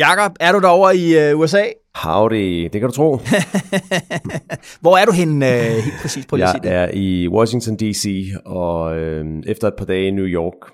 Jakob, 0.00 0.32
er 0.40 0.52
du 0.52 0.58
derovre 0.58 0.96
i 0.96 1.32
uh, 1.32 1.40
USA? 1.40 1.64
Howdy, 1.94 2.68
det 2.72 2.80
kan 2.80 2.82
du 2.82 2.90
tro. 2.90 3.16
Hvor 4.82 4.96
er 4.96 5.04
du 5.04 5.12
henne 5.12 5.46
uh, 5.46 5.52
helt 5.52 5.94
præcis 6.02 6.26
på 6.26 6.36
Jeg 6.36 6.60
er 6.64 6.90
i 6.92 7.28
Washington 7.28 7.76
D.C. 7.76 8.32
og 8.44 8.96
øh, 8.98 9.24
efter 9.46 9.68
et 9.68 9.74
par 9.78 9.84
dage 9.84 10.06
i 10.06 10.10
New 10.10 10.24
York. 10.24 10.72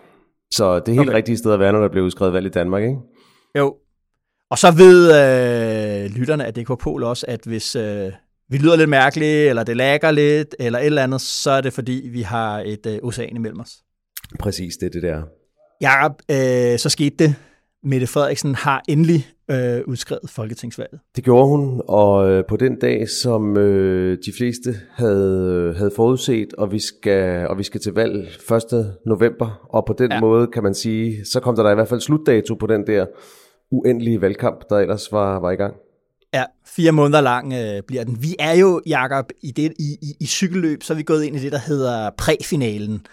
Så 0.50 0.78
det 0.78 0.88
er 0.88 0.92
helt 0.92 1.00
okay. 1.00 1.16
rigtige 1.16 1.36
sted 1.36 1.52
at 1.52 1.60
være, 1.60 1.72
når 1.72 1.80
der 1.80 1.88
bliver 1.88 2.04
udskrevet 2.06 2.34
valg 2.34 2.46
i 2.46 2.50
Danmark, 2.50 2.82
ikke? 2.82 2.96
Jo. 3.58 3.74
Og 4.50 4.58
så 4.58 4.70
ved 4.70 5.08
øh, 5.08 6.10
lytterne 6.10 6.45
af 6.45 6.54
DK 6.54 6.78
Pol 6.78 7.02
også, 7.02 7.26
at 7.28 7.40
hvis 7.45 7.76
øh, 7.76 8.12
vi 8.50 8.58
lyder 8.58 8.76
lidt 8.76 8.90
mærkeligt, 8.90 9.48
eller 9.48 9.64
det 9.64 9.76
lagger 9.76 10.10
lidt, 10.10 10.54
eller 10.58 10.78
et 10.78 10.86
eller 10.86 11.02
andet, 11.02 11.20
så 11.20 11.50
er 11.50 11.60
det 11.60 11.72
fordi, 11.72 12.08
vi 12.12 12.22
har 12.22 12.60
et 12.66 12.86
øh, 12.86 12.98
ocean 13.02 13.36
imellem 13.36 13.60
os. 13.60 13.70
Præcis, 14.38 14.76
det 14.76 14.86
er 14.86 14.90
det 14.90 15.02
der. 15.02 15.22
Jakob, 15.80 16.12
øh, 16.30 16.78
så 16.78 16.88
skete 16.88 17.16
det. 17.16 17.34
Mette 17.86 18.06
Frederiksen 18.06 18.54
har 18.54 18.82
endelig 18.88 19.26
øh, 19.50 19.80
udskrevet 19.86 20.30
folketingsvalget. 20.30 21.01
Det 21.16 21.24
gjorde 21.24 21.48
hun, 21.48 21.82
og 21.88 22.30
øh, 22.30 22.45
på 22.48 22.56
den 22.56 22.79
dag, 22.79 23.09
som 23.09 23.56
øh, 23.56 24.18
de 24.26 24.32
fleste 24.37 24.74
havde, 24.95 25.74
havde 25.76 25.90
forudset, 25.96 26.54
og 26.54 26.73
vi, 26.73 26.79
skal, 26.79 27.48
og 27.48 27.59
vi 27.59 27.62
skal 27.62 27.80
til 27.80 27.92
valg 27.92 28.29
1. 28.73 28.95
november, 29.07 29.66
og 29.70 29.84
på 29.87 29.95
den 29.98 30.12
ja. 30.12 30.20
måde 30.20 30.46
kan 30.46 30.62
man 30.62 30.74
sige, 30.74 31.24
så 31.24 31.40
kom 31.40 31.57
der, 31.57 31.62
der 31.62 31.70
i 31.70 31.74
hvert 31.74 31.88
fald 31.88 32.01
slutdato 32.01 32.54
på 32.54 32.66
den 32.66 32.87
der 32.87 33.07
uendelige 33.70 34.20
valgkamp, 34.20 34.60
der 34.70 34.76
ellers 34.76 35.12
var, 35.12 35.40
var 35.40 35.51
i 35.51 35.57
gang. 35.57 35.74
Ja, 36.34 36.45
fire 36.66 36.92
måneder 36.92 37.20
lang 37.20 37.52
øh, 37.52 37.82
bliver 37.87 38.04
den. 38.04 38.23
Vi 38.23 38.37
er 38.38 38.52
jo, 38.52 38.82
Jakob, 38.87 39.30
i, 39.42 39.51
det, 39.51 39.73
i, 39.79 39.96
i, 40.02 40.14
i 40.20 40.26
cykelløb, 40.26 40.82
så 40.82 40.92
er 40.92 40.96
vi 40.96 41.02
gået 41.02 41.24
ind 41.24 41.37
i 41.37 41.38
det, 41.38 41.52
der 41.52 41.59
hedder 41.59 42.10
præfinalen. 42.18 43.07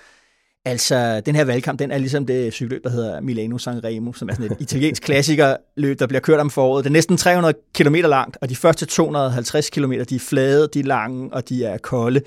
Altså, 0.66 1.22
den 1.25 1.36
her 1.36 1.45
valgkamp, 1.45 1.80
den 1.80 1.92
er 1.92 1.97
ligesom 1.97 2.25
det 2.25 2.53
cykelløb, 2.53 2.83
der 2.83 2.89
hedder 2.89 3.22
Milano 3.22 3.58
Sanremo, 3.58 4.14
som 4.14 4.30
er 4.30 4.33
sådan 4.33 4.52
et 4.52 4.58
italiensk 4.59 5.03
klassikerløb, 5.03 6.00
der 6.00 6.08
bliver 6.08 6.22
kørt 6.22 6.39
om 6.39 6.50
foråret. 6.50 6.83
Det 6.83 6.89
er 6.89 6.94
næsten 6.94 7.17
300 7.17 7.53
km 7.73 7.95
langt, 7.95 8.38
og 8.42 8.50
de 8.50 8.56
første 8.56 8.86
250 8.86 9.69
km, 9.69 9.91
de 10.09 10.16
er 10.16 10.19
flade, 10.19 10.69
de 10.73 10.80
er 10.80 10.84
lange, 10.84 11.34
og 11.34 11.50
de 11.50 11.66
er 11.66 11.78
kolde. 11.78 12.22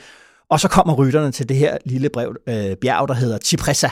Og 0.50 0.60
så 0.60 0.68
kommer 0.68 0.94
rytterne 0.94 1.32
til 1.32 1.48
det 1.48 1.56
her 1.56 1.76
lille 1.84 2.08
brev, 2.08 2.36
øh, 2.48 2.76
bjerg, 2.76 3.08
der 3.08 3.14
hedder 3.14 3.38
Cipressa. 3.44 3.88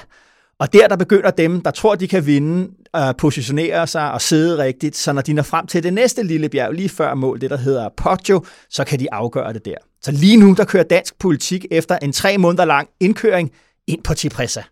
Og 0.58 0.72
der, 0.72 0.88
der 0.88 0.96
begynder 0.96 1.30
dem, 1.30 1.60
der 1.60 1.70
tror, 1.70 1.94
de 1.94 2.08
kan 2.08 2.26
vinde, 2.26 2.70
at 2.94 3.16
positionere 3.16 3.86
sig 3.86 4.12
og 4.12 4.20
sidde 4.20 4.62
rigtigt, 4.62 4.96
så 4.96 5.12
når 5.12 5.22
de 5.22 5.32
når 5.32 5.42
frem 5.42 5.66
til 5.66 5.82
det 5.82 5.92
næste 5.92 6.22
lille 6.22 6.48
bjerg, 6.48 6.72
lige 6.72 6.88
før 6.88 7.14
mål, 7.14 7.40
det 7.40 7.50
der 7.50 7.56
hedder 7.56 7.88
Poggio, 7.96 8.44
så 8.70 8.84
kan 8.84 9.00
de 9.00 9.12
afgøre 9.12 9.52
det 9.52 9.64
der. 9.64 9.74
Så 10.02 10.12
lige 10.12 10.36
nu, 10.36 10.54
der 10.56 10.64
kører 10.64 10.84
dansk 10.84 11.18
politik 11.18 11.66
efter 11.70 11.98
en 12.02 12.12
tre 12.12 12.38
måneder 12.38 12.64
lang 12.64 12.88
indkøring 13.00 13.50
ind 13.86 14.02
på 14.02 14.14
Cipressa. 14.14 14.62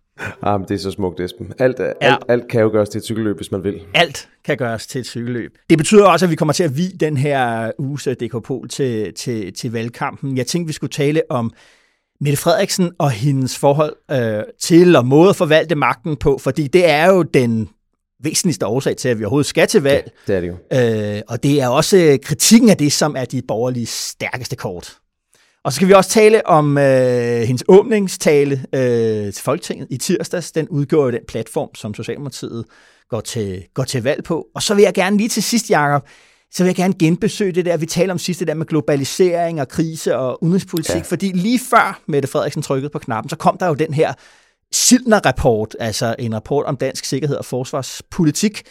Ah, 0.42 0.60
men 0.60 0.68
det 0.68 0.74
er 0.74 0.78
så 0.78 0.90
smukt, 0.90 1.20
Esben. 1.20 1.52
Alt, 1.58 1.78
ja. 1.78 1.92
alt, 2.00 2.24
alt 2.28 2.48
kan 2.48 2.60
jo 2.60 2.68
gøres 2.68 2.88
til 2.88 2.98
et 2.98 3.04
cykelløb, 3.04 3.36
hvis 3.36 3.52
man 3.52 3.64
vil. 3.64 3.80
Alt 3.94 4.28
kan 4.44 4.56
gøres 4.56 4.86
til 4.86 5.00
et 5.00 5.06
cykelløb. 5.06 5.58
Det 5.70 5.78
betyder 5.78 6.06
også, 6.06 6.26
at 6.26 6.30
vi 6.30 6.36
kommer 6.36 6.52
til 6.52 6.64
at 6.64 6.76
vi 6.76 6.88
den 6.88 7.16
her 7.16 7.70
uges 7.78 8.08
DK 8.20 8.42
Pol 8.44 8.68
til, 8.68 9.14
til, 9.14 9.52
til 9.52 9.72
valgkampen. 9.72 10.36
Jeg 10.36 10.46
tænkte, 10.46 10.66
vi 10.66 10.72
skulle 10.72 10.90
tale 10.90 11.22
om 11.28 11.52
Mette 12.20 12.36
Frederiksen 12.36 12.92
og 12.98 13.10
hendes 13.10 13.58
forhold 13.58 13.96
øh, 14.10 14.42
til 14.60 14.96
og 14.96 15.06
måde 15.06 15.30
at 15.30 15.36
forvalte 15.36 15.74
magten 15.74 16.16
på, 16.16 16.38
fordi 16.38 16.66
det 16.66 16.90
er 16.90 17.06
jo 17.06 17.22
den 17.22 17.68
væsentligste 18.22 18.66
årsag 18.66 18.96
til, 18.96 19.08
at 19.08 19.18
vi 19.18 19.24
overhovedet 19.24 19.46
skal 19.46 19.68
til 19.68 19.82
valg. 19.82 20.12
Ja, 20.28 20.32
det 20.32 20.36
er 20.36 20.40
det 20.40 20.48
jo. 20.48 21.16
Øh, 21.16 21.22
og 21.28 21.42
det 21.42 21.60
er 21.60 21.68
også 21.68 22.18
kritikken 22.22 22.70
af 22.70 22.76
det, 22.76 22.92
som 22.92 23.16
er 23.16 23.24
de 23.24 23.42
borgerlige 23.48 23.86
stærkeste 23.86 24.56
kort. 24.56 24.96
Og 25.64 25.72
så 25.72 25.76
skal 25.76 25.88
vi 25.88 25.92
også 25.92 26.10
tale 26.10 26.46
om 26.46 26.78
øh, 26.78 27.40
hendes 27.42 27.64
åbningstale 27.68 28.64
øh, 28.74 29.32
til 29.32 29.42
Folketinget 29.42 29.86
i 29.90 29.96
tirsdags. 29.96 30.52
Den 30.52 30.68
udgjorde 30.68 31.12
den 31.12 31.26
platform, 31.28 31.74
som 31.74 31.94
Socialdemokratiet 31.94 32.64
går 33.08 33.20
til, 33.20 33.64
går 33.74 33.84
til 33.84 34.02
valg 34.02 34.24
på. 34.24 34.46
Og 34.54 34.62
så 34.62 34.74
vil 34.74 34.82
jeg 34.82 34.94
gerne 34.94 35.16
lige 35.16 35.28
til 35.28 35.42
sidst, 35.42 35.70
Jacob, 35.70 36.08
så 36.50 36.62
vil 36.62 36.68
jeg 36.68 36.76
gerne 36.76 36.94
genbesøge 36.98 37.52
det 37.52 37.64
der, 37.64 37.76
vi 37.76 37.86
taler 37.86 38.12
om 38.12 38.18
sidste 38.18 38.44
der 38.44 38.54
med 38.54 38.66
globalisering 38.66 39.60
og 39.60 39.68
krise 39.68 40.16
og 40.16 40.42
udenrigspolitik, 40.42 40.96
ja. 40.96 41.00
fordi 41.00 41.32
lige 41.32 41.60
før 41.70 42.02
Mette 42.06 42.28
Frederiksen 42.28 42.62
trykkede 42.62 42.90
på 42.90 42.98
knappen, 42.98 43.28
så 43.28 43.36
kom 43.36 43.58
der 43.58 43.66
jo 43.66 43.74
den 43.74 43.94
her 43.94 44.12
Sildner-rapport, 44.72 45.76
altså 45.80 46.16
en 46.18 46.34
rapport 46.34 46.66
om 46.66 46.76
dansk 46.76 47.04
sikkerhed 47.04 47.36
og 47.36 47.44
forsvarspolitik, 47.44 48.62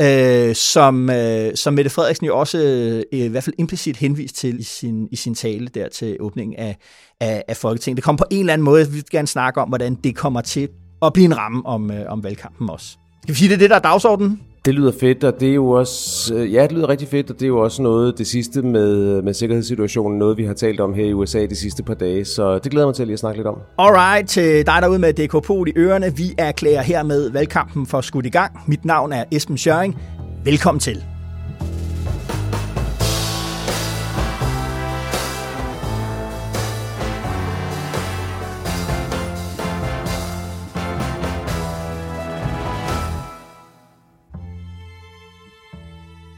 øh, 0.00 0.54
som, 0.54 1.10
øh, 1.10 1.56
som 1.56 1.74
Mette 1.74 1.90
Frederiksen 1.90 2.26
jo 2.26 2.38
også 2.38 2.58
øh, 2.58 3.02
i 3.20 3.28
hvert 3.28 3.44
fald 3.44 3.54
implicit 3.58 3.96
henvist 3.96 4.36
til 4.36 4.60
i 4.60 4.62
sin, 4.62 5.08
i 5.10 5.16
sin 5.16 5.34
tale 5.34 5.68
der 5.68 5.88
til 5.88 6.16
åbningen 6.20 6.58
af, 6.58 6.76
af, 7.20 7.44
af 7.48 7.56
Folketinget. 7.56 7.96
Det 7.96 8.04
kommer 8.04 8.18
på 8.18 8.26
en 8.30 8.40
eller 8.40 8.52
anden 8.52 8.64
måde, 8.64 8.86
vi 8.86 8.94
vil 8.94 9.04
gerne 9.10 9.28
snakke 9.28 9.60
om, 9.60 9.68
hvordan 9.68 9.94
det 9.94 10.16
kommer 10.16 10.40
til 10.40 10.68
at 11.02 11.12
blive 11.12 11.24
en 11.24 11.36
ramme 11.36 11.66
om, 11.66 11.90
øh, 11.90 12.12
om 12.12 12.24
valgkampen 12.24 12.70
også. 12.70 12.96
Skal 13.22 13.34
vi 13.34 13.38
sige, 13.38 13.48
det 13.48 13.54
er 13.54 13.58
det, 13.58 13.70
der 13.70 13.76
er 13.76 13.80
dagsordenen? 13.80 14.40
Det 14.68 14.74
lyder 14.74 14.92
fedt, 15.00 15.24
og 15.24 15.40
det 15.40 15.50
er 15.50 15.54
jo 15.54 15.70
også, 15.70 16.34
øh, 16.34 16.52
ja, 16.52 16.62
det 16.62 16.72
lyder 16.72 16.88
rigtig 16.88 17.08
fedt, 17.08 17.30
og 17.30 17.36
det 17.36 17.42
er 17.42 17.48
jo 17.48 17.58
også 17.58 17.82
noget, 17.82 18.18
det 18.18 18.26
sidste 18.26 18.62
med, 18.62 18.96
øh, 18.96 19.24
med 19.24 19.34
sikkerhedssituationen, 19.34 20.18
noget 20.18 20.38
vi 20.38 20.44
har 20.44 20.54
talt 20.54 20.80
om 20.80 20.94
her 20.94 21.04
i 21.04 21.12
USA 21.12 21.46
de 21.46 21.56
sidste 21.56 21.82
par 21.82 21.94
dage, 21.94 22.24
så 22.24 22.58
det 22.58 22.72
glæder 22.72 22.86
mig 22.86 22.94
til 22.94 23.02
at 23.02 23.06
lige 23.06 23.12
at 23.12 23.18
snakke 23.18 23.38
lidt 23.38 23.46
om. 23.46 23.58
Alright, 23.78 24.28
til 24.28 24.66
dig 24.66 24.82
derude 24.82 24.98
med 24.98 25.12
DK 25.12 25.46
Pol 25.46 25.68
i 25.68 25.72
ørerne, 25.76 26.16
vi 26.16 26.34
erklærer 26.38 26.82
hermed 26.82 27.30
valgkampen 27.30 27.86
for 27.86 28.00
skudt 28.00 28.26
i 28.26 28.30
gang. 28.30 28.52
Mit 28.66 28.84
navn 28.84 29.12
er 29.12 29.24
Esben 29.32 29.58
Schøring. 29.58 29.96
Velkommen 30.44 30.80
til. 30.80 31.17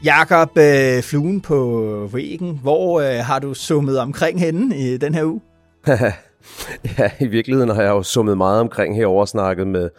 Jakob, 0.03 0.57
øh, 0.57 1.03
fluen 1.03 1.41
på 1.41 2.09
væggen, 2.13 2.59
hvor 2.61 3.01
øh, 3.01 3.25
har 3.25 3.39
du 3.39 3.53
summet 3.53 3.99
omkring 3.99 4.39
henne 4.39 4.77
i 4.77 4.97
den 4.97 5.15
her 5.15 5.23
uge? 5.23 5.41
ja, 6.97 7.11
i 7.19 7.27
virkeligheden 7.27 7.69
har 7.69 7.81
jeg 7.81 7.89
jo 7.89 8.03
summet 8.03 8.37
meget 8.37 8.59
omkring 8.59 8.95
herovre 8.95 9.27
snakket 9.27 9.67
med, 9.67 9.89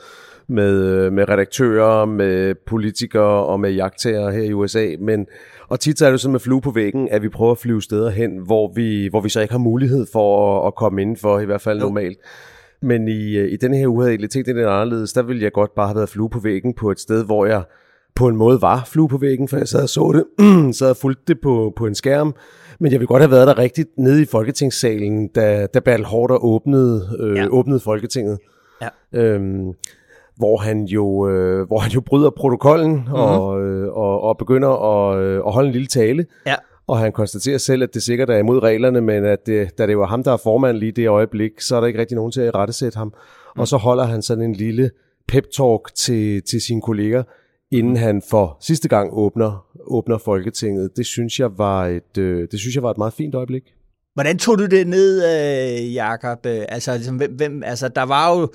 med, 0.49 0.85
øh, 0.85 1.13
med 1.13 1.29
redaktører, 1.29 2.05
med 2.05 2.55
politikere 2.67 3.47
og 3.47 3.61
med 3.61 3.71
jagttager 3.71 4.31
her 4.31 4.43
i 4.43 4.53
USA, 4.53 4.87
men 5.01 5.27
og 5.69 5.81
tit 5.81 6.03
er 6.03 6.11
det 6.11 6.21
sådan 6.21 6.33
med 6.33 6.41
flue 6.41 6.61
på 6.61 6.71
væggen, 6.71 7.09
at 7.11 7.23
vi 7.23 7.29
prøver 7.29 7.53
at 7.53 7.59
flyve 7.59 7.83
steder 7.83 8.11
hen, 8.11 8.39
hvor 8.39 8.73
vi, 8.75 9.09
hvor 9.11 9.21
vi 9.21 9.29
så 9.29 9.41
ikke 9.41 9.53
har 9.55 9.59
mulighed 9.59 10.07
for 10.13 10.61
at, 10.61 10.67
at 10.67 10.75
komme 10.75 11.03
indenfor, 11.03 11.41
i 11.41 11.45
hvert 11.45 11.61
fald 11.61 11.79
jo. 11.79 11.85
normalt. 11.85 12.19
Men 12.83 13.09
i, 13.09 13.37
øh, 13.37 13.53
i 13.53 13.57
denne 13.57 13.77
her 13.77 13.87
uge 13.89 13.99
havde 13.99 14.09
jeg 14.09 14.13
egentlig 14.13 14.31
tænkt 14.31 14.47
det 14.47 14.57
lidt 14.57 14.67
anderledes. 14.67 15.13
Der 15.13 15.23
ville 15.23 15.43
jeg 15.43 15.53
godt 15.53 15.75
bare 15.77 15.87
have 15.87 15.97
været 15.97 16.09
flue 16.09 16.31
på 16.31 16.39
væggen 16.39 16.75
på 16.75 16.91
et 16.91 17.01
sted, 17.01 17.25
hvor 17.25 17.47
jeg 17.47 17.63
på 18.15 18.29
en 18.29 18.37
måde 18.37 18.63
var 18.63 18.85
flue 18.87 19.09
på 19.09 19.19
væggen, 19.19 19.49
for 19.49 19.57
jeg 19.57 19.69
sad 19.69 19.83
og 19.83 19.89
så 19.89 20.13
det, 20.13 20.25
så 20.77 20.85
havde 20.85 20.95
fulgt 20.95 21.29
det 21.29 21.41
på, 21.41 21.73
på 21.77 21.87
en 21.87 21.95
skærm, 21.95 22.35
men 22.81 22.93
jeg 22.93 23.01
ville 23.01 23.07
godt 23.07 23.23
have 23.23 23.31
været 23.31 23.47
der 23.47 23.59
rigtigt 23.59 23.89
nede 23.99 24.23
i 24.23 24.25
Folketingssalen, 24.25 25.29
da, 25.29 25.67
da 25.67 25.81
Bertel 25.81 26.07
Hårder 26.07 26.45
åbnede, 26.45 27.09
øh, 27.21 27.37
ja. 27.37 27.47
åbnede 27.51 27.81
Folketinget. 27.81 28.39
Ja. 28.83 28.89
Øhm, 29.21 29.73
hvor 30.37 30.57
han 30.57 30.85
jo 30.85 31.29
øh, 31.29 31.67
hvor 31.67 31.79
han 31.79 31.93
jo 31.93 32.01
bryder 32.01 32.31
protokollen 32.31 32.91
mm-hmm. 32.91 33.13
og, 33.13 33.63
øh, 33.63 33.89
og, 33.89 34.21
og 34.21 34.39
begynder 34.39 34.69
at, 34.69 35.23
øh, 35.23 35.37
at 35.47 35.53
holde 35.53 35.67
en 35.67 35.73
lille 35.73 35.87
tale. 35.87 36.27
Ja. 36.47 36.55
Og 36.87 36.99
han 36.99 37.13
konstaterer 37.13 37.59
selv, 37.59 37.83
at 37.83 37.95
det 37.95 38.03
sikkert 38.03 38.31
er 38.31 38.37
imod 38.37 38.63
reglerne, 38.63 39.01
men 39.01 39.25
at 39.25 39.47
det, 39.47 39.79
da 39.79 39.87
det 39.87 39.99
var 39.99 40.07
ham, 40.07 40.23
der 40.23 40.33
er 40.33 40.37
formand 40.37 40.77
lige 40.77 40.93
det 40.93 41.09
øjeblik, 41.09 41.61
så 41.61 41.77
er 41.77 41.81
der 41.81 41.87
ikke 41.87 42.01
rigtig 42.01 42.15
nogen 42.17 42.33
til 42.33 42.41
at 42.41 42.55
rettesætte 42.55 42.99
ham. 42.99 43.07
Mm. 43.07 43.61
Og 43.61 43.69
så 43.69 43.77
holder 43.77 44.05
han 44.05 44.23
sådan 44.23 44.45
en 44.45 44.53
lille 44.53 44.91
pep-talk 45.33 45.95
til, 45.97 46.43
til 46.43 46.61
sine 46.61 46.83
kolleger, 46.83 47.23
inden 47.73 47.97
han 47.97 48.23
for 48.31 48.57
sidste 48.61 48.89
gang 48.89 49.11
åbner, 49.13 49.67
åbner 49.81 50.19
Folketinget. 50.19 50.97
Det 50.97 51.07
synes 51.07 51.41
jeg 51.41 51.59
var 51.59 51.87
et, 51.87 52.19
øh, 52.19 52.49
det 52.51 52.61
synes 52.61 52.75
jeg 52.75 52.83
var 52.83 52.91
et 52.91 52.99
meget 52.99 53.13
fint 53.13 53.35
øjeblik. 53.35 53.63
Hvordan 54.15 54.39
tog 54.39 54.59
du 54.59 54.67
det 54.67 54.87
ned, 54.87 55.23
øh, 55.25 55.95
Jakob? 55.95 56.47
Øh, 56.47 56.63
altså, 56.69 56.95
ligesom, 56.95 57.17
hvem, 57.17 57.33
hvem, 57.35 57.63
altså, 57.63 57.89
der 57.89 58.03
var 58.03 58.39
jo 58.39 58.49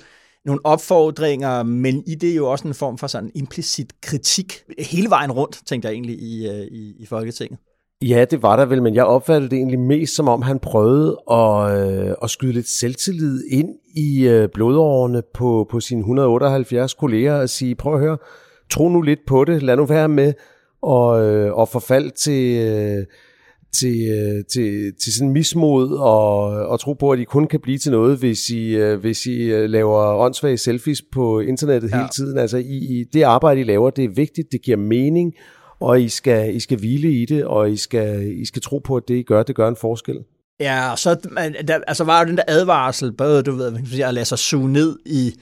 nogle 0.44 0.60
opfordringer, 0.64 1.62
men 1.62 2.02
i 2.06 2.14
det 2.14 2.30
er 2.30 2.34
jo 2.34 2.50
også 2.50 2.68
en 2.68 2.74
form 2.74 2.98
for 2.98 3.06
sådan 3.06 3.30
implicit 3.34 3.92
kritik 4.02 4.62
hele 4.78 5.10
vejen 5.10 5.32
rundt, 5.32 5.60
tænkte 5.66 5.88
jeg 5.88 5.94
egentlig, 5.94 6.18
i, 6.18 6.48
øh, 6.48 6.66
i, 6.66 6.94
i 6.98 7.06
Folketinget. 7.06 7.58
Ja, 8.02 8.24
det 8.30 8.42
var 8.42 8.56
der 8.56 8.66
vel, 8.66 8.82
men 8.82 8.94
jeg 8.94 9.04
opfattede 9.04 9.50
det 9.50 9.56
egentlig 9.56 9.78
mest 9.78 10.14
som 10.14 10.28
om, 10.28 10.42
han 10.42 10.58
prøvede 10.58 11.16
at, 11.30 11.78
øh, 11.80 12.14
at 12.22 12.30
skyde 12.30 12.52
lidt 12.52 12.68
selvtillid 12.68 13.44
ind 13.50 13.68
i 13.96 14.28
øh, 14.28 14.48
blodårene 14.54 15.22
på, 15.34 15.66
på 15.70 15.80
sine 15.80 16.00
178 16.00 16.94
kolleger 16.94 17.34
og 17.34 17.48
sige, 17.48 17.74
prøv 17.74 17.94
at 17.94 18.00
høre, 18.00 18.18
tro 18.70 18.88
nu 18.88 19.02
lidt 19.02 19.20
på 19.26 19.44
det, 19.44 19.62
lad 19.62 19.76
nu 19.76 19.84
være 19.84 20.08
med 20.08 20.32
og, 20.82 21.26
øh, 21.26 21.52
og 21.52 21.68
forfald 21.68 22.10
til, 22.10 22.56
øh, 22.56 23.06
til, 23.72 24.08
øh, 24.10 24.44
til, 24.52 24.92
til 25.02 25.14
sådan 25.14 25.32
mismod 25.32 25.96
og, 25.96 26.40
og 26.44 26.80
tro 26.80 26.92
på, 26.92 27.10
at 27.10 27.18
I 27.18 27.24
kun 27.24 27.46
kan 27.46 27.60
blive 27.60 27.78
til 27.78 27.92
noget, 27.92 28.18
hvis 28.18 28.50
I, 28.50 28.76
øh, 28.76 29.00
hvis 29.00 29.26
I 29.26 29.36
øh, 29.40 29.70
laver 29.70 30.14
åndssvage 30.14 30.58
selfies 30.58 31.02
på 31.12 31.40
internettet 31.40 31.90
ja. 31.90 31.96
hele 31.96 32.08
tiden. 32.08 32.38
Altså 32.38 32.56
I, 32.56 32.76
I, 32.76 33.04
det 33.12 33.22
arbejde, 33.22 33.60
I 33.60 33.64
laver, 33.64 33.90
det 33.90 34.04
er 34.04 34.08
vigtigt, 34.08 34.52
det 34.52 34.62
giver 34.62 34.76
mening, 34.76 35.34
og 35.80 36.00
I 36.00 36.08
skal, 36.08 36.56
I 36.56 36.60
skal 36.60 36.78
hvile 36.78 37.12
i 37.12 37.24
det, 37.24 37.44
og 37.44 37.70
I 37.70 37.76
skal, 37.76 38.38
I 38.40 38.44
skal 38.44 38.62
tro 38.62 38.78
på, 38.78 38.96
at 38.96 39.02
det 39.08 39.14
I 39.14 39.22
gør, 39.22 39.42
det 39.42 39.56
gør 39.56 39.68
en 39.68 39.76
forskel. 39.76 40.16
Ja, 40.60 40.90
og 40.90 40.98
så 40.98 41.14
der, 41.68 41.78
altså 41.86 42.04
var 42.04 42.20
jo 42.20 42.26
den 42.26 42.36
der 42.36 42.42
advarsel, 42.48 43.12
både 43.12 43.42
du 43.42 43.52
ved, 43.52 44.00
at 44.04 44.14
lade 44.14 44.24
sig 44.24 44.38
suge 44.38 44.72
ned 44.72 44.98
i 45.06 45.34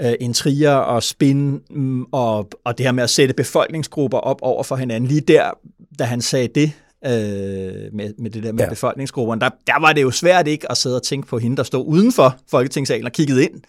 øh, 0.00 0.12
intriger 0.20 0.74
og 0.74 1.02
spin, 1.02 1.60
mm, 1.70 2.04
og, 2.12 2.48
og 2.64 2.78
det 2.78 2.86
her 2.86 2.92
med 2.92 3.02
at 3.02 3.10
sætte 3.10 3.34
befolkningsgrupper 3.34 4.18
op 4.18 4.38
over 4.42 4.62
for 4.62 4.76
hinanden. 4.76 5.08
Lige 5.08 5.20
der, 5.20 5.50
da 5.98 6.04
han 6.04 6.20
sagde 6.20 6.48
det, 6.48 6.72
øh, 7.06 7.12
med, 7.92 8.14
med 8.18 8.30
det 8.30 8.42
der 8.42 8.52
med 8.52 8.64
ja. 8.64 8.68
befolkningsgrupperne, 8.68 9.40
der, 9.40 9.50
der 9.66 9.80
var 9.80 9.92
det 9.92 10.02
jo 10.02 10.10
svært 10.10 10.48
ikke 10.48 10.70
at 10.70 10.76
sidde 10.76 10.96
og 10.96 11.02
tænke 11.02 11.28
på 11.28 11.38
hende, 11.38 11.56
der 11.56 11.62
stod 11.62 11.84
uden 11.86 12.12
for 12.12 12.36
Folketingssalen 12.50 13.06
og 13.06 13.12
kiggede 13.12 13.44
ind, 13.44 13.60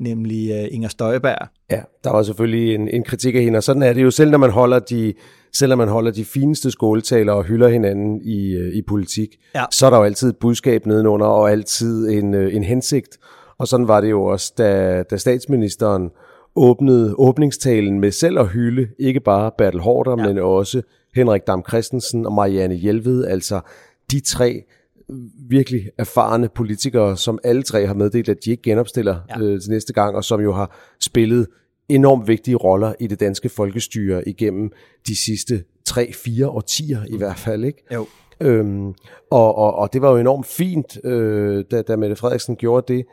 nemlig 0.00 0.64
uh, 0.64 0.74
Inger 0.74 0.88
Støjberg. 0.88 1.48
Ja, 1.70 1.80
der 2.04 2.10
var 2.10 2.22
selvfølgelig 2.22 2.74
en, 2.74 2.88
en 2.88 3.04
kritik 3.04 3.34
af 3.34 3.42
hende, 3.42 3.56
og 3.56 3.62
sådan 3.62 3.82
er 3.82 3.92
det 3.92 4.02
jo 4.02 4.10
selv, 4.10 4.30
når 4.30 4.38
man 4.38 4.50
holder 4.50 4.78
de, 4.78 5.14
selv 5.52 5.68
når 5.68 5.76
man 5.76 5.88
holder 5.88 6.10
de 6.10 6.24
fineste 6.24 6.70
skåltaler 6.70 7.32
og 7.32 7.44
hylder 7.44 7.68
hinanden 7.68 8.20
i, 8.24 8.56
uh, 8.56 8.66
i 8.74 8.82
politik, 8.88 9.28
ja. 9.54 9.64
så 9.70 9.86
er 9.86 9.90
der 9.90 9.96
jo 9.96 10.04
altid 10.04 10.28
et 10.28 10.36
budskab 10.36 10.86
nedenunder, 10.86 11.26
og 11.26 11.50
altid 11.50 12.08
en, 12.08 12.34
uh, 12.34 12.54
en 12.54 12.64
hensigt. 12.64 13.18
Og 13.58 13.68
sådan 13.68 13.88
var 13.88 14.00
det 14.00 14.10
jo 14.10 14.24
også, 14.24 14.52
da, 14.58 15.02
da 15.02 15.16
statsministeren 15.16 16.10
åbnede 16.56 17.14
åbningstalen 17.18 18.00
med 18.00 18.10
selv 18.10 18.38
at 18.38 18.48
hylde, 18.48 18.88
ikke 18.98 19.20
bare 19.20 19.50
Bertel 19.58 19.80
Hårder, 19.80 20.16
ja. 20.18 20.26
men 20.26 20.38
også 20.38 20.82
Henrik 21.14 21.42
Dam 21.46 21.64
Christensen 21.68 22.26
og 22.26 22.32
Marianne 22.32 22.74
Hjelved, 22.74 23.24
altså 23.24 23.60
de 24.10 24.20
tre 24.20 24.62
virkelig 25.48 25.90
erfarne 25.98 26.48
politikere, 26.48 27.16
som 27.16 27.38
alle 27.44 27.62
tre 27.62 27.86
har 27.86 27.94
meddelt, 27.94 28.28
at 28.28 28.36
de 28.44 28.50
ikke 28.50 28.62
genopstiller 28.62 29.20
ja. 29.28 29.40
øh, 29.40 29.60
til 29.60 29.70
næste 29.70 29.92
gang, 29.92 30.16
og 30.16 30.24
som 30.24 30.40
jo 30.40 30.52
har 30.52 30.76
spillet 31.00 31.46
enormt 31.88 32.28
vigtige 32.28 32.56
roller 32.56 32.94
i 33.00 33.06
det 33.06 33.20
danske 33.20 33.48
folkestyre 33.48 34.28
igennem 34.28 34.70
de 35.06 35.16
sidste 35.16 35.64
3-4 35.90 36.46
årtier 36.46 37.04
i 37.08 37.16
hvert 37.16 37.38
fald. 37.38 37.64
Ikke? 37.64 37.84
Jo. 37.94 38.06
Øhm, 38.40 38.94
og, 39.30 39.54
og, 39.58 39.74
og 39.74 39.92
det 39.92 40.02
var 40.02 40.10
jo 40.10 40.16
enormt 40.16 40.46
fint, 40.46 41.04
øh, 41.04 41.64
da, 41.70 41.82
da 41.82 41.96
Mette 41.96 42.16
Frederiksen 42.16 42.56
gjorde 42.56 42.94
det, 42.94 43.06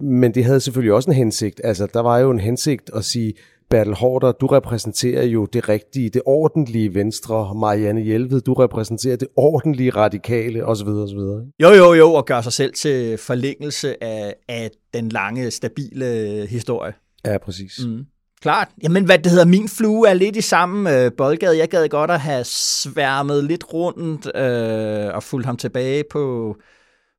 men 0.00 0.34
det 0.34 0.44
havde 0.44 0.60
selvfølgelig 0.60 0.92
også 0.92 1.10
en 1.10 1.16
hensigt. 1.16 1.60
Altså, 1.64 1.86
der 1.94 2.00
var 2.00 2.18
jo 2.18 2.30
en 2.30 2.40
hensigt 2.40 2.90
at 2.94 3.04
sige, 3.04 3.34
Bertel 3.70 3.94
Hårder, 3.94 4.32
du 4.32 4.46
repræsenterer 4.46 5.24
jo 5.24 5.44
det 5.44 5.68
rigtige, 5.68 6.10
det 6.10 6.22
ordentlige 6.26 6.94
Venstre. 6.94 7.54
Marianne 7.54 8.00
Hjelved, 8.00 8.40
du 8.40 8.52
repræsenterer 8.52 9.16
det 9.16 9.28
ordentlige 9.36 9.90
radikale, 9.90 10.66
osv. 10.66 10.88
osv. 10.88 11.18
Jo, 11.62 11.68
jo, 11.68 11.94
jo, 11.94 12.12
og 12.12 12.26
gør 12.26 12.40
sig 12.40 12.52
selv 12.52 12.74
til 12.74 13.18
forlængelse 13.18 14.04
af, 14.04 14.34
af 14.48 14.70
den 14.94 15.08
lange, 15.08 15.50
stabile 15.50 16.46
historie. 16.46 16.92
Ja, 17.26 17.38
præcis. 17.38 17.80
Mm. 17.86 18.04
Klart. 18.42 18.68
Jamen, 18.82 19.04
hvad 19.04 19.18
det 19.18 19.32
hedder, 19.32 19.44
min 19.44 19.68
flue 19.68 20.08
er 20.08 20.14
lidt 20.14 20.36
i 20.36 20.40
samme 20.40 21.04
øh, 21.04 21.12
boldgade. 21.16 21.58
Jeg 21.58 21.68
gad 21.68 21.88
godt 21.88 22.10
at 22.10 22.20
have 22.20 22.44
sværmet 22.44 23.44
lidt 23.44 23.64
rundt 23.72 24.36
øh, 24.36 25.14
og 25.14 25.22
fulgt 25.22 25.46
ham 25.46 25.56
tilbage 25.56 26.04
på, 26.10 26.56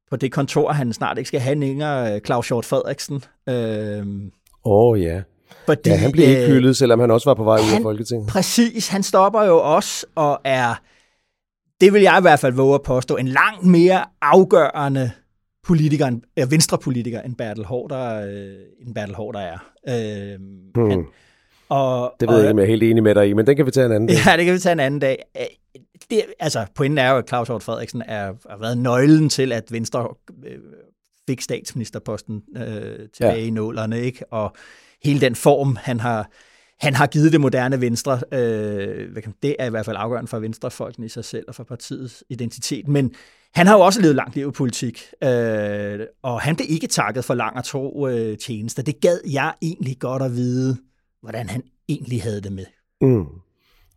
på 0.10 0.16
det 0.16 0.31
kontor, 0.31 0.72
han 0.72 0.94
snart 0.94 1.18
ikke 1.18 1.28
skal 1.28 1.40
have 1.40 1.60
længere, 1.60 2.19
Claus 2.19 2.48
Hjort 2.48 2.66
Frederiksen. 2.66 3.24
Øh, 3.50 4.06
Åh 4.66 4.90
oh, 4.90 5.02
ja. 5.02 5.22
Fordi, 5.66 5.90
ja, 5.90 5.96
han 5.96 6.12
blev 6.12 6.30
ikke 6.30 6.42
øh, 6.42 6.48
hyldet, 6.48 6.78
selvom 6.78 7.00
han 7.00 7.12
også 7.12 7.30
var 7.30 7.34
på 7.34 7.44
vej 7.44 7.57
ud 7.57 7.75
af 7.75 7.81
Folketinget. 7.81 8.28
Præcis, 8.28 8.88
han 8.88 9.04
stopper 9.04 9.44
jo 9.44 9.57
også 9.75 10.06
og 10.16 10.42
er, 10.44 10.81
det 11.81 11.94
vil 11.94 12.02
jeg 12.02 12.16
i 12.19 12.22
hvert 12.22 12.40
fald 12.40 12.54
våge 12.54 12.75
at 12.75 12.81
påstå, 12.81 13.18
en 13.18 13.28
langt 13.28 13.66
mere 13.66 14.04
afgørende 14.22 15.12
politiker, 15.68 16.19
øh, 16.40 16.52
venstrepolitiker, 16.52 17.22
end 17.22 17.36
Bertel 17.36 17.66
Hårder, 17.66 18.28
øh, 18.28 18.88
end 18.88 18.96
Bertel 18.96 19.16
Hårder 19.16 19.40
er. 19.40 19.57
Øh, 19.90 20.40
hmm. 20.75 20.90
han, 20.90 21.06
og, 21.69 22.13
det 22.19 22.30
ved 22.30 22.36
og, 22.36 22.42
jeg 22.42 22.50
ikke, 22.50 22.52
om 22.52 22.57
jeg 22.60 22.63
er 22.63 22.69
helt 22.69 22.84
enig 22.84 23.04
med 23.04 23.16
dig 23.16 23.30
i, 23.30 23.34
men 23.34 23.48
den 23.48 23.56
kan 23.56 23.66
vi 23.66 23.72
tage 23.72 23.86
en 23.86 23.92
anden 23.92 24.07
dag. 24.10 24.18
Ja, 24.25 24.38
det 24.38 24.46
kan 24.46 24.54
vi 24.54 24.60
tage 24.60 24.74
en 24.74 24.80
anden 24.80 25.00
dag. 25.00 25.24
Det, 26.10 26.25
altså, 26.40 26.66
pointen 26.75 26.98
er 26.98 27.12
jo, 27.12 27.18
at 27.18 27.28
Claus 27.28 27.48
Hjort 27.48 27.63
Frederiksen 27.63 28.02
er, 28.02 28.34
har 28.50 28.57
været 28.57 28.78
nøglen 28.78 29.30
til, 29.30 29.52
at 29.52 29.72
Venstre 29.72 30.10
øh, 30.46 30.57
fik 31.28 31.42
statsministerposten 31.42 32.44
øh, 32.57 33.10
tilbage 33.13 33.40
ja. 33.40 33.46
i 33.46 33.50
nålerne, 33.50 34.02
ikke? 34.02 34.34
Og 34.34 34.56
hele 35.04 35.22
den 35.22 35.36
form, 35.36 35.78
han 35.81 36.00
har, 36.00 36.30
han 36.80 36.94
har 36.94 37.07
givet 37.07 37.31
det 37.31 37.42
moderne 37.42 37.81
Venstre. 37.81 38.22
Øh, 38.31 39.16
det 39.44 39.56
er 39.60 39.66
i 39.66 39.69
hvert 39.69 39.86
fald 39.86 39.98
afgørende 40.00 40.28
for 40.28 40.40
Venstrefolkene 40.40 41.06
i 41.06 41.10
sig 41.10 41.25
selv 41.25 41.46
og 41.48 41.56
for 41.56 41.63
partiets 41.63 42.24
identitet. 42.30 42.88
Men 42.88 43.13
han 43.54 43.68
har 43.68 43.75
jo 43.75 43.81
også 43.81 44.02
levet 44.02 44.16
langt 44.16 44.36
liv 44.36 44.48
i 44.48 44.52
politik, 44.52 45.04
øh, 45.24 46.00
og 46.24 46.42
han 46.42 46.56
blev 46.56 46.68
ikke 46.69 46.88
takket 46.88 47.25
for 47.25 47.34
lang 47.34 47.57
og 47.57 47.63
tro 47.63 48.07
øh, 48.07 48.38
tjenester. 48.38 48.84
Det 48.84 49.02
gad 49.02 49.19
jeg 49.31 49.54
egentlig 49.62 50.00
godt 50.00 50.22
at 50.22 50.36
vide, 50.36 50.78
hvordan 51.22 51.50
han 51.50 51.63
egentlig 51.90 52.24
havde 52.24 52.42
det 52.42 52.52
med. 52.52 52.66
Mm. 53.02 53.25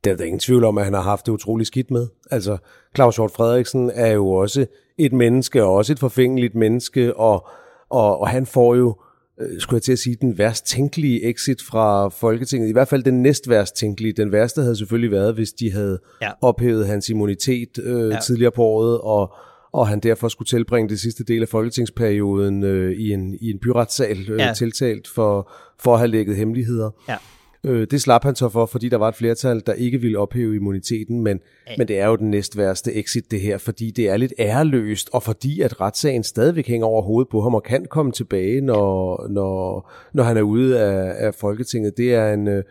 Det 0.04 0.12
er 0.12 0.16
der 0.16 0.24
ingen 0.24 0.40
tvivl 0.40 0.64
om, 0.64 0.78
at 0.78 0.84
han 0.84 0.94
har 0.94 1.02
haft 1.02 1.26
det 1.26 1.32
utrolig 1.32 1.66
skidt 1.66 1.90
med. 1.90 2.06
Altså, 2.30 2.56
Claus 2.94 3.16
Hjort 3.16 3.30
Frederiksen 3.30 3.90
er 3.94 4.12
jo 4.12 4.30
også 4.30 4.66
et 4.98 5.12
menneske, 5.12 5.64
og 5.64 5.74
også 5.74 5.92
et 5.92 5.98
forfængeligt 5.98 6.54
menneske, 6.54 7.16
og, 7.16 7.48
og, 7.90 8.20
og 8.20 8.28
han 8.28 8.46
får 8.46 8.74
jo 8.74 8.96
øh, 9.40 9.60
skulle 9.60 9.76
jeg 9.76 9.82
til 9.82 9.92
at 9.92 9.98
sige, 9.98 10.16
den 10.20 10.38
værst 10.38 10.66
tænkelige 10.66 11.30
exit 11.30 11.62
fra 11.62 12.08
Folketinget. 12.08 12.68
I 12.68 12.72
hvert 12.72 12.88
fald 12.88 13.02
den 13.02 13.22
næst 13.22 13.48
værst 13.48 13.76
tænkelige. 13.76 14.12
Den 14.12 14.32
værste 14.32 14.62
havde 14.62 14.76
selvfølgelig 14.76 15.10
været, 15.10 15.34
hvis 15.34 15.52
de 15.52 15.72
havde 15.72 15.98
ja. 16.22 16.30
ophævet 16.42 16.86
hans 16.86 17.08
immunitet 17.08 17.78
øh, 17.78 18.10
ja. 18.10 18.18
tidligere 18.20 18.52
på 18.52 18.62
året, 18.62 19.00
og, 19.00 19.34
og 19.72 19.88
han 19.88 20.00
derfor 20.00 20.28
skulle 20.28 20.46
tilbringe 20.46 20.88
det 20.88 21.00
sidste 21.00 21.24
del 21.24 21.42
af 21.42 21.48
folketingsperioden 21.48 22.62
øh, 22.64 22.92
i, 22.92 23.12
en, 23.12 23.34
i 23.40 23.50
en 23.50 23.58
byretssal 23.58 24.30
øh, 24.30 24.38
ja. 24.38 24.52
tiltalt 24.56 25.08
for, 25.08 25.50
for 25.78 25.92
at 25.92 25.98
have 25.98 26.08
lægget 26.08 26.36
hemmeligheder. 26.36 26.90
Ja. 27.08 27.16
Øh, 27.64 27.86
det 27.90 28.00
slap 28.00 28.24
han 28.24 28.36
så 28.36 28.48
for, 28.48 28.66
fordi 28.66 28.88
der 28.88 28.96
var 28.96 29.08
et 29.08 29.14
flertal, 29.14 29.62
der 29.66 29.72
ikke 29.72 30.00
ville 30.00 30.18
ophæve 30.18 30.56
immuniteten, 30.56 31.22
men, 31.22 31.40
ja. 31.68 31.74
men 31.78 31.88
det 31.88 31.98
er 31.98 32.06
jo 32.06 32.16
den 32.16 32.30
næst 32.30 32.56
værste 32.56 32.94
exit 32.94 33.30
det 33.30 33.40
her, 33.40 33.58
fordi 33.58 33.90
det 33.90 34.08
er 34.08 34.16
lidt 34.16 34.32
æreløst, 34.38 35.10
og 35.12 35.22
fordi 35.22 35.60
at 35.60 35.80
retssagen 35.80 36.24
stadigvæk 36.24 36.66
hænger 36.66 36.86
over 36.86 37.02
hovedet 37.02 37.28
på 37.30 37.40
ham 37.40 37.54
og 37.54 37.62
kan 37.62 37.86
komme 37.90 38.12
tilbage, 38.12 38.60
når, 38.60 39.26
når, 39.28 39.90
når 40.12 40.22
han 40.22 40.36
er 40.36 40.42
ude 40.42 40.80
af, 40.80 41.26
af 41.26 41.34
Folketinget. 41.34 41.96
Det 41.96 42.14
er 42.14 42.32
en, 42.32 42.48
øh, 42.48 42.62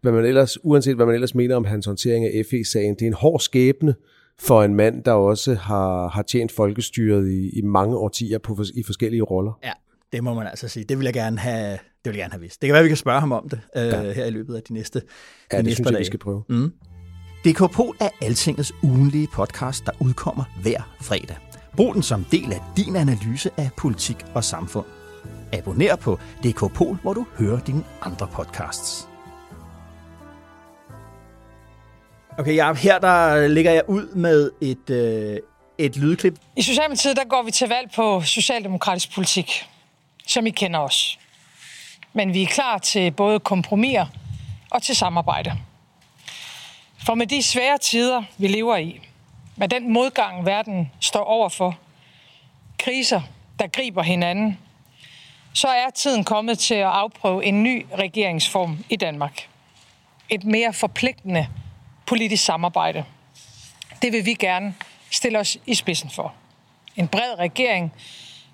hvad 0.00 0.12
man 0.12 0.24
ellers, 0.24 0.64
uanset 0.64 0.96
hvad 0.96 1.06
man 1.06 1.14
ellers 1.14 1.34
mener 1.34 1.56
om 1.56 1.64
hans 1.64 1.86
håndtering 1.86 2.24
af 2.24 2.44
FE-sagen, 2.50 2.94
det 2.94 3.02
er 3.02 3.06
en 3.06 3.12
hård 3.12 3.40
skæbne 3.40 3.94
for 4.40 4.62
en 4.62 4.74
mand, 4.74 5.04
der 5.04 5.12
også 5.12 5.54
har, 5.54 6.08
har 6.08 6.22
tjent 6.22 6.52
folkestyret 6.52 7.30
i, 7.30 7.58
i 7.58 7.62
mange 7.62 7.96
årtier 7.96 8.38
på, 8.38 8.58
i 8.74 8.82
forskellige 8.82 9.22
roller. 9.22 9.52
Ja, 9.64 9.72
det 10.12 10.24
må 10.24 10.34
man 10.34 10.46
altså 10.46 10.68
sige. 10.68 10.84
Det 10.84 10.98
vil 10.98 11.04
jeg 11.04 11.14
gerne 11.14 11.38
have, 11.38 11.78
det 12.04 12.12
vil 12.12 12.18
jeg 12.18 12.24
gerne 12.24 12.32
have 12.32 12.40
vidst. 12.40 12.62
Det 12.62 12.68
kan 12.68 12.74
være, 12.74 12.82
vi 12.82 12.88
kan 12.88 12.96
spørge 12.96 13.20
ham 13.20 13.32
om 13.32 13.48
det 13.48 13.60
øh, 13.76 13.86
ja. 13.86 14.12
her 14.12 14.24
i 14.24 14.30
løbet 14.30 14.56
af 14.56 14.62
de 14.62 14.72
næste 14.72 15.02
Ja, 15.52 15.56
de 15.56 15.62
det 15.62 15.64
næste 15.64 15.76
synes 15.76 15.90
jeg, 15.90 15.98
vi 15.98 16.04
skal 16.04 16.18
prøve. 16.18 16.44
Mm. 16.48 16.72
DK 17.44 17.72
Pol 17.72 17.96
er 18.00 18.08
Altingets 18.22 18.72
ugenlige 18.82 19.28
podcast, 19.32 19.86
der 19.86 19.92
udkommer 20.00 20.44
hver 20.62 20.96
fredag. 21.00 21.36
Brug 21.76 21.94
den 21.94 22.02
som 22.02 22.24
del 22.24 22.52
af 22.52 22.60
din 22.76 22.96
analyse 22.96 23.50
af 23.56 23.70
politik 23.76 24.16
og 24.34 24.44
samfund. 24.44 24.86
Abonner 25.52 25.96
på 25.96 26.18
DK 26.44 26.74
Pol, 26.74 26.96
hvor 27.02 27.14
du 27.14 27.26
hører 27.38 27.60
dine 27.60 27.84
andre 28.02 28.28
podcasts. 28.32 29.08
Okay, 32.38 32.54
ja, 32.54 32.72
her 32.72 32.98
der 32.98 33.48
ligger 33.48 33.72
jeg 33.72 33.82
ud 33.88 34.14
med 34.14 34.50
et, 34.60 34.90
øh, 34.90 35.36
et 35.78 35.96
lydklip. 35.96 36.34
I 36.56 36.62
Socialdemokratiet 36.62 37.16
der 37.16 37.24
går 37.24 37.42
vi 37.42 37.50
til 37.50 37.68
valg 37.68 37.90
på 37.96 38.22
socialdemokratisk 38.22 39.14
politik 39.14 39.64
som 40.28 40.46
I 40.46 40.50
kender 40.50 40.80
os. 40.80 41.18
Men 42.18 42.34
vi 42.34 42.42
er 42.42 42.46
klar 42.46 42.78
til 42.78 43.10
både 43.10 43.40
kompromiser 43.40 44.06
og 44.70 44.82
til 44.82 44.96
samarbejde. 44.96 45.52
For 47.06 47.14
med 47.14 47.26
de 47.26 47.42
svære 47.42 47.78
tider, 47.78 48.22
vi 48.38 48.48
lever 48.48 48.76
i, 48.76 49.00
med 49.56 49.68
den 49.68 49.92
modgang, 49.92 50.46
verden 50.46 50.90
står 51.00 51.24
overfor, 51.24 51.78
kriser, 52.78 53.20
der 53.58 53.66
griber 53.66 54.02
hinanden, 54.02 54.58
så 55.52 55.68
er 55.68 55.90
tiden 55.90 56.24
kommet 56.24 56.58
til 56.58 56.74
at 56.74 56.86
afprøve 56.86 57.44
en 57.44 57.62
ny 57.62 57.86
regeringsform 57.98 58.84
i 58.88 58.96
Danmark. 58.96 59.48
Et 60.28 60.44
mere 60.44 60.72
forpligtende 60.72 61.48
politisk 62.06 62.44
samarbejde. 62.44 63.04
Det 64.02 64.12
vil 64.12 64.26
vi 64.26 64.34
gerne 64.34 64.74
stille 65.10 65.38
os 65.38 65.58
i 65.66 65.74
spidsen 65.74 66.10
for. 66.10 66.32
En 66.96 67.08
bred 67.08 67.38
regering 67.38 67.92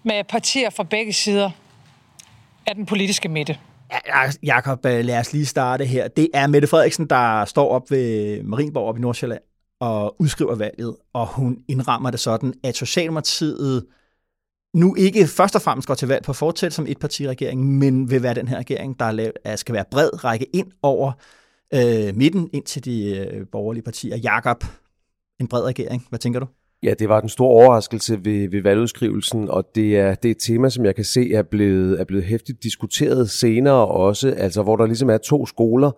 med 0.02 0.25
partier 0.25 0.71
fra 0.71 0.83
begge 0.83 1.12
sider 1.12 1.50
af 2.66 2.75
den 2.75 2.87
politiske 2.87 3.28
midte. 3.28 3.59
Ja, 3.90 4.30
Jakob, 4.42 4.87
øh, 4.87 5.04
lad 5.04 5.18
os 5.18 5.33
lige 5.33 5.47
starte 5.47 5.85
her. 5.85 6.09
Det 6.09 6.28
er 6.35 6.47
Mette 6.47 6.68
Frederiksen, 6.68 7.06
der 7.06 7.44
står 7.44 7.68
op 7.68 7.90
ved 7.90 8.42
Marienborg 8.42 8.88
op 8.88 8.97
i 8.97 9.00
Nordsjælland 9.00 9.40
og 9.80 10.21
udskriver 10.21 10.54
valget, 10.54 10.97
og 11.12 11.26
hun 11.26 11.59
indrammer 11.68 12.11
det 12.11 12.21
sådan, 12.21 12.54
at 12.62 12.76
Socialdemokratiet 12.76 13.87
nu 14.75 14.94
ikke 14.94 15.26
først 15.26 15.56
og 15.56 15.62
fremmest 15.62 15.88
går 15.88 15.94
til 15.94 16.09
valg 16.09 16.25
på 16.25 16.33
at 16.33 16.37
fortsætte 16.37 16.76
som 16.76 16.87
etpartiregering, 16.88 17.78
men 17.78 18.11
vil 18.11 18.23
være 18.23 18.35
den 18.35 18.49
her 18.49 18.59
regering, 18.59 18.99
der 18.99 19.11
lavet, 19.11 19.33
skal 19.56 19.75
være 19.75 19.85
bred, 19.90 20.25
række 20.25 20.47
ind 20.52 20.73
over 20.83 21.12
øh, 21.75 22.16
midten, 22.16 22.50
ind 22.52 22.64
til 22.64 22.85
de 22.85 23.16
øh, 23.16 23.47
borgerlige 23.52 23.83
partier. 23.83 24.16
Jakob, 24.16 24.64
en 25.40 25.49
bred 25.49 25.62
regering. 25.62 26.06
Hvad 26.09 26.18
tænker 26.18 26.40
du? 26.40 26.47
Ja, 26.85 26.95
det 26.99 27.09
var 27.09 27.21
den 27.21 27.29
store 27.29 27.49
overraskelse 27.49 28.25
ved, 28.25 28.49
ved 28.49 28.62
valgudskrivelsen, 28.62 29.50
og 29.50 29.64
det 29.75 29.99
er, 29.99 30.14
det 30.14 30.29
er 30.29 30.33
et 30.33 30.38
tema, 30.41 30.69
som 30.69 30.85
jeg 30.85 30.95
kan 30.95 31.05
se 31.05 31.33
er 31.33 31.43
blevet, 31.43 32.00
er 32.00 32.05
blevet 32.05 32.25
hæftigt 32.25 32.62
diskuteret 32.62 33.31
senere 33.31 33.87
også, 33.87 34.35
altså 34.37 34.62
hvor 34.62 34.76
der 34.76 34.87
ligesom 34.87 35.11
er 35.11 35.19
to 35.19 35.47
skoler. 35.47 35.91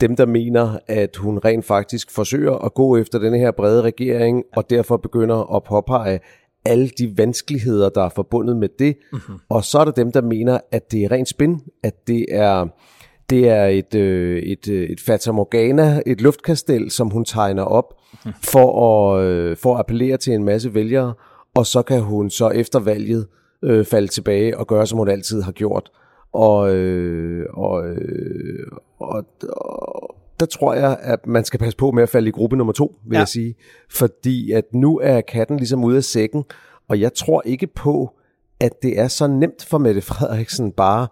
Dem, 0.00 0.16
der 0.16 0.26
mener, 0.26 0.78
at 0.86 1.16
hun 1.16 1.38
rent 1.38 1.64
faktisk 1.64 2.10
forsøger 2.10 2.54
at 2.54 2.74
gå 2.74 2.96
efter 2.96 3.18
denne 3.18 3.38
her 3.38 3.50
brede 3.50 3.82
regering, 3.82 4.44
og 4.56 4.70
derfor 4.70 4.96
begynder 4.96 5.56
at 5.56 5.64
påpege 5.64 6.20
alle 6.64 6.88
de 6.88 7.18
vanskeligheder, 7.18 7.88
der 7.88 8.02
er 8.02 8.08
forbundet 8.08 8.56
med 8.56 8.68
det. 8.78 8.96
Mm-hmm. 9.12 9.34
Og 9.48 9.64
så 9.64 9.78
er 9.78 9.84
der 9.84 9.92
dem, 9.92 10.12
der 10.12 10.22
mener, 10.22 10.58
at 10.70 10.92
det 10.92 11.04
er 11.04 11.10
rent 11.12 11.28
spin, 11.28 11.60
at 11.82 12.06
det 12.06 12.26
er 12.30 12.66
det 13.32 13.48
er 13.48 13.66
et, 13.66 13.94
øh, 13.94 14.42
et, 14.42 14.68
øh, 14.68 14.90
et 14.90 15.00
Fata 15.00 15.32
Morgana, 15.32 16.02
et 16.06 16.20
luftkastel, 16.20 16.90
som 16.90 17.10
hun 17.10 17.24
tegner 17.24 17.62
op 17.62 17.94
for 18.52 18.68
at, 18.86 19.24
øh, 19.24 19.56
for 19.56 19.74
at 19.74 19.78
appellere 19.78 20.16
til 20.16 20.32
en 20.32 20.44
masse 20.44 20.74
vælgere, 20.74 21.14
og 21.54 21.66
så 21.66 21.82
kan 21.82 22.00
hun 22.00 22.30
så 22.30 22.48
efter 22.48 22.80
valget 22.80 23.26
øh, 23.62 23.84
falde 23.84 24.08
tilbage 24.08 24.58
og 24.58 24.66
gøre, 24.66 24.86
som 24.86 24.98
hun 24.98 25.08
altid 25.08 25.42
har 25.42 25.52
gjort. 25.52 25.90
Og, 26.32 26.74
øh, 26.74 27.46
og, 27.54 27.86
øh, 27.88 28.66
og, 28.98 29.24
og 29.48 30.16
der 30.40 30.46
tror 30.46 30.74
jeg, 30.74 30.98
at 31.00 31.26
man 31.26 31.44
skal 31.44 31.60
passe 31.60 31.76
på 31.76 31.90
med 31.90 32.02
at 32.02 32.08
falde 32.08 32.28
i 32.28 32.32
gruppe 32.32 32.56
nummer 32.56 32.72
to, 32.72 32.96
vil 33.06 33.16
ja. 33.16 33.18
jeg 33.18 33.28
sige. 33.28 33.54
Fordi 33.90 34.52
at 34.52 34.64
nu 34.74 34.98
er 34.98 35.20
katten 35.20 35.56
ligesom 35.56 35.84
ude 35.84 35.96
af 35.96 36.04
sækken, 36.04 36.44
og 36.88 37.00
jeg 37.00 37.14
tror 37.14 37.42
ikke 37.44 37.66
på, 37.66 38.10
at 38.60 38.82
det 38.82 38.98
er 38.98 39.08
så 39.08 39.26
nemt 39.26 39.64
for 39.64 39.78
Mette 39.78 40.00
Frederiksen 40.00 40.72
bare 40.72 41.06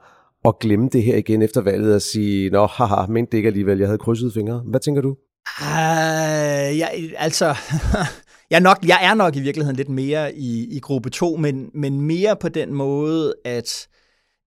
at 0.45 0.59
glemme 0.59 0.89
det 0.93 1.03
her 1.03 1.17
igen 1.17 1.43
efter 1.43 1.61
valget 1.61 1.95
og 1.95 2.03
sige, 2.03 2.51
nå, 2.51 2.67
haha, 2.67 3.07
men 3.07 3.25
det 3.25 3.35
ikke 3.35 3.47
alligevel, 3.47 3.79
jeg 3.79 3.89
havde 3.89 3.99
krydset 3.99 4.35
fingre. 4.35 4.63
Hvad 4.67 4.81
tænker 4.81 5.03
du? 5.03 5.17
Uh, 5.61 6.79
jeg, 6.79 7.13
altså, 7.17 7.47
jeg, 8.51 8.57
er 8.57 8.61
nok, 8.61 8.79
jeg 8.87 8.99
er 9.03 9.15
nok 9.15 9.37
i 9.37 9.41
virkeligheden 9.41 9.77
lidt 9.77 9.89
mere 9.89 10.35
i, 10.35 10.77
i 10.77 10.81
gruppe 10.81 11.11
2, 11.11 11.37
men, 11.37 11.71
men 11.75 12.01
mere 12.01 12.37
på 12.37 12.49
den 12.49 12.75
måde, 12.75 13.35
at 13.45 13.87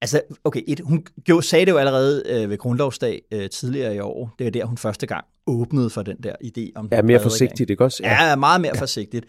Altså, 0.03 0.21
okay, 0.43 0.61
et, 0.67 0.79
hun 0.83 1.05
gjorde, 1.23 1.45
sagde 1.45 1.65
det 1.65 1.71
jo 1.71 1.77
allerede 1.77 2.23
øh, 2.25 2.49
ved 2.49 2.57
grundlovsdag 2.57 3.21
øh, 3.33 3.49
tidligere 3.49 3.95
i 3.95 3.99
år. 3.99 4.35
Det 4.39 4.47
er 4.47 4.51
der, 4.51 4.65
hun 4.65 4.77
første 4.77 5.07
gang 5.07 5.25
åbnede 5.47 5.89
for 5.89 6.01
den 6.01 6.17
der 6.23 6.35
idé 6.43 6.71
om... 6.75 6.89
Ja, 6.91 7.01
mere 7.01 7.19
forsigtigt, 7.19 7.69
ikke 7.69 7.83
også? 7.83 8.03
Ja, 8.03 8.29
ja 8.29 8.35
meget 8.35 8.61
mere 8.61 8.71
ja. 8.75 8.81
forsigtigt. 8.81 9.25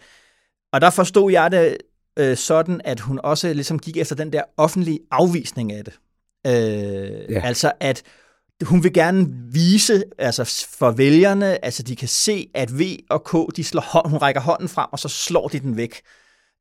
Og 0.73 0.81
der 0.81 0.89
forstod 0.89 1.31
jeg 1.31 1.51
det 1.51 1.77
øh, 2.19 2.37
sådan, 2.37 2.81
at 2.83 2.99
hun 2.99 3.19
også 3.23 3.53
ligesom 3.53 3.79
gik 3.79 3.97
efter 3.97 4.15
den 4.15 4.33
der 4.33 4.41
offentlige 4.57 4.99
afvisning 5.11 5.73
af 5.73 5.85
det. 5.85 5.99
Øh, 6.45 6.53
ja. 6.53 7.41
Altså 7.43 7.71
at 7.79 8.03
hun 8.61 8.83
vil 8.83 8.93
gerne 8.93 9.27
vise 9.51 10.03
altså 10.17 10.65
for 10.77 10.91
vælgerne, 10.91 11.65
altså 11.65 11.83
de 11.83 11.95
kan 11.95 12.07
se, 12.07 12.47
at 12.53 12.79
V 12.79 12.81
og 13.09 13.23
K, 13.23 13.55
de 13.55 13.63
slår 13.63 13.81
hånd, 13.81 14.09
hun 14.09 14.17
rækker 14.17 14.41
hånden 14.41 14.69
frem, 14.69 14.87
og 14.91 14.99
så 14.99 15.09
slår 15.09 15.47
de 15.47 15.59
den 15.59 15.77
væk. 15.77 16.01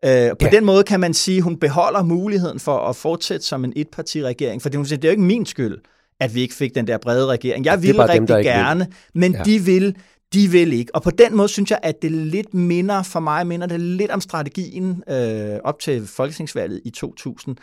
Øh, 0.05 0.31
på 0.31 0.37
ja. 0.41 0.51
den 0.51 0.65
måde 0.65 0.85
kan 0.85 1.01
man 1.01 1.15
sige, 1.15 1.37
at 1.37 1.43
hun 1.43 1.57
beholder 1.57 2.03
muligheden 2.03 2.61
for 2.61 2.79
at 2.79 2.97
fortsætte 2.97 3.47
som 3.47 3.65
en 3.65 3.73
etpartiregering, 3.77 4.63
for 4.63 4.69
det, 4.69 4.91
det 4.91 5.05
er 5.05 5.09
jo 5.09 5.11
ikke 5.11 5.23
min 5.23 5.47
skyld, 5.47 5.79
at 6.21 6.35
vi 6.35 6.41
ikke 6.41 6.55
fik 6.55 6.75
den 6.75 6.87
der 6.87 6.99
brede 6.99 7.27
regering. 7.27 7.65
Jeg 7.65 7.83
ville 7.83 8.09
rigtig 8.09 8.29
dem, 8.29 8.43
gerne, 8.43 8.85
vil. 8.85 9.21
men 9.21 9.33
ja. 9.33 9.43
de 9.43 9.59
vil 9.59 9.97
de 10.35 10.49
vil 10.49 10.73
ikke. 10.73 10.95
Og 10.95 11.03
på 11.03 11.11
den 11.11 11.37
måde 11.37 11.49
synes 11.49 11.71
jeg, 11.71 11.79
at 11.83 12.03
det 12.03 12.13
lidt 12.13 12.55
minder, 12.55 13.03
for 13.03 13.21
mig 13.21 13.47
minder 13.47 13.67
det 13.67 13.81
lidt 13.81 14.11
om 14.11 14.21
strategien 14.21 15.03
øh, 15.09 15.59
op 15.65 15.79
til 15.79 16.07
folketingsvalget 16.07 16.81
i 16.85 16.91
2000, 16.91 17.57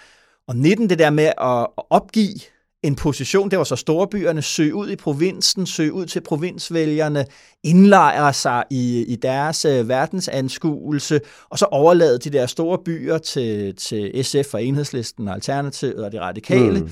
og 0.52 0.58
19, 0.58 0.90
det 0.90 1.00
der 1.00 1.10
med 1.10 1.32
at 1.42 1.68
opgive 1.90 2.40
en 2.84 2.96
position, 2.96 3.52
det 3.52 3.58
var 3.58 3.64
så 3.64 3.76
storbyerne, 3.76 4.42
søge 4.42 4.76
ud 4.76 4.90
i 4.90 4.96
provinsen, 4.96 5.66
søge 5.66 5.94
ud 5.94 6.06
til 6.06 6.22
provinsvælgerne, 6.22 7.26
indlejre 7.64 8.34
sig 8.34 8.64
i, 8.70 9.06
i 9.08 9.16
deres 9.16 9.66
uh, 9.66 9.90
verdensanskuelse, 9.90 11.20
og 11.50 11.60
så 11.60 11.66
overlade 11.66 12.20
de 12.20 12.30
der 12.30 12.46
store 12.46 12.78
byer 12.86 13.18
til, 13.18 13.76
til 13.76 14.26
SF 14.26 14.54
og 14.54 14.64
Enhedslisten 14.64 15.28
og 15.28 15.34
Alternativet 15.34 16.06
og 16.06 16.12
de 16.12 16.22
radikale. 16.22 16.80
Mm. 16.80 16.90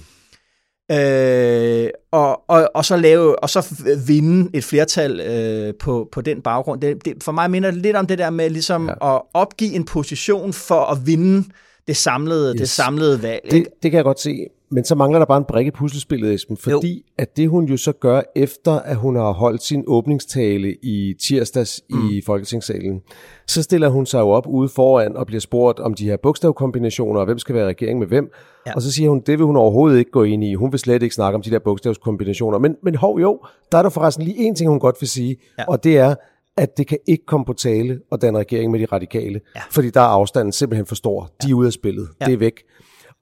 Øh, 0.95 1.89
og, 2.11 2.49
og, 2.49 2.71
og 2.75 2.85
så 2.85 2.97
lave 2.97 3.43
og 3.43 3.49
så 3.49 3.75
vinde 4.07 4.49
et 4.53 4.63
flertal 4.63 5.19
øh, 5.19 5.73
på, 5.79 6.09
på 6.11 6.21
den 6.21 6.41
baggrund. 6.41 6.81
Det, 6.81 7.05
det, 7.05 7.23
for 7.23 7.31
mig 7.31 7.51
minder 7.51 7.71
det 7.71 7.81
lidt 7.81 7.95
om 7.95 8.07
det 8.07 8.17
der 8.17 8.29
med 8.29 8.49
ligesom 8.49 8.89
ja. 8.89 9.15
at 9.15 9.21
opgive 9.33 9.73
en 9.73 9.85
position 9.85 10.53
for 10.53 10.85
at 10.85 10.97
vinde 11.07 11.37
øh, 11.37 11.53
det 11.89 11.97
samlede, 11.97 12.53
yes. 12.53 12.59
det 12.59 12.69
samlede 12.69 13.23
valg. 13.23 13.41
Det, 13.51 13.67
det 13.83 13.91
kan 13.91 13.97
jeg 13.97 14.03
godt 14.03 14.19
se, 14.19 14.47
men 14.71 14.83
så 14.83 14.95
mangler 14.95 15.19
der 15.19 15.25
bare 15.25 15.37
en 15.37 15.45
brik 15.47 15.67
i 15.67 15.71
puslespillet, 15.71 16.33
Esben, 16.33 16.57
fordi 16.57 16.95
jo. 16.95 17.03
at 17.17 17.37
det 17.37 17.49
hun 17.49 17.65
jo 17.65 17.77
så 17.77 17.91
gør, 17.91 18.21
efter 18.35 18.71
at 18.71 18.95
hun 18.95 19.15
har 19.15 19.31
holdt 19.31 19.63
sin 19.63 19.83
åbningstale 19.87 20.75
i 20.83 21.15
tirsdags 21.27 21.81
mm. 21.89 22.09
i 22.09 22.21
Folketingssalen, 22.25 23.01
så 23.47 23.63
stiller 23.63 23.89
hun 23.89 24.05
sig 24.05 24.19
jo 24.19 24.29
op 24.29 24.47
ude 24.47 24.69
foran 24.69 25.15
og 25.15 25.27
bliver 25.27 25.39
spurgt 25.39 25.79
om 25.79 25.93
de 25.93 26.05
her 26.05 26.17
bogstavkombinationer, 26.23 27.19
og 27.19 27.25
hvem 27.25 27.39
skal 27.39 27.55
være 27.55 27.67
regering 27.67 27.99
med 27.99 28.07
hvem, 28.07 28.31
ja. 28.67 28.75
og 28.75 28.81
så 28.81 28.91
siger 28.91 29.09
hun, 29.09 29.19
det 29.19 29.37
vil 29.37 29.45
hun 29.45 29.57
overhovedet 29.57 29.99
ikke 29.99 30.11
gå 30.11 30.23
ind 30.23 30.43
i, 30.43 30.53
hun 30.53 30.71
vil 30.71 30.79
slet 30.79 31.03
ikke 31.03 31.15
snakke 31.15 31.35
om 31.35 31.41
de 31.41 31.49
der 31.51 31.59
bogstavskombinationer, 31.59 32.59
men, 32.59 32.75
men 32.83 32.95
hov 32.95 33.19
jo, 33.19 33.39
der 33.71 33.77
er 33.77 33.81
der 33.81 33.89
forresten 33.89 34.25
lige 34.25 34.37
en 34.37 34.55
ting, 34.55 34.69
hun 34.69 34.79
godt 34.79 34.95
vil 34.99 35.09
sige, 35.09 35.37
ja. 35.59 35.63
og 35.67 35.83
det 35.83 35.97
er, 35.97 36.15
at 36.57 36.77
det 36.77 36.87
kan 36.87 36.97
ikke 37.07 37.25
komme 37.25 37.45
på 37.45 37.53
tale 37.53 37.99
og 38.11 38.21
danne 38.21 38.39
regering 38.39 38.71
med 38.71 38.79
de 38.79 38.85
radikale, 38.85 39.41
ja. 39.55 39.61
fordi 39.71 39.89
der 39.89 40.01
er 40.01 40.05
afstanden 40.05 40.51
simpelthen 40.51 40.85
for 40.85 40.95
stor. 40.95 41.31
De 41.43 41.49
er 41.49 41.53
ude 41.53 41.67
af 41.67 41.73
spillet. 41.73 42.09
Ja. 42.21 42.25
Det 42.25 42.33
er 42.33 42.37
væk. 42.37 42.63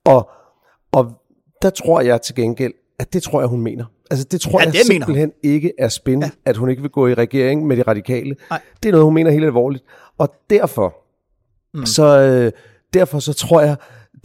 Og, 0.05 0.29
og 0.91 1.11
der 1.61 1.69
tror 1.69 2.01
jeg 2.01 2.21
til 2.21 2.35
gengæld, 2.35 2.73
at 2.99 3.13
det 3.13 3.23
tror 3.23 3.39
jeg, 3.39 3.47
hun 3.47 3.61
mener. 3.61 3.85
Altså 4.11 4.27
det 4.31 4.41
tror 4.41 4.59
ja, 4.59 4.65
jeg 4.65 4.73
det 4.73 4.81
simpelthen 4.81 5.31
mener. 5.43 5.55
ikke 5.55 5.71
er 5.79 5.87
spændende, 5.87 6.25
ja. 6.45 6.49
at 6.49 6.57
hun 6.57 6.69
ikke 6.69 6.81
vil 6.81 6.91
gå 6.91 7.07
i 7.07 7.13
regering 7.13 7.67
med 7.67 7.77
de 7.77 7.81
radikale. 7.81 8.35
Nej. 8.49 8.61
Det 8.83 8.89
er 8.89 8.91
noget, 8.91 9.05
hun 9.05 9.13
mener 9.13 9.31
helt 9.31 9.45
alvorligt. 9.45 9.83
Og 10.17 10.33
derfor, 10.49 10.95
mm. 11.73 11.85
så, 11.85 12.19
øh, 12.19 12.51
derfor 12.93 13.19
så 13.19 13.33
tror 13.33 13.61
jeg, 13.61 13.75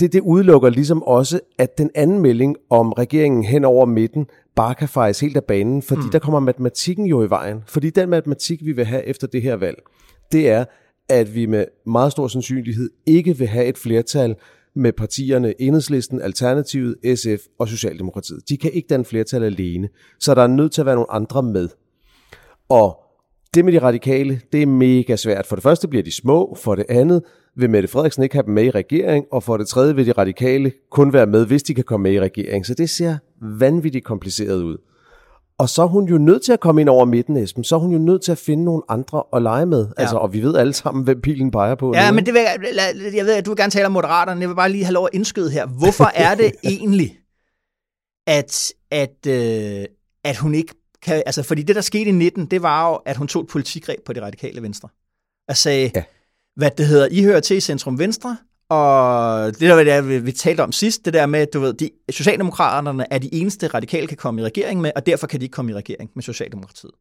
det, 0.00 0.12
det 0.12 0.20
udelukker 0.20 0.70
ligesom 0.70 1.02
også, 1.02 1.40
at 1.58 1.78
den 1.78 1.90
anden 1.94 2.18
melding 2.18 2.56
om 2.70 2.92
regeringen 2.92 3.44
hen 3.44 3.64
over 3.64 3.86
midten 3.86 4.26
bare 4.54 4.74
kan 4.74 4.88
fejres 4.88 5.20
helt 5.20 5.36
af 5.36 5.44
banen, 5.44 5.82
fordi 5.82 6.02
mm. 6.02 6.10
der 6.10 6.18
kommer 6.18 6.40
matematikken 6.40 7.06
jo 7.06 7.22
i 7.22 7.30
vejen. 7.30 7.62
Fordi 7.66 7.90
den 7.90 8.08
matematik, 8.08 8.64
vi 8.64 8.72
vil 8.72 8.84
have 8.84 9.04
efter 9.04 9.26
det 9.26 9.42
her 9.42 9.56
valg, 9.56 9.82
det 10.32 10.48
er, 10.48 10.64
at 11.08 11.34
vi 11.34 11.46
med 11.46 11.64
meget 11.86 12.12
stor 12.12 12.28
sandsynlighed 12.28 12.90
ikke 13.06 13.38
vil 13.38 13.46
have 13.46 13.66
et 13.66 13.78
flertal 13.78 14.36
med 14.74 14.92
partierne 14.92 15.62
Enhedslisten, 15.62 16.22
Alternativet, 16.22 16.96
SF 17.14 17.46
og 17.58 17.68
Socialdemokratiet. 17.68 18.48
De 18.48 18.56
kan 18.56 18.72
ikke 18.72 18.86
danne 18.86 19.04
flertal 19.04 19.44
alene, 19.44 19.88
så 20.20 20.34
der 20.34 20.42
er 20.42 20.46
nødt 20.46 20.72
til 20.72 20.82
at 20.82 20.86
være 20.86 20.94
nogle 20.94 21.12
andre 21.12 21.42
med. 21.42 21.68
Og 22.68 23.01
det 23.54 23.64
med 23.64 23.72
de 23.72 23.78
radikale, 23.78 24.40
det 24.52 24.62
er 24.62 24.66
mega 24.66 25.16
svært. 25.16 25.46
For 25.46 25.56
det 25.56 25.62
første 25.62 25.88
bliver 25.88 26.02
de 26.02 26.12
små, 26.12 26.56
for 26.62 26.74
det 26.74 26.84
andet 26.88 27.22
vil 27.56 27.70
Mette 27.70 27.88
Frederiksen 27.88 28.22
ikke 28.22 28.34
have 28.34 28.46
dem 28.46 28.54
med 28.54 28.64
i 28.64 28.70
regering, 28.70 29.24
og 29.32 29.42
for 29.42 29.56
det 29.56 29.68
tredje 29.68 29.94
vil 29.96 30.06
de 30.06 30.12
radikale 30.12 30.72
kun 30.90 31.12
være 31.12 31.26
med, 31.26 31.46
hvis 31.46 31.62
de 31.62 31.74
kan 31.74 31.84
komme 31.84 32.02
med 32.02 32.12
i 32.12 32.20
regering. 32.20 32.66
Så 32.66 32.74
det 32.74 32.90
ser 32.90 33.16
vanvittigt 33.58 34.04
kompliceret 34.04 34.62
ud. 34.62 34.76
Og 35.58 35.68
så 35.68 35.82
er 35.82 35.86
hun 35.86 36.04
jo 36.08 36.18
nødt 36.18 36.42
til 36.42 36.52
at 36.52 36.60
komme 36.60 36.80
ind 36.80 36.88
over 36.88 37.04
midten, 37.04 37.36
Esben. 37.36 37.64
Så 37.64 37.74
er 37.74 37.80
hun 37.80 37.92
jo 37.92 37.98
nødt 37.98 38.22
til 38.22 38.32
at 38.32 38.38
finde 38.38 38.64
nogle 38.64 38.82
andre 38.88 39.22
at 39.32 39.42
lege 39.42 39.66
med. 39.66 39.86
Ja. 39.86 40.02
Altså, 40.02 40.16
og 40.16 40.32
vi 40.32 40.42
ved 40.42 40.56
alle 40.56 40.72
sammen, 40.72 41.04
hvem 41.04 41.20
pilen 41.20 41.50
peger 41.50 41.74
på. 41.74 41.92
Ja, 41.94 42.10
nu. 42.10 42.14
men 42.14 42.26
det 42.26 42.34
vil, 42.34 42.40
jeg, 42.40 42.94
jeg 43.14 43.24
ved, 43.24 43.32
at 43.34 43.46
du 43.46 43.50
vil 43.50 43.56
gerne 43.56 43.70
tale 43.70 43.86
om 43.86 43.92
moderaterne. 43.92 44.40
Jeg 44.40 44.48
vil 44.48 44.54
bare 44.54 44.72
lige 44.72 44.84
have 44.84 44.92
lov 44.92 45.04
at 45.04 45.10
indskyde 45.12 45.50
her. 45.50 45.66
Hvorfor 45.66 46.10
er 46.14 46.34
det 46.34 46.52
egentlig, 46.64 47.18
at, 48.26 48.72
at, 48.90 49.26
øh, 49.28 49.84
at 50.24 50.36
hun 50.36 50.54
ikke 50.54 50.74
kan... 51.02 51.22
Altså, 51.26 51.42
fordi 51.42 51.62
det, 51.62 51.76
der 51.76 51.82
skete 51.82 52.10
i 52.10 52.12
19, 52.12 52.46
det 52.46 52.62
var 52.62 52.88
jo, 52.88 52.94
at 52.94 53.16
hun 53.16 53.28
tog 53.28 53.42
et 53.42 53.48
politikgreb 53.48 54.04
på 54.06 54.12
de 54.12 54.22
radikale 54.22 54.62
venstre. 54.62 54.88
Og 55.48 55.56
sagde, 55.56 55.90
ja 55.94 56.02
hvad 56.56 56.70
det 56.70 56.86
hedder, 56.86 57.08
I 57.10 57.22
hører 57.22 57.40
til 57.40 57.56
i 57.56 57.60
Centrum 57.60 57.98
Venstre, 57.98 58.36
og 58.68 59.46
det 59.46 59.60
der, 59.60 59.84
det 59.84 60.08
vi, 60.08 60.18
vi 60.18 60.32
talte 60.32 60.60
om 60.60 60.72
sidst, 60.72 61.04
det 61.04 61.14
der 61.14 61.26
med, 61.26 61.46
du 61.46 61.60
ved, 61.60 61.74
de, 61.74 61.90
Socialdemokraterne 62.10 63.06
er 63.12 63.18
de 63.18 63.34
eneste 63.34 63.66
radikale 63.66 64.06
kan 64.06 64.16
komme 64.16 64.40
i 64.40 64.44
regering 64.44 64.80
med, 64.80 64.90
og 64.96 65.06
derfor 65.06 65.26
kan 65.26 65.40
de 65.40 65.44
ikke 65.44 65.52
komme 65.52 65.70
i 65.70 65.74
regering 65.74 66.10
med 66.14 66.22
Socialdemokratiet. 66.22 66.92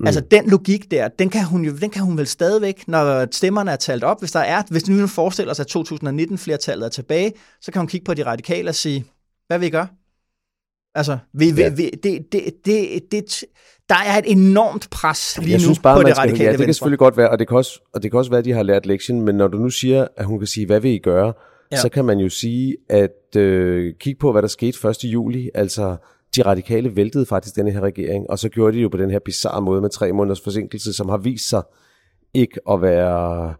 Mm. 0.00 0.06
Altså 0.06 0.20
den 0.20 0.50
logik 0.50 0.90
der, 0.90 1.08
den 1.08 1.30
kan, 1.30 1.44
hun 1.44 1.64
jo, 1.64 1.76
den 1.76 1.90
kan 1.90 2.02
hun 2.02 2.18
vel 2.18 2.26
stadigvæk, 2.26 2.88
når 2.88 3.26
stemmerne 3.30 3.70
er 3.70 3.76
talt 3.76 4.04
op. 4.04 4.20
Hvis 4.20 4.32
der 4.32 4.40
er, 4.40 4.62
hvis 4.70 4.88
nu 4.88 5.06
forestiller 5.06 5.54
sig, 5.54 5.66
at 5.68 5.76
2019-flertallet 5.76 6.84
er 6.84 6.88
tilbage, 6.88 7.32
så 7.60 7.72
kan 7.72 7.80
hun 7.80 7.88
kigge 7.88 8.04
på 8.04 8.14
de 8.14 8.26
radikale 8.26 8.68
og 8.68 8.74
sige, 8.74 9.04
hvad 9.46 9.58
vil 9.58 9.66
I 9.66 9.70
gøre? 9.70 9.86
Altså, 10.94 11.18
vi, 11.32 11.50
ja. 11.50 11.68
vi, 11.68 11.90
det, 11.90 12.32
det, 12.32 12.54
det, 12.64 13.12
det, 13.12 13.44
der 13.88 13.94
er 13.94 14.18
et 14.18 14.24
enormt 14.26 14.88
pres 14.90 15.38
lige 15.38 15.50
jeg 15.50 15.58
nu 15.58 15.62
synes 15.62 15.78
bare, 15.78 16.02
på 16.02 16.08
det 16.08 16.18
radikale 16.18 16.44
Ja, 16.44 16.52
det 16.52 16.64
kan 16.64 16.74
selvfølgelig 16.74 16.98
godt 16.98 17.16
være, 17.16 17.30
og 17.30 17.38
det 17.38 17.48
kan, 17.48 17.56
også, 17.56 17.80
og 17.94 18.02
det 18.02 18.10
kan 18.10 18.18
også 18.18 18.30
være, 18.30 18.38
at 18.38 18.44
de 18.44 18.52
har 18.52 18.62
lært 18.62 18.86
lektion, 18.86 19.20
men 19.20 19.34
når 19.34 19.48
du 19.48 19.58
nu 19.58 19.70
siger, 19.70 20.06
at 20.16 20.24
hun 20.24 20.38
kan 20.38 20.46
sige, 20.46 20.66
hvad 20.66 20.80
vil 20.80 20.90
I 20.90 20.98
gøre, 20.98 21.32
ja. 21.72 21.76
så 21.76 21.88
kan 21.88 22.04
man 22.04 22.18
jo 22.18 22.28
sige, 22.28 22.76
at 22.88 23.36
øh, 23.36 23.94
kig 24.00 24.18
på, 24.18 24.32
hvad 24.32 24.42
der 24.42 24.48
skete 24.48 24.88
1. 24.88 25.04
juli, 25.04 25.50
altså 25.54 25.96
de 26.36 26.42
radikale 26.42 26.96
væltede 26.96 27.26
faktisk 27.26 27.56
denne 27.56 27.70
her 27.70 27.80
regering, 27.80 28.30
og 28.30 28.38
så 28.38 28.48
gjorde 28.48 28.76
de 28.76 28.82
jo 28.82 28.88
på 28.88 28.96
den 28.96 29.10
her 29.10 29.18
bizarre 29.24 29.62
måde 29.62 29.80
med 29.80 29.90
tre 29.90 30.12
måneders 30.12 30.40
forsinkelse, 30.40 30.92
som 30.92 31.08
har 31.08 31.16
vist 31.16 31.48
sig 31.48 31.62
ikke 32.34 32.60
at 32.70 32.82
være 32.82 33.54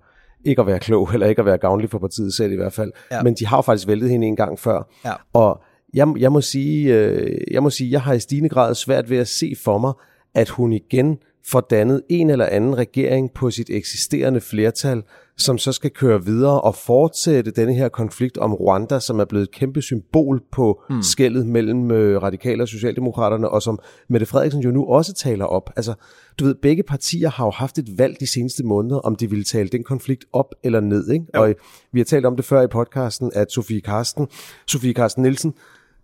ikke 0.44 0.60
at 0.60 0.66
være 0.66 0.78
klog, 0.78 1.10
eller 1.12 1.26
ikke 1.26 1.40
at 1.40 1.46
være 1.46 1.58
gavnlig 1.58 1.90
for 1.90 1.98
partiet 1.98 2.34
selv 2.34 2.52
i 2.52 2.56
hvert 2.56 2.72
fald. 2.72 2.92
Ja. 3.10 3.22
Men 3.22 3.34
de 3.34 3.46
har 3.46 3.56
jo 3.56 3.60
faktisk 3.60 3.88
væltet 3.88 4.10
hende 4.10 4.26
en 4.26 4.36
gang 4.36 4.58
før. 4.58 4.88
Ja. 5.04 5.12
Og 5.32 5.62
jeg, 5.94 6.14
jeg, 6.18 6.32
må 6.32 6.40
sige, 6.40 6.94
øh, 6.94 7.40
jeg 7.50 7.62
må 7.62 7.70
sige, 7.70 7.90
jeg 7.90 8.00
har 8.00 8.12
i 8.14 8.20
stigende 8.20 8.48
grad 8.48 8.74
svært 8.74 9.10
ved 9.10 9.18
at 9.18 9.28
se 9.28 9.54
for 9.64 9.78
mig, 9.78 9.92
at 10.34 10.48
hun 10.48 10.72
igen 10.72 11.18
får 11.46 11.60
dannet 11.60 12.02
en 12.08 12.30
eller 12.30 12.46
anden 12.46 12.78
regering 12.78 13.30
på 13.34 13.50
sit 13.50 13.70
eksisterende 13.70 14.40
flertal, 14.40 15.02
som 15.36 15.58
så 15.58 15.72
skal 15.72 15.90
køre 15.90 16.24
videre 16.24 16.60
og 16.60 16.74
fortsætte 16.74 17.50
denne 17.50 17.74
her 17.74 17.88
konflikt 17.88 18.38
om 18.38 18.54
Rwanda, 18.54 19.00
som 19.00 19.20
er 19.20 19.24
blevet 19.24 19.42
et 19.42 19.50
kæmpe 19.50 19.82
symbol 19.82 20.42
på 20.52 20.82
mm. 20.90 21.02
skældet 21.02 21.46
mellem 21.46 21.90
øh, 21.90 22.22
radikale 22.22 22.62
og 22.62 22.68
socialdemokraterne, 22.68 23.48
og 23.48 23.62
som 23.62 23.78
Mette 24.08 24.26
Frederiksen 24.26 24.62
jo 24.62 24.70
nu 24.70 24.84
også 24.84 25.14
taler 25.14 25.44
op. 25.44 25.70
Altså, 25.76 25.94
du 26.38 26.44
ved, 26.44 26.54
begge 26.54 26.82
partier 26.82 27.30
har 27.30 27.44
jo 27.44 27.50
haft 27.50 27.78
et 27.78 27.98
valg 27.98 28.20
de 28.20 28.26
seneste 28.26 28.64
måneder, 28.64 28.98
om 28.98 29.16
de 29.16 29.30
ville 29.30 29.44
tale 29.44 29.68
den 29.68 29.84
konflikt 29.84 30.24
op 30.32 30.54
eller 30.62 30.80
ned. 30.80 31.10
Ikke? 31.10 31.26
Og 31.34 31.54
vi 31.92 32.00
har 32.00 32.04
talt 32.04 32.26
om 32.26 32.36
det 32.36 32.44
før 32.44 32.62
i 32.62 32.66
podcasten, 32.66 33.30
at 33.34 33.52
Sofie 33.52 33.80
Karsten, 33.80 34.28
Sofie 34.66 34.94
Karsten 34.94 35.22
Nielsen, 35.22 35.54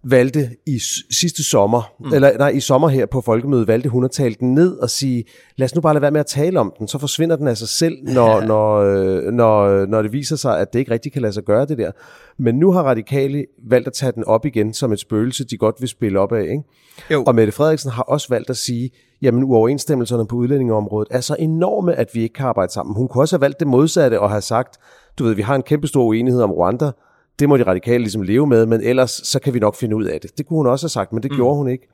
valgte 0.05 0.51
i 0.67 0.79
sidste 1.11 1.45
sommer, 1.45 1.93
mm. 2.01 2.15
eller 2.15 2.39
nej, 2.39 2.49
i 2.49 2.61
sommer 2.61 2.89
her 2.89 3.07
på 3.07 3.21
folkemødet, 3.21 3.69
valgte 3.69 3.89
hun 3.89 4.05
at 4.05 4.11
tale 4.11 4.35
den 4.41 4.55
ned 4.55 4.77
og 4.77 4.91
sige, 4.91 5.25
lad 5.57 5.65
os 5.65 5.75
nu 5.75 5.81
bare 5.81 5.95
lade 5.95 6.03
være 6.03 6.11
med 6.11 6.21
at 6.21 6.27
tale 6.27 6.61
om 6.61 6.73
den, 6.79 6.89
så 6.89 6.99
forsvinder 6.99 7.37
den 7.37 7.49
af 7.49 7.57
sig 7.57 7.69
selv, 7.69 7.97
når, 8.03 8.41
ja. 8.41 8.47
når, 8.47 8.77
øh, 8.77 9.33
når, 9.33 9.87
når 9.87 10.03
det 10.03 10.13
viser 10.13 10.37
sig, 10.37 10.61
at 10.61 10.73
det 10.73 10.79
ikke 10.79 10.91
rigtig 10.91 11.13
kan 11.13 11.23
lade 11.23 11.33
sig 11.33 11.43
gøre 11.43 11.67
det 11.67 11.79
der. 11.79 11.91
Men 12.39 12.55
nu 12.55 12.73
har 12.73 12.83
radikale 12.83 13.47
valgt 13.69 13.87
at 13.87 13.93
tage 13.93 14.13
den 14.13 14.25
op 14.25 14.47
igen 14.47 14.75
som 14.75 14.93
et 14.93 15.01
spøgelse, 15.01 15.45
de 15.45 15.57
godt 15.57 15.77
vil 15.81 15.89
spille 15.89 16.21
op 16.21 16.33
af. 16.33 16.43
Ikke? 16.43 16.63
Jo. 17.11 17.25
Og 17.27 17.35
Mette 17.35 17.53
Frederiksen 17.53 17.91
har 17.91 18.03
også 18.03 18.27
valgt 18.31 18.51
at 18.51 18.57
sige, 18.57 18.91
jamen 19.23 19.45
uoverensstemmelserne 19.45 20.27
på 20.27 20.37
udlændingeområdet 20.37 21.09
er 21.11 21.21
så 21.21 21.37
enorme, 21.39 21.95
at 21.95 22.09
vi 22.15 22.23
ikke 22.23 22.33
kan 22.33 22.47
arbejde 22.47 22.73
sammen. 22.73 22.97
Hun 22.97 23.09
kunne 23.09 23.23
også 23.23 23.37
have 23.37 23.41
valgt 23.41 23.61
det 23.61 23.69
modsatte 23.69 24.21
og 24.21 24.31
have 24.31 24.41
sagt, 24.41 24.77
du 25.19 25.25
ved, 25.25 25.35
vi 25.35 25.43
har 25.43 25.55
en 25.55 25.63
kæmpe 25.63 25.87
stor 25.87 26.05
uenighed 26.05 26.43
om 26.43 26.51
Rwanda, 26.51 26.91
det 27.41 27.49
må 27.49 27.57
de 27.57 27.63
radikale 27.63 27.99
ligesom 27.99 28.23
leve 28.23 28.47
med, 28.47 28.67
men 28.67 28.81
ellers 28.81 29.11
så 29.11 29.39
kan 29.41 29.55
vi 29.55 29.59
nok 29.59 29.75
finde 29.77 29.97
ud 29.97 30.05
af 30.05 30.21
det. 30.21 30.39
Det 30.39 30.47
kunne 30.47 30.57
hun 30.57 30.67
også 30.67 30.85
have 30.85 30.91
sagt, 30.91 31.13
men 31.13 31.23
det 31.23 31.31
mm. 31.31 31.37
gjorde 31.37 31.57
hun 31.57 31.69
ikke. 31.69 31.89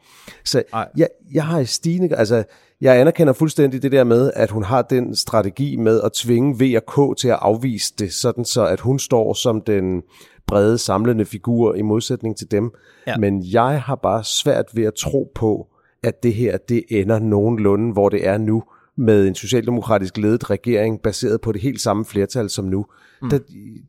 Så 0.44 0.62
jeg, 0.96 1.08
jeg 1.32 1.44
har 1.44 1.60
i 1.60 1.64
stigende, 1.64 2.16
altså 2.16 2.44
jeg 2.80 3.00
anerkender 3.00 3.32
fuldstændig 3.32 3.82
det 3.82 3.92
der 3.92 4.04
med, 4.04 4.30
at 4.34 4.50
hun 4.50 4.64
har 4.64 4.82
den 4.82 5.16
strategi 5.16 5.76
med 5.76 6.00
at 6.04 6.12
tvinge 6.12 6.54
V 6.58 6.76
og 6.76 7.14
K 7.14 7.18
til 7.18 7.28
at 7.28 7.38
afvise 7.40 7.94
det, 7.98 8.12
sådan 8.12 8.44
så 8.44 8.66
at 8.66 8.80
hun 8.80 8.98
står 8.98 9.34
som 9.34 9.60
den 9.60 10.02
brede 10.46 10.78
samlende 10.78 11.24
figur 11.24 11.74
i 11.74 11.82
modsætning 11.82 12.36
til 12.36 12.50
dem. 12.50 12.70
Ja. 13.06 13.16
Men 13.16 13.42
jeg 13.52 13.82
har 13.82 13.94
bare 13.94 14.24
svært 14.24 14.66
ved 14.74 14.84
at 14.84 14.94
tro 14.94 15.32
på, 15.34 15.66
at 16.02 16.22
det 16.22 16.34
her 16.34 16.56
det 16.56 16.84
ender 16.88 17.18
nogenlunde, 17.18 17.92
hvor 17.92 18.08
det 18.08 18.26
er 18.26 18.38
nu, 18.38 18.62
med 18.96 19.26
en 19.26 19.34
socialdemokratisk 19.34 20.16
ledet 20.16 20.50
regering, 20.50 21.02
baseret 21.02 21.40
på 21.40 21.52
det 21.52 21.60
helt 21.60 21.80
samme 21.80 22.04
flertal 22.04 22.50
som 22.50 22.64
nu. 22.64 22.86
Mm. 23.22 23.30
Det, 23.30 23.42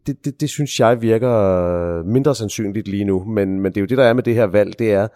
det, 0.08 0.26
det, 0.26 0.42
det 0.42 0.50
synes 0.50 0.80
jeg 0.80 1.02
virker 1.02 2.04
mindre 2.04 2.36
sandsynligt 2.36 2.88
lige 2.88 3.06
nu, 3.06 3.24
men, 3.24 3.60
men 3.60 3.72
det 3.72 3.78
er 3.78 3.82
jo 3.82 3.88
det, 3.88 3.98
der 3.98 4.04
er 4.04 4.14
med 4.14 4.24
det 4.24 4.36
her 4.36 4.46
valg, 4.46 4.80
det 4.80 4.92
er, 4.92 5.08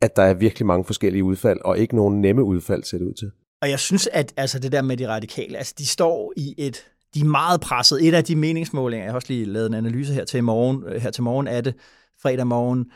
at 0.00 0.16
der 0.16 0.22
er 0.22 0.34
virkelig 0.34 0.66
mange 0.66 0.84
forskellige 0.84 1.24
udfald, 1.24 1.58
og 1.64 1.78
ikke 1.78 1.96
nogen 1.96 2.20
nemme 2.20 2.42
udfald, 2.42 2.84
ser 2.84 2.98
det 2.98 3.04
ud 3.04 3.14
til. 3.14 3.30
Og 3.62 3.70
jeg 3.70 3.78
synes, 3.78 4.08
at 4.12 4.32
altså, 4.36 4.58
det 4.58 4.72
der 4.72 4.82
med 4.82 4.96
de 4.96 5.08
radikale, 5.08 5.58
altså 5.58 5.74
de 5.78 5.86
står 5.86 6.32
i 6.36 6.54
et, 6.58 6.86
de 7.14 7.20
er 7.20 7.24
meget 7.24 7.60
presset. 7.60 8.08
Et 8.08 8.14
af 8.14 8.24
de 8.24 8.36
meningsmålinger, 8.36 9.04
jeg 9.04 9.12
har 9.12 9.16
også 9.16 9.32
lige 9.32 9.44
lavet 9.44 9.66
en 9.66 9.74
analyse 9.74 10.14
her 10.14 10.24
til 10.24 10.44
morgen, 10.44 10.84
øh, 10.86 11.02
her 11.02 11.10
til 11.10 11.22
morgen 11.22 11.48
af 11.48 11.64
det, 11.64 11.74
fredag 12.22 12.46
morgen, 12.46 12.86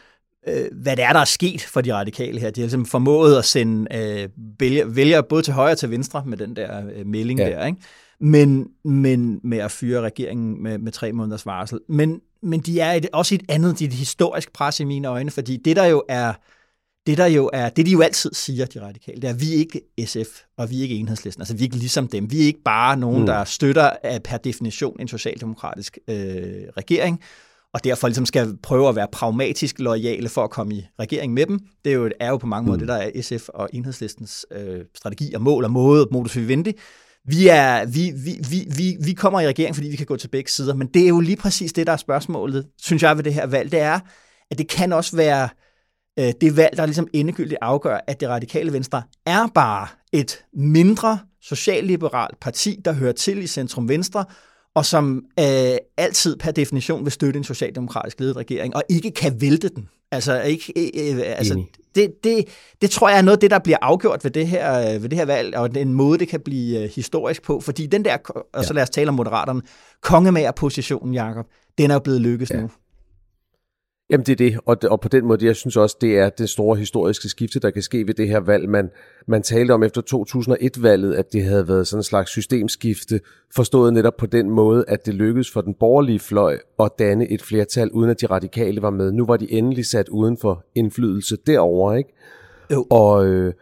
øh, 0.48 0.66
hvad 0.72 0.96
det 0.96 1.04
er, 1.04 1.12
der 1.12 1.20
er 1.20 1.24
sket 1.24 1.60
for 1.62 1.80
de 1.80 1.94
radikale 1.94 2.40
her. 2.40 2.50
De 2.50 2.60
har 2.60 2.64
ligesom 2.64 2.86
formået 2.86 3.38
at 3.38 3.44
sende 3.44 3.96
øh, 3.96 4.28
vælgere, 4.60 4.96
vælger 4.96 5.22
både 5.22 5.42
til 5.42 5.54
højre 5.54 5.72
og 5.72 5.78
til 5.78 5.90
venstre 5.90 6.22
med 6.26 6.38
den 6.38 6.56
der 6.56 6.82
øh, 6.94 7.06
melding 7.06 7.40
ja. 7.40 7.46
der, 7.46 7.66
ikke? 7.66 7.78
Men, 8.20 8.68
men 8.84 9.40
med 9.44 9.58
at 9.58 9.70
fyre 9.70 10.00
regeringen 10.00 10.62
med, 10.62 10.78
med 10.78 10.92
tre 10.92 11.12
måneders 11.12 11.46
varsel. 11.46 11.80
Men, 11.88 12.20
men 12.42 12.60
de 12.60 12.80
er 12.80 12.92
et, 12.92 13.06
også 13.12 13.34
et 13.34 13.42
andet, 13.48 13.78
de 13.78 13.84
er 13.84 13.88
et 13.88 13.94
historisk 13.94 14.52
pres 14.52 14.80
i 14.80 14.84
mine 14.84 15.08
øjne, 15.08 15.30
fordi 15.30 15.56
det 15.56 15.76
der 15.76 15.84
jo 15.84 16.02
er, 16.08 16.32
det 17.06 17.18
der 17.18 17.26
jo 17.26 17.50
er, 17.52 17.68
det 17.68 17.86
de 17.86 17.90
jo 17.90 18.00
altid 18.00 18.30
siger, 18.32 18.66
de 18.66 18.82
radikale, 18.82 19.20
det 19.20 19.28
er, 19.28 19.34
at 19.34 19.40
vi 19.40 19.54
er 19.54 19.58
ikke 19.58 19.80
SF, 20.06 20.40
og 20.56 20.70
vi 20.70 20.78
er 20.78 20.82
ikke 20.82 20.94
enhedslisten. 20.94 21.42
Altså, 21.42 21.54
vi 21.54 21.60
er 21.60 21.64
ikke 21.64 21.76
ligesom 21.76 22.08
dem. 22.08 22.30
Vi 22.30 22.42
er 22.42 22.46
ikke 22.46 22.62
bare 22.64 22.96
nogen, 22.96 23.20
mm. 23.20 23.26
der 23.26 23.44
støtter 23.44 23.90
af 24.02 24.22
per 24.22 24.36
definition 24.36 25.00
en 25.00 25.08
socialdemokratisk 25.08 25.98
øh, 26.08 26.16
regering, 26.76 27.20
og 27.74 27.84
derfor 27.84 28.08
ligesom 28.08 28.26
skal 28.26 28.56
prøve 28.62 28.88
at 28.88 28.96
være 28.96 29.08
pragmatisk 29.12 29.78
lojale 29.78 30.28
for 30.28 30.44
at 30.44 30.50
komme 30.50 30.74
i 30.74 30.86
regering 31.00 31.32
med 31.32 31.46
dem. 31.46 31.60
Det 31.84 31.92
er 31.92 31.96
jo, 31.96 32.10
er 32.20 32.28
jo 32.28 32.36
på 32.36 32.46
mange 32.46 32.66
måder 32.66 32.80
mm. 32.80 32.86
det, 32.86 32.88
der 32.88 32.94
er 33.34 33.40
SF 33.40 33.48
og 33.48 33.68
enhedslistens 33.72 34.46
øh, 34.50 34.80
strategi 34.94 35.34
og 35.34 35.42
mål 35.42 35.64
og 35.64 35.70
måde, 35.70 36.08
modus 36.10 36.36
vivendi. 36.36 36.72
Vi, 37.24 37.48
er, 37.48 37.86
vi, 37.86 38.12
vi, 38.24 38.38
vi, 38.50 38.66
vi, 38.76 38.96
vi 39.04 39.12
kommer 39.12 39.40
i 39.40 39.46
regering, 39.46 39.74
fordi 39.74 39.88
vi 39.88 39.96
kan 39.96 40.06
gå 40.06 40.16
til 40.16 40.28
begge 40.28 40.50
sider, 40.50 40.74
men 40.74 40.86
det 40.86 41.04
er 41.04 41.08
jo 41.08 41.20
lige 41.20 41.36
præcis 41.36 41.72
det, 41.72 41.86
der 41.86 41.92
er 41.92 41.96
spørgsmålet, 41.96 42.66
synes 42.82 43.02
jeg, 43.02 43.16
ved 43.16 43.24
det 43.24 43.34
her 43.34 43.46
valg. 43.46 43.72
Det 43.72 43.80
er, 43.80 44.00
at 44.50 44.58
det 44.58 44.68
kan 44.68 44.92
også 44.92 45.16
være 45.16 45.48
øh, 46.18 46.32
det 46.40 46.56
valg, 46.56 46.76
der 46.76 46.86
ligesom 46.86 47.08
endegyldigt 47.12 47.58
afgør, 47.62 48.00
at 48.06 48.20
det 48.20 48.28
radikale 48.28 48.72
venstre 48.72 49.02
er 49.26 49.46
bare 49.54 49.88
et 50.12 50.44
mindre 50.52 51.18
socialliberalt 51.42 52.40
parti, 52.40 52.80
der 52.84 52.92
hører 52.92 53.12
til 53.12 53.38
i 53.38 53.46
centrum 53.46 53.88
venstre, 53.88 54.24
og 54.74 54.86
som 54.86 55.22
øh, 55.38 55.76
altid 55.96 56.36
per 56.36 56.50
definition 56.50 57.04
vil 57.04 57.12
støtte 57.12 57.38
en 57.38 57.44
socialdemokratisk 57.44 58.20
ledet 58.20 58.36
regering, 58.36 58.76
og 58.76 58.82
ikke 58.88 59.10
kan 59.10 59.40
vælte 59.40 59.68
den. 59.68 59.88
Altså, 60.10 60.42
ikke, 60.42 60.72
øh, 60.76 61.18
øh, 61.18 61.22
altså 61.26 61.64
det, 61.94 62.24
det, 62.24 62.48
det 62.82 62.90
tror 62.90 63.08
jeg 63.08 63.18
er 63.18 63.22
noget 63.22 63.36
af 63.36 63.40
det, 63.40 63.50
der 63.50 63.58
bliver 63.58 63.78
afgjort 63.82 64.24
ved 64.24 64.30
det 64.30 64.46
her, 64.46 64.94
øh, 64.94 65.02
ved 65.02 65.08
det 65.08 65.18
her 65.18 65.24
valg, 65.24 65.56
og 65.56 65.70
en 65.76 65.94
måde, 65.94 66.18
det 66.18 66.28
kan 66.28 66.40
blive 66.40 66.82
øh, 66.82 66.90
historisk 66.94 67.42
på. 67.42 67.60
Fordi 67.60 67.86
den 67.86 68.04
der, 68.04 68.16
og 68.52 68.64
så 68.64 68.74
lad 68.74 68.82
os 68.82 68.90
tale 68.90 69.08
om 69.08 69.14
moderaterne, 69.14 69.62
kongemager-positionen, 70.00 71.14
Jacob, 71.14 71.46
den 71.78 71.90
er 71.90 71.94
jo 71.94 72.00
blevet 72.00 72.20
lykkes 72.20 72.50
ja. 72.50 72.60
nu. 72.60 72.70
Jamen 74.14 74.26
det 74.26 74.32
er 74.32 74.36
det, 74.36 74.58
og, 74.66 74.76
og 74.90 75.00
på 75.00 75.08
den 75.08 75.26
måde, 75.26 75.46
jeg 75.46 75.56
synes 75.56 75.76
også, 75.76 75.96
det 76.00 76.18
er 76.18 76.28
det 76.28 76.48
store 76.48 76.76
historiske 76.76 77.28
skifte, 77.28 77.60
der 77.60 77.70
kan 77.70 77.82
ske 77.82 78.06
ved 78.06 78.14
det 78.14 78.28
her 78.28 78.40
valg. 78.40 78.68
Man, 78.68 78.90
man 79.26 79.42
talte 79.42 79.72
om 79.72 79.82
efter 79.82 80.02
2001-valget, 80.14 81.14
at 81.14 81.32
det 81.32 81.44
havde 81.44 81.68
været 81.68 81.86
sådan 81.86 81.98
en 81.98 82.04
slags 82.04 82.30
systemskifte, 82.30 83.20
forstået 83.54 83.92
netop 83.92 84.16
på 84.16 84.26
den 84.26 84.50
måde, 84.50 84.84
at 84.88 85.06
det 85.06 85.14
lykkedes 85.14 85.50
for 85.50 85.60
den 85.60 85.74
borgerlige 85.74 86.18
fløj 86.18 86.58
at 86.80 86.90
danne 86.98 87.30
et 87.30 87.42
flertal, 87.42 87.90
uden 87.90 88.10
at 88.10 88.20
de 88.20 88.26
radikale 88.26 88.82
var 88.82 88.90
med. 88.90 89.12
Nu 89.12 89.26
var 89.26 89.36
de 89.36 89.52
endelig 89.52 89.86
sat 89.86 90.08
uden 90.08 90.38
for 90.38 90.64
indflydelse 90.74 91.36
derover, 91.46 91.94
ikke? 91.94 92.10
Jo. 92.72 92.86
Og, 92.90 93.26
øh, 93.26 93.52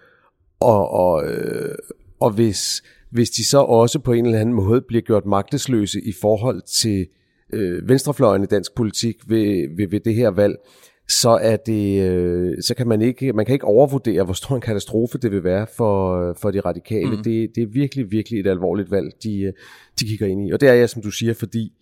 og, 0.60 0.90
og, 0.90 1.24
øh, 1.24 1.74
og 2.20 2.30
hvis, 2.30 2.82
hvis 3.10 3.30
de 3.30 3.48
så 3.48 3.58
også 3.58 3.98
på 3.98 4.12
en 4.12 4.26
eller 4.26 4.38
anden 4.38 4.54
måde 4.54 4.80
bliver 4.80 5.02
gjort 5.02 5.26
magtesløse 5.26 6.00
i 6.00 6.12
forhold 6.20 6.62
til 6.62 7.06
øh, 7.52 7.88
venstrefløjen 7.88 8.42
i 8.42 8.46
dansk 8.46 8.74
politik 8.74 9.16
ved, 9.26 9.76
ved, 9.76 9.88
ved 9.88 10.00
det 10.00 10.14
her 10.14 10.30
valg, 10.30 10.56
så 11.08 11.30
er 11.30 11.56
det, 11.56 12.10
øh, 12.10 12.62
så 12.62 12.74
kan 12.74 12.88
man 12.88 13.02
ikke, 13.02 13.32
man 13.32 13.46
kan 13.46 13.52
ikke 13.52 13.64
overvurdere, 13.64 14.24
hvor 14.24 14.34
stor 14.34 14.54
en 14.54 14.60
katastrofe 14.60 15.18
det 15.18 15.32
vil 15.32 15.44
være 15.44 15.66
for, 15.76 16.36
for 16.40 16.50
de 16.50 16.60
radikale. 16.60 17.16
Mm. 17.16 17.22
Det, 17.22 17.50
det 17.54 17.62
er 17.62 17.66
virkelig, 17.66 18.10
virkelig 18.10 18.40
et 18.40 18.46
alvorligt 18.46 18.90
valg, 18.90 19.12
de, 19.22 19.40
øh, 19.40 19.52
de 20.00 20.04
kigger 20.06 20.26
ind 20.26 20.48
i. 20.48 20.52
Og 20.52 20.60
det 20.60 20.68
er 20.68 20.72
jeg, 20.72 20.90
som 20.90 21.02
du 21.02 21.10
siger, 21.10 21.34
fordi 21.34 21.72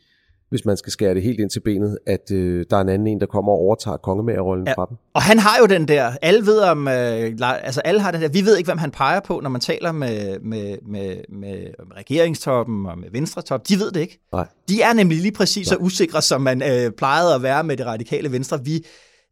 hvis 0.50 0.64
man 0.64 0.76
skal 0.76 0.92
skære 0.92 1.14
det 1.14 1.22
helt 1.22 1.40
ind 1.40 1.50
til 1.50 1.60
benet, 1.60 1.98
at 2.06 2.30
øh, 2.32 2.64
der 2.70 2.76
er 2.76 2.80
en 2.80 2.88
anden 2.88 3.08
en, 3.08 3.20
der 3.20 3.26
kommer 3.26 3.52
og 3.52 3.58
overtager 3.58 3.96
kongemagerrollen 3.96 4.66
ja. 4.66 4.72
fra 4.72 4.86
dem. 4.88 4.96
Og 5.14 5.22
han 5.22 5.38
har 5.38 5.58
jo 5.60 5.66
den 5.66 5.88
der, 5.88 6.12
alle 6.22 6.46
ved 6.46 6.58
om, 6.60 6.88
øh, 6.88 7.32
altså 7.40 7.80
alle 7.80 8.00
har 8.00 8.10
den 8.10 8.20
der, 8.20 8.28
vi 8.28 8.44
ved 8.44 8.56
ikke, 8.56 8.68
hvem 8.68 8.78
han 8.78 8.90
peger 8.90 9.20
på, 9.20 9.40
når 9.42 9.50
man 9.50 9.60
taler 9.60 9.92
med, 9.92 10.40
med, 10.40 10.76
med, 10.88 11.16
med 11.28 11.66
regeringstoppen 11.96 12.86
og 12.86 12.98
med 12.98 13.08
venstretop. 13.12 13.68
De 13.68 13.78
ved 13.78 13.90
det 13.90 14.00
ikke. 14.00 14.18
Nej. 14.32 14.46
De 14.68 14.82
er 14.82 14.92
nemlig 14.92 15.18
lige 15.18 15.32
præcis 15.32 15.70
Nej. 15.70 15.78
så 15.78 15.84
usikre, 15.84 16.22
som 16.22 16.40
man 16.40 16.62
øh, 16.62 16.90
plejede 16.90 17.34
at 17.34 17.42
være 17.42 17.64
med 17.64 17.76
det 17.76 17.86
radikale 17.86 18.32
venstre. 18.32 18.64
Vi 18.64 18.84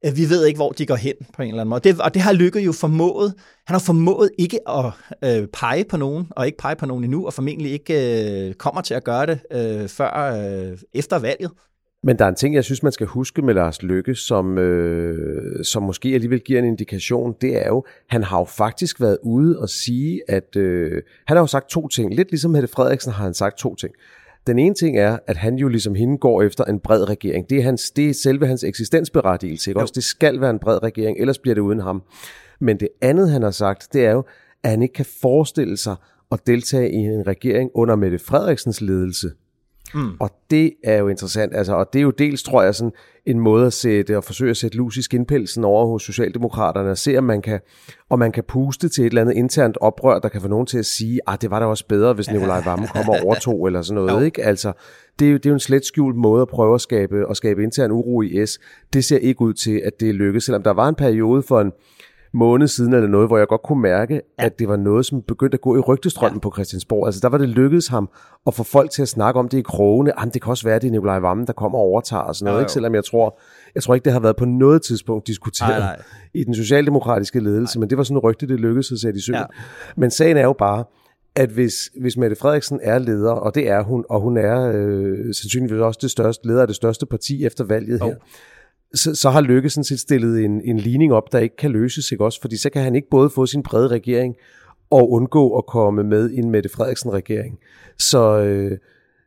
vi 0.02 0.28
ved 0.28 0.46
ikke, 0.46 0.58
hvor 0.58 0.72
de 0.72 0.86
går 0.86 0.94
hen 0.96 1.14
på 1.36 1.42
en 1.42 1.48
eller 1.48 1.60
anden 1.60 1.70
måde. 1.70 1.80
Det, 1.80 2.00
og 2.00 2.14
det 2.14 2.22
har 2.22 2.32
Lykke 2.32 2.60
jo 2.60 2.72
formået. 2.72 3.34
Han 3.66 3.74
har 3.74 3.80
formået 3.80 4.30
ikke 4.38 4.58
at 4.68 4.84
øh, 5.24 5.48
pege 5.52 5.84
på 5.84 5.96
nogen, 5.96 6.26
og 6.30 6.46
ikke 6.46 6.58
pege 6.58 6.76
på 6.76 6.86
nogen 6.86 7.04
endnu, 7.04 7.26
og 7.26 7.32
formentlig 7.32 7.72
ikke 7.72 8.48
øh, 8.48 8.54
kommer 8.54 8.80
til 8.80 8.94
at 8.94 9.04
gøre 9.04 9.26
det 9.26 9.38
øh, 9.52 9.88
før 9.88 10.12
øh, 10.70 10.78
efter 10.94 11.18
valget. 11.18 11.50
Men 12.02 12.18
der 12.18 12.24
er 12.24 12.28
en 12.28 12.34
ting, 12.34 12.54
jeg 12.54 12.64
synes, 12.64 12.82
man 12.82 12.92
skal 12.92 13.06
huske 13.06 13.42
med 13.42 13.54
Lars 13.54 13.82
Lykke, 13.82 14.14
som, 14.14 14.58
øh, 14.58 15.64
som 15.64 15.82
måske 15.82 16.08
alligevel 16.08 16.40
giver 16.40 16.58
en 16.58 16.64
indikation, 16.64 17.34
det 17.40 17.56
er 17.56 17.66
jo, 17.66 17.84
han 18.08 18.22
har 18.22 18.38
jo 18.38 18.44
faktisk 18.44 19.00
været 19.00 19.18
ude 19.22 19.58
og 19.58 19.68
sige, 19.68 20.20
at 20.28 20.56
øh, 20.56 21.02
han 21.26 21.36
har 21.36 21.42
jo 21.42 21.46
sagt 21.46 21.68
to 21.68 21.88
ting. 21.88 22.14
Lidt 22.14 22.30
ligesom 22.30 22.50
Mette 22.50 22.68
Frederiksen 22.68 23.12
har 23.12 23.24
han 23.24 23.34
sagt 23.34 23.58
to 23.58 23.74
ting. 23.74 23.94
Den 24.48 24.58
ene 24.58 24.74
ting 24.74 24.98
er, 24.98 25.18
at 25.26 25.36
han 25.36 25.56
jo 25.56 25.68
ligesom 25.68 25.94
hende 25.94 26.18
går 26.18 26.42
efter 26.42 26.64
en 26.64 26.80
bred 26.80 27.08
regering. 27.08 27.50
Det 27.50 27.58
er, 27.58 27.62
hans, 27.62 27.90
det 27.90 28.10
er 28.10 28.14
selve 28.14 28.46
hans 28.46 28.64
eksistensberettigelse. 28.64 29.70
Ikke? 29.70 29.80
Også 29.80 29.92
det 29.94 30.04
skal 30.04 30.40
være 30.40 30.50
en 30.50 30.58
bred 30.58 30.82
regering, 30.82 31.18
ellers 31.20 31.38
bliver 31.38 31.54
det 31.54 31.60
uden 31.60 31.80
ham. 31.80 32.02
Men 32.60 32.80
det 32.80 32.88
andet, 33.00 33.30
han 33.30 33.42
har 33.42 33.50
sagt, 33.50 33.88
det 33.92 34.04
er 34.04 34.12
jo, 34.12 34.24
at 34.62 34.70
han 34.70 34.82
ikke 34.82 34.92
kan 34.92 35.06
forestille 35.20 35.76
sig 35.76 35.96
at 36.32 36.46
deltage 36.46 36.90
i 36.90 36.96
en 36.96 37.26
regering 37.26 37.70
under 37.74 37.96
Mette 37.96 38.18
Frederiksens 38.18 38.80
ledelse. 38.80 39.30
Mm. 39.94 40.10
Og 40.20 40.30
det 40.50 40.72
er 40.84 40.98
jo 40.98 41.08
interessant, 41.08 41.56
altså, 41.56 41.74
og 41.74 41.92
det 41.92 41.98
er 41.98 42.02
jo 42.02 42.10
dels, 42.10 42.42
tror 42.42 42.62
jeg, 42.62 42.74
sådan 42.74 42.92
en 43.26 43.40
måde 43.40 43.66
at 43.66 43.72
sætte 43.72 44.16
og 44.16 44.24
forsøge 44.24 44.50
at 44.50 44.56
sætte 44.56 44.76
lus 44.76 44.96
i 44.96 45.02
skinpelsen 45.02 45.64
over 45.64 45.86
hos 45.86 46.02
Socialdemokraterne, 46.02 46.90
og 46.90 46.98
se, 46.98 47.18
om 47.18 47.24
man 47.24 47.42
kan, 47.42 47.60
om 48.10 48.18
man 48.18 48.32
kan 48.32 48.44
puste 48.48 48.88
til 48.88 49.02
et 49.02 49.06
eller 49.06 49.20
andet 49.20 49.34
internt 49.34 49.78
oprør, 49.80 50.18
der 50.18 50.28
kan 50.28 50.40
få 50.40 50.48
nogen 50.48 50.66
til 50.66 50.78
at 50.78 50.86
sige, 50.86 51.14
at 51.14 51.32
ah, 51.32 51.38
det 51.40 51.50
var 51.50 51.58
da 51.58 51.66
også 51.66 51.86
bedre, 51.86 52.12
hvis 52.12 52.30
Nikolaj 52.30 52.62
Vammen 52.64 52.88
kom 52.88 53.08
og 53.08 53.16
overtog, 53.24 53.66
eller 53.66 53.82
sådan 53.82 54.04
noget, 54.04 54.24
ikke? 54.24 54.44
Altså, 54.44 54.72
det 55.18 55.26
er, 55.26 55.30
jo, 55.30 55.36
det 55.36 55.46
er 55.46 55.50
jo 55.50 55.54
en 55.54 55.60
slet 55.60 55.84
skjult 55.84 56.16
måde 56.16 56.42
at 56.42 56.48
prøve 56.48 56.74
at 56.74 56.80
skabe, 56.80 57.30
at 57.30 57.36
skabe 57.36 57.62
intern 57.62 57.90
uro 57.90 58.22
i 58.22 58.46
S. 58.46 58.58
Det 58.92 59.04
ser 59.04 59.18
ikke 59.18 59.40
ud 59.40 59.54
til, 59.54 59.82
at 59.84 59.92
det 60.00 60.14
lykkes, 60.14 60.44
selvom 60.44 60.62
der 60.62 60.70
var 60.70 60.88
en 60.88 60.94
periode 60.94 61.42
for 61.42 61.60
en, 61.60 61.72
måned 62.34 62.68
siden 62.68 62.92
eller 62.92 63.08
noget, 63.08 63.28
hvor 63.28 63.38
jeg 63.38 63.48
godt 63.48 63.62
kunne 63.62 63.82
mærke, 63.82 64.14
ja. 64.14 64.44
at 64.44 64.58
det 64.58 64.68
var 64.68 64.76
noget, 64.76 65.06
som 65.06 65.22
begyndte 65.22 65.54
at 65.54 65.60
gå 65.60 65.76
i 65.76 65.80
rygtestrømmen 65.80 66.36
ja. 66.36 66.40
på 66.40 66.52
Christiansborg. 66.54 67.06
Altså 67.06 67.20
der 67.20 67.28
var 67.28 67.38
det 67.38 67.48
lykkedes 67.48 67.88
ham 67.88 68.10
at 68.46 68.54
få 68.54 68.62
folk 68.62 68.90
til 68.90 69.02
at 69.02 69.08
snakke 69.08 69.40
om 69.40 69.48
det 69.48 69.58
i 69.58 69.62
krogene. 69.62 70.12
Jamen, 70.18 70.32
det 70.32 70.42
kan 70.42 70.50
også 70.50 70.64
være, 70.64 70.76
at 70.76 70.82
det 70.82 70.88
er 70.88 70.92
Nikolaj 70.92 71.18
Vammen, 71.18 71.46
der 71.46 71.52
kommer 71.52 71.78
og 71.78 71.84
overtager 71.84 72.22
og 72.22 72.36
sådan 72.36 72.44
noget. 72.44 72.58
Jo. 72.58 72.62
Ikke? 72.62 72.72
Selvom 72.72 72.94
jeg 72.94 73.04
tror, 73.04 73.40
jeg 73.74 73.82
tror 73.82 73.94
ikke, 73.94 74.04
det 74.04 74.12
har 74.12 74.20
været 74.20 74.36
på 74.36 74.44
noget 74.44 74.82
tidspunkt 74.82 75.26
diskuteret 75.26 75.78
nej, 75.78 75.96
nej. 75.96 76.02
i 76.34 76.44
den 76.44 76.54
socialdemokratiske 76.54 77.40
ledelse, 77.40 77.78
nej. 77.78 77.80
men 77.80 77.90
det 77.90 77.98
var 77.98 78.04
sådan 78.04 78.16
et 78.16 78.24
rygte, 78.24 78.48
det 78.48 78.60
lykkedes 78.60 78.92
at 78.92 78.98
sætte 78.98 79.18
i 79.18 79.20
søen. 79.22 79.38
Ja. 79.38 79.44
Men 79.96 80.10
sagen 80.10 80.36
er 80.36 80.42
jo 80.42 80.52
bare, 80.52 80.84
at 81.36 81.50
hvis, 81.50 81.74
hvis 82.00 82.16
Mette 82.16 82.36
Frederiksen 82.36 82.80
er 82.82 82.98
leder, 82.98 83.32
og 83.32 83.54
det 83.54 83.68
er 83.68 83.82
hun, 83.82 84.04
og 84.10 84.20
hun 84.20 84.36
er 84.36 84.72
øh, 84.74 85.34
sandsynligvis 85.34 85.80
også 85.80 85.98
det 86.02 86.10
største, 86.10 86.46
leder 86.46 86.60
af 86.60 86.66
det 86.66 86.76
største 86.76 87.06
parti 87.06 87.46
efter 87.46 87.64
valget 87.64 88.02
oh. 88.02 88.08
her, 88.08 88.16
så, 88.94 89.14
så 89.14 89.30
har 89.30 89.40
Lykke 89.40 89.70
sådan 89.70 89.84
set 89.84 90.00
stillet 90.00 90.44
en, 90.44 90.60
en 90.64 90.78
ligning 90.78 91.12
op, 91.12 91.32
der 91.32 91.38
ikke 91.38 91.56
kan 91.56 91.70
løses, 91.70 92.12
ikke 92.12 92.24
også? 92.24 92.40
Fordi 92.40 92.56
så 92.56 92.70
kan 92.70 92.82
han 92.82 92.94
ikke 92.94 93.08
både 93.10 93.30
få 93.30 93.46
sin 93.46 93.62
brede 93.62 93.88
regering 93.88 94.34
og 94.90 95.12
undgå 95.12 95.58
at 95.58 95.66
komme 95.66 96.04
med 96.04 96.30
i 96.30 96.36
en 96.36 96.50
Mette 96.50 96.68
Frederiksen-regering. 96.68 97.58
Så, 97.98 98.38
øh, 98.38 98.78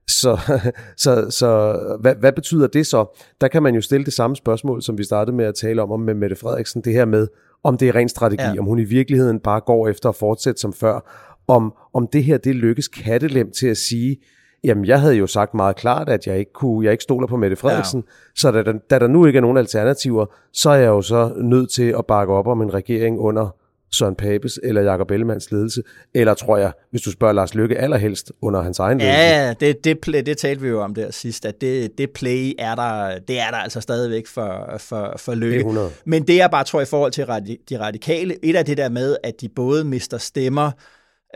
så, 0.07 0.39
så, 1.03 1.27
så 1.29 1.79
hvad, 2.01 2.15
hvad 2.15 2.31
betyder 2.31 2.67
det 2.67 2.87
så? 2.87 3.19
Der 3.41 3.47
kan 3.47 3.63
man 3.63 3.75
jo 3.75 3.81
stille 3.81 4.05
det 4.05 4.13
samme 4.13 4.35
spørgsmål, 4.35 4.81
som 4.81 4.97
vi 4.97 5.03
startede 5.03 5.35
med 5.35 5.45
at 5.45 5.55
tale 5.55 5.81
om, 5.81 5.91
om 5.91 5.99
med 5.99 6.13
Mette 6.13 6.35
Frederiksen, 6.35 6.81
det 6.81 6.93
her 6.93 7.05
med, 7.05 7.27
om 7.63 7.77
det 7.77 7.87
er 7.87 7.95
ren 7.95 8.09
strategi, 8.09 8.43
ja. 8.43 8.59
om 8.59 8.65
hun 8.65 8.79
i 8.79 8.83
virkeligheden 8.83 9.39
bare 9.39 9.61
går 9.65 9.87
efter 9.87 10.09
at 10.09 10.15
fortsætte 10.15 10.61
som 10.61 10.73
før, 10.73 10.99
om, 11.47 11.73
om 11.93 12.07
det 12.13 12.23
her 12.23 12.37
det 12.37 12.55
lykkes 12.55 12.87
kattelem 12.87 13.51
til 13.51 13.67
at 13.67 13.77
sige, 13.77 14.17
Jamen, 14.63 14.85
jeg 14.85 15.01
havde 15.01 15.15
jo 15.15 15.27
sagt 15.27 15.53
meget 15.53 15.75
klart, 15.75 16.09
at 16.09 16.27
jeg 16.27 16.39
ikke 16.39 16.53
kunne, 16.53 16.85
jeg 16.85 16.91
ikke 16.91 17.03
stoler 17.03 17.27
på 17.27 17.37
Mette 17.37 17.55
Frederiksen, 17.55 18.03
ja. 18.07 18.11
så 18.35 18.51
da, 18.51 18.73
da 18.89 18.99
der 18.99 19.07
nu 19.07 19.25
ikke 19.25 19.37
er 19.37 19.41
nogen 19.41 19.57
alternativer, 19.57 20.25
så 20.53 20.69
er 20.69 20.75
jeg 20.75 20.87
jo 20.87 21.01
så 21.01 21.33
nødt 21.37 21.71
til 21.71 21.95
at 21.97 22.05
bakke 22.05 22.33
op 22.33 22.47
om 22.47 22.61
en 22.61 22.73
regering 22.73 23.19
under 23.19 23.55
Søren 23.93 24.15
Papes 24.15 24.59
eller 24.63 24.81
Jakob 24.81 25.11
Ellemanns 25.11 25.51
ledelse, 25.51 25.83
eller 26.13 26.33
tror 26.33 26.57
jeg, 26.57 26.71
hvis 26.91 27.01
du 27.01 27.11
spørger 27.11 27.33
Lars 27.33 27.55
Lykke 27.55 27.77
allerhelst, 27.77 28.31
under 28.41 28.61
hans 28.61 28.79
egen 28.79 28.97
ledelse. 28.97 29.19
Ja, 29.19 29.53
det, 29.59 29.83
det, 29.83 29.99
play, 29.99 30.21
det 30.25 30.37
talte 30.37 30.61
vi 30.61 30.67
jo 30.67 30.81
om 30.81 30.95
der 30.95 31.11
sidst, 31.11 31.45
at 31.45 31.61
det, 31.61 31.97
det 31.97 32.11
play 32.11 32.53
er 32.59 32.75
der, 32.75 33.19
det 33.27 33.39
er 33.39 33.51
der 33.51 33.57
altså 33.57 33.81
stadigvæk 33.81 34.27
for, 34.27 34.75
for, 34.77 35.13
for 35.17 35.35
Lykke. 35.35 35.53
Det 35.53 35.59
100. 35.59 35.89
Men 36.05 36.27
det 36.27 36.35
jeg 36.35 36.51
bare 36.51 36.63
tror 36.63 36.81
i 36.81 36.85
forhold 36.85 37.11
til 37.11 37.25
de 37.69 37.79
radikale, 37.79 38.45
et 38.45 38.55
af 38.55 38.65
det 38.65 38.77
der 38.77 38.89
med, 38.89 39.17
at 39.23 39.41
de 39.41 39.49
både 39.49 39.83
mister 39.83 40.17
stemmer, 40.17 40.71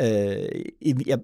Øh, 0.01 0.97
jeg, 1.05 1.19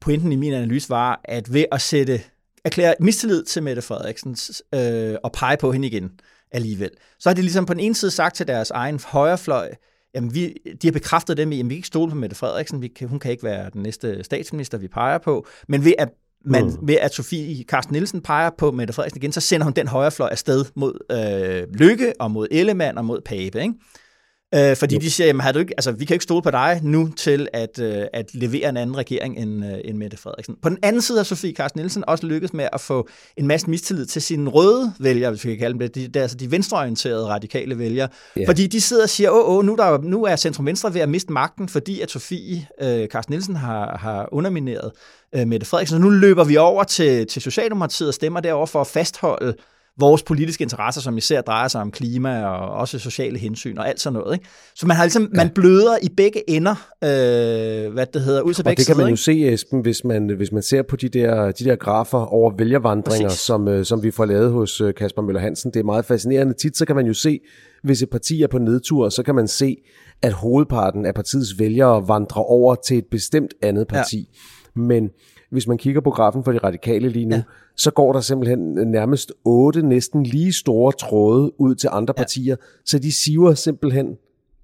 pointen 0.00 0.32
i 0.32 0.36
min 0.36 0.52
analyse 0.52 0.90
var, 0.90 1.20
at 1.24 1.52
ved 1.52 1.64
at 1.72 1.80
sætte 1.80 2.20
erklære 2.64 2.94
mistillid 3.00 3.44
til 3.44 3.62
Mette 3.62 3.82
Frederiksen 3.82 4.36
øh, 4.74 5.16
og 5.24 5.32
pege 5.32 5.56
på 5.56 5.72
hende 5.72 5.88
igen 5.88 6.10
alligevel, 6.52 6.90
så 7.18 7.28
har 7.28 7.34
de 7.34 7.42
ligesom 7.42 7.66
på 7.66 7.74
den 7.74 7.80
ene 7.80 7.94
side 7.94 8.10
sagt 8.10 8.36
til 8.36 8.48
deres 8.48 8.70
egen 8.70 9.00
højrefløj, 9.06 9.70
jamen 10.14 10.34
vi, 10.34 10.56
de 10.82 10.86
har 10.86 10.92
bekræftet 10.92 11.36
dem 11.36 11.52
i, 11.52 11.60
at 11.60 11.70
vi 11.70 11.74
ikke 11.74 11.86
stole 11.86 12.10
på 12.10 12.16
Mette 12.16 12.36
Frederiksen, 12.36 12.82
vi 12.82 12.88
kan, 12.88 13.08
hun 13.08 13.18
kan 13.18 13.30
ikke 13.30 13.42
være 13.42 13.70
den 13.72 13.82
næste 13.82 14.24
statsminister, 14.24 14.78
vi 14.78 14.88
peger 14.88 15.18
på, 15.18 15.46
men 15.68 15.84
ved 15.84 15.94
at 15.98 16.08
man, 16.44 16.64
mm. 16.64 16.88
ved 16.88 16.94
at 16.94 17.14
Sofie 17.14 17.64
Carsten 17.64 17.92
Nielsen 17.92 18.20
peger 18.20 18.50
på 18.58 18.70
Mette 18.70 18.92
Frederiksen 18.92 19.22
igen, 19.22 19.32
så 19.32 19.40
sender 19.40 19.64
hun 19.64 19.72
den 19.72 19.88
højrefløj 19.88 20.28
afsted 20.28 20.64
mod 20.74 20.98
øh, 21.12 21.74
Lykke 21.74 22.12
og 22.20 22.30
mod 22.30 22.48
Ellemann 22.50 22.98
og 22.98 23.04
mod 23.04 23.20
Pape. 23.20 23.62
Ikke? 23.62 23.74
Øh, 24.54 24.76
fordi 24.76 24.94
jo. 24.94 25.00
de 25.00 25.10
siger, 25.10 25.26
jamen, 25.26 25.40
har 25.40 25.52
du 25.52 25.58
ikke, 25.58 25.74
altså, 25.76 25.92
vi 25.92 26.04
kan 26.04 26.14
ikke 26.14 26.22
stole 26.22 26.42
på 26.42 26.50
dig 26.50 26.80
nu 26.82 27.08
til 27.16 27.48
at, 27.52 27.78
øh, 27.78 28.04
at 28.12 28.34
levere 28.34 28.68
en 28.68 28.76
anden 28.76 28.96
regering 28.96 29.38
end, 29.38 29.64
øh, 29.64 29.78
end 29.84 29.96
Mette 29.96 30.16
Frederiksen. 30.16 30.56
På 30.62 30.68
den 30.68 30.78
anden 30.82 31.02
side 31.02 31.18
har 31.18 31.24
Sofie 31.24 31.52
Carsten 31.52 31.78
Nielsen 31.78 32.04
også 32.06 32.26
lykkedes 32.26 32.52
med 32.52 32.68
at 32.72 32.80
få 32.80 33.08
en 33.36 33.46
masse 33.46 33.70
mistillid 33.70 34.06
til 34.06 34.22
sine 34.22 34.50
røde 34.50 34.92
vælgere, 35.00 35.30
hvis 35.30 35.44
vi 35.44 35.50
kan 35.50 35.58
kalde 35.58 35.72
dem 35.72 35.78
det. 35.78 35.94
De, 35.94 36.06
det 36.06 36.16
er 36.16 36.22
altså 36.22 36.36
de 36.36 36.50
venstreorienterede 36.50 37.26
radikale 37.26 37.78
vælgere. 37.78 38.08
Yeah. 38.38 38.46
Fordi 38.46 38.66
de 38.66 38.80
sidder 38.80 39.02
og 39.02 39.08
siger, 39.08 39.30
åh, 39.30 39.56
åh 39.56 39.64
nu, 39.64 39.76
der, 39.76 39.98
nu 39.98 40.24
er 40.24 40.36
Centrum 40.36 40.66
Venstre 40.66 40.94
ved 40.94 41.00
at 41.00 41.08
miste 41.08 41.32
magten, 41.32 41.68
fordi 41.68 42.00
at 42.00 42.10
Sofie 42.10 42.66
øh, 42.82 43.08
Carsten 43.08 43.32
Nielsen 43.32 43.56
har, 43.56 43.98
har 43.98 44.28
undermineret 44.32 44.90
øh, 45.34 45.46
Mette 45.46 45.66
Frederiksen. 45.66 45.98
Så 45.98 46.02
nu 46.02 46.10
løber 46.10 46.44
vi 46.44 46.56
over 46.56 46.84
til, 46.84 47.26
til 47.26 47.42
Socialdemokratiet 47.42 48.08
og 48.08 48.14
stemmer 48.14 48.40
derover 48.40 48.66
for 48.66 48.80
at 48.80 48.86
fastholde 48.86 49.54
vores 49.98 50.22
politiske 50.22 50.62
interesser, 50.62 51.00
som 51.00 51.18
især 51.18 51.40
drejer 51.40 51.68
sig 51.68 51.80
om 51.80 51.90
klima 51.90 52.44
og 52.44 52.68
også 52.68 52.98
sociale 52.98 53.38
hensyn 53.38 53.78
og 53.78 53.88
alt 53.88 54.00
sådan 54.00 54.20
noget. 54.20 54.34
Ikke? 54.34 54.48
Så 54.74 54.86
man 54.86 54.96
har 54.96 55.04
ligesom, 55.04 55.22
ja. 55.22 55.36
man 55.36 55.50
bløder 55.54 55.96
i 56.02 56.08
begge 56.16 56.50
ender, 56.50 56.74
øh, 57.04 57.92
hvad 57.92 58.06
det 58.06 58.22
hedder, 58.22 58.40
ud 58.40 58.54
til 58.54 58.62
begge 58.62 58.72
Og 58.72 58.76
det 58.76 58.86
kan 58.86 58.96
man 58.96 59.08
jo 59.08 59.16
se, 59.16 59.52
Esben, 59.52 59.80
hvis 59.80 60.04
man, 60.04 60.28
hvis 60.28 60.52
man 60.52 60.62
ser 60.62 60.82
på 60.82 60.96
de 60.96 61.08
der, 61.08 61.52
de 61.52 61.64
der 61.64 61.76
grafer 61.76 62.18
over 62.18 62.52
vælgervandringer, 62.58 63.28
som, 63.28 63.68
øh, 63.68 63.84
som 63.84 64.02
vi 64.02 64.10
får 64.10 64.24
lavet 64.24 64.52
hos 64.52 64.80
øh, 64.80 64.94
Kasper 64.94 65.22
Møller 65.22 65.40
Hansen. 65.40 65.70
Det 65.74 65.80
er 65.80 65.84
meget 65.84 66.04
fascinerende. 66.04 66.54
Tit 66.54 66.76
så 66.76 66.84
kan 66.84 66.96
man 66.96 67.06
jo 67.06 67.14
se, 67.14 67.40
hvis 67.82 68.02
et 68.02 68.10
parti 68.10 68.42
er 68.42 68.46
på 68.46 68.58
nedtur, 68.58 69.08
så 69.08 69.22
kan 69.22 69.34
man 69.34 69.48
se, 69.48 69.76
at 70.22 70.32
hovedparten 70.32 71.06
af 71.06 71.14
partiets 71.14 71.58
vælgere 71.58 72.08
vandrer 72.08 72.42
over 72.42 72.74
til 72.74 72.98
et 72.98 73.06
bestemt 73.10 73.54
andet 73.62 73.88
parti. 73.88 74.18
Ja. 74.76 74.80
Men 74.80 75.10
hvis 75.50 75.66
man 75.66 75.78
kigger 75.78 76.00
på 76.00 76.10
grafen 76.10 76.44
for 76.44 76.52
de 76.52 76.58
radikale 76.58 77.08
lige 77.08 77.26
nu, 77.26 77.36
ja. 77.36 77.42
så 77.76 77.90
går 77.90 78.12
der 78.12 78.20
simpelthen 78.20 78.60
nærmest 78.90 79.32
otte 79.44 79.82
næsten 79.82 80.22
lige 80.22 80.52
store 80.52 80.92
tråde 80.92 81.60
ud 81.60 81.74
til 81.74 81.88
andre 81.92 82.14
ja. 82.16 82.22
partier, 82.22 82.56
så 82.84 82.98
de 82.98 83.24
siver 83.24 83.54
simpelthen 83.54 84.16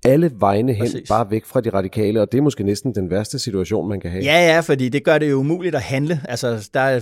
alle 0.07 0.31
vegne 0.41 0.73
hen, 0.73 0.87
Præcis. 0.87 1.09
bare 1.09 1.31
væk 1.31 1.45
fra 1.45 1.61
de 1.61 1.71
radikale, 1.71 2.21
og 2.21 2.33
det 2.33 2.39
er 2.39 2.43
måske 2.43 2.65
næsten 2.65 2.95
den 2.95 3.11
værste 3.11 3.39
situation, 3.39 3.89
man 3.89 4.01
kan 4.01 4.11
have. 4.11 4.25
Ja, 4.25 4.55
ja, 4.55 4.61
fordi 4.61 4.89
det 4.89 5.05
gør 5.05 5.19
det 5.19 5.31
jo 5.31 5.37
umuligt 5.37 5.75
at 5.75 5.83
handle. 5.83 6.21
Altså, 6.29 6.69
der 6.75 6.81
er, 6.81 7.01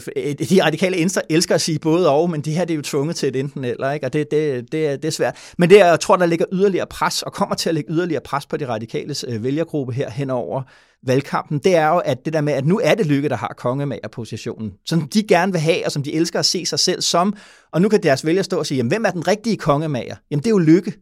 de 0.50 0.64
radikale 0.64 0.96
elsker 1.30 1.54
at 1.54 1.60
sige 1.60 1.78
både 1.78 2.10
og, 2.10 2.30
men 2.30 2.40
de 2.40 2.52
her 2.52 2.64
det 2.64 2.74
er 2.74 2.76
jo 2.76 2.82
tvunget 2.82 3.16
til 3.16 3.28
et 3.28 3.36
enten 3.36 3.64
eller, 3.64 3.92
ikke? 3.92 4.06
og 4.06 4.12
det, 4.12 4.30
det, 4.30 4.72
det, 4.72 4.86
er, 4.86 4.96
det 4.96 5.04
er 5.04 5.12
svært. 5.12 5.36
Men 5.58 5.70
det, 5.70 5.76
jeg 5.76 6.00
tror, 6.00 6.16
der 6.16 6.26
ligger 6.26 6.46
yderligere 6.52 6.86
pres, 6.86 7.22
og 7.22 7.32
kommer 7.32 7.54
til 7.54 7.68
at 7.68 7.74
lægge 7.74 7.92
yderligere 7.92 8.22
pres 8.24 8.46
på 8.46 8.56
de 8.56 8.68
radikales 8.68 9.24
øh, 9.28 9.44
vælgergruppe 9.44 9.92
her 9.92 10.10
henover 10.10 10.62
valgkampen, 11.06 11.58
det 11.58 11.76
er 11.76 11.88
jo, 11.88 11.98
at 11.98 12.24
det 12.24 12.32
der 12.32 12.40
med, 12.40 12.52
at 12.52 12.66
nu 12.66 12.80
er 12.84 12.94
det 12.94 13.06
Lykke, 13.06 13.28
der 13.28 13.36
har 13.36 13.54
kongemagerpositionen, 13.56 14.72
som 14.86 15.08
de 15.08 15.22
gerne 15.22 15.52
vil 15.52 15.60
have, 15.60 15.86
og 15.86 15.92
som 15.92 16.02
de 16.02 16.14
elsker 16.14 16.38
at 16.38 16.44
se 16.44 16.66
sig 16.66 16.78
selv 16.78 17.02
som, 17.02 17.36
og 17.72 17.82
nu 17.82 17.88
kan 17.88 18.02
deres 18.02 18.26
vælger 18.26 18.42
stå 18.42 18.58
og 18.58 18.66
sige, 18.66 18.76
jamen, 18.76 18.90
hvem 18.90 19.04
er 19.04 19.10
den 19.10 19.28
rigtige 19.28 19.56
kongemager? 19.56 20.16
Jamen, 20.30 20.40
det 20.40 20.46
er 20.46 20.50
jo 20.50 20.58
Lykke. 20.58 20.92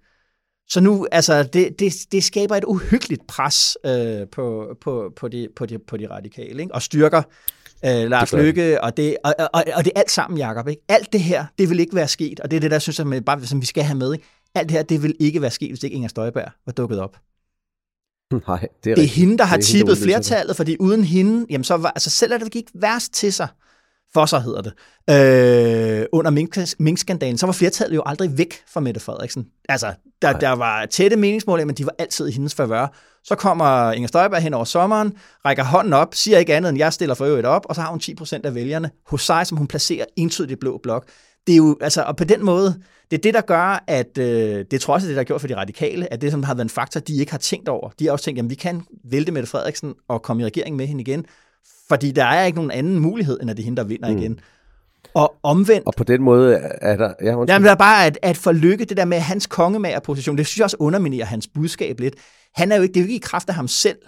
Så 0.68 0.81
nu, 0.81 1.07
altså, 1.12 1.42
det, 1.42 1.79
det, 1.79 1.92
det 2.12 2.25
skaber 2.25 2.57
et 2.57 2.64
uhyggeligt 2.64 3.27
pres 3.27 3.79
øh, 3.87 4.29
på, 4.33 4.77
på, 4.81 5.12
på, 5.16 5.29
de, 5.29 5.48
på, 5.57 5.66
de, 5.66 5.79
på 5.79 5.96
de 5.96 6.11
radikale, 6.11 6.62
ikke? 6.62 6.75
og 6.75 6.83
styrker 6.83 7.22
øh, 7.85 8.11
Lars 8.11 8.33
Lykke, 8.33 8.85
og 8.85 8.96
det, 8.96 9.16
og, 9.25 9.35
og, 9.38 9.64
og 9.77 9.85
det 9.85 9.92
er 9.96 10.01
alt 10.01 10.11
sammen, 10.11 10.38
Jacob. 10.38 10.68
Ikke? 10.68 10.83
Alt 10.88 11.12
det 11.12 11.20
her, 11.20 11.46
det 11.59 11.70
vil 11.70 11.81
ikke 11.81 11.96
være 11.96 12.09
sket, 12.09 12.40
og 12.40 12.51
det 12.51 12.57
er 12.57 12.61
det, 12.61 12.70
der 12.70 12.79
synes 12.79 12.98
jeg, 12.98 13.25
bare, 13.25 13.46
som 13.46 13.61
vi 13.61 13.66
skal 13.66 13.85
have 13.85 13.98
med. 13.98 14.12
Ikke? 14.12 14.25
Alt 14.55 14.68
det 14.68 14.77
her, 14.77 14.83
det 14.83 15.03
vil 15.03 15.14
ikke 15.20 15.42
være 15.42 15.51
sket, 15.51 15.70
hvis 15.70 15.83
ikke 15.83 15.94
Inger 15.94 16.09
Støjberg 16.09 16.51
var 16.66 16.72
dukket 16.72 17.01
op. 17.01 17.16
Nej, 18.48 18.68
det 18.85 18.90
er, 18.90 18.94
det 18.94 19.05
er 19.05 19.09
hende, 19.09 19.38
der 19.38 19.44
har 19.44 19.57
tippet 19.57 19.98
flertallet, 19.98 20.57
fordi 20.57 20.77
uden 20.81 21.05
hende, 21.05 21.46
jamen 21.51 21.64
så 21.64 21.77
var, 21.77 21.90
altså 21.90 22.11
selv 22.11 22.35
at 22.35 22.40
det 22.40 22.53
gik 22.53 22.70
værst 22.75 23.12
til 23.12 23.33
sig, 23.33 23.48
for 24.14 24.27
sig 24.27 24.42
hedder 24.42 24.62
det, 24.62 24.72
øh, 25.11 26.07
under 26.12 26.31
minkskandalen, 26.79 27.38
så 27.38 27.46
var 27.46 27.53
flertallet 27.53 27.96
jo 27.96 28.03
aldrig 28.07 28.38
væk 28.38 28.62
fra 28.72 28.81
Mette 28.81 29.01
Frederiksen. 29.01 29.46
Altså, 29.68 29.92
der, 30.22 30.33
der 30.33 30.51
var 30.51 30.87
tætte 30.87 31.16
meningsmål, 31.16 31.66
men 31.66 31.75
de 31.75 31.87
var 31.87 31.94
altid 31.98 32.29
i 32.29 32.33
hendes 32.33 32.55
favør. 32.55 32.87
Så 33.25 33.35
kommer 33.35 33.92
Inger 33.92 34.09
Støjberg 34.09 34.42
hen 34.42 34.55
over 34.55 34.64
sommeren, 34.64 35.12
rækker 35.44 35.64
hånden 35.64 35.92
op, 35.92 36.14
siger 36.14 36.38
ikke 36.38 36.55
andet 36.55 36.68
end, 36.68 36.79
jeg 36.79 36.92
stiller 36.92 37.14
for 37.14 37.25
øvrigt 37.25 37.46
op, 37.46 37.66
og 37.68 37.75
så 37.75 37.81
har 37.81 37.90
hun 37.90 38.01
10% 38.03 38.40
af 38.44 38.55
vælgerne 38.55 38.90
hos 39.07 39.22
sig, 39.22 39.46
som 39.46 39.59
hun 39.59 39.66
placerer 39.66 40.05
entydigt 40.16 40.53
i 40.53 40.57
blå 40.57 40.81
blok. 40.83 41.07
Det 41.46 41.53
er 41.53 41.57
jo, 41.57 41.79
altså, 41.81 42.03
og 42.03 42.16
på 42.16 42.25
den 42.25 42.44
måde, 42.44 42.83
det 43.11 43.18
er 43.18 43.22
det, 43.22 43.35
der 43.35 43.40
gør, 43.40 43.85
at 43.87 44.18
øh, 44.18 44.64
det 44.70 44.81
tror 44.81 44.94
også, 44.94 45.07
det, 45.07 45.14
der 45.14 45.20
har 45.20 45.25
gjort 45.25 45.40
for 45.40 45.48
de 45.48 45.57
radikale, 45.57 46.12
at 46.12 46.20
det, 46.20 46.31
som 46.31 46.42
har 46.42 46.55
været 46.55 46.64
en 46.64 46.70
faktor, 46.70 47.01
de 47.01 47.16
ikke 47.16 47.33
har 47.33 47.38
tænkt 47.38 47.68
over. 47.68 47.90
De 47.98 48.05
har 48.05 48.12
også 48.12 48.25
tænkt, 48.25 48.40
at 48.40 48.51
vi 48.51 48.55
kan 48.55 48.83
vælte 49.05 49.33
Mette 49.33 49.48
Frederiksen 49.48 49.94
og 50.09 50.22
komme 50.22 50.42
i 50.42 50.46
regering 50.46 50.77
med 50.77 50.87
hende 50.87 51.01
igen, 51.01 51.27
fordi 51.93 52.11
der 52.11 52.25
er 52.25 52.45
ikke 52.45 52.57
nogen 52.57 52.71
anden 52.71 52.99
mulighed, 52.99 53.41
end 53.41 53.51
at 53.51 53.57
det 53.57 53.63
er 53.63 53.65
hende, 53.65 53.77
der 53.77 53.89
vinder 53.89 54.11
mm. 54.11 54.19
igen. 54.19 54.41
Og 55.15 55.35
omvendt... 55.43 55.87
Og 55.87 55.95
på 55.97 56.05
den 56.05 56.23
måde 56.23 56.55
er 56.81 56.97
der... 56.97 57.13
Ja, 57.23 57.31
jamen, 57.31 57.65
der 57.65 57.71
er 57.71 57.75
bare 57.75 58.07
at, 58.07 58.19
at 58.23 58.37
forlykke 58.37 58.85
det 58.85 58.97
der 58.97 59.05
med 59.05 59.19
hans 59.19 59.47
kongemagerposition. 59.47 60.39
Det 60.39 60.47
synes 60.47 60.59
jeg 60.59 60.65
også 60.65 60.77
underminerer 60.81 61.25
hans 61.25 61.47
budskab 61.55 62.01
lidt. 62.01 62.15
Han 62.55 62.73
er 62.73 62.77
jo 62.77 62.83
ikke, 62.83 62.93
det 62.93 63.01
er 63.01 63.05
jo 63.05 63.07
ikke 63.07 63.17
i 63.17 63.23
kraft 63.23 63.49
af 63.49 63.55
ham 63.55 63.69
selv, 63.69 63.99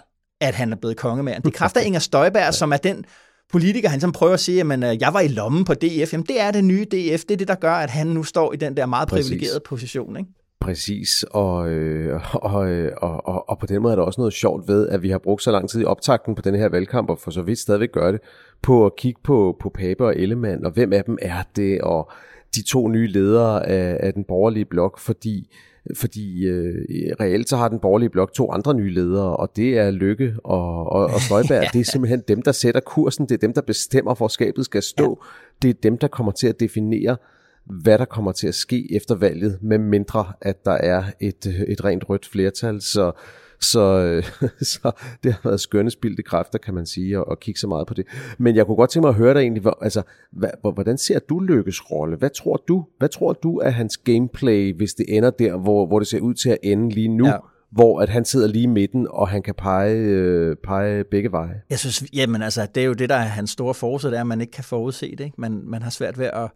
at 0.41 0.55
han 0.55 0.71
er 0.71 0.75
blevet 0.75 0.97
kongemager. 0.97 1.37
Det 1.37 1.45
er 1.45 1.49
i 1.49 1.51
kraft 1.51 1.77
af 1.77 1.85
Inger 1.87 1.99
Støjberg, 1.99 2.53
som 2.53 2.73
er 2.73 2.77
den 2.77 3.05
politiker, 3.51 3.89
han 3.89 4.01
som 4.01 4.11
prøver 4.11 4.33
at 4.33 4.39
sige, 4.39 4.73
at 4.73 4.83
øh, 4.83 5.01
jeg 5.01 5.13
var 5.13 5.19
i 5.19 5.27
lommen 5.27 5.65
på 5.65 5.73
DF. 5.73 6.13
Jamen, 6.13 6.25
det 6.25 6.41
er 6.41 6.51
det 6.51 6.63
nye 6.63 6.85
DF. 6.85 7.21
Det 7.21 7.31
er 7.31 7.37
det, 7.37 7.47
der 7.47 7.55
gør, 7.55 7.73
at 7.73 7.89
han 7.89 8.07
nu 8.07 8.23
står 8.23 8.53
i 8.53 8.55
den 8.55 8.77
der 8.77 8.85
meget 8.85 9.07
privilegerede 9.07 9.59
position. 9.65 10.17
Ikke? 10.17 10.29
Præcis, 10.65 11.25
og, 11.31 11.69
øh, 11.69 12.21
og, 12.53 12.71
øh, 12.71 12.91
og, 12.97 13.27
og, 13.27 13.49
og 13.49 13.59
på 13.59 13.65
den 13.65 13.81
måde 13.81 13.91
er 13.91 13.95
der 13.95 14.03
også 14.03 14.21
noget 14.21 14.33
sjovt 14.33 14.67
ved, 14.67 14.89
at 14.89 15.01
vi 15.01 15.09
har 15.09 15.17
brugt 15.17 15.43
så 15.43 15.51
lang 15.51 15.69
tid 15.69 15.81
i 15.81 15.85
optakten 15.85 16.35
på 16.35 16.41
den 16.41 16.55
her 16.55 16.69
valgkamp, 16.69 17.09
og 17.09 17.19
for 17.19 17.31
så 17.31 17.41
vidt 17.41 17.59
stadigvæk 17.59 17.91
gør 17.91 18.11
det, 18.11 18.21
på 18.61 18.85
at 18.85 18.95
kigge 18.95 19.21
på, 19.23 19.57
på 19.59 19.69
Pape 19.69 20.05
og 20.05 20.17
Ellemann, 20.17 20.65
og 20.65 20.71
hvem 20.71 20.93
af 20.93 21.03
dem 21.03 21.17
er 21.21 21.43
det, 21.55 21.81
og 21.81 22.11
de 22.55 22.63
to 22.63 22.87
nye 22.87 23.07
ledere 23.07 23.67
af, 23.67 23.97
af 23.99 24.13
den 24.13 24.23
borgerlige 24.23 24.65
blok, 24.65 24.99
fordi 24.99 25.49
fordi 25.95 26.45
øh, 26.45 26.75
reelt 27.19 27.49
så 27.49 27.57
har 27.57 27.67
den 27.67 27.79
borgerlige 27.79 28.09
blok 28.09 28.33
to 28.33 28.51
andre 28.51 28.73
nye 28.73 28.93
ledere, 28.93 29.35
og 29.35 29.51
det 29.55 29.77
er 29.77 29.91
Lykke 29.91 30.35
og, 30.43 30.91
og, 30.91 31.05
og 31.05 31.21
Støjberg. 31.21 31.61
ja. 31.63 31.69
Det 31.73 31.79
er 31.79 31.91
simpelthen 31.91 32.23
dem, 32.27 32.41
der 32.41 32.51
sætter 32.51 32.81
kursen, 32.81 33.25
det 33.25 33.31
er 33.31 33.37
dem, 33.37 33.53
der 33.53 33.61
bestemmer, 33.61 34.15
hvor 34.15 34.27
skabet 34.27 34.65
skal 34.65 34.83
stå. 34.83 35.23
Ja. 35.23 35.67
Det 35.67 35.69
er 35.69 35.79
dem, 35.83 35.97
der 35.97 36.07
kommer 36.07 36.31
til 36.31 36.47
at 36.47 36.59
definere, 36.59 37.17
hvad 37.65 37.97
der 37.97 38.05
kommer 38.05 38.31
til 38.31 38.47
at 38.47 38.55
ske 38.55 38.95
efter 38.95 39.15
valget, 39.15 39.59
med 39.61 39.77
mindre 39.77 40.33
at 40.41 40.65
der 40.65 40.71
er 40.71 41.03
et, 41.19 41.45
et 41.67 41.85
rent 41.85 42.09
rødt 42.09 42.25
flertal. 42.25 42.81
Så, 42.81 43.11
så, 43.59 44.21
så 44.73 44.91
det 45.23 45.33
har 45.33 45.39
været 45.43 45.59
skønne 45.59 45.91
spildte 45.91 46.23
kræfter, 46.23 46.59
kan 46.59 46.73
man 46.73 46.85
sige, 46.85 47.17
at, 47.17 47.23
at 47.31 47.39
kigge 47.39 47.59
så 47.59 47.67
meget 47.67 47.87
på 47.87 47.93
det. 47.93 48.05
Men 48.37 48.55
jeg 48.55 48.65
kunne 48.65 48.77
godt 48.77 48.89
tænke 48.89 49.05
mig 49.05 49.09
at 49.09 49.15
høre 49.15 49.33
dig 49.33 49.39
egentlig, 49.39 49.61
hvor, 49.61 49.77
altså, 49.81 50.01
hvad, 50.31 50.49
hvordan 50.73 50.97
ser 50.97 51.19
du 51.19 51.39
Lykkes 51.39 51.91
rolle? 51.91 52.17
Hvad 52.17 52.29
tror 52.29 52.63
du, 52.67 52.85
hvad 52.97 53.09
tror 53.09 53.33
du 53.33 53.57
er 53.57 53.69
hans 53.69 53.97
gameplay, 53.97 54.75
hvis 54.75 54.93
det 54.93 55.05
ender 55.09 55.29
der, 55.29 55.57
hvor, 55.57 55.87
hvor 55.87 55.99
det 55.99 56.07
ser 56.07 56.19
ud 56.19 56.33
til 56.33 56.49
at 56.49 56.57
ende 56.63 56.89
lige 56.89 57.07
nu? 57.07 57.27
Ja 57.27 57.37
hvor 57.71 58.01
at 58.01 58.09
han 58.09 58.25
sidder 58.25 58.47
lige 58.47 58.63
i 58.63 58.67
midten, 58.67 59.07
og 59.09 59.29
han 59.29 59.43
kan 59.43 59.55
pege, 59.57 59.95
øh, 59.95 60.55
pege 60.63 61.03
begge 61.03 61.31
veje. 61.31 61.61
Jeg 61.69 61.79
synes, 61.79 62.03
jamen 62.13 62.41
altså, 62.41 62.67
det 62.75 62.83
er 62.83 62.87
jo 62.87 62.93
det, 62.93 63.09
der 63.09 63.15
er 63.15 63.19
hans 63.19 63.49
store 63.49 63.73
force, 63.73 64.07
det 64.07 64.15
er, 64.15 64.21
at 64.21 64.27
man 64.27 64.41
ikke 64.41 64.51
kan 64.51 64.63
forudse 64.63 65.11
det. 65.11 65.19
Ikke? 65.25 65.41
Man, 65.41 65.61
man 65.65 65.81
har 65.81 65.89
svært 65.89 66.19
ved 66.19 66.25
at, 66.25 66.51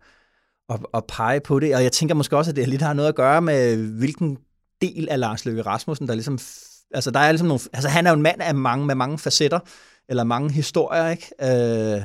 at, 0.70 0.80
at 0.94 1.04
pege 1.08 1.40
på 1.40 1.60
det, 1.60 1.76
og 1.76 1.84
jeg 1.84 1.92
tænker 1.92 2.16
måske 2.16 2.38
også, 2.38 2.52
at 2.52 2.56
det 2.56 2.68
lidt 2.68 2.82
har 2.82 2.94
noget 2.94 3.10
at 3.10 3.16
gøre 3.16 3.42
med, 3.42 3.78
hvilken 3.78 4.38
del 4.82 5.10
af 5.10 5.20
Lars 5.20 5.46
Løkke 5.46 5.62
Rasmussen, 5.62 6.08
der 6.08 6.14
ligesom 6.14 6.40
Altså, 6.94 7.12
der 7.12 7.20
er 7.20 7.32
ligesom 7.32 7.48
nogle, 7.48 7.62
altså, 7.74 7.90
han 7.90 8.06
er 8.06 8.12
jo 8.12 8.16
en 8.16 8.22
mand 8.22 8.42
af 8.42 8.56
mange, 8.56 8.86
med 8.86 8.96
mange 8.96 9.18
facetter, 9.18 9.60
eller 10.10 10.24
mange 10.24 10.52
historier, 10.52 11.10
ikke? 11.10 11.30
Øh, 11.42 12.02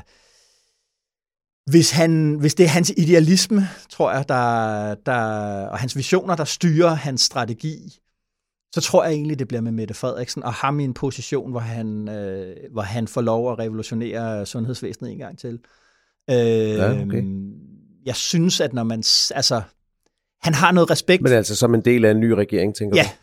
hvis, 1.67 1.91
han, 1.91 2.35
hvis 2.35 2.55
det 2.55 2.65
er 2.65 2.69
hans 2.69 2.93
idealisme, 2.97 3.69
tror 3.91 4.13
jeg, 4.13 4.29
der, 4.29 4.95
der, 4.95 5.21
og 5.67 5.79
hans 5.79 5.97
visioner, 5.97 6.37
der 6.37 6.45
styrer 6.45 6.95
hans 6.95 7.21
strategi, 7.21 7.99
så 8.75 8.81
tror 8.81 9.05
jeg 9.05 9.13
egentlig, 9.13 9.39
det 9.39 9.49
bliver 9.49 9.61
med 9.61 9.73
Mette 9.73 9.95
Frederiksen, 9.95 10.43
og 10.43 10.53
ham 10.53 10.81
i 10.81 10.85
en 10.85 10.95
position, 10.95 11.51
hvor 11.51 11.61
han, 11.61 12.09
øh, 12.09 12.57
hvor 12.73 12.83
han 12.83 13.09
får 13.09 13.21
lov 13.21 13.53
at 13.53 13.59
revolutionere 13.59 14.47
sundhedsvæsenet 14.47 15.13
en 15.13 15.19
gang 15.19 15.39
til. 15.39 15.59
Øh, 16.31 16.37
ja, 16.37 17.03
okay. 17.03 17.23
Jeg 18.07 18.17
synes, 18.17 18.61
at 18.61 18.73
når 18.73 18.83
man... 18.83 18.99
Altså, 19.35 19.63
han 20.43 20.55
har 20.55 20.73
noget 20.73 20.91
respekt. 20.91 21.23
Men 21.23 21.33
altså 21.33 21.57
som 21.57 21.75
en 21.75 21.81
del 21.81 22.05
af 22.05 22.11
en 22.11 22.21
ny 22.21 22.31
regering, 22.31 22.75
tænker 22.75 22.97
ja, 22.97 23.03
du? 23.03 23.09
Ja. 23.09 23.15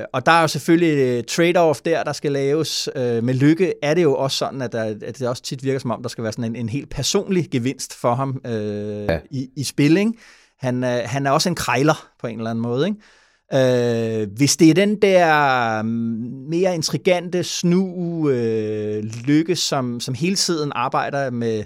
Øh, 0.00 0.04
og 0.12 0.26
der 0.26 0.32
er 0.32 0.40
jo 0.40 0.48
selvfølgelig 0.48 1.24
trade-off 1.30 1.80
der, 1.84 2.04
der 2.04 2.12
skal 2.12 2.32
laves. 2.32 2.88
Øh, 2.96 3.24
med 3.24 3.34
lykke 3.34 3.74
er 3.82 3.94
det 3.94 4.02
jo 4.02 4.14
også 4.14 4.36
sådan, 4.36 4.62
at, 4.62 4.72
der, 4.72 4.82
at 5.02 5.18
det 5.18 5.28
også 5.28 5.42
tit 5.42 5.64
virker 5.64 5.78
som 5.78 5.90
om, 5.90 6.02
der 6.02 6.08
skal 6.08 6.24
være 6.24 6.32
sådan 6.32 6.44
en, 6.44 6.56
en 6.56 6.68
helt 6.68 6.90
personlig 6.90 7.50
gevinst 7.50 7.94
for 7.94 8.14
ham 8.14 8.40
øh, 8.46 9.04
ja. 9.04 9.18
i, 9.30 9.48
i 9.56 9.64
spilling. 9.64 10.18
Han, 10.58 10.84
øh, 10.84 11.00
han 11.04 11.26
er 11.26 11.30
også 11.30 11.48
en 11.48 11.54
krejler 11.54 12.08
på 12.20 12.26
en 12.26 12.38
eller 12.38 12.50
anden 12.50 12.62
måde. 12.62 12.86
Ikke? 12.86 14.22
Øh, 14.22 14.28
hvis 14.36 14.56
det 14.56 14.70
er 14.70 14.74
den 14.74 15.02
der 15.02 15.82
mm, 15.82 15.88
mere 16.50 16.74
intrigante 16.74 17.44
snu 17.44 18.28
øh, 18.30 19.04
lykke, 19.04 19.56
som, 19.56 20.00
som 20.00 20.14
hele 20.14 20.36
tiden 20.36 20.72
arbejder 20.74 21.30
med 21.30 21.64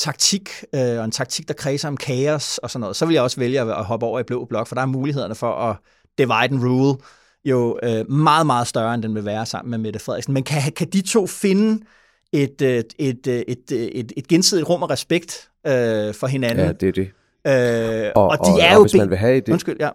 taktik, 0.00 0.50
øh, 0.74 0.98
og 0.98 1.04
en 1.04 1.10
taktik, 1.10 1.48
der 1.48 1.54
kredser 1.54 1.88
om 1.88 1.96
kaos 1.96 2.58
og 2.58 2.70
sådan 2.70 2.80
noget, 2.80 2.96
så 2.96 3.06
vil 3.06 3.14
jeg 3.14 3.22
også 3.22 3.40
vælge 3.40 3.60
at 3.60 3.84
hoppe 3.84 4.06
over 4.06 4.20
i 4.20 4.22
blå 4.22 4.44
blok, 4.44 4.66
for 4.66 4.74
der 4.74 4.82
er 4.82 4.86
mulighederne 4.86 5.34
for 5.34 5.52
at 5.52 5.76
divide 6.18 6.34
and 6.34 6.64
rule 6.64 6.98
jo 7.44 7.78
øh, 7.82 8.10
meget, 8.10 8.46
meget 8.46 8.66
større, 8.66 8.94
end 8.94 9.02
den 9.02 9.14
vil 9.14 9.24
være 9.24 9.46
sammen 9.46 9.70
med 9.70 9.78
Mette 9.78 9.98
Frederiksen. 9.98 10.34
Men 10.34 10.42
kan, 10.42 10.72
kan 10.76 10.86
de 10.86 11.00
to 11.00 11.26
finde 11.26 11.84
et, 12.32 12.62
et, 12.62 12.94
et, 12.98 13.26
et, 13.26 13.72
et, 13.72 14.12
et 14.16 14.28
gensidigt 14.28 14.68
rum 14.68 14.82
og 14.82 14.90
respekt 14.90 15.50
øh, 15.66 16.14
for 16.14 16.26
hinanden? 16.26 16.66
Ja, 16.66 16.72
det 16.72 16.88
er 16.88 16.92
det. 16.92 17.10
Øh, 17.46 18.12
og, 18.16 18.28
og 18.28 18.38
de 18.38 18.52
og, 18.52 18.60
er 18.60 18.70
og 18.70 18.74
jo... 18.74 18.82
Hvis 18.82 18.94
man 18.94 19.10
vil 19.10 19.18
have 19.18 19.36
et, 19.36 19.48
Undskyld, 19.48 19.76
ja. 19.80 19.90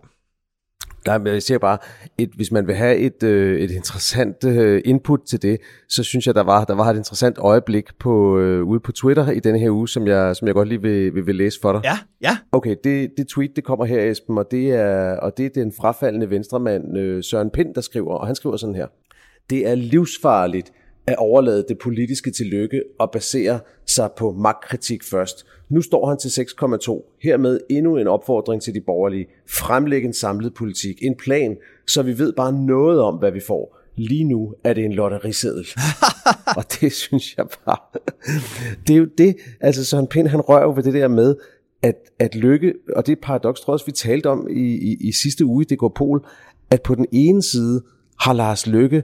Nej, 1.08 1.18
men 1.18 1.34
jeg 1.34 1.44
siger 1.44 1.58
bare, 1.58 1.78
et, 2.18 2.30
hvis 2.36 2.52
man 2.52 2.68
vil 2.68 2.76
have 2.76 2.98
et, 2.98 3.24
øh, 3.24 3.60
et 3.60 3.72
interessant 3.72 4.44
øh, 4.44 4.82
input 4.86 5.20
til 5.28 5.42
det, 5.42 5.58
så 5.90 6.04
synes 6.04 6.28
jeg, 6.28 6.36
der 6.36 6.44
var, 6.44 6.66
der 6.66 6.76
var 6.76 6.86
et 6.86 6.98
interessant 6.98 7.38
øjeblik 7.38 7.86
på, 8.00 8.40
øh, 8.40 8.64
ude 8.64 8.80
på 8.80 8.92
Twitter 8.92 9.32
i 9.32 9.40
denne 9.40 9.60
her 9.60 9.70
uge, 9.70 9.90
som 9.90 10.08
jeg, 10.08 10.36
som 10.36 10.48
jeg 10.48 10.56
godt 10.56 10.68
lige 10.68 10.82
vil, 10.82 11.16
vil, 11.16 11.26
vil 11.26 11.36
læse 11.36 11.60
for 11.62 11.72
dig. 11.72 11.82
Ja, 11.84 11.98
ja. 12.22 12.38
Okay, 12.52 12.76
det, 12.84 13.12
det 13.18 13.28
tweet, 13.28 13.52
det 13.56 13.64
kommer 13.64 13.86
her, 13.86 14.12
Esben, 14.12 14.38
og 14.38 14.46
det 14.52 14.72
er, 14.72 15.18
og 15.18 15.38
det 15.38 15.46
er 15.46 15.50
den 15.50 15.74
frafaldende 15.78 16.30
venstremand 16.30 16.98
øh, 16.98 17.24
Søren 17.24 17.50
Pind, 17.50 17.76
der 17.76 17.82
skriver, 17.82 18.14
og 18.16 18.28
han 18.28 18.36
skriver 18.36 18.58
sådan 18.58 18.76
her. 18.76 18.88
Det 19.50 19.68
er 19.68 19.76
livsfarligt 19.76 20.72
at 21.08 21.16
overlade 21.18 21.66
det 21.70 21.78
politiske 21.78 22.32
til 22.32 22.46
lykke 22.46 22.84
og 23.00 23.12
basere 23.12 23.60
sig 23.86 24.10
på 24.18 24.32
magtkritik 24.32 25.04
først. 25.04 25.46
Nu 25.70 25.82
står 25.82 26.08
han 26.08 26.18
til 26.18 26.30
6,2. 26.30 27.18
Hermed 27.24 27.60
endnu 27.70 27.98
en 27.98 28.08
opfordring 28.08 28.62
til 28.62 28.74
de 28.74 28.82
borgerlige. 28.82 29.26
Fremlæg 29.50 30.04
en 30.04 30.14
samlet 30.14 30.54
politik, 30.54 30.98
en 31.02 31.16
plan, 31.16 31.58
så 31.88 32.02
vi 32.02 32.20
ved 32.20 32.34
bare 32.34 32.54
noget 32.54 33.02
om, 33.02 33.16
hvad 33.16 33.32
vi 33.32 33.40
får. 33.48 33.78
Lige 33.96 34.24
nu 34.24 34.54
er 34.64 34.74
det 34.74 34.86
en 34.86 34.94
lotteriseddel. 34.94 35.68
og 36.58 36.64
det 36.82 36.94
synes 36.94 37.38
jeg 37.38 37.46
bare... 37.66 38.00
det 38.88 38.94
er 38.94 38.98
jo 38.98 39.08
det, 39.18 39.36
altså 39.62 39.86
Søren 39.86 40.08
Pind, 40.08 40.28
han 40.28 40.42
rører 40.42 40.64
jo 40.64 40.74
ved 40.76 40.84
det 40.84 40.94
der 40.94 41.08
med, 41.08 41.36
at, 41.82 41.96
at 42.20 42.36
lykke, 42.36 42.74
og 42.96 43.06
det 43.06 43.12
er 43.12 43.16
et 43.16 43.24
paradoks, 43.24 43.62
tror 43.62 43.72
jeg 43.72 43.74
også, 43.74 43.86
vi 43.86 43.92
talte 43.92 44.30
om 44.30 44.48
i, 44.50 44.62
i, 44.62 44.98
i 45.08 45.12
sidste 45.12 45.46
uge 45.46 45.64
i 45.64 45.66
Det 45.66 45.78
går 45.78 45.94
Pol, 45.96 46.26
at 46.70 46.82
på 46.82 46.96
den 46.96 47.06
ene 47.12 47.44
side 47.44 47.84
har 48.20 48.34
Lars 48.34 48.68
Lykke 48.68 49.04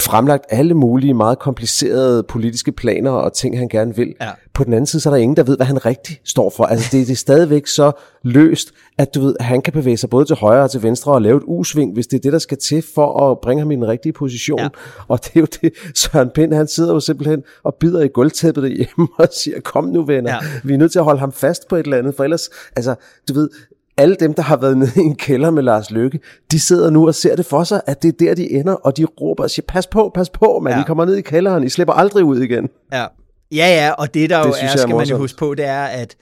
fremlagt 0.00 0.44
alle 0.48 0.74
mulige 0.74 1.14
meget 1.14 1.38
komplicerede 1.38 2.22
politiske 2.22 2.72
planer 2.72 3.10
og 3.10 3.32
ting, 3.32 3.58
han 3.58 3.68
gerne 3.68 3.96
vil. 3.96 4.14
Ja. 4.20 4.30
På 4.54 4.64
den 4.64 4.72
anden 4.72 4.86
side, 4.86 5.02
så 5.02 5.08
er 5.08 5.14
der 5.14 5.22
ingen, 5.22 5.36
der 5.36 5.42
ved, 5.42 5.56
hvad 5.56 5.66
han 5.66 5.86
rigtig 5.86 6.20
står 6.24 6.52
for. 6.56 6.64
Altså, 6.64 6.88
det, 6.92 7.06
det 7.06 7.12
er 7.12 7.16
stadigvæk 7.16 7.66
så 7.66 7.92
løst, 8.22 8.72
at 8.98 9.14
du 9.14 9.20
ved, 9.20 9.36
han 9.40 9.62
kan 9.62 9.72
bevæge 9.72 9.96
sig 9.96 10.10
både 10.10 10.24
til 10.24 10.36
højre 10.36 10.62
og 10.62 10.70
til 10.70 10.82
venstre 10.82 11.12
og 11.12 11.22
lave 11.22 11.36
et 11.36 11.42
usving, 11.46 11.94
hvis 11.94 12.06
det 12.06 12.16
er 12.16 12.20
det, 12.20 12.32
der 12.32 12.38
skal 12.38 12.58
til 12.58 12.84
for 12.94 13.30
at 13.30 13.38
bringe 13.40 13.60
ham 13.60 13.70
i 13.70 13.74
den 13.74 13.88
rigtige 13.88 14.12
position. 14.12 14.60
Ja. 14.60 14.68
Og 15.08 15.24
det 15.24 15.30
er 15.34 15.40
jo 15.40 15.46
det, 15.62 15.72
Søren 15.94 16.30
Pind, 16.30 16.54
han 16.54 16.68
sidder 16.68 16.94
jo 16.94 17.00
simpelthen 17.00 17.42
og 17.64 17.74
bider 17.74 18.00
i 18.00 18.08
gulvtæppet 18.08 18.62
derhjemme 18.62 19.08
og 19.18 19.28
siger, 19.32 19.60
kom 19.60 19.84
nu 19.84 20.04
venner, 20.04 20.32
ja. 20.32 20.38
vi 20.64 20.74
er 20.74 20.78
nødt 20.78 20.92
til 20.92 20.98
at 20.98 21.04
holde 21.04 21.20
ham 21.20 21.32
fast 21.32 21.68
på 21.68 21.76
et 21.76 21.84
eller 21.84 21.98
andet, 21.98 22.14
for 22.14 22.24
ellers, 22.24 22.50
altså, 22.76 22.94
du 23.28 23.34
ved, 23.34 23.48
alle 23.96 24.16
dem, 24.20 24.34
der 24.34 24.42
har 24.42 24.56
været 24.56 24.78
nede 24.82 24.92
i 24.96 25.00
en 25.00 25.16
kælder 25.16 25.50
med 25.50 25.62
Lars 25.62 25.90
Lykke, 25.90 26.20
de 26.50 26.60
sidder 26.60 26.90
nu 26.90 27.06
og 27.06 27.14
ser 27.14 27.36
det 27.36 27.46
for 27.46 27.64
sig, 27.64 27.80
at 27.86 28.02
det 28.02 28.08
er 28.08 28.26
der, 28.26 28.34
de 28.34 28.50
ender, 28.50 28.72
og 28.72 28.96
de 28.96 29.04
råber 29.04 29.42
og 29.42 29.50
siger, 29.50 29.64
pas 29.68 29.86
på, 29.86 30.10
pas 30.14 30.30
på, 30.30 30.60
man, 30.62 30.72
ja. 30.72 30.80
I 30.80 30.84
kommer 30.86 31.04
ned 31.04 31.16
i 31.16 31.20
kælderen, 31.20 31.64
I 31.64 31.68
slipper 31.68 31.94
aldrig 31.94 32.24
ud 32.24 32.40
igen. 32.40 32.68
Ja, 32.92 33.06
ja, 33.52 33.68
ja 33.84 33.92
og 33.92 34.14
det 34.14 34.30
der 34.30 34.38
det 34.38 34.48
jo 34.48 34.54
er, 34.60 34.76
skal 34.76 34.96
man 34.96 35.06
jo 35.06 35.16
huske 35.16 35.38
på, 35.38 35.54
det 35.54 35.64
er, 35.64 35.84
at 35.84 36.16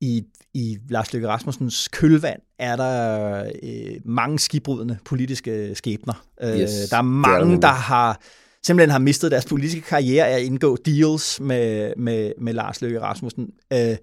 i, 0.00 0.22
i 0.54 0.78
Lars 0.90 1.12
Løkke 1.12 1.28
Rasmussens 1.28 1.88
kølvand 1.88 2.40
er 2.58 2.76
der 2.76 3.44
øh, 3.62 3.94
mange 4.04 4.38
skibrydende 4.38 4.98
politiske 5.04 5.74
skæbner. 5.74 6.24
Øh, 6.42 6.60
yes, 6.60 6.70
der 6.90 6.96
er 6.96 7.02
mange, 7.02 7.56
er 7.56 7.60
der 7.60 7.68
har 7.68 8.20
simpelthen 8.66 8.90
har 8.90 8.98
mistet 8.98 9.30
deres 9.30 9.44
politiske 9.44 9.80
karriere 9.80 10.28
af 10.28 10.34
at 10.34 10.42
indgå 10.42 10.76
deals 10.86 11.40
med, 11.40 11.92
med, 11.96 12.32
med 12.38 12.52
Lars 12.52 12.80
Løkke 12.80 13.00
Rasmussen. 13.00 13.48
Øh, 13.72 13.96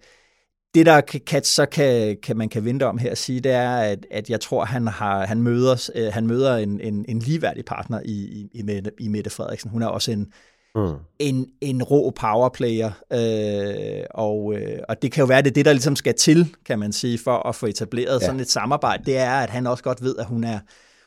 det, 0.75 0.85
der 0.85 1.01
kan, 1.01 1.43
så 1.43 1.65
kan, 1.65 2.17
kan 2.23 2.37
man 2.37 2.49
kan 2.49 2.65
vente 2.65 2.83
om 2.83 2.97
her 2.97 3.11
at 3.11 3.17
sige, 3.17 3.39
det 3.39 3.51
er, 3.51 3.71
at, 3.71 4.05
at 4.11 4.29
jeg 4.29 4.41
tror, 4.41 4.65
han 4.65 4.87
har 4.87 5.25
han 5.25 5.41
møder, 5.41 5.89
øh, 5.95 6.13
han 6.13 6.27
møder 6.27 6.57
en, 6.57 6.79
en, 6.81 7.05
en 7.07 7.19
ligeværdig 7.19 7.65
partner 7.65 8.01
i, 8.05 8.11
i, 8.11 8.49
i, 8.53 8.61
Mette, 8.61 8.91
i 8.99 9.07
Mette 9.07 9.29
Frederiksen. 9.29 9.69
Hun 9.69 9.81
er 9.81 9.87
også 9.87 10.11
en, 10.11 10.27
mm. 10.75 10.93
en, 11.19 11.47
en 11.61 11.83
rå 11.83 12.09
powerplayer, 12.09 12.91
øh, 13.13 14.03
og, 14.11 14.53
øh, 14.55 14.79
og 14.89 15.01
det 15.01 15.11
kan 15.11 15.21
jo 15.21 15.25
være, 15.25 15.41
det 15.41 15.49
er 15.49 15.53
det, 15.53 15.65
der 15.65 15.73
ligesom 15.73 15.95
skal 15.95 16.15
til, 16.15 16.55
kan 16.65 16.79
man 16.79 16.91
sige, 16.91 17.19
for 17.23 17.47
at 17.47 17.55
få 17.55 17.65
etableret 17.65 18.21
ja. 18.21 18.25
sådan 18.25 18.39
et 18.39 18.49
samarbejde. 18.49 19.03
Det 19.05 19.17
er, 19.17 19.31
at 19.31 19.49
han 19.49 19.67
også 19.67 19.83
godt 19.83 20.03
ved, 20.03 20.15
at 20.19 20.25
hun 20.25 20.43
er, 20.43 20.59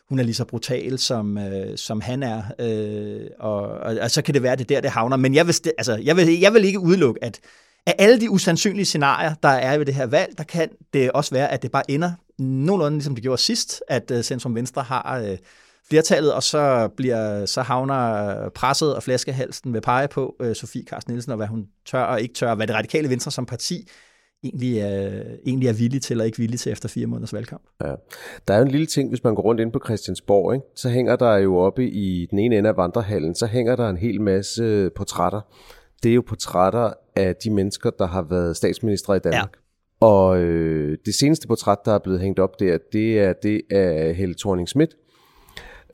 hun 0.08 0.18
er 0.18 0.22
lige 0.22 0.34
så 0.34 0.44
brutal, 0.44 0.98
som, 0.98 1.38
øh, 1.38 1.78
som 1.78 2.00
han 2.00 2.22
er, 2.22 2.42
øh, 2.58 3.26
og, 3.38 3.62
og, 3.62 3.96
og 4.02 4.10
så 4.10 4.22
kan 4.22 4.34
det 4.34 4.42
være, 4.42 4.56
det 4.56 4.62
er 4.62 4.74
der, 4.74 4.80
det 4.80 4.90
havner. 4.90 5.16
Men 5.16 5.34
jeg 5.34 5.46
vil, 5.46 5.54
altså, 5.78 5.96
jeg 6.02 6.16
vil, 6.16 6.40
jeg 6.40 6.54
vil 6.54 6.64
ikke 6.64 6.80
udelukke, 6.80 7.24
at 7.24 7.40
af 7.86 7.94
alle 7.98 8.20
de 8.20 8.30
usandsynlige 8.30 8.84
scenarier, 8.84 9.34
der 9.42 9.48
er 9.48 9.78
ved 9.78 9.86
det 9.86 9.94
her 9.94 10.06
valg, 10.06 10.38
der 10.38 10.44
kan 10.44 10.68
det 10.92 11.10
også 11.10 11.34
være, 11.34 11.52
at 11.52 11.62
det 11.62 11.70
bare 11.70 11.90
ender 11.90 12.12
nogenlunde 12.38 12.96
ligesom 12.96 13.14
det 13.14 13.22
gjorde 13.22 13.42
sidst, 13.42 13.82
at 13.88 14.10
øh, 14.10 14.22
Centrum 14.22 14.54
Venstre 14.54 14.82
har 14.82 15.20
uh, 15.20 15.36
flertallet, 15.88 16.34
og 16.34 16.42
så, 16.42 16.88
bliver, 16.96 17.46
så 17.46 17.62
havner 17.62 18.26
øh, 18.44 18.50
presset 18.50 18.94
og 18.94 19.02
flaskehalsen 19.02 19.74
ved 19.74 19.80
pege 19.80 20.08
på 20.08 20.34
Sofie 20.54 20.84
Carsten 20.84 21.12
Nielsen, 21.12 21.32
og 21.32 21.36
hvad 21.36 21.46
hun 21.46 21.66
tør 21.86 22.02
og 22.02 22.20
ikke 22.20 22.34
tør, 22.34 22.54
hvad 22.54 22.66
det 22.66 22.76
radikale 22.76 23.10
Venstre 23.10 23.30
som 23.30 23.46
parti 23.46 23.88
egentlig 24.44 24.78
er, 24.78 25.22
egentlig 25.46 25.68
er 25.68 25.72
villig 25.72 26.02
til, 26.02 26.14
eller 26.14 26.24
ikke 26.24 26.38
villig 26.38 26.60
til 26.60 26.72
efter 26.72 26.88
fire 26.88 27.06
måneders 27.06 27.32
valgkamp. 27.32 27.62
Ja. 27.80 27.94
Der 28.48 28.54
er 28.54 28.58
jo 28.58 28.64
en 28.64 28.70
lille 28.70 28.86
ting, 28.86 29.08
hvis 29.08 29.24
man 29.24 29.34
går 29.34 29.42
rundt 29.42 29.60
ind 29.60 29.72
på 29.72 29.80
Christiansborg, 29.84 30.54
ikke? 30.54 30.66
så 30.76 30.88
hænger 30.88 31.16
der 31.16 31.36
jo 31.36 31.56
oppe 31.56 31.90
i 31.90 32.26
den 32.30 32.38
ene 32.38 32.58
ende 32.58 32.68
af 32.68 32.76
vandrehallen, 32.76 33.34
så 33.34 33.46
hænger 33.46 33.76
der 33.76 33.88
en 33.88 33.96
hel 33.96 34.20
masse 34.20 34.90
portrætter 34.96 35.40
det 36.02 36.10
er 36.10 36.14
jo 36.14 36.22
portrætter 36.26 36.92
af 37.16 37.36
de 37.36 37.50
mennesker, 37.50 37.90
der 37.90 38.06
har 38.06 38.22
været 38.22 38.56
statsminister 38.56 39.14
i 39.14 39.18
Danmark. 39.18 39.52
Og 40.00 40.40
øh, 40.40 40.98
det 41.06 41.14
seneste 41.14 41.48
portræt, 41.48 41.78
der 41.84 41.92
er 41.92 41.98
blevet 41.98 42.20
hængt 42.20 42.38
op 42.38 42.60
der, 42.60 42.78
det 42.92 43.20
er 43.20 43.32
det 43.32 43.62
af 43.70 44.14
Helle 44.14 44.34
thorning 44.34 44.68
Schmidt. 44.68 44.96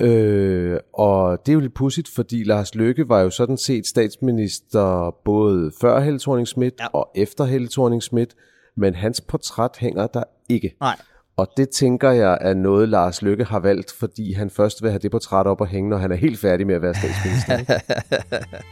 Øh, 0.00 0.78
og 0.94 1.46
det 1.46 1.52
er 1.52 1.54
jo 1.54 1.60
lidt 1.60 1.74
pudsigt, 1.74 2.08
fordi 2.08 2.44
Lars 2.44 2.74
Løkke 2.74 3.08
var 3.08 3.20
jo 3.20 3.30
sådan 3.30 3.56
set 3.56 3.86
statsminister 3.86 5.16
både 5.24 5.72
før 5.80 6.00
Helle 6.00 6.20
thorning 6.20 6.48
Schmidt 6.48 6.74
ja. 6.80 6.86
og 6.86 7.10
efter 7.14 7.44
Helle 7.44 7.68
thorning 7.68 8.02
Schmidt, 8.02 8.34
men 8.76 8.94
hans 8.94 9.20
portræt 9.20 9.76
hænger 9.78 10.06
der 10.06 10.24
ikke. 10.48 10.76
Nej. 10.80 10.96
Og 11.36 11.48
det 11.56 11.68
tænker 11.68 12.10
jeg 12.10 12.38
er 12.40 12.54
noget, 12.54 12.88
Lars 12.88 13.22
Løkke 13.22 13.44
har 13.44 13.60
valgt, 13.60 13.92
fordi 13.92 14.32
han 14.32 14.50
først 14.50 14.82
vil 14.82 14.90
have 14.90 14.98
det 14.98 15.10
portræt 15.10 15.46
op 15.46 15.60
og 15.60 15.66
hænge, 15.66 15.90
når 15.90 15.96
han 15.96 16.12
er 16.12 16.16
helt 16.16 16.38
færdig 16.38 16.66
med 16.66 16.74
at 16.74 16.82
være 16.82 16.94
statsminister. 16.94 17.80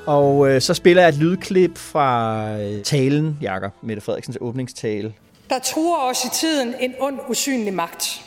Og 0.07 0.49
øh, 0.49 0.61
så 0.61 0.75
spiller 0.75 1.03
jeg 1.03 1.09
et 1.09 1.19
lydklip 1.19 1.79
fra 1.79 2.49
øh, 2.59 2.83
talen, 2.83 3.39
Jakob, 3.43 3.73
Mette 3.83 4.03
Frederiksens 4.03 4.39
åbningstale. 4.41 5.15
Der 5.51 5.59
truer 5.59 5.99
os 5.99 6.25
i 6.25 6.29
tiden 6.33 6.75
en 6.81 6.95
ond, 7.01 7.19
usynlig 7.29 7.75
magt. 7.75 8.25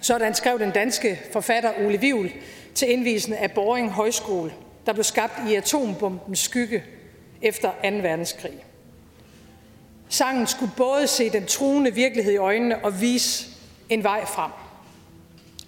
Sådan 0.00 0.34
skrev 0.34 0.58
den 0.58 0.70
danske 0.70 1.20
forfatter 1.32 1.70
Ole 1.86 2.00
Vivl 2.00 2.30
til 2.74 2.92
indvisen 2.92 3.32
af 3.32 3.52
Boring 3.52 3.90
Højskole, 3.90 4.52
der 4.86 4.92
blev 4.92 5.04
skabt 5.04 5.32
i 5.48 5.54
atombombens 5.54 6.38
skygge 6.38 6.82
efter 7.42 7.70
2. 7.70 7.74
verdenskrig. 7.82 8.64
Sangen 10.08 10.46
skulle 10.46 10.72
både 10.76 11.06
se 11.06 11.30
den 11.30 11.46
truende 11.46 11.94
virkelighed 11.94 12.32
i 12.32 12.36
øjnene 12.36 12.84
og 12.84 13.00
vise 13.00 13.46
en 13.88 14.04
vej 14.04 14.24
frem. 14.24 14.50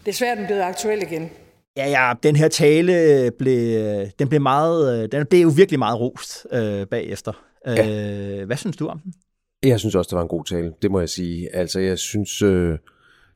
Desværre 0.07 0.31
er 0.31 0.35
den 0.35 0.47
blevet 0.47 0.63
aktuel 0.63 1.03
igen. 1.03 1.31
Ja, 1.81 1.89
ja, 1.89 2.13
den 2.23 2.37
her 2.37 2.49
tale 2.49 3.03
øh, 3.03 3.33
blev, 3.39 3.79
øh, 3.79 4.07
den 4.19 4.29
blev 4.29 4.41
meget, 4.41 5.03
øh, 5.03 5.09
den 5.13 5.27
blev 5.27 5.41
jo 5.41 5.53
virkelig 5.57 5.79
meget 5.79 6.01
rost 6.01 6.47
øh, 6.53 6.87
bagefter. 6.87 7.33
Ja. 7.67 8.45
hvad 8.45 8.57
synes 8.57 8.77
du 8.77 8.87
om 8.87 8.99
den? 8.99 9.15
Jeg 9.63 9.81
synes 9.81 9.95
også, 9.95 10.09
det 10.09 10.17
var 10.17 10.23
en 10.23 10.29
god 10.29 10.45
tale, 10.45 10.73
det 10.83 10.91
må 10.91 10.99
jeg 11.01 11.09
sige. 11.09 11.57
Altså, 11.57 11.81
jeg 11.81 11.99
synes, 11.99 12.43
øh, 12.43 12.79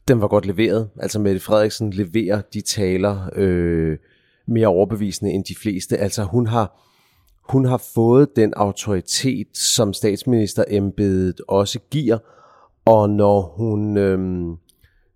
den 0.09 0.20
var 0.20 0.28
godt 0.28 0.46
leveret. 0.46 0.88
Altså, 1.00 1.18
Mette 1.18 1.40
Frederiksen 1.40 1.90
leverer 1.90 2.40
de 2.54 2.61
taler 2.61 3.30
øh, 3.37 3.98
mere 4.48 4.66
overbevisende 4.66 5.33
end 5.33 5.44
de 5.44 5.54
fleste. 5.54 5.96
Altså, 5.96 6.22
hun 6.22 6.46
har, 6.46 6.80
hun 7.52 7.64
har 7.64 7.83
fået 7.94 8.28
den 8.37 8.54
autoritet, 8.57 9.57
som 9.57 9.92
statsministerembedet 9.92 11.40
også 11.48 11.78
giver, 11.90 12.18
og 12.85 13.11
når 13.11 13.54
hun... 13.57 13.96
Øh, 13.96 14.18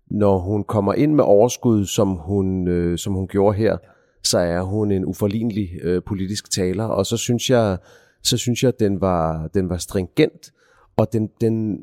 når 0.09 0.37
hun 0.37 0.63
kommer 0.63 0.93
ind 0.93 1.13
med 1.13 1.23
overskud, 1.23 1.85
som 1.85 2.07
hun, 2.07 2.67
øh, 2.67 2.97
som 2.97 3.13
hun 3.13 3.27
gjorde 3.27 3.57
her, 3.57 3.77
så 4.23 4.39
er 4.39 4.61
hun 4.61 4.91
en 4.91 5.05
uforlignelig 5.05 5.69
øh, 5.81 6.01
politisk 6.03 6.51
taler, 6.51 6.83
og 6.83 7.05
så 7.05 7.17
synes 7.17 7.49
jeg, 7.49 7.77
så 8.23 8.37
synes 8.37 8.63
jeg, 8.63 8.79
den 8.79 9.01
var, 9.01 9.47
den 9.53 9.69
var 9.69 9.77
stringent, 9.77 10.51
og, 10.97 11.13
den, 11.13 11.29
den, 11.41 11.79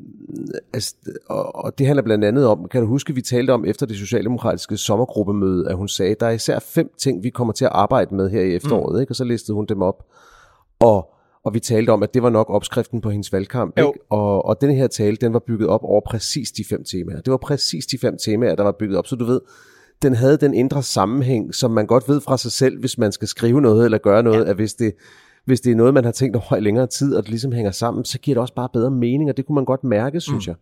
altså, 0.73 0.95
og, 1.29 1.55
og 1.55 1.77
det 1.77 1.85
handler 1.87 2.03
blandt 2.03 2.25
andet 2.25 2.47
om, 2.47 2.67
kan 2.71 2.81
du 2.81 2.87
huske, 2.87 3.15
vi 3.15 3.21
talte 3.21 3.51
om 3.51 3.65
efter 3.65 3.85
det 3.85 3.97
socialdemokratiske 3.97 4.77
sommergruppemøde, 4.77 5.69
at 5.69 5.77
hun 5.77 5.87
sagde, 5.87 6.15
der 6.19 6.25
er 6.25 6.31
især 6.31 6.59
fem 6.59 6.89
ting, 6.97 7.23
vi 7.23 7.29
kommer 7.29 7.53
til 7.53 7.65
at 7.65 7.71
arbejde 7.73 8.15
med 8.15 8.29
her 8.29 8.41
i 8.41 8.55
efteråret, 8.55 8.95
mm. 8.95 9.01
ikke? 9.01 9.11
og 9.11 9.15
så 9.15 9.23
listede 9.23 9.55
hun 9.55 9.65
dem 9.65 9.81
op. 9.81 10.05
Og 10.79 11.16
og 11.47 11.53
vi 11.53 11.59
talte 11.59 11.89
om, 11.89 12.03
at 12.03 12.13
det 12.13 12.23
var 12.23 12.29
nok 12.29 12.49
opskriften 12.49 13.01
på 13.01 13.09
hendes 13.09 13.33
valgkamp. 13.33 13.77
Ikke? 13.77 13.91
Og, 14.09 14.45
og 14.45 14.61
den 14.61 14.75
her 14.75 14.87
tale, 14.87 15.15
den 15.15 15.33
var 15.33 15.39
bygget 15.47 15.69
op 15.69 15.83
over 15.83 16.01
præcis 16.05 16.51
de 16.51 16.63
fem 16.69 16.83
temaer. 16.83 17.21
Det 17.21 17.31
var 17.31 17.37
præcis 17.37 17.85
de 17.85 17.97
fem 17.97 18.17
temaer, 18.25 18.55
der 18.55 18.63
var 18.63 18.71
bygget 18.79 18.97
op. 18.97 19.07
Så 19.07 19.15
du 19.15 19.25
ved, 19.25 19.41
den 20.01 20.15
havde 20.15 20.37
den 20.37 20.53
indre 20.53 20.83
sammenhæng, 20.83 21.55
som 21.55 21.71
man 21.71 21.85
godt 21.85 22.09
ved 22.09 22.21
fra 22.21 22.37
sig 22.37 22.51
selv, 22.51 22.79
hvis 22.79 22.97
man 22.97 23.11
skal 23.11 23.27
skrive 23.27 23.61
noget 23.61 23.85
eller 23.85 23.97
gøre 23.97 24.23
noget, 24.23 24.45
ja. 24.45 24.49
at 24.49 24.55
hvis 24.55 24.73
det, 24.73 24.93
hvis 25.45 25.61
det 25.61 25.71
er 25.71 25.75
noget, 25.75 25.93
man 25.93 26.03
har 26.03 26.11
tænkt 26.11 26.35
over 26.35 26.55
i 26.55 26.59
længere 26.59 26.87
tid, 26.87 27.15
og 27.15 27.23
det 27.23 27.29
ligesom 27.29 27.51
hænger 27.51 27.71
sammen, 27.71 28.05
så 28.05 28.19
giver 28.19 28.35
det 28.35 28.41
også 28.41 28.53
bare 28.53 28.69
bedre 28.73 28.91
mening, 28.91 29.29
og 29.29 29.37
det 29.37 29.45
kunne 29.45 29.55
man 29.55 29.65
godt 29.65 29.83
mærke, 29.83 30.21
synes 30.21 30.47
mm. 30.47 30.49
jeg. 30.49 30.55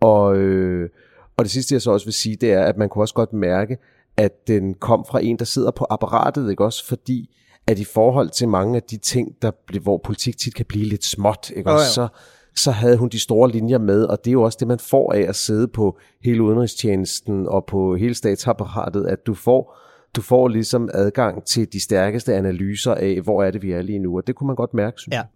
Og, 0.00 0.36
øh, 0.36 0.88
og 1.36 1.44
det 1.44 1.52
sidste, 1.52 1.74
jeg 1.74 1.82
så 1.82 1.90
også 1.90 2.06
vil 2.06 2.14
sige, 2.14 2.36
det 2.36 2.52
er, 2.52 2.62
at 2.62 2.76
man 2.76 2.88
kunne 2.88 3.02
også 3.02 3.14
godt 3.14 3.32
mærke, 3.32 3.78
at 4.16 4.48
den 4.48 4.74
kom 4.74 5.04
fra 5.08 5.20
en, 5.22 5.38
der 5.38 5.44
sidder 5.44 5.70
på 5.70 5.86
apparatet, 5.90 6.50
ikke 6.50 6.64
også? 6.64 6.86
Fordi 6.86 7.30
at 7.66 7.78
i 7.78 7.84
forhold 7.84 8.30
til 8.30 8.48
mange 8.48 8.76
af 8.76 8.82
de 8.82 8.96
ting, 8.96 9.42
der, 9.42 9.78
hvor 9.80 10.00
politik 10.04 10.38
tit 10.38 10.54
kan 10.54 10.66
blive 10.68 10.84
lidt 10.84 11.04
småt, 11.04 11.52
ikke? 11.56 11.70
Oh, 11.70 11.74
ja. 11.74 11.84
så, 11.84 12.08
så 12.56 12.70
havde 12.70 12.96
hun 12.96 13.08
de 13.08 13.20
store 13.20 13.50
linjer 13.50 13.78
med, 13.78 14.04
og 14.04 14.18
det 14.24 14.30
er 14.30 14.32
jo 14.32 14.42
også 14.42 14.56
det, 14.60 14.68
man 14.68 14.78
får 14.78 15.12
af 15.12 15.20
at 15.20 15.36
sidde 15.36 15.68
på 15.68 15.98
hele 16.24 16.42
udenrigstjenesten 16.42 17.48
og 17.48 17.64
på 17.66 17.96
hele 17.96 18.14
statsapparatet, 18.14 19.06
at 19.06 19.26
du 19.26 19.34
får, 19.34 19.76
du 20.16 20.22
får 20.22 20.48
ligesom 20.48 20.88
adgang 20.94 21.44
til 21.44 21.72
de 21.72 21.80
stærkeste 21.80 22.34
analyser 22.34 22.94
af, 22.94 23.20
hvor 23.20 23.42
er 23.44 23.50
det, 23.50 23.62
vi 23.62 23.72
er 23.72 23.82
lige 23.82 23.98
nu, 23.98 24.16
og 24.16 24.26
det 24.26 24.34
kunne 24.34 24.46
man 24.46 24.56
godt 24.56 24.74
mærke, 24.74 25.00
synes 25.00 25.14
ja. 25.14 25.18
jeg. 25.18 25.26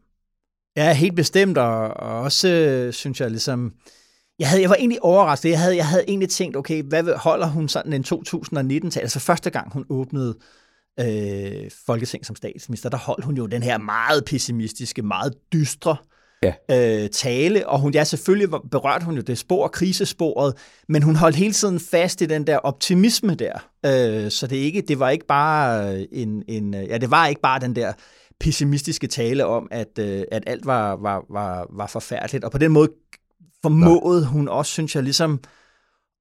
Ja, 0.76 0.92
helt 0.92 1.16
bestemt, 1.16 1.58
og, 1.58 1.88
og 1.88 2.20
også 2.20 2.48
øh, 2.48 2.92
synes 2.92 3.20
jeg 3.20 3.30
ligesom, 3.30 3.72
jeg, 4.38 4.48
havde, 4.48 4.62
jeg 4.62 4.70
var 4.70 4.76
egentlig 4.76 5.04
overrasket. 5.04 5.50
Jeg 5.50 5.60
havde, 5.60 5.76
jeg 5.76 5.86
havde 5.86 6.04
egentlig 6.08 6.28
tænkt, 6.28 6.56
okay, 6.56 6.82
hvad 6.82 7.16
holder 7.16 7.46
hun 7.46 7.68
sådan 7.68 7.92
en 7.92 8.02
2019 8.02 8.90
til? 8.90 9.00
Altså 9.00 9.20
første 9.20 9.50
gang, 9.50 9.72
hun 9.72 9.84
åbnede 9.88 10.34
øh, 11.00 11.70
Folketing 11.86 12.26
som 12.26 12.36
statsminister, 12.36 12.88
der 12.88 12.96
holdt 12.96 13.24
hun 13.24 13.36
jo 13.36 13.46
den 13.46 13.62
her 13.62 13.78
meget 13.78 14.24
pessimistiske, 14.24 15.02
meget 15.02 15.34
dystre 15.52 15.96
ja. 16.42 16.52
øh, 16.70 17.10
tale, 17.10 17.68
og 17.68 17.80
hun, 17.80 17.94
ja, 17.94 18.04
selvfølgelig 18.04 18.60
berørte 18.70 19.04
hun 19.04 19.14
jo 19.14 19.20
det 19.20 19.38
spor, 19.38 19.68
krisesporet, 19.68 20.54
men 20.88 21.02
hun 21.02 21.16
holdt 21.16 21.36
hele 21.36 21.52
tiden 21.52 21.80
fast 21.80 22.20
i 22.20 22.26
den 22.26 22.46
der 22.46 22.56
optimisme 22.56 23.34
der, 23.34 23.68
øh, 23.86 24.30
så 24.30 24.46
det, 24.46 24.56
ikke, 24.56 24.80
det 24.80 24.98
var 24.98 25.10
ikke 25.10 25.26
bare 25.26 26.00
en, 26.12 26.42
en, 26.48 26.74
ja, 26.74 26.98
det 26.98 27.10
var 27.10 27.26
ikke 27.26 27.40
bare 27.40 27.60
den 27.60 27.76
der 27.76 27.92
pessimistiske 28.40 29.06
tale 29.06 29.46
om, 29.46 29.68
at, 29.70 29.98
øh, 29.98 30.22
at 30.32 30.42
alt 30.46 30.66
var, 30.66 30.96
var, 30.96 31.24
var, 31.30 31.66
var 31.70 31.86
forfærdeligt, 31.86 32.44
og 32.44 32.50
på 32.50 32.58
den 32.58 32.72
måde 32.72 32.88
formåede 33.62 34.20
Nej. 34.20 34.30
hun 34.30 34.48
også, 34.48 34.72
synes 34.72 34.94
jeg, 34.94 35.02
ligesom 35.02 35.40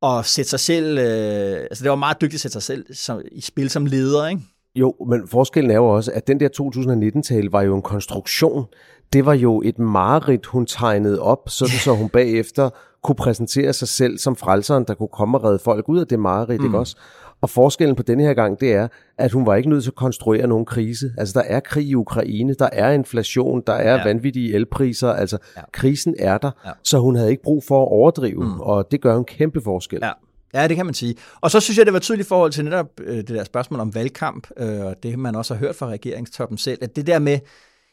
at 0.04 0.26
sætte 0.26 0.50
sig 0.50 0.60
selv, 0.60 0.98
øh, 0.98 1.60
altså 1.62 1.84
det 1.84 1.90
var 1.90 1.96
meget 1.96 2.22
dygtigt 2.22 2.36
at 2.36 2.42
sætte 2.42 2.54
sig 2.54 2.64
selv 2.64 2.94
som, 2.94 3.22
i 3.32 3.42
spil 3.42 3.70
som 3.70 3.86
leder, 3.86 4.28
ikke? 4.28 4.42
Jo, 4.76 4.96
men 5.10 5.28
forskellen 5.28 5.72
er 5.72 5.76
jo 5.76 5.86
også, 5.86 6.12
at 6.12 6.28
den 6.28 6.40
der 6.40 6.50
2019-tale 6.62 7.52
var 7.52 7.62
jo 7.62 7.76
en 7.76 7.82
konstruktion. 7.82 8.66
Det 9.14 9.26
var 9.26 9.34
jo 9.34 9.62
et 9.66 9.80
mareridt, 9.80 10.46
hun 10.46 10.66
tegnede 10.66 11.22
op, 11.22 11.50
så, 11.50 11.66
det, 11.66 11.74
så 11.74 11.96
hun 11.96 12.10
bagefter 12.20 12.70
kunne 13.04 13.16
præsentere 13.16 13.74
sig 13.74 13.88
selv 13.88 14.18
som 14.18 14.36
frelseren, 14.36 14.84
der 14.88 14.94
kunne 14.94 15.10
komme 15.14 15.38
og 15.38 15.44
redde 15.44 15.60
folk 15.60 15.90
ud 15.90 16.00
af 16.00 16.08
det 16.08 16.20
mareridt, 16.20 16.62
mm. 16.62 16.66
ikke 16.66 16.80
også? 16.80 16.98
Og 17.42 17.50
forskellen 17.50 17.96
på 17.96 18.04
denne 18.04 18.24
her 18.24 18.34
gang, 18.34 18.60
det 18.60 18.74
er, 18.74 18.88
at 19.18 19.32
hun 19.32 19.46
var 19.46 19.56
ikke 19.56 19.70
nødt 19.70 19.84
til 19.84 19.92
at 19.92 19.96
konstruere 19.96 20.48
nogen 20.48 20.66
krise. 20.66 21.12
Altså, 21.18 21.40
der 21.40 21.46
er 21.46 21.60
krig 21.60 21.88
i 21.88 21.96
Ukraine, 21.96 22.54
der 22.54 22.70
er 22.72 22.92
inflation, 22.92 23.64
der 23.68 23.74
er 23.74 23.96
ja. 23.96 24.04
vanvittige 24.04 24.54
elpriser, 24.54 25.10
altså, 25.10 25.38
ja. 25.58 25.62
krisen 25.72 26.16
er 26.20 26.38
der, 26.38 26.52
ja. 26.66 26.72
så 26.84 27.00
hun 27.00 27.16
havde 27.16 27.32
ikke 27.32 27.44
brug 27.44 27.64
for 27.68 27.82
at 27.82 27.88
overdrive, 27.88 28.44
mm. 28.44 28.60
og 28.60 28.92
det 28.92 29.02
gør 29.02 29.18
en 29.18 29.26
kæmpe 29.26 29.62
forskel. 29.62 30.00
Ja. 30.02 30.12
Ja, 30.54 30.68
det 30.68 30.76
kan 30.76 30.86
man 30.86 30.94
sige. 30.94 31.16
Og 31.42 31.52
så 31.52 31.60
synes 31.60 31.78
jeg, 31.78 31.86
det 31.86 31.94
var 31.94 32.00
tydeligt 32.00 32.26
i 32.26 32.30
forhold 32.30 32.52
til 32.52 32.64
netop 32.64 32.88
øh, 33.02 33.18
det 33.18 33.30
der 33.30 33.44
spørgsmål 33.44 33.80
om 33.80 33.96
valgkamp, 33.96 34.48
øh, 34.58 34.86
og 34.86 35.04
det 35.04 35.20
man 35.20 35.36
også 35.36 35.54
har 35.54 35.60
hørt 35.60 35.76
fra 35.76 35.88
regeringstoppen 35.88 36.58
selv, 36.58 36.80
at 36.82 36.96
det 36.96 37.08
der 37.08 37.20
med, 37.20 37.40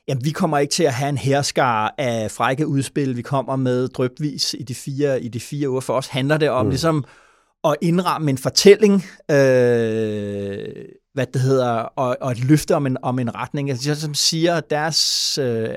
jamen 0.09 0.25
vi 0.25 0.31
kommer 0.31 0.59
ikke 0.59 0.73
til 0.73 0.85
at 0.85 0.93
have 0.93 1.09
en 1.09 1.19
herskar 1.19 1.95
af 1.99 2.31
frække 2.31 2.67
udspil, 2.67 3.17
vi 3.17 3.23
kommer 3.23 3.57
med 3.57 3.89
drøbvis 3.89 4.55
i 4.59 4.63
de 4.63 4.75
fire, 4.75 5.23
i 5.23 5.29
de 5.29 5.41
fire 5.41 5.71
uger. 5.71 5.81
For 5.81 5.93
os 5.93 6.07
handler 6.07 6.37
det 6.37 6.51
om 6.51 6.67
mm. 6.67 6.71
ligesom 6.71 7.05
at 7.65 7.77
indramme 7.81 8.31
en 8.31 8.39
fortælling, 8.39 8.95
øh, 9.31 10.59
hvad 11.15 11.27
det 11.27 11.41
hedder, 11.41 11.73
og, 11.73 12.17
og 12.21 12.33
et 12.33 12.45
løfte 12.45 12.75
om 12.75 12.87
en, 12.87 12.97
om 13.03 13.19
en 13.19 13.35
retning. 13.35 13.71
Altså, 13.71 14.01
som 14.01 14.15
siger, 14.15 14.61
deres, 14.61 15.39
øh, 15.39 15.69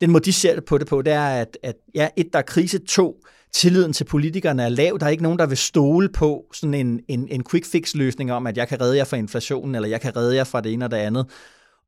den 0.00 0.10
måde 0.10 0.24
de 0.24 0.32
ser 0.32 0.60
på 0.60 0.78
det 0.78 0.86
på, 0.86 1.02
det 1.02 1.12
er, 1.12 1.28
at, 1.28 1.58
at 1.62 1.76
ja, 1.94 2.08
et, 2.16 2.32
der 2.32 2.38
er 2.38 2.42
krise, 2.42 2.78
to, 2.78 3.16
tilliden 3.56 3.92
til 3.92 4.04
politikerne 4.04 4.62
er 4.62 4.68
lav. 4.68 4.96
Der 5.00 5.06
er 5.06 5.10
ikke 5.10 5.22
nogen, 5.22 5.38
der 5.38 5.46
vil 5.46 5.56
stole 5.56 6.08
på 6.08 6.44
sådan 6.52 6.74
en, 6.74 7.00
en, 7.08 7.28
en 7.30 7.44
quick 7.50 7.66
fix 7.66 7.94
løsning 7.94 8.32
om, 8.32 8.46
at 8.46 8.56
jeg 8.56 8.68
kan 8.68 8.80
redde 8.80 8.96
jer 8.96 9.04
fra 9.04 9.16
inflationen, 9.16 9.74
eller 9.74 9.88
jeg 9.88 10.00
kan 10.00 10.16
redde 10.16 10.36
jer 10.36 10.44
fra 10.44 10.60
det 10.60 10.72
ene 10.72 10.84
og 10.84 10.90
det 10.90 10.96
andet. 10.96 11.26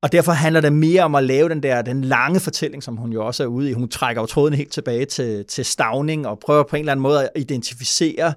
Og 0.02 0.12
derfor 0.12 0.32
handler 0.32 0.60
det 0.60 0.72
mere 0.72 1.02
om 1.02 1.14
at 1.14 1.24
lave 1.24 1.48
den 1.48 1.62
der 1.62 1.82
den 1.82 2.04
lange 2.04 2.40
fortælling, 2.40 2.82
som 2.82 2.96
hun 2.96 3.12
jo 3.12 3.26
også 3.26 3.42
er 3.42 3.46
ude 3.46 3.70
i. 3.70 3.72
Hun 3.72 3.88
trækker 3.88 4.22
jo 4.22 4.26
tråden 4.26 4.54
helt 4.54 4.72
tilbage 4.72 5.04
til, 5.04 5.44
til 5.44 5.64
stavning 5.64 6.26
og 6.26 6.38
prøver 6.38 6.62
på 6.62 6.76
en 6.76 6.80
eller 6.80 6.92
anden 6.92 7.02
måde 7.02 7.24
at 7.24 7.30
identificere 7.36 8.34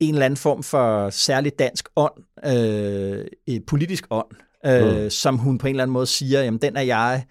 en 0.00 0.14
eller 0.14 0.26
anden 0.26 0.36
form 0.36 0.62
for 0.62 1.10
særligt 1.10 1.58
dansk 1.58 1.88
ånd, 1.96 2.12
øh, 2.46 3.60
politisk 3.66 4.04
ånd, 4.10 4.30
øh, 4.66 5.02
mm. 5.02 5.10
som 5.10 5.38
hun 5.38 5.58
på 5.58 5.66
en 5.66 5.70
eller 5.70 5.82
anden 5.82 5.92
måde 5.92 6.06
siger, 6.06 6.42
jamen 6.42 6.60
den 6.62 6.76
er 6.76 6.82
jeg, 6.82 7.24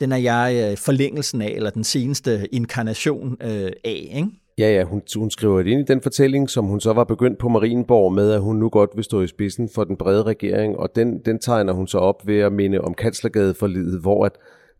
den 0.00 0.12
er 0.12 0.16
jeg 0.16 0.70
øh, 0.70 0.76
forlængelsen 0.78 1.42
af, 1.42 1.50
eller 1.50 1.70
den 1.70 1.84
seneste 1.84 2.54
inkarnation 2.54 3.36
øh, 3.42 3.72
af. 3.84 4.10
Ikke? 4.14 4.28
Ja, 4.58 4.72
ja, 4.74 4.84
hun, 4.84 5.02
hun 5.16 5.30
skriver 5.30 5.62
det 5.62 5.70
ind 5.70 5.80
i 5.80 5.92
den 5.92 6.00
fortælling, 6.00 6.50
som 6.50 6.64
hun 6.64 6.80
så 6.80 6.92
var 6.92 7.04
begyndt 7.04 7.38
på 7.38 7.48
Marienborg 7.48 8.12
med, 8.12 8.32
at 8.32 8.40
hun 8.40 8.56
nu 8.56 8.68
godt 8.68 8.90
vil 8.94 9.04
stå 9.04 9.22
i 9.22 9.26
spidsen 9.26 9.68
for 9.74 9.84
den 9.84 9.96
brede 9.96 10.22
regering, 10.22 10.76
og 10.76 10.96
den, 10.96 11.18
den 11.18 11.38
tegner 11.38 11.72
hun 11.72 11.86
så 11.86 11.98
op 11.98 12.26
ved 12.26 12.38
at 12.38 12.52
minde 12.52 12.80
om 12.80 12.94
Kanslergade 12.94 13.54
for 13.54 13.66
livet, 13.66 14.00
hvor 14.00 14.24
at 14.24 14.32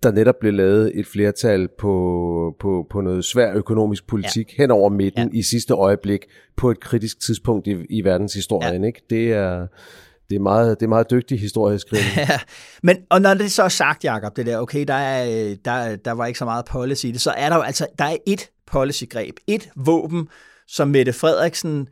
der 0.03 0.13
netop 0.13 0.35
blev 0.41 0.53
lavet 0.53 0.93
et 0.95 1.07
flertal 1.07 1.69
på, 1.79 2.57
på, 2.61 2.87
på 2.91 3.01
noget 3.01 3.25
svær 3.25 3.55
økonomisk 3.55 4.07
politik 4.07 4.59
ja. 4.59 4.63
hen 4.63 4.71
over 4.71 4.91
midten 4.91 5.31
ja. 5.33 5.39
i 5.39 5.43
sidste 5.43 5.75
øjeblik 5.75 6.25
på 6.57 6.71
et 6.71 6.81
kritisk 6.81 7.21
tidspunkt 7.21 7.67
i, 7.67 7.77
i 7.91 8.05
verdenshistorien. 8.05 8.83
Ja. 8.83 8.87
Ikke? 8.87 9.03
Det, 9.11 9.33
er, 9.33 9.67
det 10.31 10.37
er 10.37 10.41
meget, 10.41 10.81
det 10.81 10.87
er 10.87 10.89
meget 10.89 11.11
dygtig 11.11 11.41
historieskrivning. 11.41 12.17
ja, 12.31 12.41
men 12.83 12.97
og 13.11 13.23
når 13.23 13.35
det 13.35 13.53
så 13.53 13.63
er 13.63 13.69
sagt, 13.69 14.05
Jacob, 14.05 14.37
det 14.37 14.47
der, 14.47 14.59
okay, 14.59 14.85
der, 14.85 14.95
er, 14.95 15.55
der, 15.65 15.97
der 15.97 16.13
var 16.13 16.27
ikke 16.27 16.39
så 16.39 16.45
meget 16.45 16.65
policy 16.65 17.05
i 17.05 17.11
det, 17.11 17.21
så 17.21 17.31
er 17.31 17.49
der 17.49 17.57
jo 17.57 17.63
altså, 17.63 17.87
der 17.99 18.05
er 18.05 18.17
et 18.27 18.51
policygreb, 18.67 19.37
et 19.47 19.69
våben, 19.77 20.29
som 20.67 20.89
Mette 20.89 21.13
Frederiksen 21.13 21.89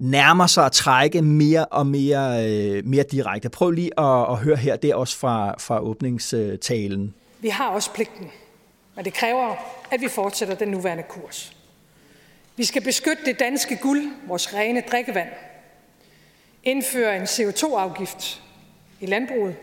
nærmer 0.00 0.46
sig 0.46 0.66
at 0.66 0.72
trække 0.72 1.22
mere 1.22 1.64
og 1.64 1.86
mere, 1.86 2.50
øh, 2.50 2.86
mere 2.86 3.02
direkte. 3.02 3.48
Prøv 3.48 3.70
lige 3.70 4.00
at, 4.00 4.30
at 4.30 4.36
høre 4.36 4.56
her, 4.56 4.76
det 4.76 4.90
er 4.90 4.94
også 4.94 5.16
fra, 5.16 5.54
fra 5.58 5.80
åbningstalen. 5.80 7.14
Vi 7.40 7.48
har 7.48 7.68
også 7.68 7.92
pligten, 7.92 8.30
men 8.96 9.04
det 9.04 9.14
kræver, 9.14 9.54
at 9.90 10.00
vi 10.00 10.08
fortsætter 10.08 10.54
den 10.54 10.68
nuværende 10.68 11.04
kurs. 11.08 11.56
Vi 12.56 12.64
skal 12.64 12.82
beskytte 12.82 13.24
det 13.24 13.38
danske 13.38 13.78
guld, 13.82 14.02
vores 14.28 14.54
rene 14.54 14.82
drikkevand. 14.90 15.28
Indføre 16.64 17.16
en 17.16 17.22
CO2-afgift 17.22 18.42
i 19.00 19.06
landbruget. 19.06 19.54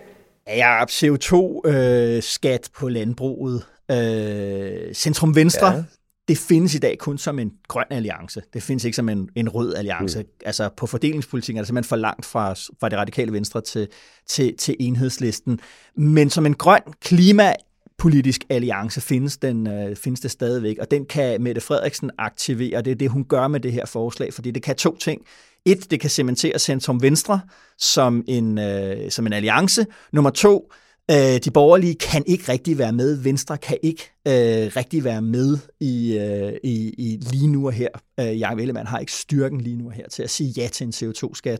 Ja, 0.47 0.83
CO2-skat 0.83 2.69
øh, 2.69 2.79
på 2.79 2.89
landbruget. 2.89 3.65
Øh, 3.91 4.93
Centrum 4.93 5.35
Venstre, 5.35 5.71
ja. 5.71 5.83
det 6.27 6.37
findes 6.37 6.75
i 6.75 6.77
dag 6.77 6.97
kun 6.97 7.17
som 7.17 7.39
en 7.39 7.51
grøn 7.67 7.85
alliance. 7.89 8.41
Det 8.53 8.63
findes 8.63 8.85
ikke 8.85 8.95
som 8.95 9.09
en, 9.09 9.29
en 9.35 9.49
rød 9.49 9.75
alliance. 9.75 10.19
Mm. 10.19 10.27
Altså 10.45 10.69
på 10.77 10.87
fordelingspolitikken 10.87 11.57
er 11.57 11.61
det 11.61 11.67
simpelthen 11.67 11.89
for 11.89 11.95
langt 11.95 12.25
fra, 12.25 12.53
fra 12.53 12.89
det 12.89 12.97
radikale 12.97 13.33
venstre 13.33 13.61
til, 13.61 13.87
til, 14.27 14.57
til 14.57 14.75
enhedslisten. 14.79 15.59
Men 15.95 16.29
som 16.29 16.45
en 16.45 16.53
grøn 16.53 16.81
klima 17.01 17.53
politisk 17.97 18.43
alliance 18.49 19.01
findes, 19.01 19.37
den, 19.37 19.67
øh, 19.67 19.95
findes 19.95 20.19
det 20.19 20.31
stadigvæk, 20.31 20.77
og 20.77 20.91
den 20.91 21.05
kan 21.05 21.41
Mette 21.41 21.61
Frederiksen 21.61 22.11
aktivere, 22.17 22.81
det 22.81 22.91
er 22.91 22.95
det, 22.95 23.09
hun 23.09 23.23
gør 23.23 23.47
med 23.47 23.59
det 23.59 23.71
her 23.71 23.85
forslag, 23.85 24.33
fordi 24.33 24.51
det 24.51 24.63
kan 24.63 24.75
to 24.75 24.97
ting. 24.97 25.21
Et, 25.65 25.91
det 25.91 25.99
kan 25.99 26.09
cementere 26.09 26.59
Centrum 26.59 27.01
Venstre 27.01 27.41
som 27.77 28.23
en, 28.27 28.57
øh, 28.57 29.11
som 29.11 29.27
en 29.27 29.33
alliance. 29.33 29.85
Nummer 30.13 30.29
to, 30.29 30.71
øh, 31.11 31.37
de 31.45 31.51
borgerlige 31.53 31.95
kan 31.95 32.23
ikke 32.27 32.51
rigtig 32.51 32.77
være 32.77 32.93
med. 32.93 33.15
Venstre 33.15 33.57
kan 33.57 33.77
ikke 33.83 34.03
øh, 34.27 34.71
rigtig 34.75 35.03
være 35.03 35.21
med 35.21 35.57
i, 35.79 36.17
øh, 36.17 36.53
i, 36.63 36.93
i 36.97 37.19
lige 37.31 37.47
nu 37.47 37.65
og 37.65 37.73
her. 37.73 37.89
Øh, 38.19 38.39
Jakob 38.39 38.59
Ellemann 38.59 38.87
har 38.87 38.99
ikke 38.99 39.11
styrken 39.11 39.61
lige 39.61 39.75
nu 39.75 39.85
og 39.85 39.91
her 39.91 40.09
til 40.09 40.23
at 40.23 40.29
sige 40.29 40.53
ja 40.57 40.67
til 40.67 40.87
en 40.87 40.93
CO2-skat 40.95 41.59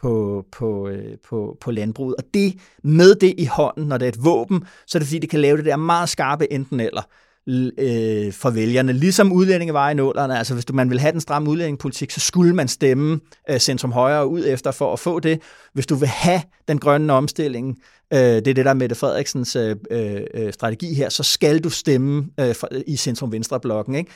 på, 0.00 0.44
på, 0.52 0.88
øh, 0.88 1.18
på, 1.28 1.56
på 1.60 1.70
landbruget. 1.70 2.14
Og 2.16 2.24
det 2.34 2.54
med 2.82 3.14
det 3.14 3.34
i 3.38 3.44
hånden, 3.44 3.86
når 3.88 3.98
det 3.98 4.06
er 4.06 4.12
et 4.12 4.24
våben, 4.24 4.64
så 4.86 4.98
er 4.98 5.00
det 5.00 5.08
fordi, 5.08 5.18
det 5.18 5.30
kan 5.30 5.40
lave 5.40 5.56
det 5.56 5.64
der 5.64 5.76
meget 5.76 6.08
skarpe 6.08 6.52
enten 6.52 6.80
eller 6.80 7.02
øh, 7.48 8.32
for 8.32 8.50
vælgerne. 8.50 8.92
Ligesom 8.92 9.32
udlændinge 9.32 9.74
var 9.74 9.90
i 9.90 9.94
nålerne. 9.94 10.38
Altså 10.38 10.54
hvis 10.54 10.64
du, 10.64 10.72
man 10.72 10.90
vil 10.90 11.00
have 11.00 11.12
den 11.12 11.20
stramme 11.20 11.50
udlændingepolitik, 11.50 12.10
så 12.10 12.20
skulle 12.20 12.54
man 12.54 12.68
stemme 12.68 13.20
øh, 13.50 13.58
centrum 13.58 13.92
højre 13.92 14.26
ud 14.26 14.44
efter 14.46 14.70
for 14.70 14.92
at 14.92 14.98
få 14.98 15.20
det. 15.20 15.40
Hvis 15.72 15.86
du 15.86 15.94
vil 15.94 16.08
have 16.08 16.40
den 16.68 16.78
grønne 16.78 17.12
omstilling, 17.12 17.78
øh, 18.12 18.18
det 18.18 18.48
er 18.48 18.54
det 18.54 18.56
der 18.56 18.74
med 18.74 18.74
Mette 18.74 18.96
Frederiksens 18.96 19.56
øh, 19.56 19.76
øh, 19.90 20.20
øh, 20.34 20.52
strategi 20.52 20.94
her, 20.94 21.08
så 21.08 21.22
skal 21.22 21.58
du 21.58 21.70
stemme 21.70 22.26
øh, 22.40 22.54
for, 22.54 22.68
i 22.86 22.96
centrum 22.96 23.32
venstre 23.32 23.60
blokken. 23.60 23.94
Ikke? 23.94 24.10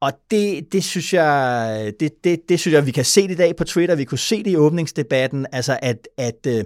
Og 0.00 0.12
det, 0.30 0.72
det, 0.72 0.84
synes 0.84 1.14
jeg, 1.14 1.92
det, 2.00 2.12
det, 2.24 2.40
det 2.48 2.60
synes 2.60 2.74
jeg, 2.74 2.86
vi 2.86 2.90
kan 2.90 3.04
se 3.04 3.22
det 3.22 3.30
i 3.30 3.34
dag 3.34 3.56
på 3.56 3.64
Twitter, 3.64 3.94
vi 3.94 4.04
kunne 4.04 4.18
se 4.18 4.42
det 4.42 4.50
i 4.50 4.56
åbningsdebatten, 4.56 5.46
altså 5.52 5.78
at, 5.82 6.08
at, 6.16 6.46
øh, 6.46 6.64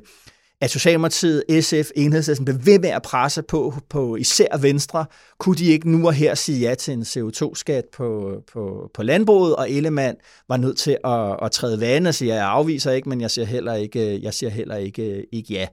at 0.60 0.70
Socialdemokratiet, 0.70 1.44
SF, 1.64 1.90
Enhedslisten 1.96 2.44
blev 2.44 2.66
ved 2.66 2.78
med 2.78 2.88
at 2.88 3.02
presse 3.02 3.42
på, 3.42 3.74
på 3.88 4.16
især 4.16 4.58
Venstre. 4.58 5.06
Kunne 5.38 5.56
de 5.56 5.64
ikke 5.64 5.90
nu 5.90 6.06
og 6.06 6.12
her 6.12 6.34
sige 6.34 6.68
ja 6.68 6.74
til 6.74 6.94
en 6.94 7.02
CO2-skat 7.02 7.84
på, 7.96 8.32
på, 8.52 8.90
på 8.94 9.02
landbruget, 9.02 9.56
og 9.56 9.70
Ellemann 9.70 10.16
var 10.48 10.56
nødt 10.56 10.78
til 10.78 10.98
at, 11.04 11.36
at 11.42 11.50
træde 11.52 11.80
vand 11.80 12.06
og 12.06 12.14
sige, 12.14 12.34
jeg 12.34 12.46
afviser 12.46 12.92
ikke, 12.92 13.08
men 13.08 13.20
jeg 13.20 13.30
siger 13.30 13.46
heller 13.46 13.74
ikke, 13.74 14.22
jeg 14.22 14.34
siger 14.34 14.50
heller 14.50 14.76
ikke, 14.76 15.26
ikke 15.32 15.54
ja. 15.54 15.66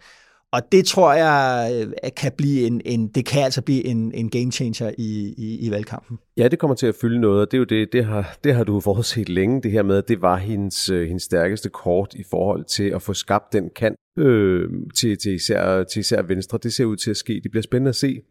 Og 0.54 0.62
det 0.72 0.86
tror 0.86 1.14
jeg 1.14 1.72
øh, 2.04 2.12
kan 2.18 2.32
blive 2.38 2.68
en, 2.68 2.82
en 2.86 3.08
det 3.08 3.26
kan 3.26 3.43
altså 3.43 3.62
blive 3.62 3.86
en, 3.86 4.12
en 4.14 4.30
game 4.30 4.51
changer 4.51 4.91
i, 4.97 5.34
i, 5.38 5.58
i 5.60 5.72
valgkampen. 5.72 6.20
Ja, 6.38 6.47
det 6.47 6.60
kommer 6.60 6.76
til 6.76 6.88
at 6.88 6.95
fylde 7.01 7.22
noget, 7.22 7.41
og 7.41 7.51
det 7.51 7.58
er 7.58 7.60
jo 7.60 7.64
det, 7.64 7.93
det 7.93 8.06
har, 8.06 8.38
det 8.43 8.56
har 8.56 8.64
du 8.64 8.80
forudset 8.80 9.30
længe, 9.30 9.62
det 9.62 9.72
her 9.72 9.84
med, 9.84 9.97
at 9.97 10.08
det 10.08 10.22
var 10.22 10.38
hendes, 10.38 10.89
øh, 10.89 11.08
hendes 11.08 11.24
stærkeste 11.24 11.70
kort 11.70 12.14
i 12.14 12.24
forhold 12.30 12.66
til 12.66 12.84
at 12.84 13.01
få 13.01 13.14
skabt 13.14 13.54
den 13.54 13.70
kant 13.76 13.95
øh, 14.18 14.70
til, 14.95 15.18
til, 15.18 15.34
især, 15.36 15.84
til 15.84 15.99
især 15.99 16.22
Venstre. 16.22 16.60
Det 16.64 16.74
ser 16.74 16.86
ud 16.86 16.95
til 16.95 17.12
at 17.12 17.18
ske. 17.18 17.34
Det 17.43 17.51
bliver 17.51 17.64
spændende 17.64 17.89
at 17.89 17.95
se, 17.95 18.22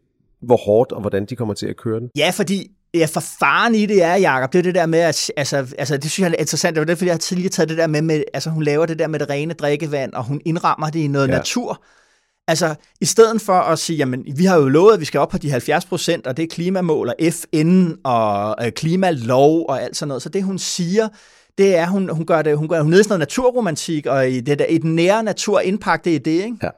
hvor 0.42 0.56
hårdt 0.56 0.92
og 0.92 1.00
hvordan 1.00 1.26
de 1.26 1.36
kommer 1.36 1.54
til 1.54 1.66
at 1.66 1.76
køre 1.76 2.00
den. 2.00 2.08
Ja, 2.16 2.30
fordi 2.34 2.70
Ja, 2.94 3.06
for 3.06 3.20
faren 3.20 3.74
i 3.74 3.86
det 3.86 4.02
er, 4.02 4.14
Jacob, 4.14 4.52
det 4.52 4.58
er 4.58 4.62
det 4.62 4.74
der 4.74 4.86
med, 4.86 4.98
at, 4.98 5.30
altså, 5.36 5.74
altså 5.78 5.96
det 5.96 6.10
synes 6.10 6.28
jeg 6.28 6.34
er 6.34 6.40
interessant, 6.40 6.74
det 6.74 6.80
var 6.80 6.84
det, 6.84 6.98
fordi 6.98 7.06
jeg 7.06 7.14
har 7.14 7.18
tidligere 7.18 7.50
taget 7.50 7.68
det 7.68 7.78
der 7.78 7.86
med, 7.86 8.02
med, 8.02 8.22
altså 8.34 8.50
hun 8.50 8.62
laver 8.62 8.86
det 8.86 8.98
der 8.98 9.06
med 9.06 9.18
det 9.18 9.30
rene 9.30 9.54
drikkevand, 9.54 10.12
og 10.12 10.24
hun 10.24 10.40
indrammer 10.44 10.90
det 10.90 11.00
i 11.00 11.06
noget 11.06 11.28
ja. 11.28 11.32
natur, 11.32 11.84
Altså, 12.53 12.74
i 13.00 13.05
stedet 13.05 13.40
for 13.40 13.53
at 13.53 13.78
sige, 13.78 13.96
jamen, 13.96 14.24
vi 14.36 14.44
har 14.44 14.57
jo 14.57 14.68
lovet, 14.68 14.94
at 14.94 15.00
vi 15.00 15.05
skal 15.05 15.20
op 15.20 15.28
på 15.28 15.38
de 15.38 15.50
70 15.50 15.84
procent, 15.84 16.26
og 16.26 16.36
det 16.36 16.42
er 16.42 16.46
klimamål 16.46 17.09
og 17.09 17.14
FN 17.30 17.90
og 18.05 18.57
øh, 18.64 18.72
klimalov 18.72 19.66
og 19.68 19.82
alt 19.82 19.96
sådan 19.96 20.09
noget. 20.09 20.22
Så 20.22 20.28
det, 20.28 20.42
hun 20.42 20.59
siger, 20.59 21.09
det 21.59 21.76
er, 21.76 21.86
hun, 21.86 22.09
hun 22.09 22.26
gør 22.26 22.42
det, 22.42 22.59
hun 22.59 22.68
gør 22.68 22.82
hun 22.82 22.90
ned 22.90 23.00
i 23.00 23.03
sådan 23.03 23.12
noget 23.12 23.20
naturromantik, 23.20 24.07
og 24.07 24.28
i, 24.30 24.40
det 24.40 24.59
der, 24.59 24.78
den 24.82 24.94
nære 24.94 25.22
natur 25.22 25.61
indpakte 25.61 26.14
i 26.14 26.18
det, 26.18 26.30
ikke? 26.30 26.57
Ja. 26.62 26.68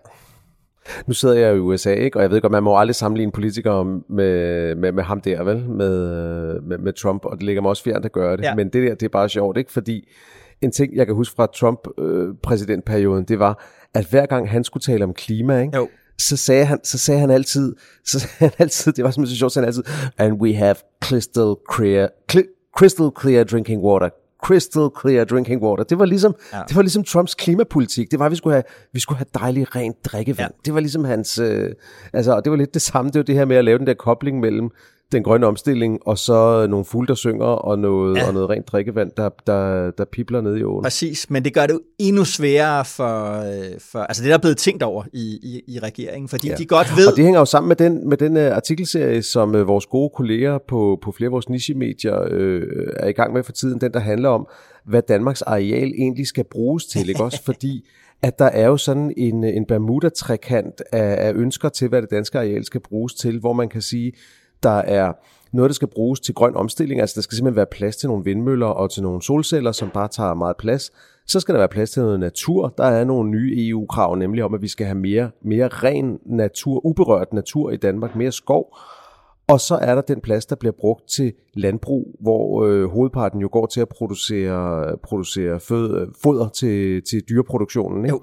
Nu 1.06 1.14
sidder 1.14 1.34
jeg 1.34 1.56
i 1.56 1.58
USA, 1.58 1.94
ikke? 1.94 2.18
og 2.18 2.22
jeg 2.22 2.30
ved 2.30 2.40
godt, 2.40 2.52
man 2.52 2.62
må 2.62 2.78
aldrig 2.78 2.94
sammenligne 2.94 3.32
politikere 3.32 3.84
med, 4.08 4.74
med, 4.74 4.92
med 4.92 5.04
ham 5.04 5.20
der, 5.20 5.42
vel? 5.42 5.68
Med, 5.68 6.60
med, 6.60 6.78
med 6.78 6.92
Trump, 6.92 7.24
og 7.24 7.36
det 7.36 7.42
ligger 7.42 7.62
mig 7.62 7.68
også 7.68 7.82
fjernt 7.82 8.04
at 8.04 8.12
gøre 8.12 8.36
det. 8.36 8.42
Ja. 8.42 8.54
Men 8.54 8.68
det 8.68 8.88
der, 8.88 8.94
det 8.94 9.02
er 9.02 9.08
bare 9.08 9.28
sjovt, 9.28 9.56
ikke? 9.56 9.72
Fordi 9.72 10.08
en 10.62 10.72
ting, 10.72 10.96
jeg 10.96 11.06
kan 11.06 11.14
huske 11.14 11.36
fra 11.36 11.46
Trump-præsidentperioden, 11.46 13.22
øh, 13.22 13.28
det 13.28 13.38
var, 13.38 13.64
at 13.94 14.04
hver 14.04 14.26
gang 14.26 14.50
han 14.50 14.64
skulle 14.64 14.82
tale 14.82 15.04
om 15.04 15.14
klima, 15.14 15.60
ikke? 15.60 15.76
Jo. 15.76 15.88
Så 16.18 16.36
sagde, 16.36 16.64
han, 16.64 16.78
så 16.84 16.98
sagde 16.98 17.20
han 17.20 17.30
altid, 17.30 17.74
så 18.06 18.18
sagde 18.18 18.34
han 18.38 18.50
altid, 18.58 18.92
det 18.92 19.04
var 19.04 19.10
simpelthen 19.10 19.34
så 19.34 19.38
sjovt, 19.38 19.52
så 19.52 19.60
han 19.60 19.66
altid, 19.66 19.84
and 20.18 20.32
we 20.32 20.54
have 20.54 20.76
crystal 21.04 21.54
clear, 21.74 22.08
cl- 22.32 22.70
crystal 22.78 23.10
clear 23.20 23.44
drinking 23.44 23.82
water, 23.82 24.08
crystal 24.44 24.88
clear 25.00 25.24
drinking 25.24 25.62
water. 25.62 25.84
Det 25.84 25.98
var 25.98 26.04
ligesom, 26.04 26.34
ja. 26.52 26.62
det 26.68 26.76
var 26.76 26.82
ligesom 26.82 27.04
Trumps 27.04 27.34
klimapolitik. 27.34 28.10
Det 28.10 28.18
var, 28.18 28.26
at 28.26 28.30
vi 28.30 28.36
skulle 28.36 28.54
have, 28.54 28.64
vi 28.92 29.00
skulle 29.00 29.18
have 29.18 29.26
dejligt 29.34 29.76
rent 29.76 30.04
drikkevand. 30.04 30.52
Ja. 30.54 30.60
Det 30.64 30.74
var 30.74 30.80
ligesom 30.80 31.04
hans, 31.04 31.38
øh, 31.38 31.70
altså, 32.12 32.40
det 32.40 32.50
var 32.50 32.56
lidt 32.56 32.74
det 32.74 32.82
samme. 32.82 33.10
Det 33.10 33.18
var 33.18 33.24
det 33.24 33.34
her 33.34 33.44
med 33.44 33.56
at 33.56 33.64
lave 33.64 33.78
den 33.78 33.86
der 33.86 33.94
kobling 33.94 34.40
mellem 34.40 34.70
den 35.14 35.22
grønne 35.22 35.46
omstilling, 35.46 35.98
og 36.06 36.18
så 36.18 36.66
nogle 36.70 36.84
fugle, 36.84 37.08
der 37.08 37.14
synger, 37.14 37.44
og 37.44 37.78
noget, 37.78 38.16
ja. 38.16 38.26
og 38.26 38.34
noget 38.34 38.50
rent 38.50 38.68
drikkevand, 38.68 39.10
der, 39.16 39.28
der, 39.46 39.90
der 39.90 40.04
pipler 40.12 40.40
ned 40.40 40.56
i 40.56 40.62
åen. 40.62 40.82
Præcis, 40.82 41.30
men 41.30 41.44
det 41.44 41.54
gør 41.54 41.66
det 41.66 41.72
jo 41.72 41.80
endnu 41.98 42.24
sværere 42.24 42.84
for, 42.84 43.40
øh, 43.40 43.80
for 43.80 43.98
altså 43.98 44.22
det 44.22 44.28
der 44.28 44.34
er 44.34 44.40
blevet 44.40 44.56
tænkt 44.56 44.82
over 44.82 45.04
i, 45.12 45.38
i, 45.42 45.74
i 45.74 45.78
regeringen, 45.78 46.28
fordi 46.28 46.48
ja. 46.48 46.54
de 46.54 46.66
godt 46.66 46.86
ved... 46.96 47.06
Og 47.06 47.16
det 47.16 47.24
hænger 47.24 47.40
jo 47.40 47.44
sammen 47.44 47.68
med 47.68 47.76
den, 47.76 48.08
med 48.08 48.16
den 48.16 48.36
uh, 48.36 48.42
artikelserie, 48.42 49.22
som 49.22 49.54
uh, 49.54 49.68
vores 49.68 49.86
gode 49.86 50.10
kolleger 50.16 50.58
på, 50.68 50.98
på 51.02 51.12
flere 51.12 51.28
af 51.28 51.32
vores 51.32 51.48
niche-medier 51.48 52.20
uh, 52.20 52.62
er 52.96 53.08
i 53.08 53.12
gang 53.12 53.32
med 53.32 53.42
for 53.42 53.52
tiden, 53.52 53.80
den 53.80 53.92
der 53.92 54.00
handler 54.00 54.28
om, 54.28 54.48
hvad 54.86 55.02
Danmarks 55.08 55.42
areal 55.42 55.92
egentlig 55.98 56.26
skal 56.26 56.44
bruges 56.50 56.86
til, 56.86 57.08
ikke 57.08 57.24
også? 57.24 57.42
Fordi 57.48 57.84
at 58.22 58.38
der 58.38 58.44
er 58.44 58.66
jo 58.66 58.76
sådan 58.76 59.14
en, 59.16 59.44
en 59.44 59.66
Bermuda-trekant 59.66 60.82
af, 60.92 61.28
af 61.28 61.32
ønsker 61.34 61.68
til, 61.68 61.88
hvad 61.88 62.02
det 62.02 62.10
danske 62.10 62.38
areal 62.38 62.64
skal 62.64 62.80
bruges 62.80 63.14
til, 63.14 63.38
hvor 63.38 63.52
man 63.52 63.68
kan 63.68 63.82
sige, 63.82 64.12
der 64.64 64.78
er 64.78 65.12
noget, 65.52 65.68
der 65.68 65.74
skal 65.74 65.88
bruges 65.88 66.20
til 66.20 66.34
grøn 66.34 66.56
omstilling. 66.56 67.00
Altså 67.00 67.14
der 67.14 67.22
skal 67.22 67.36
simpelthen 67.36 67.56
være 67.56 67.66
plads 67.66 67.96
til 67.96 68.08
nogle 68.08 68.24
vindmøller 68.24 68.66
og 68.66 68.90
til 68.90 69.02
nogle 69.02 69.22
solceller, 69.22 69.72
som 69.72 69.90
bare 69.90 70.08
tager 70.08 70.34
meget 70.34 70.56
plads. 70.56 70.92
Så 71.26 71.40
skal 71.40 71.54
der 71.54 71.60
være 71.60 71.68
plads 71.68 71.90
til 71.90 72.02
noget 72.02 72.20
natur. 72.20 72.74
Der 72.78 72.84
er 72.84 73.04
nogle 73.04 73.30
nye 73.30 73.68
EU-krav, 73.68 74.14
nemlig 74.14 74.44
om, 74.44 74.54
at 74.54 74.62
vi 74.62 74.68
skal 74.68 74.86
have 74.86 74.98
mere, 74.98 75.30
mere 75.42 75.68
ren 75.68 76.18
natur, 76.26 76.86
uberørt 76.86 77.32
natur 77.32 77.70
i 77.70 77.76
Danmark, 77.76 78.16
mere 78.16 78.32
skov. 78.32 78.76
Og 79.48 79.60
så 79.60 79.74
er 79.74 79.94
der 79.94 80.02
den 80.02 80.20
plads, 80.20 80.46
der 80.46 80.56
bliver 80.56 80.72
brugt 80.72 81.08
til 81.08 81.32
landbrug, 81.54 82.16
hvor 82.20 82.64
øh, 82.64 82.90
hovedparten 82.90 83.40
jo 83.40 83.48
går 83.52 83.66
til 83.66 83.80
at 83.80 83.88
producere, 83.88 84.96
producere 85.02 85.60
fød, 85.60 86.08
foder 86.22 86.48
til, 86.48 87.02
til 87.02 87.22
dyreproduktionen. 87.28 88.04
Ikke? 88.04 88.14
Jo. 88.14 88.22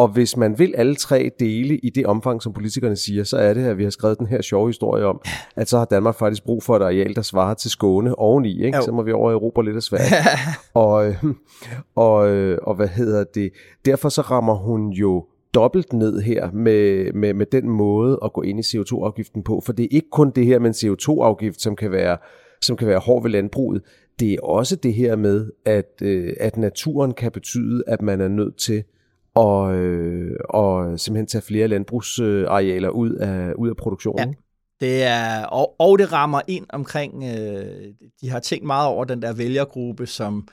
Og 0.00 0.08
hvis 0.08 0.36
man 0.36 0.58
vil 0.58 0.74
alle 0.76 0.94
tre 0.94 1.30
dele 1.40 1.76
i 1.76 1.90
det 1.90 2.06
omfang, 2.06 2.42
som 2.42 2.52
politikerne 2.52 2.96
siger, 2.96 3.24
så 3.24 3.36
er 3.36 3.54
det, 3.54 3.64
at 3.64 3.78
vi 3.78 3.84
har 3.84 3.90
skrevet 3.90 4.18
den 4.18 4.26
her 4.26 4.42
sjove 4.42 4.68
historie 4.68 5.04
om, 5.04 5.20
at 5.56 5.68
så 5.68 5.78
har 5.78 5.84
Danmark 5.84 6.14
faktisk 6.14 6.44
brug 6.44 6.62
for 6.62 6.76
et 6.76 6.82
areal, 6.82 7.16
der 7.16 7.22
svarer 7.22 7.54
til 7.54 7.70
Skåne 7.70 8.18
oveni. 8.18 8.64
Ikke? 8.64 8.82
Så 8.82 8.92
må 8.92 9.02
vi 9.02 9.12
over 9.12 9.32
Europa 9.32 9.60
lidt 9.60 9.76
af 9.76 9.82
Sverige. 9.82 10.14
og, 10.74 11.14
og, 11.94 12.16
og 12.62 12.74
hvad 12.74 12.88
hedder 12.88 13.24
det? 13.24 13.50
Derfor 13.84 14.08
så 14.08 14.20
rammer 14.20 14.54
hun 14.54 14.90
jo 14.90 15.26
dobbelt 15.54 15.92
ned 15.92 16.20
her 16.20 16.50
med, 16.52 17.12
med, 17.12 17.34
med 17.34 17.46
den 17.46 17.68
måde 17.68 18.18
at 18.24 18.32
gå 18.32 18.42
ind 18.42 18.60
i 18.60 18.62
CO2-afgiften 18.62 19.42
på. 19.42 19.62
For 19.66 19.72
det 19.72 19.84
er 19.84 19.88
ikke 19.90 20.10
kun 20.12 20.30
det 20.30 20.46
her 20.46 20.58
med 20.58 20.70
en 20.70 20.90
CO2-afgift, 20.90 21.60
som 21.60 21.76
kan 21.76 21.92
være 21.92 22.16
som 22.62 22.76
kan 22.76 22.88
være 22.88 22.98
hård 22.98 23.22
ved 23.22 23.30
landbruget. 23.30 23.82
Det 24.20 24.32
er 24.32 24.40
også 24.42 24.76
det 24.76 24.94
her 24.94 25.16
med, 25.16 25.50
at, 25.64 26.02
øh, 26.02 26.32
at 26.40 26.56
naturen 26.56 27.14
kan 27.14 27.32
betyde, 27.32 27.82
at 27.86 28.02
man 28.02 28.20
er 28.20 28.28
nødt 28.28 28.56
til 28.56 28.84
og, 29.34 29.74
øh, 29.74 30.36
og 30.48 31.00
simpelthen 31.00 31.26
tage 31.26 31.42
flere 31.42 31.68
landbrugsarealer 31.68 32.88
ud 32.88 33.10
af, 33.14 33.52
ud 33.52 33.68
af 33.68 33.76
produktionen. 33.76 34.28
Ja. 34.28 34.34
Det 34.86 35.02
er, 35.02 35.44
og, 35.44 35.80
og 35.80 35.98
det 35.98 36.12
rammer 36.12 36.40
ind 36.48 36.66
omkring, 36.68 37.24
øh, 37.24 37.84
de 38.20 38.30
har 38.30 38.40
tænkt 38.40 38.66
meget 38.66 38.88
over 38.88 39.04
den 39.04 39.22
der 39.22 39.32
vælgergruppe, 39.32 40.06
som, 40.06 40.48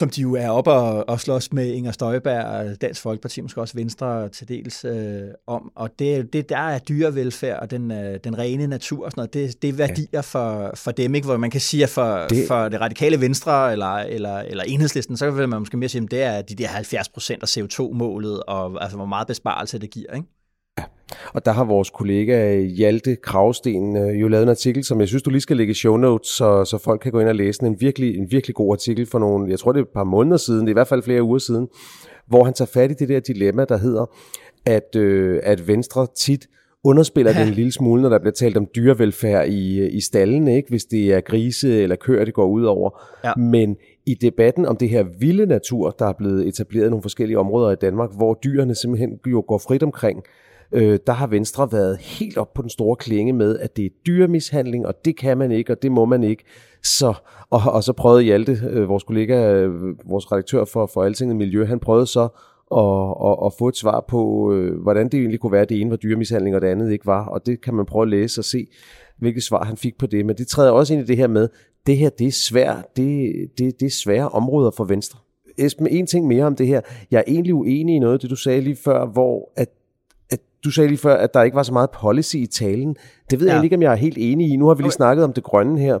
som 0.00 0.10
de 0.10 0.20
jo 0.20 0.34
er 0.34 0.48
oppe 0.48 0.70
og, 0.70 1.08
og 1.08 1.20
slås 1.20 1.52
med 1.52 1.72
Inger 1.72 1.92
Støjberg 1.92 2.44
og 2.44 2.80
Dansk 2.80 3.02
Folkeparti, 3.02 3.40
måske 3.40 3.60
også 3.60 3.74
Venstre 3.74 4.28
til 4.28 4.48
dels 4.48 4.84
øh, 4.84 5.22
om. 5.46 5.72
Og 5.76 5.98
det, 5.98 6.32
det 6.32 6.48
der 6.48 6.56
er 6.56 6.78
dyrevelfærd 6.78 7.60
og 7.60 7.70
den, 7.70 7.90
øh, 7.90 8.18
den 8.24 8.38
rene 8.38 8.66
natur 8.66 9.04
og 9.04 9.10
sådan 9.10 9.20
noget, 9.20 9.34
det, 9.34 9.62
det 9.62 9.68
er 9.68 9.72
værdier 9.72 10.06
ja. 10.12 10.20
for, 10.20 10.70
for 10.74 10.90
dem, 10.90 11.14
ikke? 11.14 11.26
hvor 11.26 11.36
man 11.36 11.50
kan 11.50 11.60
sige, 11.60 11.82
at 11.82 11.88
for 11.88 12.26
det, 12.30 12.48
for 12.48 12.68
det 12.68 12.80
radikale 12.80 13.20
Venstre 13.20 13.72
eller, 13.72 13.94
eller, 13.94 14.38
eller 14.38 14.64
enhedslisten, 14.64 15.16
så 15.16 15.30
vil 15.30 15.48
man 15.48 15.58
måske 15.58 15.76
mere 15.76 15.88
sige, 15.88 16.02
at 16.02 16.10
det 16.10 16.22
er 16.22 16.42
de 16.42 16.54
der 16.54 16.68
70 16.68 17.08
procent 17.08 17.42
af 17.42 17.56
CO2-målet, 17.56 18.42
og 18.42 18.82
altså, 18.82 18.96
hvor 18.96 19.06
meget 19.06 19.26
besparelse 19.26 19.78
det 19.78 19.90
giver. 19.90 20.14
Ikke? 20.14 20.28
Og 21.34 21.44
der 21.44 21.52
har 21.52 21.64
vores 21.64 21.90
kollega 21.90 22.60
Hjalte 22.60 23.16
Kravsten 23.16 23.96
øh, 23.96 24.20
jo 24.20 24.28
lavet 24.28 24.42
en 24.42 24.48
artikel, 24.48 24.84
som 24.84 25.00
jeg 25.00 25.08
synes, 25.08 25.22
du 25.22 25.30
lige 25.30 25.40
skal 25.40 25.56
lægge 25.56 25.70
i 25.70 25.74
show 25.74 25.96
notes, 25.96 26.28
så, 26.28 26.64
så 26.64 26.78
folk 26.78 27.00
kan 27.00 27.12
gå 27.12 27.20
ind 27.20 27.28
og 27.28 27.34
læse 27.34 27.60
den. 27.60 27.66
En 27.66 27.80
virkelig, 27.80 28.16
en 28.16 28.30
virkelig 28.30 28.54
god 28.54 28.74
artikel 28.74 29.06
for 29.06 29.18
nogle, 29.18 29.50
jeg 29.50 29.58
tror 29.58 29.72
det 29.72 29.80
er 29.80 29.84
et 29.84 29.88
par 29.94 30.04
måneder 30.04 30.36
siden, 30.36 30.60
det 30.60 30.66
er 30.66 30.72
i 30.72 30.72
hvert 30.72 30.88
fald 30.88 31.02
flere 31.02 31.22
uger 31.22 31.38
siden, 31.38 31.68
hvor 32.26 32.44
han 32.44 32.54
tager 32.54 32.70
fat 32.74 32.90
i 32.90 32.94
det 32.94 33.08
der 33.08 33.20
dilemma, 33.20 33.64
der 33.64 33.76
hedder, 33.76 34.06
at, 34.66 34.96
øh, 34.96 35.40
at 35.42 35.68
Venstre 35.68 36.06
tit 36.16 36.46
underspiller 36.84 37.32
ja. 37.32 37.40
det 37.40 37.48
en 37.48 37.54
lille 37.54 37.72
smule, 37.72 38.02
når 38.02 38.08
der 38.08 38.18
bliver 38.18 38.32
talt 38.32 38.56
om 38.56 38.66
dyrevelfærd 38.76 39.48
i, 39.48 39.88
i 39.88 40.00
stallen, 40.00 40.48
ikke? 40.48 40.68
hvis 40.68 40.84
det 40.84 41.14
er 41.14 41.20
grise 41.20 41.82
eller 41.82 41.96
køer, 41.96 42.24
det 42.24 42.34
går 42.34 42.46
ud 42.46 42.64
over. 42.64 43.00
Ja. 43.24 43.34
Men 43.34 43.76
i 44.06 44.14
debatten 44.14 44.66
om 44.66 44.76
det 44.76 44.88
her 44.88 45.04
vilde 45.18 45.46
natur, 45.46 45.90
der 45.90 46.06
er 46.06 46.12
blevet 46.12 46.48
etableret 46.48 46.86
i 46.86 46.90
nogle 46.90 47.02
forskellige 47.02 47.38
områder 47.38 47.70
i 47.70 47.76
Danmark, 47.80 48.10
hvor 48.16 48.38
dyrene 48.44 48.74
simpelthen 48.74 49.18
jo 49.26 49.44
går 49.48 49.58
frit 49.58 49.82
omkring, 49.82 50.22
øh, 50.74 50.98
der 51.06 51.12
har 51.12 51.26
Venstre 51.26 51.68
været 51.72 51.98
helt 51.98 52.38
op 52.38 52.54
på 52.54 52.62
den 52.62 52.70
store 52.70 52.96
klinge 52.96 53.32
med, 53.32 53.58
at 53.58 53.76
det 53.76 53.84
er 53.84 53.90
dyremishandling, 54.06 54.86
og 54.86 55.04
det 55.04 55.16
kan 55.16 55.38
man 55.38 55.52
ikke, 55.52 55.72
og 55.72 55.82
det 55.82 55.92
må 55.92 56.04
man 56.04 56.24
ikke. 56.24 56.44
Så, 56.82 57.14
og, 57.50 57.60
og 57.66 57.84
så 57.84 57.92
prøvede 57.92 58.22
Hjalte, 58.22 58.58
øh, 58.70 58.88
vores 58.88 59.02
kollega, 59.02 59.52
øh, 59.52 60.08
vores 60.10 60.32
redaktør 60.32 60.64
for, 60.64 60.86
for 60.86 61.04
Altinget 61.04 61.36
Miljø, 61.36 61.64
han 61.64 61.80
prøvede 61.80 62.06
så 62.06 62.28
at, 62.72 63.30
at, 63.30 63.46
at 63.46 63.52
få 63.58 63.68
et 63.68 63.76
svar 63.76 64.04
på, 64.08 64.52
øh, 64.52 64.82
hvordan 64.82 65.08
det 65.08 65.14
egentlig 65.14 65.40
kunne 65.40 65.52
være, 65.52 65.62
at 65.62 65.68
det 65.68 65.80
ene 65.80 65.90
var 65.90 65.96
dyremishandling, 65.96 66.56
og 66.56 66.62
det 66.62 66.68
andet 66.68 66.92
ikke 66.92 67.06
var. 67.06 67.26
Og 67.26 67.46
det 67.46 67.60
kan 67.60 67.74
man 67.74 67.86
prøve 67.86 68.02
at 68.02 68.08
læse 68.08 68.40
og 68.40 68.44
se, 68.44 68.66
hvilket 69.18 69.42
svar 69.42 69.64
han 69.64 69.76
fik 69.76 69.98
på 69.98 70.06
det. 70.06 70.26
Men 70.26 70.36
det 70.36 70.46
træder 70.46 70.70
også 70.70 70.94
ind 70.94 71.02
i 71.02 71.06
det 71.06 71.16
her 71.16 71.26
med, 71.26 71.48
det 71.86 71.96
her 71.96 72.08
det 72.08 72.26
er 72.26 72.32
svært, 72.32 72.96
det, 72.96 73.32
det, 73.58 73.80
det 73.80 73.86
er 73.86 73.90
svære 73.90 74.28
områder 74.28 74.70
for 74.70 74.84
Venstre. 74.84 75.18
Esben, 75.58 75.86
en 75.86 76.06
ting 76.06 76.26
mere 76.26 76.44
om 76.44 76.56
det 76.56 76.66
her. 76.66 76.80
Jeg 77.10 77.18
er 77.18 77.24
egentlig 77.26 77.54
uenig 77.54 77.96
i 77.96 77.98
noget 77.98 78.14
af 78.14 78.20
det, 78.20 78.30
du 78.30 78.36
sagde 78.36 78.60
lige 78.60 78.76
før, 78.76 79.06
hvor 79.06 79.52
at 79.56 79.68
du 80.64 80.70
sagde 80.70 80.88
lige 80.88 80.98
før, 80.98 81.14
at 81.14 81.34
der 81.34 81.42
ikke 81.42 81.54
var 81.54 81.62
så 81.62 81.72
meget 81.72 81.90
policy 81.90 82.36
i 82.36 82.46
talen. 82.46 82.96
Det 83.30 83.40
ved 83.40 83.46
ja. 83.46 83.54
jeg 83.54 83.64
ikke, 83.64 83.76
om 83.76 83.82
jeg 83.82 83.92
er 83.92 83.96
helt 83.96 84.18
enig 84.20 84.52
i. 84.52 84.56
Nu 84.56 84.66
har 84.66 84.74
vi 84.74 84.82
lige 84.82 84.86
okay. 84.86 84.96
snakket 84.96 85.24
om 85.24 85.32
det 85.32 85.44
grønne 85.44 85.80
her. 85.80 85.98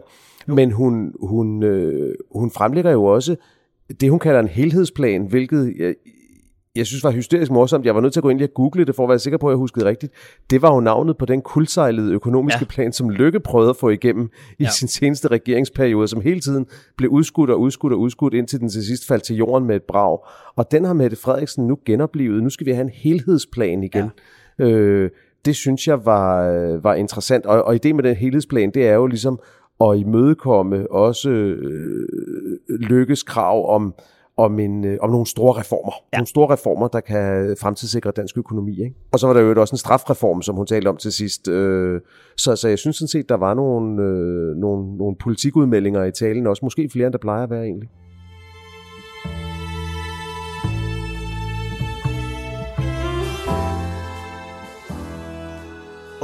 Jo. 0.48 0.54
Men 0.54 0.72
hun, 0.72 1.12
hun, 1.22 1.62
øh, 1.62 2.14
hun 2.34 2.50
fremlægger 2.50 2.92
jo 2.92 3.04
også 3.04 3.36
det, 4.00 4.10
hun 4.10 4.18
kalder 4.18 4.40
en 4.40 4.48
helhedsplan, 4.48 5.26
hvilket 5.26 5.74
jeg, 5.78 5.94
jeg 6.76 6.86
synes 6.86 7.04
var 7.04 7.10
hysterisk 7.10 7.50
morsomt. 7.50 7.86
Jeg 7.86 7.94
var 7.94 8.00
nødt 8.00 8.12
til 8.12 8.20
at 8.20 8.22
gå 8.22 8.28
ind 8.28 8.42
og 8.42 8.48
google 8.54 8.84
det, 8.84 8.94
for 8.94 9.02
at 9.02 9.08
være 9.08 9.18
sikker 9.18 9.38
på, 9.38 9.46
at 9.46 9.52
jeg 9.52 9.56
huskede 9.56 9.84
rigtigt. 9.84 10.12
Det 10.50 10.62
var 10.62 10.74
jo 10.74 10.80
navnet 10.80 11.16
på 11.18 11.24
den 11.24 11.42
kuldsejlede 11.42 12.12
økonomiske 12.12 12.60
ja. 12.60 12.66
plan, 12.66 12.92
som 12.92 13.10
Lykke 13.10 13.40
prøvede 13.40 13.70
at 13.70 13.76
få 13.76 13.88
igennem 13.88 14.30
i 14.58 14.62
ja. 14.62 14.70
sin 14.70 14.88
seneste 14.88 15.28
regeringsperiode, 15.28 16.08
som 16.08 16.20
hele 16.20 16.40
tiden 16.40 16.66
blev 16.96 17.10
udskudt 17.10 17.50
og 17.50 17.60
udskudt 17.60 17.92
og 17.92 18.00
udskudt, 18.00 18.34
indtil 18.34 18.60
den 18.60 18.68
til 18.68 18.84
sidst 18.84 19.06
faldt 19.06 19.24
til 19.24 19.36
jorden 19.36 19.66
med 19.66 19.76
et 19.76 19.82
brag. 19.82 20.18
Og 20.56 20.70
den 20.70 20.84
har 20.84 20.92
Mette 20.92 21.16
Frederiksen 21.16 21.66
nu 21.66 21.78
genoplevet. 21.86 22.42
Nu 22.42 22.50
skal 22.50 22.66
vi 22.66 22.72
have 22.72 22.82
en 22.82 22.92
helhedsplan 22.94 23.82
igen. 23.84 24.04
Ja. 24.04 24.08
Øh, 24.58 25.10
det 25.44 25.56
synes 25.56 25.88
jeg 25.88 26.06
var, 26.06 26.46
var 26.82 26.94
interessant. 26.94 27.46
Og, 27.46 27.62
og 27.62 27.74
ideen 27.74 27.96
med 27.96 28.04
den 28.04 28.16
helhedsplan, 28.16 28.70
det 28.70 28.88
er 28.88 28.94
jo 28.94 29.06
ligesom 29.06 29.38
at 29.80 29.98
imødekomme 29.98 30.92
også 30.92 31.30
øh, 31.30 32.08
lykkes 32.68 33.22
krav 33.22 33.74
om, 33.74 33.94
om, 34.36 34.58
en, 34.58 34.84
øh, 34.84 34.98
om 35.00 35.10
nogle 35.10 35.26
store 35.26 35.60
reformer. 35.60 35.92
Ja. 36.12 36.18
Nogle 36.18 36.26
store 36.26 36.52
reformer, 36.52 36.88
der 36.88 37.00
kan 37.00 37.56
fremtidssikre 37.60 38.10
dansk 38.10 38.38
økonomi. 38.38 38.72
Ikke? 38.72 38.94
Og 39.12 39.18
så 39.18 39.26
var 39.26 39.34
der 39.34 39.40
jo 39.40 39.60
også 39.60 39.74
en 39.74 39.78
strafreform, 39.78 40.42
som 40.42 40.56
hun 40.56 40.66
talte 40.66 40.88
om 40.88 40.96
til 40.96 41.12
sidst. 41.12 41.48
Øh, 41.48 42.00
så, 42.36 42.56
så 42.56 42.68
jeg 42.68 42.78
synes 42.78 42.96
sådan 42.96 43.08
set, 43.08 43.28
der 43.28 43.36
var 43.36 43.54
nogle, 43.54 44.02
øh, 44.02 44.56
nogle, 44.56 44.96
nogle 44.96 45.16
politikudmeldinger 45.16 46.04
i 46.04 46.12
talen, 46.12 46.46
også 46.46 46.64
måske 46.64 46.88
flere, 46.92 47.06
end 47.06 47.12
der 47.12 47.18
plejer 47.18 47.42
at 47.42 47.50
være 47.50 47.64
egentlig. 47.64 47.88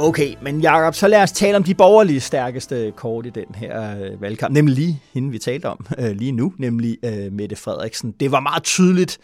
Okay, 0.03 0.35
men 0.41 0.61
Jacob, 0.61 0.93
så 0.93 1.07
lad 1.07 1.23
os 1.23 1.31
tale 1.31 1.57
om 1.57 1.63
de 1.63 1.75
borgerlige 1.75 2.19
stærkeste 2.19 2.93
kort 2.95 3.25
i 3.25 3.29
den 3.29 3.55
her 3.55 3.99
øh, 3.99 4.21
valgkamp, 4.21 4.53
nemlig 4.53 4.75
lige 4.75 5.01
hende, 5.13 5.31
vi 5.31 5.39
talte 5.39 5.65
om 5.65 5.85
øh, 5.99 6.11
lige 6.11 6.31
nu, 6.31 6.53
nemlig 6.57 6.97
øh, 7.05 7.31
Mette 7.31 7.55
Frederiksen. 7.55 8.11
Det 8.11 8.31
var 8.31 8.39
meget 8.39 8.63
tydeligt 8.63 9.17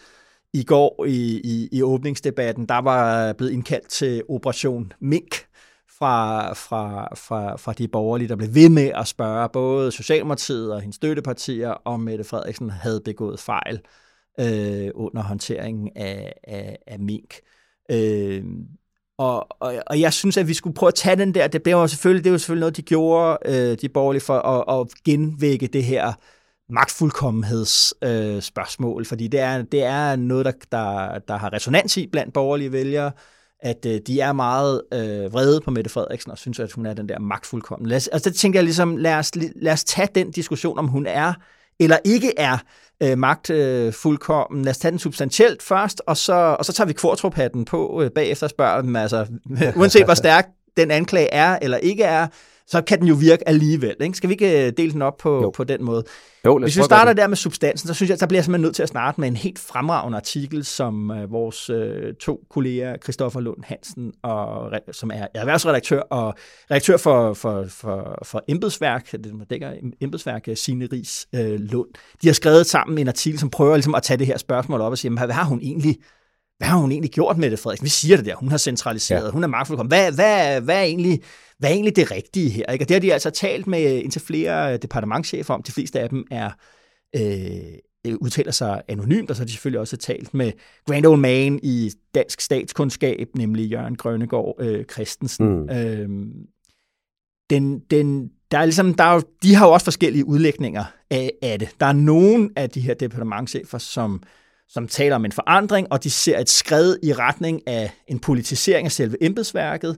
i 0.54 0.64
går 0.64 1.04
i, 1.04 1.40
i, 1.44 1.68
i 1.72 1.82
åbningsdebatten, 1.82 2.66
der 2.66 2.78
var 2.78 3.32
blevet 3.32 3.52
indkaldt 3.52 3.88
til 3.88 4.22
Operation 4.28 4.92
Mink 5.00 5.34
fra, 5.98 6.52
fra, 6.52 7.14
fra, 7.14 7.56
fra 7.56 7.72
de 7.72 7.88
borgerlige, 7.88 8.28
der 8.28 8.36
blev 8.36 8.54
ved 8.54 8.68
med 8.68 8.90
at 8.94 9.08
spørge 9.08 9.48
både 9.52 9.92
Socialdemokratiet 9.92 10.72
og 10.72 10.80
hendes 10.80 10.96
støttepartier, 10.96 11.70
om 11.70 12.00
Mette 12.00 12.24
Frederiksen 12.24 12.70
havde 12.70 13.00
begået 13.04 13.40
fejl 13.40 13.80
øh, 14.40 14.90
under 14.94 15.22
håndteringen 15.22 15.90
af, 15.96 16.32
af, 16.44 16.78
af 16.86 16.98
mink. 16.98 17.34
Øh, 17.90 18.44
og, 19.18 19.46
og, 19.60 19.74
og 19.86 20.00
jeg 20.00 20.12
synes, 20.12 20.36
at 20.36 20.48
vi 20.48 20.54
skulle 20.54 20.74
prøve 20.74 20.88
at 20.88 20.94
tage 20.94 21.16
den 21.16 21.34
der, 21.34 21.46
det, 21.46 21.62
blev 21.62 21.74
jo 21.74 21.86
selvfølgelig, 21.86 22.24
det 22.24 22.32
var 22.32 22.38
selvfølgelig 22.38 22.60
noget, 22.60 22.76
de 22.76 22.82
gjorde, 22.82 23.38
øh, 23.44 23.78
de 23.80 23.88
borgerlige, 23.88 24.22
for 24.22 24.38
at, 24.38 24.80
at 24.80 24.88
genvække 25.04 25.66
det 25.66 25.84
her 25.84 26.12
magtfuldkommenhedsspørgsmål, 26.72 28.36
øh, 28.36 28.42
spørgsmål, 28.42 29.04
fordi 29.04 29.28
det 29.28 29.40
er, 29.40 29.62
det 29.62 29.82
er 29.82 30.16
noget, 30.16 30.46
der, 30.46 30.52
der, 30.72 31.18
der 31.18 31.36
har 31.36 31.52
resonans 31.52 31.96
i 31.96 32.06
blandt 32.06 32.34
borgerlige 32.34 32.72
vælgere, 32.72 33.12
at 33.60 33.86
øh, 33.86 34.00
de 34.06 34.20
er 34.20 34.32
meget 34.32 34.82
øh, 34.92 35.32
vrede 35.32 35.60
på 35.60 35.70
Mette 35.70 35.90
Frederiksen, 35.90 36.32
og 36.32 36.38
synes, 36.38 36.58
at 36.58 36.72
hun 36.72 36.86
er 36.86 36.94
den 36.94 37.08
der 37.08 37.18
magtfuldkommen. 37.18 37.88
Lad 37.88 37.96
os, 37.96 38.08
altså, 38.08 38.30
det 38.30 38.38
tænker 38.38 38.58
jeg 38.58 38.64
ligesom, 38.64 38.96
lad 38.96 39.14
os, 39.14 39.32
lad 39.36 39.72
os 39.72 39.84
tage 39.84 40.08
den 40.14 40.30
diskussion, 40.30 40.78
om 40.78 40.88
hun 40.88 41.06
er 41.06 41.32
eller 41.80 41.98
ikke 42.04 42.32
er 42.38 42.58
øh, 43.02 43.18
magt 43.18 43.50
øh, 43.50 43.92
fuldkommen. 43.92 44.64
Lad 44.64 44.70
os 44.70 44.78
tage 44.78 44.90
den 44.90 44.98
substantielt 44.98 45.62
først, 45.62 46.02
og 46.06 46.16
så, 46.16 46.56
og 46.58 46.64
så 46.64 46.72
tager 46.72 46.86
vi 46.86 46.92
kvartrup-hatten 46.92 47.64
på 47.64 48.02
øh, 48.02 48.10
bagefter 48.10 48.46
og 48.46 48.50
spørger 48.50 48.82
dem, 48.82 48.96
altså, 48.96 49.26
uanset 49.76 50.04
hvor 50.04 50.14
stærk 50.14 50.48
den 50.76 50.90
anklage 50.90 51.34
er 51.34 51.58
eller 51.62 51.76
ikke 51.76 52.04
er, 52.04 52.26
så 52.68 52.82
kan 52.82 52.98
den 52.98 53.08
jo 53.08 53.14
virke 53.14 53.48
alligevel. 53.48 53.96
Ikke? 54.00 54.16
Skal 54.16 54.28
vi 54.28 54.32
ikke 54.32 54.66
øh, 54.66 54.72
dele 54.76 54.92
den 54.92 55.02
op 55.02 55.16
på, 55.16 55.52
på 55.56 55.64
den 55.64 55.84
måde? 55.84 56.04
Jo, 56.44 56.58
Hvis 56.58 56.78
vi 56.78 56.82
starter 56.82 57.12
der 57.12 57.26
med 57.26 57.36
substansen, 57.36 57.88
så 57.88 57.94
synes 57.94 58.10
jeg, 58.10 58.18
så 58.18 58.26
bliver 58.26 58.38
jeg 58.38 58.44
simpelthen 58.44 58.62
nødt 58.62 58.74
til 58.74 58.82
at 58.82 58.88
starte 58.88 59.20
med 59.20 59.28
en 59.28 59.36
helt 59.36 59.58
fremragende 59.58 60.16
artikel, 60.16 60.64
som 60.64 61.10
uh, 61.10 61.32
vores 61.32 61.70
uh, 61.70 62.14
to 62.20 62.40
kolleger, 62.50 62.96
Christoffer 63.02 63.40
Lund 63.40 63.64
Hansen, 63.64 64.12
og, 64.22 64.70
som 64.92 65.10
er 65.14 65.26
erhvervsredaktør 65.34 66.00
og 66.00 66.34
redaktør 66.70 66.96
for, 66.96 67.34
for, 67.34 67.64
for, 67.68 68.18
for 68.24 68.44
embedsværk, 68.48 69.12
det 69.12 69.32
dækker 69.50 69.72
embedsværk, 70.00 70.48
Signe 70.54 70.88
Ries 70.92 71.26
uh, 71.32 71.40
Lund, 71.40 71.88
de 72.22 72.28
har 72.28 72.34
skrevet 72.34 72.66
sammen 72.66 72.98
en 72.98 73.08
artikel, 73.08 73.40
som 73.40 73.50
prøver 73.50 73.76
ligesom 73.76 73.94
at 73.94 74.02
tage 74.02 74.18
det 74.18 74.26
her 74.26 74.38
spørgsmål 74.38 74.80
op 74.80 74.92
og 74.92 74.98
sige, 74.98 75.10
hvad 75.10 75.28
har 75.28 75.44
hun 75.44 75.60
egentlig 75.62 75.96
hvad 76.58 76.68
har 76.68 76.78
hun 76.78 76.92
egentlig 76.92 77.10
gjort 77.10 77.38
med 77.38 77.50
det, 77.50 77.58
Frederik? 77.58 77.82
Vi 77.82 77.88
siger 77.88 78.16
det 78.16 78.26
der, 78.26 78.34
hun 78.34 78.48
har 78.48 78.58
centraliseret, 78.58 79.24
ja. 79.24 79.30
hun 79.30 79.44
er 79.44 79.48
magtfuldkommen. 79.48 79.90
Hvad, 79.90 80.12
hvad, 80.12 80.60
hvad, 80.60 80.76
er 80.76 80.82
egentlig, 80.82 81.20
hvad 81.58 81.70
er 81.70 81.74
egentlig 81.74 81.96
det 81.96 82.10
rigtige 82.10 82.50
her? 82.50 82.72
Ikke? 82.72 82.84
Og 82.84 82.88
det 82.88 82.94
har 82.94 83.00
de 83.00 83.12
altså 83.12 83.30
talt 83.30 83.66
med 83.66 84.02
indtil 84.02 84.20
flere 84.20 84.76
departementchefer 84.76 85.54
om. 85.54 85.62
De 85.62 85.72
fleste 85.72 86.00
af 86.00 86.08
dem 86.08 86.26
er 86.30 86.50
øh, 87.16 88.14
udtaler 88.20 88.52
sig 88.52 88.82
anonymt, 88.88 89.30
og 89.30 89.36
så 89.36 89.42
har 89.42 89.46
de 89.46 89.52
selvfølgelig 89.52 89.80
også 89.80 89.96
talt 89.96 90.34
med 90.34 90.52
Grand 90.86 91.06
Old 91.06 91.20
Man 91.20 91.60
i 91.62 91.92
dansk 92.14 92.40
statskundskab, 92.40 93.28
nemlig 93.34 93.70
Jørgen 93.70 93.96
Grønnegård 93.96 94.56
øh, 94.60 94.84
Christensen. 94.84 95.46
Mm. 95.46 95.70
Øh, 95.70 96.08
den, 97.50 97.78
den, 97.78 98.30
der 98.50 98.58
er 98.58 98.64
ligesom, 98.64 98.94
der 98.94 99.04
er, 99.04 99.20
de 99.42 99.54
har 99.54 99.66
jo 99.66 99.72
også 99.72 99.84
forskellige 99.84 100.24
udlægninger 100.24 100.84
af, 101.10 101.32
af 101.42 101.58
det. 101.58 101.68
Der 101.80 101.86
er 101.86 101.92
nogen 101.92 102.50
af 102.56 102.70
de 102.70 102.80
her 102.80 102.94
departementchefer, 102.94 103.78
som 103.78 104.22
som 104.68 104.88
taler 104.88 105.16
om 105.16 105.24
en 105.24 105.32
forandring, 105.32 105.86
og 105.90 106.04
de 106.04 106.10
ser 106.10 106.38
et 106.38 106.48
skred 106.48 106.96
i 107.02 107.12
retning 107.12 107.68
af 107.68 107.90
en 108.06 108.18
politisering 108.18 108.86
af 108.86 108.92
selve 108.92 109.24
embedsværket. 109.24 109.96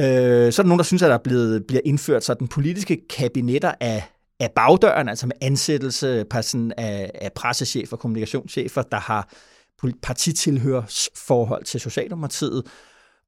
Øh, 0.00 0.52
så 0.52 0.62
er 0.62 0.62
der 0.62 0.68
nogen, 0.68 0.78
der 0.78 0.84
synes, 0.84 1.02
at 1.02 1.08
der 1.08 1.14
er 1.14 1.22
blevet, 1.24 1.66
bliver 1.66 1.80
indført 1.84 2.24
sådan 2.24 2.48
politiske 2.48 3.00
kabinetter 3.10 3.74
af, 3.80 4.02
af 4.40 4.50
bagdøren, 4.50 5.08
altså 5.08 5.26
med 5.26 5.36
ansættelse 5.40 6.24
sådan 6.42 6.72
af, 6.76 7.10
af 7.14 7.32
pressechefer 7.32 7.96
og 7.96 8.00
kommunikationschefer, 8.00 8.82
der 8.82 9.00
har 9.00 9.28
partitilhørsforhold 10.02 11.64
til 11.64 11.80
Socialdemokratiet. 11.80 12.66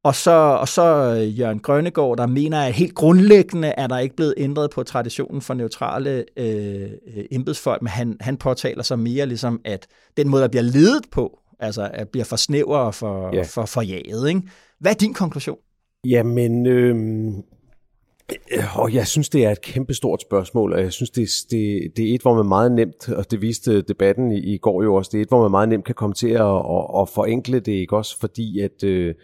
Og 0.05 0.15
så, 0.15 0.31
og 0.31 0.69
så 0.69 1.17
øh, 1.17 1.41
Jørgen 1.41 1.59
Grønnegård, 1.59 2.19
der 2.19 2.27
mener, 2.27 2.61
at 2.61 2.73
helt 2.73 2.95
grundlæggende 2.95 3.69
er 3.69 3.87
der 3.87 3.99
ikke 3.99 4.17
blevet 4.17 4.35
ændret 4.37 4.71
på 4.71 4.83
traditionen 4.83 5.41
for 5.41 5.55
neutrale 5.55 6.25
øh, 6.37 6.91
embedsfolk, 7.31 7.83
men 7.83 7.89
han, 7.89 8.17
han 8.21 8.37
påtaler 8.37 8.83
sig 8.83 8.99
mere 8.99 9.27
ligesom, 9.27 9.61
at 9.65 9.87
den 10.17 10.29
måde, 10.29 10.43
der 10.43 10.49
bliver 10.49 10.63
ledet 10.63 11.05
på, 11.13 11.39
altså 11.59 11.91
at 11.95 12.09
bliver 12.09 12.25
for 12.25 12.37
snæver 12.37 12.79
og 12.79 12.95
for, 12.95 13.37
ja. 13.37 13.43
for, 13.43 13.65
for 13.65 13.83
jaget. 13.83 14.29
Ikke? 14.29 14.43
Hvad 14.79 14.93
er 14.93 14.97
din 14.97 15.15
konklusion? 15.15 15.59
Jamen, 16.05 16.67
øh, 16.67 16.97
Og 18.75 18.95
jeg 18.95 19.07
synes, 19.07 19.29
det 19.29 19.45
er 19.45 19.51
et 19.51 19.61
kæmpestort 19.61 20.23
spørgsmål, 20.23 20.73
og 20.73 20.81
jeg 20.81 20.93
synes, 20.93 21.11
det, 21.11 21.29
det, 21.51 21.93
det 21.97 22.11
er 22.11 22.15
et, 22.15 22.23
hvor 22.23 22.35
man 22.35 22.49
meget 22.49 22.73
nemt, 22.73 23.09
og 23.09 23.31
det 23.31 23.41
viste 23.41 23.83
debatten 23.83 24.33
i, 24.33 24.55
i 24.55 24.59
går 24.59 24.83
jo 24.83 24.95
også, 24.95 25.09
det 25.13 25.19
er 25.19 25.23
et, 25.23 25.29
hvor 25.29 25.43
man 25.43 25.51
meget 25.51 25.69
nemt 25.69 25.85
kan 25.85 25.95
komme 25.95 26.15
til 26.15 26.29
at, 26.29 26.57
at, 26.57 26.85
at 27.01 27.09
forenkle 27.09 27.61
det, 27.61 27.73
ikke 27.73 27.97
også, 27.97 28.19
fordi 28.21 28.61
at, 28.61 28.85
øh, 28.85 29.15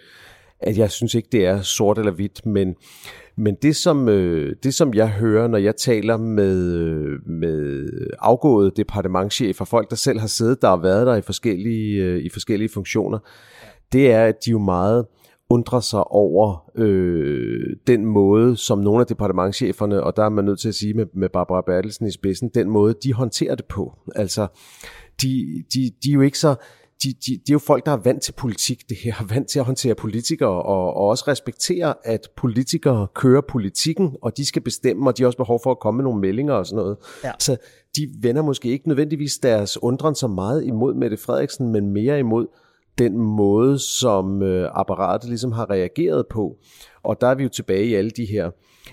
at 0.60 0.78
jeg 0.78 0.90
synes 0.90 1.14
ikke, 1.14 1.28
det 1.32 1.46
er 1.46 1.62
sort 1.62 1.98
eller 1.98 2.12
hvidt, 2.12 2.46
men, 2.46 2.74
men 3.36 3.54
det, 3.62 3.76
som, 3.76 4.08
øh, 4.08 4.56
det, 4.62 4.74
som 4.74 4.94
jeg 4.94 5.08
hører, 5.08 5.48
når 5.48 5.58
jeg 5.58 5.76
taler 5.76 6.16
med, 6.16 6.74
øh, 6.74 7.28
med 7.28 7.88
afgåede 8.18 8.70
departementchefer, 8.76 9.64
folk, 9.64 9.90
der 9.90 9.96
selv 9.96 10.18
har 10.20 10.26
siddet 10.26 10.62
der 10.62 10.68
og 10.68 10.82
været 10.82 11.06
der 11.06 11.16
i 11.16 11.20
forskellige, 11.20 12.02
øh, 12.04 12.24
i 12.24 12.28
forskellige 12.28 12.68
funktioner, 12.68 13.18
det 13.92 14.12
er, 14.12 14.24
at 14.24 14.44
de 14.44 14.50
jo 14.50 14.58
meget 14.58 15.06
undrer 15.50 15.80
sig 15.80 16.04
over 16.04 16.70
øh, 16.74 17.76
den 17.86 18.06
måde, 18.06 18.56
som 18.56 18.78
nogle 18.78 19.00
af 19.00 19.06
departementcheferne, 19.06 20.02
og 20.02 20.16
der 20.16 20.24
er 20.24 20.28
man 20.28 20.44
nødt 20.44 20.60
til 20.60 20.68
at 20.68 20.74
sige 20.74 20.94
med, 20.94 21.06
med 21.14 21.28
Barbara 21.28 21.62
Bertelsen 21.66 22.06
i 22.06 22.10
spidsen, 22.10 22.50
den 22.54 22.70
måde, 22.70 22.94
de 23.02 23.12
håndterer 23.12 23.54
det 23.54 23.64
på. 23.64 23.92
Altså, 24.14 24.46
de, 25.22 25.64
de, 25.74 25.90
de 26.04 26.10
er 26.10 26.14
jo 26.14 26.20
ikke 26.20 26.38
så... 26.38 26.54
De, 27.02 27.12
de, 27.12 27.32
de 27.32 27.36
er 27.48 27.52
jo 27.52 27.58
folk, 27.58 27.86
der 27.86 27.92
er 27.92 27.96
vant 27.96 28.22
til 28.22 28.32
politik, 28.32 28.88
det 28.88 28.96
her, 28.96 29.14
er 29.20 29.24
vant 29.34 29.48
til 29.48 29.58
at 29.58 29.64
håndtere 29.64 29.94
politikere, 29.94 30.62
og, 30.62 30.94
og 30.94 31.08
også 31.08 31.24
respekterer, 31.28 31.94
at 32.04 32.28
politikere 32.36 33.06
kører 33.14 33.40
politikken, 33.48 34.16
og 34.22 34.36
de 34.36 34.46
skal 34.46 34.62
bestemme, 34.62 35.10
og 35.10 35.18
de 35.18 35.22
har 35.22 35.26
også 35.26 35.36
behov 35.36 35.60
for 35.62 35.70
at 35.70 35.78
komme 35.78 35.96
med 35.98 36.04
nogle 36.04 36.20
meldinger 36.20 36.54
og 36.54 36.66
sådan 36.66 36.76
noget. 36.76 36.96
Ja. 37.24 37.32
Så 37.38 37.56
de 37.96 38.08
vender 38.20 38.42
måske 38.42 38.68
ikke 38.68 38.88
nødvendigvis 38.88 39.38
deres 39.38 39.82
undren 39.82 40.14
så 40.14 40.26
meget 40.26 40.64
imod 40.64 40.94
Mette 40.94 41.16
Frederiksen, 41.16 41.68
men 41.72 41.90
mere 41.90 42.18
imod 42.18 42.46
den 42.98 43.18
måde, 43.18 43.78
som 43.78 44.42
øh, 44.42 44.70
apparatet 44.74 45.28
ligesom 45.28 45.52
har 45.52 45.70
reageret 45.70 46.26
på. 46.30 46.56
Og 47.02 47.20
der 47.20 47.26
er 47.26 47.34
vi 47.34 47.42
jo 47.42 47.48
tilbage 47.48 47.86
i 47.86 47.94
alle 47.94 48.10
de 48.10 48.24
her, 48.24 48.50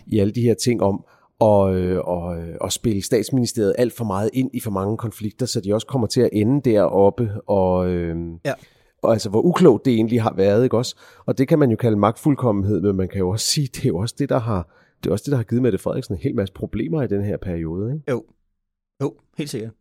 i 0.07 0.19
alle 0.19 0.33
de 0.33 0.41
her 0.41 0.53
ting 0.53 0.81
om 0.81 1.05
at, 1.43 1.75
øh, 1.75 1.99
og, 1.99 2.37
øh, 2.37 2.55
at 2.63 2.73
spille 2.73 3.01
statsministeriet 3.01 3.75
alt 3.77 3.93
for 3.93 4.05
meget 4.05 4.29
ind 4.33 4.49
i 4.53 4.59
for 4.59 4.71
mange 4.71 4.97
konflikter, 4.97 5.45
så 5.45 5.61
de 5.61 5.73
også 5.73 5.87
kommer 5.87 6.07
til 6.07 6.21
at 6.21 6.29
ende 6.33 6.69
deroppe, 6.69 7.31
og, 7.47 7.87
øh, 7.87 8.17
ja. 8.45 8.53
og 9.01 9.13
altså 9.13 9.29
hvor 9.29 9.41
uklogt 9.41 9.85
det 9.85 9.93
egentlig 9.93 10.21
har 10.21 10.33
været, 10.33 10.63
ikke 10.63 10.77
også? 10.77 10.95
Og 11.25 11.37
det 11.37 11.47
kan 11.47 11.59
man 11.59 11.69
jo 11.69 11.75
kalde 11.75 11.97
magtfuldkommenhed, 11.97 12.81
men 12.81 12.95
man 12.95 13.07
kan 13.07 13.19
jo 13.19 13.29
også 13.29 13.45
sige, 13.45 13.67
det 13.67 13.85
er 13.85 13.89
jo 13.89 13.97
også 13.97 14.15
det, 14.19 14.29
der 14.29 14.39
har, 14.39 14.75
det 15.03 15.09
er 15.09 15.11
også 15.11 15.23
det, 15.23 15.31
der 15.31 15.37
har 15.37 15.43
givet 15.43 15.61
Mette 15.61 15.77
Frederiksen 15.77 16.15
en 16.15 16.21
hel 16.21 16.35
masse 16.35 16.53
problemer 16.53 17.01
i 17.01 17.07
den 17.07 17.23
her 17.23 17.37
periode, 17.37 17.93
ikke? 17.93 18.11
Jo, 18.11 18.23
jo, 19.01 19.13
helt 19.37 19.49
sikkert. 19.49 19.71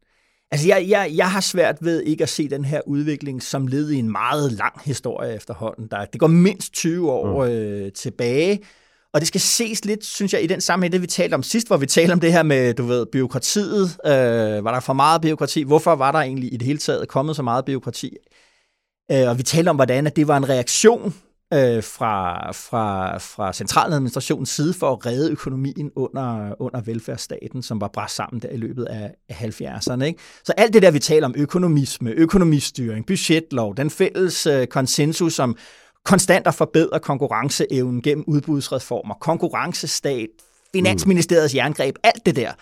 Altså, 0.51 0.69
jeg, 0.69 0.87
jeg, 0.89 1.13
jeg 1.17 1.31
har 1.31 1.41
svært 1.41 1.79
ved 1.81 2.03
ikke 2.03 2.23
at 2.23 2.29
se 2.29 2.49
den 2.49 2.65
her 2.65 2.81
udvikling 2.87 3.43
som 3.43 3.67
led 3.67 3.91
i 3.91 3.99
en 3.99 4.13
meget 4.13 4.53
lang 4.53 4.81
historie 4.85 5.35
efterhånden. 5.35 5.89
Der, 5.91 6.05
det 6.05 6.21
går 6.21 6.27
mindst 6.27 6.73
20 6.73 7.11
år 7.11 7.45
mm. 7.45 7.51
øh, 7.51 7.93
tilbage, 7.93 8.61
og 9.15 9.21
det 9.21 9.29
skal 9.29 9.41
ses 9.41 9.85
lidt, 9.85 10.05
synes 10.05 10.33
jeg, 10.33 10.43
i 10.43 10.47
den 10.47 10.61
sammenhæng, 10.61 10.93
det 10.93 11.03
vi 11.03 11.07
talte 11.07 11.35
om 11.35 11.43
sidst, 11.43 11.67
hvor 11.67 11.77
vi 11.77 11.87
talte 11.87 12.13
om 12.13 12.21
det 12.21 12.33
her 12.33 12.43
med, 12.43 12.75
du 12.75 12.87
ved, 12.87 13.07
byråkratiet. 13.07 13.97
Øh, 14.07 14.65
var 14.65 14.73
der 14.73 14.81
for 14.81 14.93
meget 14.93 15.21
byråkrati? 15.21 15.63
Hvorfor 15.63 15.95
var 15.95 16.13
der 16.13 16.19
egentlig 16.19 16.53
i 16.53 16.57
det 16.57 16.67
hele 16.67 16.79
taget 16.79 17.09
kommet 17.09 17.37
så 17.37 17.43
meget 17.43 17.65
byråkrati? 17.65 18.17
Øh, 19.13 19.29
og 19.29 19.39
vi 19.39 19.43
talte 19.43 19.69
om, 19.69 19.77
hvordan 19.77 20.07
at 20.07 20.17
det 20.17 20.29
var 20.29 20.37
en 20.37 20.49
reaktion 20.49 21.15
øh, 21.53 21.83
fra, 21.83 22.53
fra, 22.53 23.19
fra 23.19 23.53
centraladministrationens 23.53 24.49
side 24.49 24.75
for 24.75 24.93
at 24.93 25.07
redde 25.07 25.31
økonomien 25.31 25.91
under, 25.97 26.55
under 26.63 26.81
velfærdsstaten, 26.81 27.63
som 27.63 27.81
var 27.81 27.89
bræst 27.89 28.17
sammen 28.17 28.43
der 28.43 28.49
i 28.49 28.57
løbet 28.57 28.85
af, 28.85 29.15
af 29.29 29.35
70'erne. 29.35 30.05
Ikke? 30.05 30.21
Så 30.45 30.53
alt 30.57 30.75
det 30.75 30.83
der, 30.83 30.91
vi 30.91 30.99
taler 30.99 31.27
om, 31.27 31.35
økonomisme, 31.37 32.11
økonomistyring, 32.11 33.07
budgetlov, 33.07 33.77
den 33.77 33.91
fælles 33.91 34.47
øh, 34.47 34.67
konsensus 34.67 35.39
om 35.39 35.57
konstant 36.05 36.47
at 36.47 36.55
forbedre 36.55 37.01
konkurrenceevnen 37.01 38.03
gennem 38.03 38.25
udbudsreformer, 38.27 39.15
konkurrencestat, 39.15 40.29
Finansministeriets 40.75 41.55
jerngreb, 41.55 41.97
alt 42.03 42.27
det 42.27 42.37
der 42.37 42.53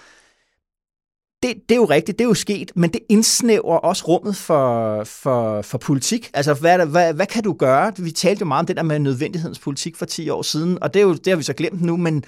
det, 1.43 1.55
det 1.68 1.74
er 1.74 1.76
jo 1.76 1.84
rigtigt, 1.84 2.18
det 2.18 2.24
er 2.24 2.28
jo 2.28 2.34
sket, 2.34 2.72
men 2.74 2.93
det 2.93 3.01
indsnæver 3.09 3.76
også 3.76 4.05
rummet 4.09 4.36
for, 4.36 5.05
for, 5.05 5.62
for 5.62 5.78
politik. 5.78 6.30
Altså, 6.34 6.55
hvad, 6.55 6.86
hvad, 6.86 7.14
hvad 7.14 7.26
kan 7.26 7.43
du 7.43 7.53
gøre? 7.53 7.93
Vi 7.99 8.11
talte 8.11 8.41
jo 8.41 8.47
meget 8.47 8.61
om 8.61 8.66
det 8.66 8.76
der 8.76 8.82
med 8.82 8.99
nødvendighedens 8.99 9.59
politik 9.59 9.97
for 9.97 10.05
10 10.07 10.28
år 10.28 10.43
siden, 10.43 10.82
og 10.82 10.95
det, 10.95 11.01
er 11.01 11.05
jo, 11.05 11.14
det 11.14 11.26
har 11.26 11.36
vi 11.36 11.43
så 11.43 11.53
glemt 11.53 11.82
nu, 11.82 11.97
men, 11.97 12.24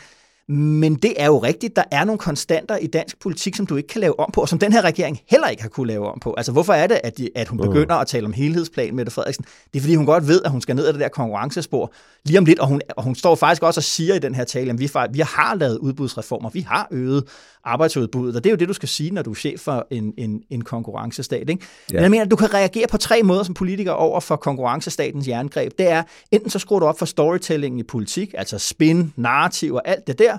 men 0.53 0.95
det 0.95 1.15
er 1.17 1.27
jo 1.27 1.39
rigtigt, 1.39 1.77
der 1.77 1.85
er 1.91 2.05
nogle 2.05 2.19
konstanter 2.19 2.77
i 2.77 2.87
dansk 2.87 3.21
politik, 3.21 3.57
som 3.57 3.67
du 3.67 3.77
ikke 3.77 3.89
kan 3.89 4.01
lave 4.01 4.21
om 4.21 4.31
på, 4.33 4.41
og 4.41 4.49
som 4.49 4.59
den 4.59 4.73
her 4.73 4.83
regering 4.83 5.21
heller 5.27 5.49
ikke 5.49 5.63
har 5.63 5.69
kunne 5.69 5.87
lave 5.87 6.13
om 6.13 6.19
på. 6.21 6.35
Altså, 6.37 6.53
hvorfor 6.53 6.73
er 6.73 6.87
det, 6.87 7.01
at, 7.05 7.19
de, 7.19 7.29
at 7.35 7.49
hun 7.49 7.59
begynder 7.59 7.95
at 7.95 8.07
tale 8.07 8.27
om 8.27 8.33
helhedsplan 8.33 8.97
med 8.97 9.11
Frederiksen? 9.11 9.45
Det 9.73 9.79
er, 9.79 9.81
fordi 9.81 9.95
hun 9.95 10.07
godt 10.07 10.29
ved, 10.29 10.43
at 10.45 10.51
hun 10.51 10.61
skal 10.61 10.77
ned 10.77 10.87
ad 10.87 10.93
det 10.93 11.01
der 11.01 11.09
konkurrencespor 11.09 11.93
lige 12.25 12.39
om 12.39 12.45
lidt, 12.45 12.59
og 12.59 12.67
hun, 12.67 12.81
og 12.97 13.03
hun 13.03 13.15
står 13.15 13.35
faktisk 13.35 13.63
også 13.63 13.79
og 13.79 13.85
siger 13.85 14.15
i 14.15 14.19
den 14.19 14.35
her 14.35 14.45
tale, 14.45 14.71
at 14.71 14.79
vi, 14.79 14.91
vi 15.11 15.19
har 15.19 15.55
lavet 15.55 15.79
udbudsreformer, 15.79 16.51
vi 16.51 16.61
har 16.61 16.89
øget 16.91 17.25
arbejdsudbuddet, 17.65 18.37
og 18.37 18.45
det 18.45 18.51
er 18.51 18.53
jo 18.53 18.57
det, 18.57 18.69
du 18.69 18.73
skal 18.73 18.89
sige, 18.89 19.11
når 19.11 19.23
du 19.23 19.31
er 19.31 19.35
chef 19.35 19.61
for 19.61 19.87
en, 19.91 20.15
en, 20.19 20.43
en 20.51 20.65
konkurrencestat. 20.65 21.51
Ikke? 21.51 21.67
Ja. 21.91 21.95
Men 21.95 22.03
jeg 22.03 22.11
mener, 22.11 22.25
at 22.25 22.31
du 22.31 22.37
kan 22.37 22.55
reagere 22.55 22.87
på 22.87 22.97
tre 22.97 23.23
måder 23.23 23.43
som 23.43 23.55
politiker 23.55 23.93
over 23.93 24.21
for 24.21 24.37
konkurrencestatens 24.37 25.29
jerngreb. 25.29 25.73
Det 25.79 25.89
er, 25.89 26.03
enten 26.31 26.51
så 26.51 26.59
skruer 26.59 26.81
du 26.81 26.87
op 26.87 26.99
for 26.99 27.07
storytelling 27.07 27.79
i 27.79 27.83
politik, 27.83 28.35
altså 28.39 28.59
spin, 28.59 29.13
narrativ 29.17 29.75
og 29.75 29.89
alt 29.89 30.07
det 30.07 30.19
der, 30.19 30.37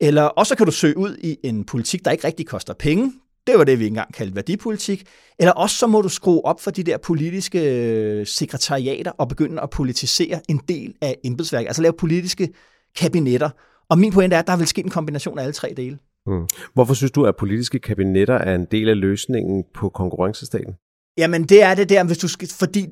eller 0.00 0.22
også 0.22 0.56
kan 0.56 0.66
du 0.66 0.72
søge 0.72 0.96
ud 0.96 1.16
i 1.16 1.36
en 1.44 1.64
politik, 1.64 2.04
der 2.04 2.10
ikke 2.10 2.26
rigtig 2.26 2.46
koster 2.46 2.74
penge. 2.74 3.12
Det 3.46 3.58
var 3.58 3.64
det, 3.64 3.78
vi 3.78 3.86
engang 3.86 4.14
kaldte 4.14 4.36
værdipolitik. 4.36 5.04
Eller 5.38 5.52
også 5.52 5.76
så 5.76 5.86
må 5.86 6.02
du 6.02 6.08
skrue 6.08 6.44
op 6.44 6.60
for 6.60 6.70
de 6.70 6.82
der 6.82 6.98
politiske 6.98 7.60
øh, 7.60 8.26
sekretariater 8.26 9.10
og 9.10 9.28
begynde 9.28 9.62
at 9.62 9.70
politisere 9.70 10.40
en 10.48 10.60
del 10.68 10.94
af 11.00 11.16
embedsværket. 11.24 11.68
Altså 11.68 11.82
lave 11.82 11.92
politiske 11.98 12.48
kabinetter. 12.96 13.50
Og 13.88 13.98
min 13.98 14.12
pointe 14.12 14.36
er, 14.36 14.40
at 14.40 14.46
der 14.46 14.56
vil 14.56 14.66
ske 14.66 14.80
en 14.84 14.90
kombination 14.90 15.38
af 15.38 15.42
alle 15.42 15.52
tre 15.52 15.74
dele. 15.76 15.98
Mm. 16.26 16.46
Hvorfor 16.74 16.94
synes 16.94 17.10
du, 17.10 17.24
at 17.24 17.36
politiske 17.36 17.78
kabinetter 17.78 18.34
er 18.34 18.54
en 18.54 18.66
del 18.70 18.88
af 18.88 19.00
løsningen 19.00 19.64
på 19.74 19.88
konkurrencestaten? 19.88 20.74
Jamen, 21.18 21.44
det 21.44 21.62
er 21.62 21.74
det 21.74 21.88
der, 21.88 22.04
hvis 22.04 22.18
du 22.18 22.28
skal, 22.28 22.48
fordi 22.58 22.86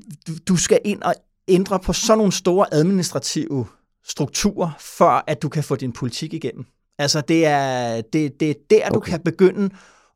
du 0.47 0.55
skal 0.55 0.79
ind 0.85 1.01
og 1.01 1.13
ændre 1.47 1.79
på 1.79 1.93
sådan 1.93 2.17
nogle 2.17 2.31
store 2.31 2.65
administrative 2.71 3.65
strukturer, 4.05 4.71
for 4.79 5.23
at 5.27 5.41
du 5.41 5.49
kan 5.49 5.63
få 5.63 5.75
din 5.75 5.91
politik 5.91 6.33
igennem. 6.33 6.65
Altså, 6.97 7.21
det 7.21 7.45
er, 7.45 8.01
det, 8.01 8.39
det 8.39 8.49
er 8.49 8.53
der, 8.69 8.81
okay. 8.81 8.93
du 8.93 8.99
kan 8.99 9.19
begynde 9.19 9.69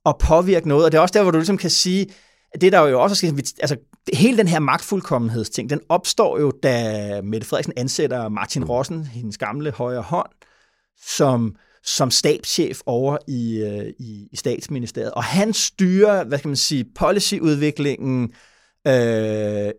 at 0.06 0.16
påvirke 0.18 0.68
noget, 0.68 0.86
og 0.86 0.92
det 0.92 0.98
er 0.98 1.02
også 1.02 1.14
der, 1.14 1.22
hvor 1.22 1.32
du 1.32 1.38
ligesom 1.38 1.58
kan 1.58 1.70
sige, 1.70 2.08
at 2.52 2.62
det 2.62 2.72
der 2.72 2.88
jo 2.88 3.02
også 3.02 3.16
skal, 3.16 3.30
altså 3.60 3.78
hele 4.14 4.38
den 4.38 4.48
her 4.48 4.60
magtfuldkommenhedsting, 4.60 5.70
den 5.70 5.82
opstår 5.90 6.40
jo, 6.40 6.52
da 6.64 7.22
Mette 7.22 7.48
Frederiksen 7.48 7.74
ansætter 7.78 8.30
Martin 8.30 8.64
Rossen, 8.64 9.04
hendes 9.06 9.38
gamle 9.38 9.72
højre 9.72 10.02
hånd, 10.02 10.30
som 11.06 11.56
som 11.84 12.12
stabschef 12.12 12.80
over 12.86 13.18
i, 13.28 13.58
øh, 13.58 13.94
i, 14.00 14.28
i 14.32 14.36
statsministeriet. 14.36 15.12
Og 15.12 15.24
han 15.24 15.54
styrer, 15.54 16.24
hvad 16.24 16.40
kan 16.40 16.50
man 16.50 16.56
sige, 16.56 16.86
policyudviklingen 16.96 18.24
øh, 18.24 18.36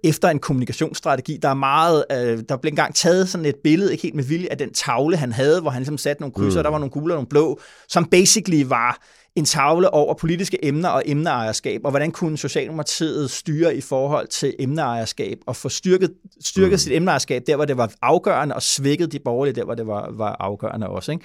efter 0.05 0.29
en 0.29 0.39
kommunikationsstrategi. 0.39 1.39
Der 1.43 1.49
er 1.49 1.55
meget, 1.55 2.05
øh, 2.13 2.43
der 2.49 2.57
blev 2.57 2.71
engang 2.71 2.95
taget 2.95 3.29
sådan 3.29 3.45
et 3.45 3.57
billede, 3.65 3.93
ikke 3.93 4.03
helt 4.03 4.15
med 4.15 4.25
vilje, 4.25 4.49
af 4.51 4.59
den 4.59 4.73
tavle, 4.73 5.17
han 5.17 5.33
havde, 5.33 5.61
hvor 5.61 5.71
han 5.71 5.81
ligesom 5.81 5.99
satte 5.99 6.23
nogle 6.23 6.35
krydser, 6.35 6.61
mm. 6.61 6.63
der 6.63 6.71
var 6.71 6.79
nogle 6.79 6.91
gule 6.91 7.15
og 7.15 7.17
nogle 7.17 7.29
blå, 7.29 7.61
som 7.89 8.05
basically 8.05 8.63
var 8.67 8.99
en 9.37 9.45
tavle 9.45 9.91
over 9.91 10.15
politiske 10.15 10.65
emner 10.65 10.89
og 10.89 11.03
emneejerskab, 11.07 11.81
og 11.85 11.91
hvordan 11.91 12.11
kunne 12.11 12.39
Socialdemokratiet 12.39 13.31
styre 13.31 13.77
i 13.77 13.81
forhold 13.81 14.27
til 14.27 14.55
emneejerskab, 14.59 15.39
og 15.47 15.57
få 15.57 15.69
styrket, 15.69 16.15
styrket 16.41 16.73
mm. 16.73 16.79
sit 16.79 16.93
emneejerskab 16.93 17.43
der, 17.47 17.57
hvor 17.57 17.65
det 17.65 17.77
var 17.77 17.93
afgørende, 18.03 18.55
og 18.55 18.63
svækket 18.63 19.13
de 19.13 19.19
borgerlige 19.25 19.55
der, 19.55 19.65
hvor 19.65 19.75
det 19.75 19.87
var, 19.87 20.11
var 20.13 20.37
afgørende 20.41 20.89
også. 20.89 21.13
Ikke? 21.13 21.25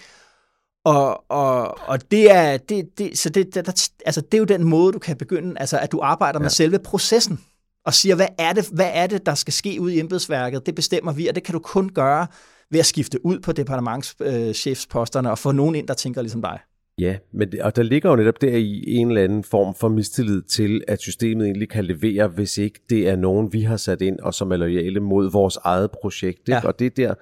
Og, 0.85 1.31
og, 1.31 1.77
og 1.87 2.11
det 2.11 2.31
er, 2.31 2.57
det, 2.57 2.85
det, 2.97 3.17
så 3.17 3.29
det, 3.29 3.55
der, 3.55 3.89
altså 4.05 4.21
det 4.21 4.33
er 4.33 4.37
jo 4.39 4.43
den 4.43 4.63
måde, 4.63 4.93
du 4.93 4.99
kan 4.99 5.17
begynde, 5.17 5.59
altså 5.59 5.79
at 5.79 5.91
du 5.91 5.99
arbejder 6.03 6.39
ja. 6.39 6.41
med 6.41 6.49
selve 6.49 6.79
processen, 6.79 7.39
og 7.85 7.93
siger, 7.93 8.15
hvad 8.15 8.27
er, 8.37 8.53
det, 8.53 8.69
hvad 8.73 8.91
er 8.93 9.07
det, 9.07 9.25
der 9.25 9.35
skal 9.35 9.53
ske 9.53 9.77
ud 9.81 9.91
i 9.91 9.99
embedsværket? 9.99 10.65
Det 10.65 10.75
bestemmer 10.75 11.13
vi, 11.13 11.27
og 11.27 11.35
det 11.35 11.43
kan 11.43 11.53
du 11.53 11.59
kun 11.59 11.89
gøre 11.89 12.27
ved 12.71 12.79
at 12.79 12.85
skifte 12.85 13.25
ud 13.25 13.39
på 13.39 13.51
departementschefsposterne 13.51 15.31
og 15.31 15.37
få 15.37 15.51
nogen 15.51 15.75
ind, 15.75 15.87
der 15.87 15.93
tænker 15.93 16.21
ligesom 16.21 16.41
dig. 16.41 16.59
Ja, 16.97 17.15
men 17.33 17.51
det, 17.51 17.61
og 17.61 17.75
der 17.75 17.83
ligger 17.83 18.09
jo 18.09 18.15
netop 18.15 18.41
der 18.41 18.57
i 18.57 18.83
en 18.87 19.07
eller 19.07 19.23
anden 19.23 19.43
form 19.43 19.75
for 19.75 19.87
mistillid 19.87 20.41
til, 20.41 20.83
at 20.87 21.01
systemet 21.01 21.45
egentlig 21.45 21.69
kan 21.69 21.85
levere, 21.85 22.27
hvis 22.27 22.57
ikke 22.57 22.79
det 22.89 23.09
er 23.09 23.15
nogen, 23.15 23.53
vi 23.53 23.61
har 23.61 23.77
sat 23.77 24.01
ind, 24.01 24.19
og 24.19 24.33
som 24.33 24.51
er 24.51 24.57
lojale 24.57 24.99
mod 24.99 25.31
vores 25.31 25.57
eget 25.63 25.91
projekt. 25.91 26.39
Ikke? 26.39 26.53
Ja. 26.53 26.67
Og 26.67 26.79
det 26.79 26.85
er 26.85 26.89
der, 26.89 27.13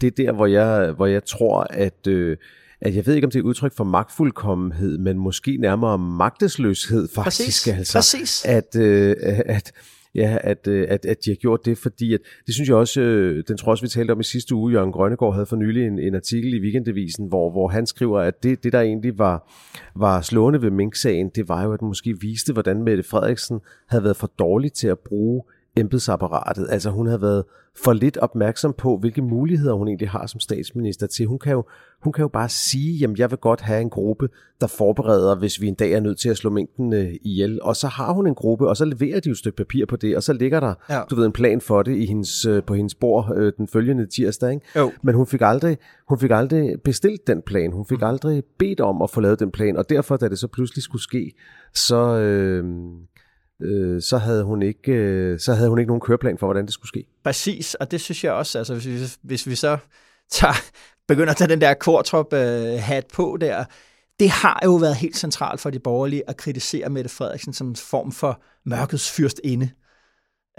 det 0.00 0.06
er 0.06 0.24
der 0.24 0.32
hvor, 0.32 0.46
jeg, 0.46 0.92
hvor 0.92 1.06
jeg 1.06 1.24
tror, 1.24 1.66
at... 1.70 2.06
Øh, 2.06 2.36
at 2.84 2.96
jeg 2.96 3.06
ved 3.06 3.14
ikke, 3.14 3.26
om 3.26 3.30
det 3.30 3.38
er 3.38 3.42
udtryk 3.42 3.76
for 3.76 3.84
magtfuldkommenhed, 3.84 4.98
men 4.98 5.18
måske 5.18 5.56
nærmere 5.56 5.98
magtesløshed 5.98 7.08
faktisk. 7.14 7.46
Præcis. 7.46 7.68
Altså, 7.68 7.98
Præcis. 7.98 8.44
At, 8.44 8.76
øh, 8.76 9.16
at, 9.46 9.72
ja, 10.14 10.38
at, 10.40 10.68
øh, 10.68 10.86
at, 10.88 11.06
at 11.06 11.16
de 11.24 11.30
har 11.30 11.34
gjort 11.34 11.60
det, 11.64 11.78
fordi 11.78 12.14
at, 12.14 12.20
det 12.46 12.54
synes 12.54 12.68
jeg 12.68 12.76
også, 12.76 13.00
øh, 13.00 13.44
den 13.48 13.56
tror 13.56 13.70
også, 13.70 13.84
vi 13.84 13.88
talte 13.88 14.12
om 14.12 14.20
i 14.20 14.24
sidste 14.24 14.54
uge, 14.54 14.72
Jørgen 14.72 14.92
Grønnegård 14.92 15.34
havde 15.34 15.46
for 15.46 15.56
nylig 15.56 15.86
en, 15.86 15.98
en 15.98 16.14
artikel 16.14 16.54
i 16.54 16.60
Weekendavisen, 16.60 17.26
hvor, 17.26 17.50
hvor 17.50 17.68
han 17.68 17.86
skriver, 17.86 18.20
at 18.20 18.42
det, 18.42 18.64
det 18.64 18.72
der 18.72 18.80
egentlig 18.80 19.18
var, 19.18 19.52
var 19.96 20.20
slående 20.20 20.62
ved 20.62 20.70
Mink-sagen, 20.70 21.30
det 21.34 21.48
var 21.48 21.64
jo, 21.64 21.72
at 21.72 21.80
den 21.80 21.88
måske 21.88 22.20
viste, 22.20 22.52
hvordan 22.52 22.82
Mette 22.82 23.02
Frederiksen 23.02 23.60
havde 23.88 24.04
været 24.04 24.16
for 24.16 24.32
dårlig 24.38 24.72
til 24.72 24.88
at 24.88 24.98
bruge 24.98 25.42
embedsapparatet. 25.76 26.66
Altså 26.70 26.90
hun 26.90 27.06
havde 27.06 27.22
været 27.22 27.44
for 27.84 27.92
lidt 27.92 28.16
opmærksom 28.16 28.74
på, 28.78 28.96
hvilke 28.96 29.22
muligheder 29.22 29.74
hun 29.74 29.88
egentlig 29.88 30.08
har 30.08 30.26
som 30.26 30.40
statsminister 30.40 31.06
til. 31.06 31.26
Hun 31.26 31.38
kan 31.38 31.52
jo, 31.52 31.64
hun 32.02 32.12
kan 32.12 32.22
jo 32.22 32.28
bare 32.28 32.48
sige, 32.48 32.98
jamen 32.98 33.16
jeg 33.18 33.30
vil 33.30 33.38
godt 33.38 33.60
have 33.60 33.80
en 33.80 33.90
gruppe, 33.90 34.28
der 34.60 34.66
forbereder, 34.66 35.34
hvis 35.34 35.60
vi 35.60 35.66
en 35.66 35.74
dag 35.74 35.92
er 35.92 36.00
nødt 36.00 36.18
til 36.18 36.28
at 36.28 36.36
slå 36.36 36.50
mængden 36.50 36.92
øh, 36.92 37.14
ihjel. 37.22 37.62
Og 37.62 37.76
så 37.76 37.86
har 37.86 38.12
hun 38.12 38.26
en 38.26 38.34
gruppe, 38.34 38.68
og 38.68 38.76
så 38.76 38.84
leverer 38.84 39.20
de 39.20 39.28
jo 39.28 39.32
et 39.32 39.38
stykke 39.38 39.56
papir 39.56 39.86
på 39.86 39.96
det, 39.96 40.16
og 40.16 40.22
så 40.22 40.32
ligger 40.32 40.60
der, 40.60 40.74
ja. 40.90 41.00
du 41.10 41.14
ved, 41.14 41.26
en 41.26 41.32
plan 41.32 41.60
for 41.60 41.82
det 41.82 41.96
i 41.96 42.06
hendes, 42.06 42.46
øh, 42.46 42.62
på 42.62 42.74
hendes 42.74 42.94
bord 42.94 43.32
øh, 43.36 43.52
den 43.56 43.68
følgende 43.68 44.06
tirsdag. 44.06 44.52
Ikke? 44.52 44.66
Jo. 44.76 44.92
Men 45.02 45.14
hun 45.14 45.26
fik, 45.26 45.40
aldrig, 45.44 45.78
hun 46.08 46.18
fik 46.18 46.30
aldrig 46.30 46.76
bestilt 46.84 47.26
den 47.26 47.42
plan. 47.46 47.72
Hun 47.72 47.86
fik 47.86 47.98
mm. 47.98 48.06
aldrig 48.06 48.42
bedt 48.58 48.80
om 48.80 49.02
at 49.02 49.10
få 49.10 49.20
lavet 49.20 49.40
den 49.40 49.50
plan, 49.50 49.76
og 49.76 49.90
derfor, 49.90 50.16
da 50.16 50.28
det 50.28 50.38
så 50.38 50.46
pludselig 50.48 50.82
skulle 50.82 51.02
ske, 51.02 51.32
så... 51.74 52.18
Øh, 52.18 52.64
øh, 53.62 54.02
så, 54.02 54.18
havde 54.18 54.44
hun 54.44 54.62
ikke, 54.62 54.92
øh, 54.92 55.38
så 55.38 55.54
havde 55.54 55.68
hun 55.68 55.78
ikke 55.78 55.88
nogen 55.88 56.00
køreplan 56.00 56.38
for, 56.38 56.46
hvordan 56.46 56.64
det 56.64 56.74
skulle 56.74 56.88
ske. 56.88 57.06
Præcis, 57.24 57.74
og 57.74 57.90
det 57.90 58.00
synes 58.00 58.24
jeg 58.24 58.32
også, 58.32 58.58
altså 58.58 58.74
hvis 58.74 58.86
vi, 58.86 58.98
hvis 59.22 59.46
vi 59.46 59.54
så 59.54 59.78
tager, 60.30 60.54
begynder 61.08 61.30
at 61.30 61.36
tage 61.36 61.48
den 61.48 61.60
der 61.60 61.74
kortrop-hat 61.74 63.06
på 63.14 63.36
der, 63.40 63.64
det 64.20 64.30
har 64.30 64.60
jo 64.64 64.74
været 64.74 64.96
helt 64.96 65.16
centralt 65.16 65.60
for 65.60 65.70
de 65.70 65.78
borgerlige 65.78 66.22
at 66.30 66.36
kritisere 66.36 66.88
Mette 66.88 67.10
Frederiksen 67.10 67.52
som 67.52 67.68
en 67.68 67.76
form 67.76 68.12
for 68.12 68.42
mørkets 68.64 69.10
fyrstinde. 69.10 69.70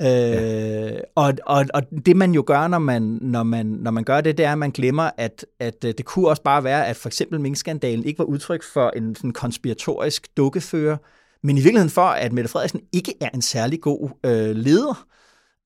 Øh, 0.01 0.08
ja. 0.08 0.99
og, 1.16 1.34
og, 1.45 1.66
og 1.74 1.84
det 2.06 2.16
man 2.16 2.32
jo 2.32 2.43
gør, 2.47 2.68
når 2.68 2.80
man, 2.80 3.01
når 3.22 3.43
man, 3.43 3.66
når 3.66 3.91
man 3.91 4.04
gør 4.04 4.22
det, 4.22 4.38
det 4.38 4.45
er, 4.45 4.51
at 4.51 4.58
man 4.58 4.72
glemmer, 4.72 5.10
at, 5.18 5.45
at 5.60 5.86
øh, 5.86 5.93
det 5.97 6.06
kunne 6.06 6.28
også 6.28 6.41
bare 6.41 6.64
være, 6.64 6.88
at 6.88 6.95
for 6.95 7.10
eksempel 7.10 7.41
minkskandalen 7.41 8.06
ikke 8.06 8.20
var 8.20 8.26
udtryk 8.26 8.64
for 8.74 8.89
en 8.89 9.16
sådan 9.16 9.32
konspiratorisk 9.32 10.38
dukkefører, 10.38 10.97
men 11.44 11.58
i 11.58 11.60
virkeligheden 11.60 11.89
for, 11.89 12.02
at 12.02 12.34
Mette 12.34 12.50
Frederiksen 12.50 12.82
ikke 12.94 13.14
er 13.22 13.30
en 13.34 13.41
særlig 13.41 13.82
god 13.82 14.10
øh, 14.26 14.56
leder. 14.56 15.06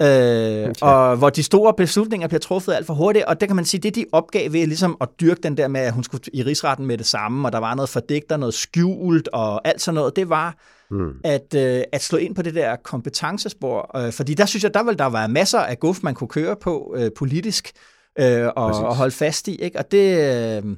Øh, 0.02 0.70
okay. 0.70 0.74
Og 0.82 1.18
hvor 1.18 1.30
de 1.30 1.44
store 1.44 1.74
beslutninger 1.74 2.28
bliver 2.28 2.40
truffet 2.40 2.74
alt 2.74 2.86
for 2.86 2.94
hurtigt, 2.94 3.26
og 3.26 3.42
der 3.42 3.48
kan 3.48 3.56
man 3.56 3.66
sige, 3.66 3.82
det 3.82 3.96
de 3.96 4.06
opgav 4.12 4.54
ved 4.54 4.68
ligesom 4.68 4.98
at 5.02 5.10
dyrke 5.22 5.42
den 5.44 5.58
der 5.58 5.68
med, 5.68 5.82
at 5.82 5.94
hun 5.94 6.04
skulle 6.04 6.24
i 6.34 6.44
rigsretten 6.44 6.86
med 6.86 6.98
det 6.98 7.06
samme, 7.06 7.48
og 7.48 7.52
der 7.52 7.60
var 7.60 7.76
noget 7.76 7.90
fordækt 7.90 8.30
noget 8.30 8.54
skjult 8.54 9.28
og 9.28 9.68
alt 9.68 9.82
sådan 9.82 9.96
noget, 9.96 10.16
det 10.16 10.30
var 10.30 10.56
mm. 10.92 11.12
at, 11.24 11.56
øh, 11.56 11.84
at 11.92 12.04
slå 12.04 12.18
ind 12.18 12.36
på 12.36 12.42
det 12.42 12.56
der 12.56 12.76
kompetencespor. 12.76 13.98
Øh, 13.98 14.14
fordi 14.14 14.34
der 14.34 14.46
synes 14.46 14.64
jeg, 14.64 14.74
der 14.74 14.84
vil 14.84 15.00
der 15.00 15.10
være 15.10 15.28
masser 15.28 15.60
af 15.60 15.80
guf, 15.80 16.04
man 16.04 16.16
kunne 16.16 16.28
køre 16.28 16.56
på 16.62 16.96
øh, 16.98 17.12
politisk 17.18 17.72
øh, 18.20 18.48
og, 18.56 18.66
og 18.66 18.96
holde 18.96 19.16
fast 19.16 19.48
i. 19.48 19.56
Ikke? 19.56 19.80
Og 19.80 19.92
det... 19.92 20.64
Øh, 20.64 20.76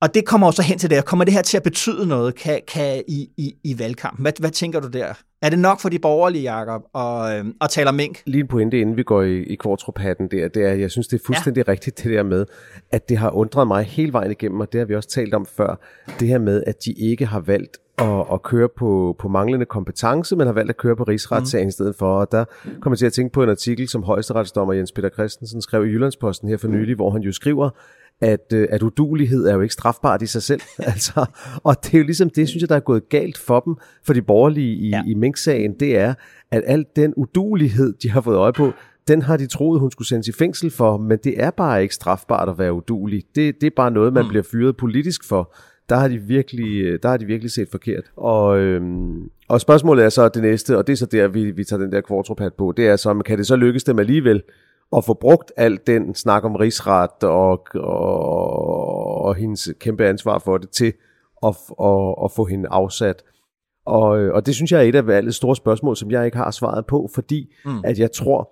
og 0.00 0.14
det 0.14 0.26
kommer 0.26 0.46
også 0.46 0.62
hen 0.62 0.78
til 0.78 0.90
det. 0.90 1.04
Kommer 1.04 1.24
det 1.24 1.34
her 1.34 1.42
til 1.42 1.56
at 1.56 1.62
betyde 1.62 2.06
noget 2.06 2.34
kan, 2.34 2.60
kan 2.68 3.02
i, 3.08 3.28
i, 3.36 3.54
i 3.64 3.78
valgkampen? 3.78 4.22
Hvad, 4.22 4.32
hvad 4.40 4.50
tænker 4.50 4.80
du 4.80 4.88
der? 4.88 5.14
Er 5.42 5.50
det 5.50 5.58
nok 5.58 5.80
for 5.80 5.88
de 5.88 5.98
borgerlige, 5.98 6.54
Jacob, 6.54 6.82
og, 6.92 7.38
øh, 7.38 7.44
at 7.60 7.70
tale 7.70 7.88
om 7.88 7.94
mink? 7.94 8.22
Lige 8.26 8.40
en 8.40 8.48
pointe, 8.48 8.80
inden 8.80 8.96
vi 8.96 9.02
går 9.02 9.22
i, 9.22 9.42
i 9.42 9.54
kvartrup-hatten 9.54 10.28
der, 10.30 10.48
det 10.48 10.64
er, 10.64 10.72
jeg 10.72 10.90
synes, 10.90 11.08
det 11.08 11.20
er 11.20 11.24
fuldstændig 11.26 11.64
ja. 11.66 11.72
rigtigt, 11.72 11.98
det 11.98 12.12
der 12.12 12.22
med, 12.22 12.46
at 12.90 13.08
det 13.08 13.18
har 13.18 13.30
undret 13.30 13.66
mig 13.66 13.84
hele 13.84 14.12
vejen 14.12 14.30
igennem, 14.30 14.60
og 14.60 14.72
det 14.72 14.78
har 14.78 14.86
vi 14.86 14.94
også 14.94 15.08
talt 15.08 15.34
om 15.34 15.46
før, 15.46 15.80
det 16.20 16.28
her 16.28 16.38
med, 16.38 16.64
at 16.66 16.84
de 16.84 16.92
ikke 16.92 17.26
har 17.26 17.40
valgt 17.40 17.78
at, 18.00 18.26
at 18.32 18.42
køre 18.42 18.68
på, 18.76 19.16
på 19.18 19.28
manglende 19.28 19.66
kompetence, 19.66 20.36
men 20.36 20.46
har 20.46 20.54
valgt 20.54 20.70
at 20.70 20.76
køre 20.76 20.96
på 20.96 21.04
rigsretssagen 21.04 21.64
mm. 21.64 21.68
i 21.68 21.72
stedet 21.72 21.96
for. 21.96 22.20
Og 22.20 22.32
der 22.32 22.44
kommer 22.80 22.94
jeg 22.94 22.98
til 22.98 23.06
at 23.06 23.12
tænke 23.12 23.32
på 23.32 23.42
en 23.42 23.48
artikel, 23.48 23.88
som 23.88 24.02
højesteretsdommer 24.02 24.74
Jens 24.74 24.92
Peter 24.92 25.08
Christensen 25.08 25.62
skrev 25.62 25.86
i 25.86 25.88
Jyllandsposten 25.88 26.48
her 26.48 26.56
for 26.56 26.68
nylig, 26.68 26.96
hvor 26.96 27.10
han 27.10 27.22
jo 27.22 27.32
skriver, 27.32 27.70
at, 28.20 28.52
øh, 28.52 28.68
at 28.70 28.82
udulighed 28.82 29.46
er 29.46 29.54
jo 29.54 29.60
ikke 29.60 29.74
strafbart 29.74 30.22
i 30.22 30.26
sig 30.26 30.42
selv. 30.42 30.60
altså, 30.92 31.26
og 31.64 31.84
det 31.84 31.94
er 31.94 31.98
jo 31.98 32.04
ligesom 32.04 32.30
det, 32.30 32.48
synes 32.48 32.60
jeg, 32.60 32.68
der 32.68 32.76
er 32.76 32.80
gået 32.80 33.08
galt 33.08 33.38
for 33.38 33.60
dem, 33.60 33.76
for 34.04 34.12
de 34.12 34.22
borgerlige 34.22 34.74
i, 34.74 34.88
ja. 34.88 35.02
i 35.06 35.14
Mink-sagen, 35.14 35.74
det 35.80 35.98
er, 35.98 36.14
at 36.50 36.62
al 36.66 36.86
den 36.96 37.14
udulighed, 37.16 37.94
de 38.02 38.10
har 38.10 38.20
fået 38.20 38.36
øje 38.36 38.52
på, 38.52 38.72
den 39.08 39.22
har 39.22 39.36
de 39.36 39.46
troet, 39.46 39.80
hun 39.80 39.90
skulle 39.90 40.08
sendes 40.08 40.28
i 40.28 40.32
fængsel 40.32 40.70
for, 40.70 40.96
men 40.96 41.18
det 41.24 41.42
er 41.42 41.50
bare 41.50 41.82
ikke 41.82 41.94
strafbart 41.94 42.48
at 42.48 42.58
være 42.58 42.72
udulig. 42.72 43.24
Det, 43.34 43.54
det 43.60 43.66
er 43.66 43.70
bare 43.76 43.90
noget, 43.90 44.12
man 44.12 44.22
mm. 44.24 44.28
bliver 44.28 44.42
fyret 44.42 44.76
politisk 44.76 45.28
for. 45.28 45.54
Der 45.90 45.96
har 45.96 46.08
de 46.08 46.18
virkelig, 46.18 47.02
der 47.02 47.08
har 47.08 47.16
de 47.16 47.24
virkelig 47.24 47.50
set 47.50 47.68
forkert. 47.70 48.04
Og, 48.16 48.58
øhm, 48.58 49.30
og 49.48 49.60
spørgsmålet 49.60 50.04
er 50.04 50.08
så 50.08 50.28
det 50.28 50.42
næste, 50.42 50.78
og 50.78 50.86
det 50.86 50.92
er 50.92 50.96
så 50.96 51.06
der, 51.06 51.28
vi, 51.28 51.50
vi 51.50 51.64
tager 51.64 51.82
den 51.82 51.92
der 51.92 52.00
kvartropat 52.00 52.54
på, 52.54 52.72
det 52.76 52.88
er 52.88 52.96
så, 52.96 53.22
kan 53.26 53.38
det 53.38 53.46
så 53.46 53.56
lykkes 53.56 53.84
dem 53.84 53.98
alligevel 53.98 54.42
at 54.96 55.04
få 55.04 55.14
brugt 55.14 55.52
alt 55.56 55.86
den 55.86 56.14
snak 56.14 56.44
om 56.44 56.56
rigsret 56.56 57.24
og, 57.24 57.66
og, 57.74 59.24
og 59.24 59.34
hendes 59.34 59.68
kæmpe 59.80 60.06
ansvar 60.06 60.38
for 60.38 60.58
det 60.58 60.70
til 60.70 60.92
at, 61.46 61.56
at, 61.80 62.14
at 62.24 62.32
få 62.36 62.44
hende 62.44 62.68
afsat. 62.68 63.22
Og, 63.86 64.08
og 64.08 64.46
det 64.46 64.54
synes 64.54 64.72
jeg 64.72 64.78
er 64.78 64.88
et 64.88 64.94
af 64.94 65.06
valgets 65.06 65.36
store 65.36 65.56
spørgsmål, 65.56 65.96
som 65.96 66.10
jeg 66.10 66.24
ikke 66.24 66.36
har 66.36 66.50
svaret 66.50 66.86
på, 66.86 67.08
fordi 67.14 67.54
mm. 67.64 67.80
at 67.84 67.98
jeg 67.98 68.12
tror, 68.12 68.50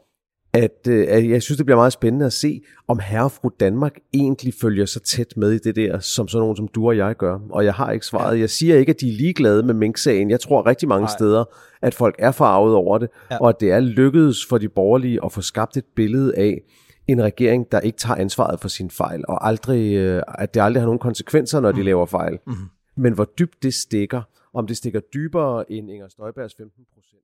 at, 0.52 0.86
øh, 0.88 1.06
at 1.08 1.28
jeg 1.28 1.42
synes, 1.42 1.56
det 1.56 1.66
bliver 1.66 1.76
meget 1.76 1.92
spændende 1.92 2.26
at 2.26 2.32
se, 2.32 2.62
om 2.88 2.98
herre 2.98 3.30
fru 3.30 3.50
Danmark 3.60 3.98
egentlig 4.14 4.54
følger 4.60 4.86
så 4.86 5.00
tæt 5.00 5.36
med 5.36 5.52
i 5.52 5.58
det 5.58 5.76
der, 5.76 5.98
som 5.98 6.28
sådan 6.28 6.40
nogen 6.40 6.56
som 6.56 6.68
du 6.68 6.86
og 6.86 6.96
jeg 6.96 7.16
gør. 7.16 7.38
Og 7.50 7.64
jeg 7.64 7.74
har 7.74 7.92
ikke 7.92 8.06
svaret. 8.06 8.40
Jeg 8.40 8.50
siger 8.50 8.76
ikke, 8.76 8.90
at 8.90 9.00
de 9.00 9.08
er 9.08 9.12
ligeglade 9.12 9.62
med 9.62 9.74
Mink-sagen. 9.74 10.30
Jeg 10.30 10.40
tror 10.40 10.66
rigtig 10.66 10.88
mange 10.88 11.04
Nej. 11.04 11.12
steder, 11.18 11.44
at 11.82 11.94
folk 11.94 12.14
er 12.18 12.30
farvet 12.30 12.74
over 12.74 12.98
det, 12.98 13.08
ja. 13.30 13.38
og 13.38 13.48
at 13.48 13.60
det 13.60 13.70
er 13.70 13.80
lykkedes 13.80 14.46
for 14.48 14.58
de 14.58 14.68
borgerlige 14.68 15.20
at 15.24 15.32
få 15.32 15.40
skabt 15.40 15.76
et 15.76 15.84
billede 15.96 16.36
af 16.36 16.62
en 17.08 17.22
regering, 17.22 17.72
der 17.72 17.80
ikke 17.80 17.98
tager 17.98 18.16
ansvaret 18.16 18.60
for 18.60 18.68
sin 18.68 18.90
fejl, 18.90 19.24
og 19.28 19.46
aldrig, 19.46 19.94
øh, 19.96 20.22
at 20.38 20.54
det 20.54 20.60
aldrig 20.60 20.80
har 20.80 20.86
nogen 20.86 20.98
konsekvenser, 20.98 21.60
når 21.60 21.72
de 21.72 21.80
mm. 21.80 21.84
laver 21.84 22.06
fejl. 22.06 22.38
Mm. 22.46 22.52
Men 22.96 23.12
hvor 23.12 23.24
dybt 23.38 23.62
det 23.62 23.74
stikker, 23.74 24.22
om 24.54 24.66
det 24.66 24.76
stikker 24.76 25.00
dybere 25.00 25.72
end 25.72 25.90
Inger 25.90 26.08
Støjbergs 26.08 26.54
15 26.54 26.84
procent. 26.94 27.22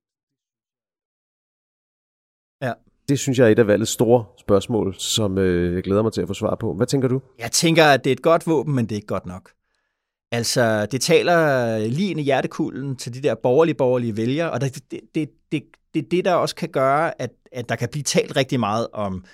Ja, 2.63 2.73
det 3.09 3.19
synes 3.19 3.39
jeg 3.39 3.47
er 3.47 3.51
et 3.51 3.59
af 3.59 3.67
valgets 3.67 3.91
store 3.91 4.25
spørgsmål, 4.41 4.95
som 4.99 5.39
øh, 5.39 5.75
jeg 5.75 5.83
glæder 5.83 6.03
mig 6.03 6.13
til 6.13 6.21
at 6.21 6.29
få 6.29 6.35
svar 6.35 6.57
på. 6.61 6.75
Hvad 6.75 6.87
tænker 6.87 7.09
du? 7.09 7.21
Jeg 7.39 7.53
tænker, 7.53 7.85
at 7.85 8.05
det 8.05 8.11
er 8.11 8.15
et 8.15 8.23
godt 8.23 8.47
våben, 8.47 8.75
men 8.75 8.85
det 8.85 8.93
er 8.93 8.97
ikke 8.97 9.07
godt 9.07 9.27
nok. 9.27 9.51
Altså, 10.33 10.87
det 10.87 11.01
taler 11.01 11.79
lige 11.79 12.11
ind 12.11 12.21
i 12.21 12.23
hjertekulden 12.23 12.97
til 12.97 13.15
de 13.15 13.21
der 13.21 13.35
borgerlige-borgerlige 13.35 14.17
vælgere, 14.17 14.51
og 14.51 14.61
det 14.61 14.77
er 14.77 14.81
det, 14.91 15.01
det, 15.15 15.29
det, 15.53 15.63
det, 15.95 16.11
det, 16.11 16.25
der 16.25 16.35
også 16.35 16.55
kan 16.55 16.69
gøre, 16.69 17.23
at, 17.23 17.31
at 17.53 17.69
der 17.69 17.77
kan 17.77 17.89
blive 17.89 18.03
talt 18.03 18.37
rigtig 18.37 18.61
meget 18.61 18.87
om 18.93 19.25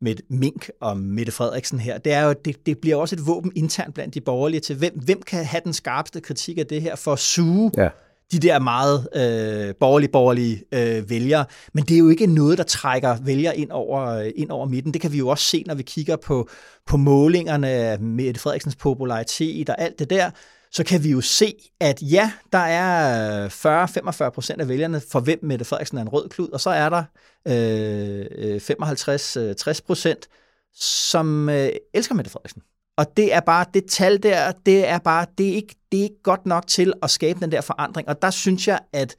med 0.00 0.14
Mink 0.28 0.70
og 0.80 0.96
Mette 0.96 1.32
Frederiksen 1.32 1.78
her, 1.78 1.98
det 1.98 2.12
er 2.12 2.24
jo, 2.24 2.34
det, 2.44 2.66
det 2.66 2.78
bliver 2.78 2.96
også 2.96 3.16
et 3.16 3.26
våben 3.26 3.52
internt 3.56 3.94
blandt 3.94 4.14
de 4.14 4.20
borgerlige 4.20 4.60
til, 4.60 4.76
hvem, 4.76 4.98
hvem 5.04 5.22
kan 5.22 5.44
have 5.44 5.60
den 5.64 5.72
skarpeste 5.72 6.20
kritik 6.20 6.58
af 6.58 6.66
det 6.66 6.82
her 6.82 6.96
for 6.96 7.12
at 7.12 7.18
suge 7.18 7.70
ja 7.76 7.88
de 8.32 8.38
der 8.38 8.58
meget 8.58 9.08
øh, 9.14 9.74
borgerlige-borgerlige 9.80 10.64
øh, 10.72 11.10
vælgere. 11.10 11.44
Men 11.72 11.84
det 11.84 11.94
er 11.94 11.98
jo 11.98 12.08
ikke 12.08 12.26
noget, 12.26 12.58
der 12.58 12.64
trækker 12.64 13.16
vælgere 13.22 13.56
ind 13.56 13.70
over, 13.70 14.06
øh, 14.06 14.30
ind 14.36 14.50
over 14.50 14.66
midten. 14.66 14.92
Det 14.92 15.00
kan 15.00 15.12
vi 15.12 15.18
jo 15.18 15.28
også 15.28 15.44
se, 15.44 15.64
når 15.66 15.74
vi 15.74 15.82
kigger 15.82 16.16
på, 16.16 16.48
på 16.86 16.96
målingerne 16.96 17.98
med 18.00 18.34
Frederiksens 18.34 18.76
popularitet 18.76 19.68
og 19.68 19.80
alt 19.80 19.98
det 19.98 20.10
der. 20.10 20.30
Så 20.72 20.84
kan 20.84 21.04
vi 21.04 21.10
jo 21.10 21.20
se, 21.20 21.54
at 21.80 22.02
ja, 22.02 22.32
der 22.52 22.58
er 22.58 23.44
øh, 23.44 23.86
40-45 24.26 24.30
procent 24.30 24.60
af 24.60 24.68
vælgerne, 24.68 25.00
for 25.10 25.20
hvem 25.20 25.38
Mette 25.42 25.64
Frederiksen 25.64 25.98
er 25.98 26.02
en 26.02 26.08
rød 26.08 26.28
klud, 26.28 26.48
og 26.48 26.60
så 26.60 26.70
er 26.70 26.88
der 26.88 27.04
øh, 27.48 28.26
øh 28.30 28.56
55-60 28.56 29.40
øh, 29.40 29.74
procent, 29.86 30.28
som 30.74 31.48
øh, 31.48 31.68
elsker 31.94 32.14
Mette 32.14 32.30
Frederiksen. 32.30 32.62
Og 33.00 33.16
det 33.16 33.34
er 33.34 33.40
bare, 33.40 33.64
det 33.74 33.84
tal 33.88 34.22
der, 34.22 34.52
det 34.66 34.88
er 34.88 34.98
bare, 34.98 35.26
det 35.38 35.48
er 35.48 35.54
ikke, 35.54 35.74
det 35.92 35.98
er 35.98 36.02
ikke 36.02 36.22
godt 36.22 36.46
nok 36.46 36.66
til 36.66 36.92
at 37.02 37.10
skabe 37.10 37.40
den 37.40 37.52
der 37.52 37.60
forandring. 37.60 38.08
Og 38.08 38.22
der 38.22 38.30
synes 38.30 38.68
jeg, 38.68 38.78
at 38.92 39.16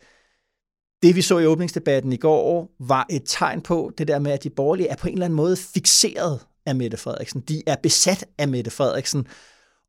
det 1.03 1.15
vi 1.15 1.21
så 1.21 1.39
i 1.39 1.45
åbningsdebatten 1.45 2.13
i 2.13 2.17
går, 2.17 2.71
var 2.79 3.05
et 3.09 3.21
tegn 3.25 3.61
på 3.61 3.91
det 3.97 4.07
der 4.07 4.19
med, 4.19 4.31
at 4.31 4.43
de 4.43 4.49
borgerlige 4.49 4.87
er 4.87 4.95
på 4.95 5.07
en 5.07 5.13
eller 5.13 5.25
anden 5.25 5.35
måde 5.35 5.57
fixeret 5.57 6.39
af 6.65 6.75
Mette 6.75 6.97
Frederiksen. 6.97 7.41
De 7.41 7.61
er 7.67 7.75
besat 7.83 8.25
af 8.37 8.47
Mette 8.47 8.71
Frederiksen. 8.71 9.27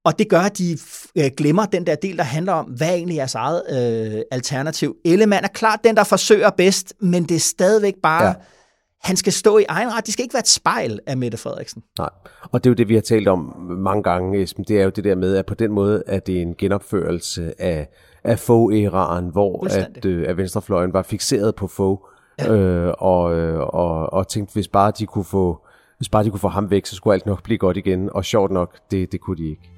Og 0.05 0.19
det 0.19 0.29
gør, 0.29 0.41
at 0.41 0.59
de 0.59 0.79
øh, 1.17 1.31
glemmer 1.37 1.67
den 1.67 1.87
der 1.87 1.95
del, 1.95 2.17
der 2.17 2.25
handler 2.25 2.53
om, 2.53 2.65
hvad 2.65 2.89
er 2.89 2.95
egentlig 2.95 3.17
jeres 3.17 3.35
eget 3.35 3.63
øh, 3.71 4.23
alternativ. 4.31 4.97
Ellemann 5.05 5.45
er 5.45 5.49
klart 5.49 5.81
den, 5.85 5.97
der 5.97 6.05
forsøger 6.05 6.51
bedst, 6.51 6.95
men 7.01 7.25
det 7.25 7.35
er 7.35 7.41
stadigvæk 7.41 7.95
bare... 8.03 8.27
Ja 8.27 8.35
han 9.03 9.17
skal 9.17 9.33
stå 9.33 9.59
i 9.59 9.65
egen 9.69 9.95
ret. 9.95 10.07
De 10.07 10.13
skal 10.13 10.23
ikke 10.23 10.35
være 10.35 10.41
et 10.41 10.49
spejl 10.49 11.01
af 11.07 11.17
Mette 11.17 11.39
Frederiksen. 11.39 11.83
Nej, 11.99 12.11
og 12.43 12.65
det 12.65 12.67
er 12.67 12.71
jo 12.71 12.75
det, 12.75 12.89
vi 12.89 12.95
har 12.95 13.01
talt 13.01 13.29
om 13.29 13.57
mange 13.79 14.03
gange, 14.03 14.43
Esben. 14.43 14.65
Det 14.69 14.81
er 14.81 14.85
jo 14.85 14.91
det 14.91 15.05
der 15.05 15.15
med, 15.15 15.37
at 15.37 15.47
på 15.47 15.55
den 15.55 15.73
måde 15.73 16.03
er 16.07 16.19
det 16.19 16.43
en 16.43 16.55
genopførelse 16.59 17.63
af, 17.63 17.89
af 18.25 18.39
få-æraen, 18.39 19.29
hvor 19.29 19.67
at, 19.67 20.05
øh, 20.05 20.29
at 20.29 20.37
venstrefløjen 20.37 20.93
var 20.93 21.03
fixeret 21.03 21.55
på 21.55 22.09
ja. 22.39 22.53
øh, 22.53 22.95
og, 22.99 23.35
øh, 23.35 23.61
og, 23.61 24.13
og 24.13 24.29
tænkte, 24.29 24.53
hvis 24.53 24.69
bare 24.69 24.93
de 24.99 25.07
kunne 25.07 25.25
få 25.25 25.67
hvis 26.03 26.09
bare 26.09 26.25
de 26.25 26.31
kunne 26.31 26.41
få 26.41 26.49
ham 26.49 26.71
væk, 26.71 26.87
så 26.87 26.95
skulle 26.95 27.15
alt 27.15 27.27
nok 27.27 27.43
blive 27.43 27.59
godt 27.59 27.77
igen. 27.77 28.11
Og 28.13 28.25
sjovt 28.25 28.51
nok, 28.51 28.77
det, 28.91 29.13
det 29.13 29.21
kunne 29.21 29.37
de 29.37 29.51
ikke. 29.51 29.72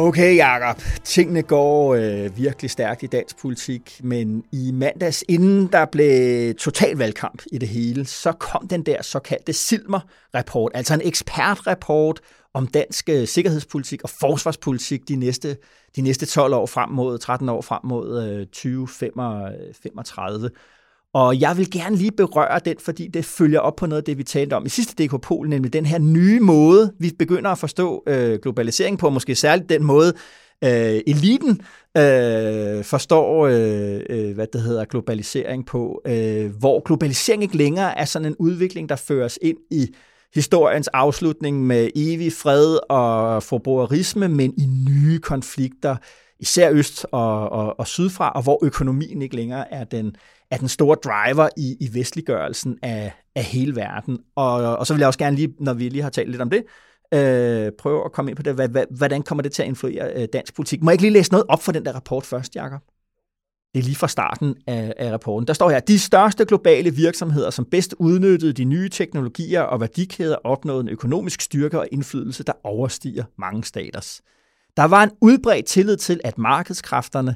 Okay, 0.00 0.36
Jakob. 0.36 0.82
Tingene 1.04 1.42
går 1.42 1.94
øh, 1.94 2.36
virkelig 2.36 2.70
stærkt 2.70 3.02
i 3.02 3.06
dansk 3.06 3.38
politik, 3.38 4.00
men 4.04 4.44
i 4.52 4.70
mandags, 4.72 5.24
inden 5.28 5.66
der 5.66 5.84
blev 5.84 6.54
total 6.54 6.96
valgkamp 6.96 7.42
i 7.52 7.58
det 7.58 7.68
hele, 7.68 8.06
så 8.06 8.32
kom 8.32 8.68
den 8.68 8.82
der 8.82 9.02
såkaldte 9.02 9.52
Silmer-rapport, 9.52 10.72
altså 10.74 10.94
en 10.94 11.00
ekspertrapport 11.04 12.20
om 12.54 12.66
dansk 12.66 13.08
øh, 13.08 13.26
sikkerhedspolitik 13.26 14.02
og 14.02 14.10
forsvarspolitik 14.10 15.08
de 15.08 15.16
næste, 15.16 15.56
de 15.96 16.00
næste 16.00 16.26
12 16.26 16.54
år 16.54 16.66
frem 16.66 16.90
mod, 16.90 17.18
13 17.18 17.48
år 17.48 17.62
frem 17.62 17.80
mod 17.84 18.24
øh, 18.24 18.46
2035. 18.46 20.50
Og 21.14 21.40
jeg 21.40 21.56
vil 21.56 21.70
gerne 21.70 21.96
lige 21.96 22.12
berøre 22.12 22.60
den, 22.64 22.76
fordi 22.80 23.08
det 23.08 23.24
følger 23.24 23.60
op 23.60 23.76
på 23.76 23.86
noget 23.86 24.02
af 24.02 24.04
det, 24.04 24.18
vi 24.18 24.22
talte 24.22 24.54
om 24.54 24.66
i 24.66 24.68
sidste 24.68 25.04
DK 25.04 25.20
Pol, 25.22 25.48
nemlig 25.48 25.72
den 25.72 25.86
her 25.86 25.98
nye 25.98 26.40
måde, 26.40 26.92
vi 26.98 27.12
begynder 27.18 27.50
at 27.50 27.58
forstå 27.58 28.02
øh, 28.06 28.38
globalisering 28.42 28.98
på, 28.98 29.10
måske 29.10 29.34
særligt 29.34 29.68
den 29.68 29.84
måde, 29.84 30.12
øh, 30.64 31.00
eliten 31.06 31.60
øh, 31.96 32.84
forstår, 32.84 33.46
øh, 33.46 34.00
øh, 34.10 34.34
hvad 34.34 34.46
det 34.52 34.62
hedder, 34.62 34.84
globalisering 34.84 35.66
på, 35.66 36.02
øh, 36.06 36.50
hvor 36.58 36.82
globalisering 36.84 37.42
ikke 37.42 37.56
længere 37.56 37.98
er 37.98 38.04
sådan 38.04 38.26
en 38.26 38.36
udvikling, 38.38 38.88
der 38.88 38.96
føres 38.96 39.38
ind 39.42 39.58
i 39.70 39.94
historiens 40.34 40.88
afslutning 40.88 41.66
med 41.66 41.90
evig 41.96 42.32
fred 42.32 42.78
og 42.88 43.42
forbrugerisme, 43.42 44.28
men 44.28 44.54
i 44.56 44.66
nye 44.88 45.18
konflikter, 45.18 45.96
især 46.40 46.70
øst 46.72 47.06
og, 47.12 47.48
og, 47.48 47.78
og 47.78 47.86
sydfra, 47.86 48.30
og 48.30 48.42
hvor 48.42 48.58
økonomien 48.62 49.22
ikke 49.22 49.36
længere 49.36 49.72
er 49.72 49.84
den, 49.84 50.16
er 50.50 50.56
den 50.56 50.68
store 50.68 50.96
driver 51.04 51.48
i, 51.56 51.76
i 51.80 51.94
vestliggørelsen 51.94 52.78
af, 52.82 53.12
af 53.34 53.44
hele 53.44 53.76
verden. 53.76 54.18
Og, 54.36 54.78
og 54.78 54.86
så 54.86 54.94
vil 54.94 55.00
jeg 55.00 55.06
også 55.06 55.18
gerne 55.18 55.36
lige, 55.36 55.54
når 55.60 55.72
vi 55.72 55.88
lige 55.88 56.02
har 56.02 56.10
talt 56.10 56.30
lidt 56.30 56.42
om 56.42 56.50
det, 56.50 56.64
øh, 57.14 57.72
prøve 57.78 58.04
at 58.04 58.12
komme 58.12 58.30
ind 58.30 58.36
på 58.36 58.42
det. 58.42 58.54
Hvad, 58.54 58.68
hvad, 58.68 58.84
hvordan 58.90 59.22
kommer 59.22 59.42
det 59.42 59.52
til 59.52 59.62
at 59.62 59.68
influere 59.68 60.22
øh, 60.22 60.28
dansk 60.32 60.54
politik? 60.54 60.82
Må 60.82 60.90
jeg 60.90 60.94
ikke 60.94 61.02
lige 61.02 61.12
læse 61.12 61.32
noget 61.32 61.46
op 61.48 61.62
for 61.62 61.72
den 61.72 61.84
der 61.84 61.92
rapport 61.92 62.26
først, 62.26 62.56
Jacob? 62.56 62.80
Det 63.74 63.80
er 63.80 63.84
lige 63.84 63.96
fra 63.96 64.08
starten 64.08 64.54
af, 64.66 64.94
af 64.96 65.12
rapporten. 65.12 65.46
Der 65.46 65.52
står 65.52 65.70
her, 65.70 65.80
de 65.80 65.98
største 65.98 66.44
globale 66.44 66.90
virksomheder, 66.90 67.50
som 67.50 67.64
bedst 67.64 67.94
udnyttede 67.98 68.52
de 68.52 68.64
nye 68.64 68.88
teknologier 68.88 69.60
og 69.60 69.80
værdikæder, 69.80 70.36
opnåede 70.44 70.80
en 70.80 70.88
økonomisk 70.88 71.40
styrke 71.40 71.78
og 71.78 71.88
indflydelse, 71.92 72.44
der 72.44 72.52
overstiger 72.64 73.24
mange 73.36 73.64
staters. 73.64 74.22
Der 74.76 74.84
var 74.84 75.02
en 75.02 75.10
udbredt 75.20 75.66
tillid 75.66 75.96
til, 75.96 76.20
at 76.24 76.38
markedskræfterne 76.38 77.34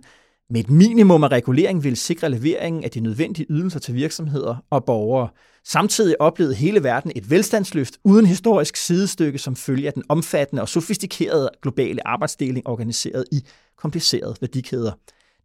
med 0.53 0.61
et 0.61 0.71
minimum 0.71 1.25
af 1.25 1.29
regulering 1.29 1.85
ville 1.85 1.97
sikre 1.97 2.31
leveringen 2.31 2.85
af 2.85 2.91
de 2.91 3.01
nødvendige 3.01 3.47
ydelser 3.51 3.81
til 3.81 3.95
virksomheder 3.95 4.57
og 4.71 4.85
borgere. 4.85 5.29
Samtidig 5.65 6.21
oplevede 6.21 6.55
hele 6.55 6.83
verden 6.83 7.13
et 7.17 7.31
velstandsløft 7.31 7.99
uden 8.05 8.27
historisk 8.27 8.77
sidestykke 8.77 9.39
som 9.39 9.57
følge 9.57 9.87
af 9.87 9.93
den 9.93 10.03
omfattende 10.09 10.63
og 10.63 10.69
sofistikerede 10.69 11.51
globale 11.63 12.07
arbejdsdeling 12.07 12.67
organiseret 12.67 13.25
i 13.33 13.41
komplicerede 13.77 14.37
værdikæder. 14.41 14.93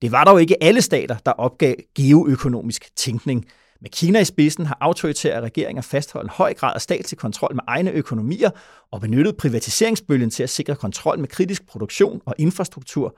Det 0.01 0.11
var 0.11 0.23
dog 0.23 0.41
ikke 0.41 0.63
alle 0.63 0.81
stater, 0.81 1.17
der 1.25 1.31
opgav 1.31 1.75
geoøkonomisk 1.95 2.95
tænkning. 2.95 3.45
Med 3.81 3.89
Kina 3.89 4.19
i 4.19 4.25
spidsen 4.25 4.65
har 4.65 4.77
autoritære 4.81 5.41
regeringer 5.41 5.81
fastholdt 5.81 6.25
en 6.25 6.33
høj 6.33 6.53
grad 6.53 6.71
af 6.75 6.81
statslig 6.81 7.17
kontrol 7.17 7.55
med 7.55 7.63
egne 7.67 7.91
økonomier 7.91 8.49
og 8.91 9.01
benyttet 9.01 9.37
privatiseringsbølgen 9.37 10.29
til 10.29 10.43
at 10.43 10.49
sikre 10.49 10.75
kontrol 10.75 11.19
med 11.19 11.27
kritisk 11.27 11.67
produktion 11.67 12.21
og 12.25 12.35
infrastruktur 12.37 13.17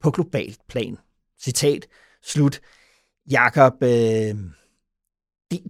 på 0.00 0.10
globalt 0.10 0.58
plan. 0.68 0.98
Citat 1.40 1.86
slut. 2.22 2.60
Jakob, 3.30 3.72
øh, 3.82 3.88
det, 5.50 5.60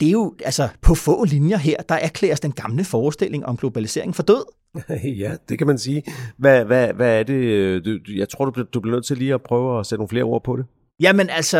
det 0.00 0.08
er 0.08 0.12
jo 0.12 0.34
altså 0.44 0.68
på 0.82 0.94
få 0.94 1.24
linjer 1.24 1.56
her, 1.56 1.76
der 1.88 1.94
erklæres 1.94 2.40
den 2.40 2.52
gamle 2.52 2.84
forestilling 2.84 3.46
om 3.46 3.56
globalisering 3.56 4.16
for 4.16 4.22
død. 4.22 4.44
ja, 5.22 5.36
det 5.48 5.58
kan 5.58 5.66
man 5.66 5.78
sige. 5.78 6.02
Hvad, 6.36 6.64
hvad, 6.64 6.92
hvad 6.92 7.18
er 7.18 7.22
det? 7.22 7.34
Øh, 7.34 7.84
du, 7.84 7.98
jeg 8.08 8.28
tror, 8.28 8.44
du 8.44 8.64
du 8.74 8.80
bliver 8.80 8.96
nødt 8.96 9.06
til 9.06 9.18
lige 9.18 9.34
at 9.34 9.42
prøve 9.42 9.80
at 9.80 9.86
sætte 9.86 10.00
nogle 10.00 10.08
flere 10.08 10.24
ord 10.24 10.44
på 10.44 10.56
det. 10.56 10.66
Jamen 11.00 11.30
altså, 11.30 11.58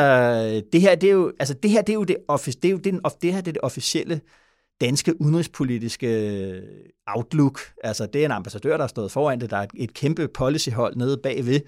det 0.73 0.81
her 0.81 0.95
det 0.95 1.09
er 1.09 1.13
jo, 1.13 1.33
altså, 1.39 1.55
det 1.55 1.71
her, 1.71 1.83
det 1.83 1.93
er 1.93 1.95
jo 1.95 2.05
det, 2.05 2.17
office, 2.29 2.59
det, 2.61 2.69
er 2.69 2.73
jo 2.73 2.79
det, 2.79 3.01
det 3.23 3.35
her 3.35 3.41
det 3.41 3.49
er 3.49 3.53
det 3.53 3.63
officielle 3.63 4.21
danske 4.81 5.21
udenrigspolitiske 5.21 6.63
outlook. 7.07 7.61
Altså, 7.85 8.07
det 8.07 8.21
er 8.21 8.25
en 8.25 8.31
ambassadør, 8.31 8.77
der 8.77 8.83
har 8.83 8.89
stået 8.89 9.13
foran 9.13 9.41
det. 9.41 9.51
Der 9.51 9.57
er 9.57 9.67
et 9.77 9.95
kæmpe 9.95 10.29
policyhold 10.29 10.97
nede 10.97 11.21
bagved, 11.23 11.61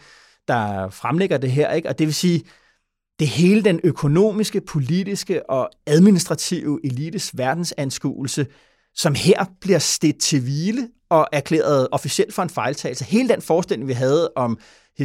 der 0.50 0.90
fremlægger 0.90 1.38
det 1.38 1.50
her. 1.50 1.72
Ikke? 1.72 1.88
Og 1.88 1.98
det 1.98 2.06
vil 2.06 2.14
sige, 2.14 2.42
det 3.18 3.28
hele 3.28 3.64
den 3.64 3.80
økonomiske, 3.84 4.60
politiske 4.60 5.50
og 5.50 5.70
administrative 5.86 6.80
elites 6.84 7.38
verdensanskuelse, 7.38 8.46
som 8.94 9.14
her 9.14 9.44
bliver 9.60 9.78
stedt 9.78 10.18
til 10.18 10.40
hvile 10.40 10.88
og 11.10 11.28
erklæret 11.32 11.88
officielt 11.92 12.34
for 12.34 12.42
en 12.42 12.50
fejltagelse. 12.50 13.04
Hele 13.04 13.28
den 13.28 13.42
forestilling, 13.42 13.88
vi 13.88 13.92
havde 13.92 14.32
om, 14.36 14.58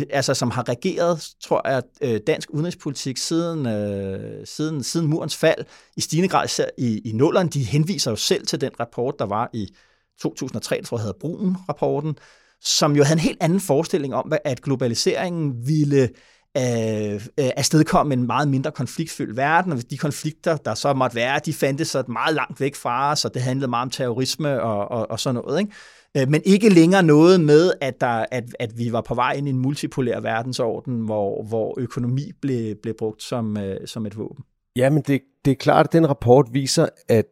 altså 0.10 0.34
som 0.34 0.52
har 0.52 0.70
regeret, 0.70 1.30
tror 1.44 1.68
jeg, 1.70 1.84
øh, 2.02 2.20
dansk 2.28 2.50
udenrigspolitik 2.50 3.18
siden, 3.18 3.66
øh, 3.66 4.48
siden, 4.48 4.84
siden 4.84 5.08
murens 5.08 5.36
fald, 5.36 5.66
i 5.98 6.02
stigende 6.02 6.30
grad 6.30 6.46
især 6.46 6.66
i, 6.78 7.00
i 7.00 7.12
nullerne, 7.12 7.50
de 7.50 7.64
henviser 7.64 8.12
jo 8.12 8.16
selv 8.16 8.48
til 8.48 8.62
den 8.62 8.72
rapport, 8.80 9.16
der 9.20 9.26
var 9.26 9.50
i 9.54 9.76
2003, 10.22 10.82
tror 10.82 10.98
jeg 10.98 11.04
hedder 11.04 11.20
Brun-rapporten, 11.20 12.18
som 12.62 12.96
jo 12.96 13.04
havde 13.04 13.16
en 13.16 13.20
helt 13.20 13.38
anden 13.42 13.60
forestilling 13.60 14.16
om, 14.16 14.34
at 14.46 14.62
globaliseringen 14.62 15.68
ville 15.68 16.10
øh, 16.58 17.14
øh, 17.14 17.20
afstedkomme 17.58 18.14
en 18.14 18.28
meget 18.28 18.48
mindre 18.48 18.72
konfliktfyldt 18.72 19.38
verden, 19.38 19.72
og 19.72 19.80
de 19.90 19.98
konflikter, 19.98 20.58
der 20.58 20.74
så 20.74 20.94
måtte 20.94 21.16
være, 21.16 21.40
de 21.46 21.54
fandtes 21.54 21.88
så 21.88 22.04
meget 22.08 22.36
langt 22.36 22.60
væk 22.60 22.76
fra 22.76 23.12
os, 23.12 23.26
og 23.26 23.34
det 23.34 23.42
handlede 23.42 23.70
meget 23.70 23.82
om 23.82 23.90
terrorisme 23.90 24.62
og, 24.62 24.92
og, 24.92 25.12
og 25.12 25.20
sådan 25.20 25.42
noget. 25.46 25.60
Ikke? 25.60 25.72
Øh, 26.18 26.30
men 26.30 26.42
ikke 26.46 26.70
længere 26.70 27.04
noget 27.04 27.42
med, 27.42 27.72
at, 27.82 28.02
der, 28.02 28.26
at, 28.32 28.44
at 28.60 28.78
vi 28.78 28.92
var 28.92 29.02
på 29.02 29.16
vej 29.16 29.32
ind 29.32 29.48
i 29.48 29.50
en 29.50 29.60
multipolær 29.60 30.20
verdensorden, 30.20 31.00
hvor, 31.00 31.44
hvor 31.44 31.80
økonomi 31.80 32.32
blev, 32.42 32.76
blev 32.82 32.94
brugt 33.00 33.24
som, 33.24 33.58
øh, 33.58 33.88
som 33.88 34.06
et 34.06 34.18
våben. 34.18 34.44
Ja, 34.76 34.90
men 34.90 35.04
det, 35.08 35.22
det 35.46 35.52
er 35.52 35.56
klart, 35.56 35.86
at 35.86 35.94
den 35.94 36.10
rapport 36.10 36.48
viser, 36.52 36.88
at 37.10 37.26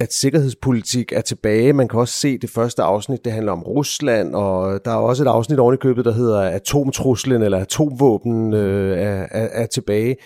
at 0.00 0.12
sikkerhedspolitik 0.12 1.12
er 1.12 1.20
tilbage. 1.20 1.72
Man 1.72 1.88
kan 1.88 2.00
også 2.00 2.14
se 2.14 2.38
det 2.38 2.50
første 2.50 2.82
afsnit, 2.82 3.24
det 3.24 3.32
handler 3.32 3.52
om 3.52 3.62
Rusland, 3.62 4.34
og 4.34 4.84
der 4.84 4.90
er 4.90 4.96
også 4.96 5.22
et 5.22 5.28
afsnit 5.28 5.58
oven 5.58 5.74
i 5.74 5.76
købet, 5.76 6.04
der 6.04 6.12
hedder 6.12 6.40
atomtruslen 6.40 7.42
eller 7.42 7.58
atomvåben 7.58 8.54
øh, 8.54 8.98
er, 8.98 9.26
er, 9.30 9.48
er 9.62 9.66
tilbage. 9.66 10.16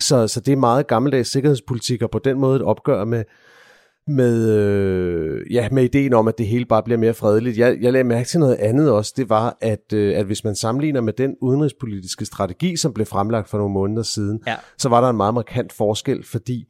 Så, 0.00 0.28
så 0.28 0.40
det 0.40 0.52
er 0.52 0.56
meget 0.56 0.86
gammeldags 0.86 1.30
sikkerhedspolitik, 1.30 2.02
og 2.02 2.10
på 2.10 2.18
den 2.18 2.38
måde 2.40 2.56
et 2.56 2.62
opgør 2.62 3.04
med, 3.04 3.24
med, 4.06 4.48
øh, 4.48 5.52
ja, 5.52 5.68
med 5.72 5.84
ideen 5.84 6.14
om, 6.14 6.28
at 6.28 6.38
det 6.38 6.46
hele 6.46 6.64
bare 6.64 6.82
bliver 6.82 6.98
mere 6.98 7.14
fredeligt. 7.14 7.58
Jeg, 7.58 7.78
jeg 7.80 7.92
lagde 7.92 8.04
mærke 8.04 8.28
til 8.28 8.40
noget 8.40 8.54
andet 8.54 8.90
også, 8.90 9.12
det 9.16 9.28
var, 9.28 9.56
at, 9.60 9.92
øh, 9.92 10.18
at 10.18 10.26
hvis 10.26 10.44
man 10.44 10.54
sammenligner 10.54 11.00
med 11.00 11.12
den 11.12 11.36
udenrigspolitiske 11.40 12.24
strategi, 12.24 12.76
som 12.76 12.92
blev 12.92 13.06
fremlagt 13.06 13.48
for 13.48 13.58
nogle 13.58 13.72
måneder 13.72 14.02
siden, 14.02 14.40
ja. 14.46 14.56
så 14.78 14.88
var 14.88 15.00
der 15.00 15.08
en 15.08 15.16
meget 15.16 15.34
markant 15.34 15.72
forskel, 15.72 16.24
fordi 16.24 16.64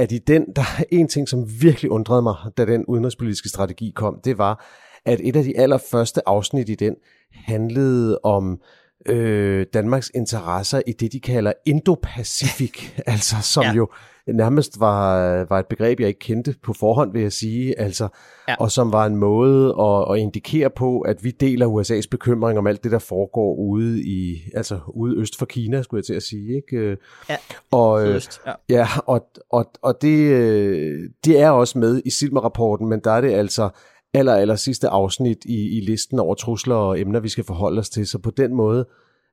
at 0.00 0.12
i 0.12 0.18
den, 0.18 0.46
der 0.56 0.62
er 0.62 0.84
en 0.90 1.08
ting, 1.08 1.28
som 1.28 1.62
virkelig 1.62 1.90
undrede 1.90 2.22
mig, 2.22 2.34
da 2.56 2.64
den 2.64 2.84
udenrigspolitiske 2.84 3.48
strategi 3.48 3.92
kom, 3.96 4.20
det 4.24 4.38
var, 4.38 4.66
at 5.04 5.20
et 5.22 5.36
af 5.36 5.44
de 5.44 5.58
allerførste 5.58 6.28
afsnit 6.28 6.68
i 6.68 6.74
den 6.74 6.94
handlede 7.32 8.18
om 8.24 8.60
øh, 9.06 9.66
Danmarks 9.74 10.10
interesser 10.14 10.82
i 10.86 10.92
det, 10.92 11.12
de 11.12 11.20
kalder 11.20 11.52
Indo-Pacific, 11.68 12.90
altså 13.12 13.36
som 13.42 13.62
ja. 13.62 13.72
jo 13.72 13.88
nærmest 14.34 14.80
var, 14.80 15.20
var 15.44 15.58
et 15.58 15.66
begreb, 15.66 16.00
jeg 16.00 16.08
ikke 16.08 16.20
kendte 16.20 16.54
på 16.62 16.72
forhånd, 16.72 17.12
vil 17.12 17.22
jeg 17.22 17.32
sige, 17.32 17.80
altså, 17.80 18.08
ja. 18.48 18.54
og 18.60 18.70
som 18.70 18.92
var 18.92 19.06
en 19.06 19.16
måde 19.16 19.74
at, 19.80 20.14
at 20.14 20.20
indikere 20.20 20.70
på, 20.70 21.00
at 21.00 21.24
vi 21.24 21.30
deler 21.30 21.66
USA's 21.66 22.08
bekymring 22.10 22.58
om 22.58 22.66
alt 22.66 22.84
det, 22.84 22.92
der 22.92 22.98
foregår 22.98 23.54
ude 23.54 24.02
i, 24.02 24.42
altså 24.54 24.80
ude 24.88 25.16
øst 25.20 25.38
for 25.38 25.46
Kina, 25.46 25.82
skulle 25.82 25.98
jeg 25.98 26.04
til 26.04 26.14
at 26.14 26.22
sige, 26.22 26.56
ikke? 26.56 26.96
Ja, 27.28 27.36
og, 27.70 28.08
øh, 28.08 28.14
øst, 28.14 28.40
ja. 28.46 28.52
ja 28.68 28.86
og, 29.06 29.30
og, 29.50 29.70
og 29.82 30.02
det, 30.02 30.18
øh, 30.18 31.10
det 31.24 31.40
er 31.40 31.50
også 31.50 31.78
med 31.78 32.02
i 32.04 32.10
Silmer-rapporten, 32.10 32.88
men 32.88 33.00
der 33.04 33.10
er 33.10 33.20
det 33.20 33.30
altså 33.30 33.68
aller, 34.14 34.34
aller 34.34 34.56
sidste 34.56 34.88
afsnit 34.88 35.44
i, 35.44 35.76
i 35.76 35.80
listen 35.80 36.18
over 36.18 36.34
trusler 36.34 36.74
og 36.74 37.00
emner, 37.00 37.20
vi 37.20 37.28
skal 37.28 37.44
forholde 37.44 37.78
os 37.78 37.90
til, 37.90 38.06
så 38.06 38.18
på 38.18 38.30
den 38.30 38.54
måde 38.54 38.86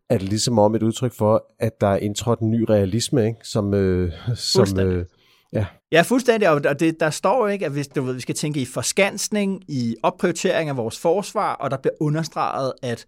er 0.09 0.17
det 0.17 0.29
ligesom 0.29 0.59
om 0.59 0.75
et 0.75 0.83
udtryk 0.83 1.13
for, 1.13 1.45
at 1.59 1.81
der 1.81 1.87
er 1.87 1.97
indtrådt 1.97 2.39
en 2.39 2.51
ny 2.51 2.65
realisme, 2.69 3.27
ikke? 3.27 3.39
som, 3.43 3.73
øh, 3.73 4.11
som 4.35 4.79
øh, 4.79 5.05
ja. 5.53 5.65
Ja, 5.91 6.01
fuldstændig, 6.01 6.49
og 6.49 6.79
det, 6.79 6.99
der 6.99 7.09
står 7.09 7.41
jo 7.41 7.47
ikke, 7.47 7.65
at 7.65 7.71
hvis, 7.71 7.87
du 7.87 8.01
ved, 8.01 8.13
vi 8.13 8.21
skal 8.21 8.35
tænke 8.35 8.61
i 8.61 8.65
forskansning, 8.65 9.63
i 9.67 9.95
opprioritering 10.03 10.69
af 10.69 10.77
vores 10.77 10.99
forsvar, 10.99 11.53
og 11.53 11.71
der 11.71 11.77
bliver 11.77 11.93
understreget, 11.99 12.73
at, 12.83 13.05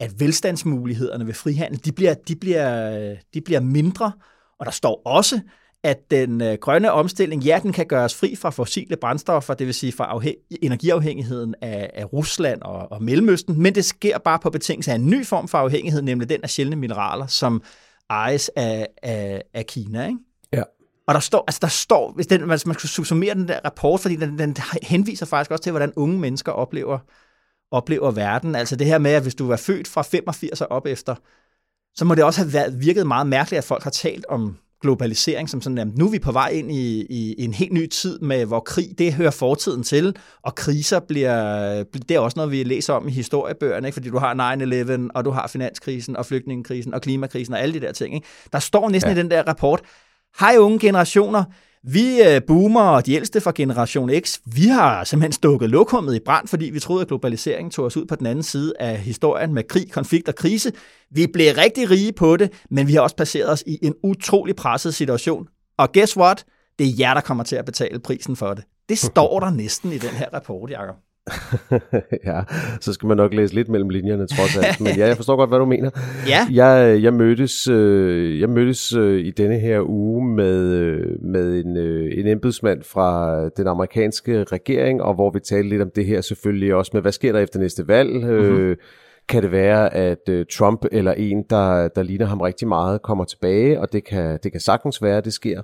at 0.00 0.20
velstandsmulighederne 0.20 1.26
ved 1.26 1.34
frihandel, 1.34 1.84
de 1.84 1.92
bliver, 1.92 2.14
de 2.14 2.36
bliver, 2.36 3.16
de 3.34 3.40
bliver 3.40 3.60
mindre, 3.60 4.12
og 4.58 4.66
der 4.66 4.72
står 4.72 5.02
også, 5.04 5.40
at 5.84 6.10
den 6.10 6.40
øh, 6.40 6.54
grønne 6.60 6.92
omstilling, 6.92 7.42
ja, 7.42 7.60
den 7.62 7.72
kan 7.72 7.86
gøres 7.86 8.14
fri 8.14 8.36
fra 8.36 8.50
fossile 8.50 8.96
brændstoffer, 8.96 9.54
det 9.54 9.66
vil 9.66 9.74
sige 9.74 9.92
fra 9.92 10.18
afhæ- 10.18 10.58
energiafhængigheden 10.62 11.54
af, 11.62 11.90
af 11.94 12.12
Rusland 12.12 12.62
og, 12.62 12.92
og 12.92 13.02
Mellemøsten, 13.02 13.62
men 13.62 13.74
det 13.74 13.84
sker 13.84 14.18
bare 14.18 14.38
på 14.38 14.50
betingelse 14.50 14.90
af 14.90 14.94
en 14.94 15.10
ny 15.10 15.26
form 15.26 15.48
for 15.48 15.58
afhængighed, 15.58 16.02
nemlig 16.02 16.28
den 16.28 16.40
af 16.42 16.50
sjældne 16.50 16.76
mineraler, 16.76 17.26
som 17.26 17.62
ejes 18.10 18.50
af, 18.56 18.86
af, 19.02 19.42
af 19.54 19.66
Kina. 19.66 20.06
Ikke? 20.06 20.18
Ja. 20.52 20.62
Og 21.06 21.14
der 21.14 21.20
står, 21.20 21.44
altså 21.46 21.58
der 21.62 21.68
står, 21.68 22.12
hvis 22.12 22.26
den, 22.26 22.40
man, 22.40 22.48
man 22.48 22.58
skulle 22.58 22.90
subsumere 22.90 23.34
den 23.34 23.48
der 23.48 23.60
rapport, 23.64 24.00
fordi 24.00 24.16
den, 24.16 24.38
den 24.38 24.56
henviser 24.82 25.26
faktisk 25.26 25.50
også 25.50 25.62
til, 25.62 25.72
hvordan 25.72 25.92
unge 25.96 26.18
mennesker 26.18 26.52
oplever 26.52 26.98
oplever 27.70 28.10
verden. 28.10 28.54
Altså 28.54 28.76
det 28.76 28.86
her 28.86 28.98
med, 28.98 29.10
at 29.10 29.22
hvis 29.22 29.34
du 29.34 29.50
er 29.50 29.56
født 29.56 29.88
fra 29.88 30.02
85 30.02 30.60
og 30.60 30.70
op 30.70 30.86
efter, 30.86 31.14
så 31.94 32.04
må 32.04 32.14
det 32.14 32.24
også 32.24 32.40
have 32.40 32.52
været, 32.52 32.80
virket 32.80 33.06
meget 33.06 33.26
mærkeligt, 33.26 33.58
at 33.58 33.64
folk 33.64 33.82
har 33.82 33.90
talt 33.90 34.26
om 34.26 34.56
globalisering 34.84 35.50
som 35.50 35.60
sådan, 35.60 35.78
at 35.78 35.98
nu 35.98 36.06
er 36.06 36.10
vi 36.10 36.18
på 36.18 36.32
vej 36.32 36.48
ind 36.48 36.72
i, 36.72 37.06
i, 37.10 37.44
en 37.44 37.54
helt 37.54 37.72
ny 37.72 37.86
tid, 37.86 38.18
med 38.18 38.46
hvor 38.46 38.60
krig, 38.60 38.88
det 38.98 39.12
hører 39.12 39.30
fortiden 39.30 39.82
til, 39.82 40.16
og 40.42 40.54
kriser 40.54 41.00
bliver, 41.00 41.84
det 42.08 42.10
er 42.10 42.18
også 42.18 42.34
noget, 42.36 42.52
vi 42.52 42.62
læser 42.62 42.92
om 42.92 43.08
i 43.08 43.10
historiebøgerne, 43.10 43.88
ikke? 43.88 43.94
fordi 43.94 44.08
du 44.08 44.18
har 44.18 44.34
9-11, 45.04 45.08
og 45.14 45.24
du 45.24 45.30
har 45.30 45.46
finanskrisen, 45.46 46.16
og 46.16 46.26
flygtningekrisen, 46.26 46.94
og 46.94 47.00
klimakrisen, 47.00 47.54
og 47.54 47.60
alle 47.60 47.74
de 47.74 47.86
der 47.86 47.92
ting. 47.92 48.14
Ikke? 48.14 48.26
Der 48.52 48.58
står 48.58 48.88
næsten 48.88 49.12
ja. 49.12 49.16
i 49.16 49.22
den 49.22 49.30
der 49.30 49.42
rapport, 49.42 49.80
hej 50.40 50.56
unge 50.58 50.78
generationer, 50.78 51.44
vi 51.86 52.22
øh, 52.22 52.42
boomer 52.46 52.80
og 52.80 53.06
de 53.06 53.14
ældste 53.14 53.40
fra 53.40 53.52
Generation 53.54 54.10
X, 54.20 54.38
vi 54.46 54.66
har 54.66 55.04
simpelthen 55.04 55.32
stukket 55.32 55.70
lokummet 55.70 56.14
i 56.14 56.20
brand, 56.24 56.48
fordi 56.48 56.64
vi 56.64 56.80
troede, 56.80 57.02
at 57.02 57.08
globaliseringen 57.08 57.70
tog 57.70 57.84
os 57.84 57.96
ud 57.96 58.06
på 58.06 58.16
den 58.16 58.26
anden 58.26 58.42
side 58.42 58.72
af 58.80 58.98
historien 58.98 59.54
med 59.54 59.62
krig, 59.68 59.92
konflikt 59.92 60.28
og 60.28 60.34
krise. 60.34 60.72
Vi 61.10 61.26
blev 61.26 61.54
rigtig 61.58 61.90
rige 61.90 62.12
på 62.12 62.36
det, 62.36 62.52
men 62.70 62.86
vi 62.86 62.92
har 62.92 63.00
også 63.00 63.16
placeret 63.16 63.50
os 63.50 63.64
i 63.66 63.78
en 63.82 63.94
utrolig 64.02 64.56
presset 64.56 64.94
situation. 64.94 65.48
Og 65.78 65.92
guess 65.92 66.16
what? 66.16 66.44
Det 66.78 66.86
er 66.86 66.92
jer, 66.98 67.14
der 67.14 67.20
kommer 67.20 67.44
til 67.44 67.56
at 67.56 67.64
betale 67.64 67.98
prisen 67.98 68.36
for 68.36 68.54
det. 68.54 68.64
Det 68.88 68.98
står 68.98 69.40
der 69.44 69.50
næsten 69.50 69.92
i 69.92 69.98
den 69.98 70.10
her 70.10 70.26
rapport, 70.34 70.70
Jacob. 70.70 70.96
ja, 72.26 72.40
så 72.80 72.92
skal 72.92 73.06
man 73.06 73.16
nok 73.16 73.34
læse 73.34 73.54
lidt 73.54 73.68
mellem 73.68 73.88
linjerne 73.88 74.26
trods 74.26 74.56
alt. 74.56 74.80
Men 74.80 74.96
ja, 74.96 75.06
jeg 75.06 75.16
forstår 75.16 75.36
godt, 75.36 75.50
hvad 75.50 75.58
du 75.58 75.64
mener. 75.64 75.90
Ja. 76.28 76.46
Jeg, 76.52 77.02
jeg 77.02 77.14
mødtes, 77.14 77.68
øh, 77.68 78.40
jeg 78.40 78.48
mødtes 78.48 78.96
øh, 78.96 79.20
i 79.20 79.30
denne 79.30 79.58
her 79.58 79.80
uge 79.88 80.28
med, 80.28 80.72
øh, 80.72 81.22
med 81.22 81.64
en, 81.64 81.76
øh, 81.76 82.18
en 82.18 82.26
embedsmand 82.26 82.82
fra 82.82 83.48
den 83.48 83.66
amerikanske 83.66 84.44
regering, 84.44 85.02
og 85.02 85.14
hvor 85.14 85.30
vi 85.30 85.40
talte 85.40 85.68
lidt 85.68 85.82
om 85.82 85.90
det 85.94 86.06
her 86.06 86.20
selvfølgelig 86.20 86.74
også 86.74 86.90
med, 86.94 87.02
hvad 87.02 87.12
sker 87.12 87.32
der 87.32 87.40
efter 87.40 87.60
næste 87.60 87.88
valg? 87.88 88.14
Mm-hmm. 88.14 88.58
Øh, 88.58 88.76
kan 89.28 89.42
det 89.42 89.52
være, 89.52 89.94
at 89.94 90.28
øh, 90.28 90.46
Trump 90.52 90.84
eller 90.92 91.12
en, 91.12 91.42
der, 91.50 91.88
der 91.88 92.02
ligner 92.02 92.26
ham 92.26 92.40
rigtig 92.40 92.68
meget, 92.68 93.02
kommer 93.02 93.24
tilbage, 93.24 93.80
og 93.80 93.92
det 93.92 94.04
kan, 94.04 94.38
det 94.42 94.52
kan 94.52 94.60
sagtens 94.60 95.02
være, 95.02 95.16
at 95.16 95.24
det 95.24 95.32
sker. 95.32 95.62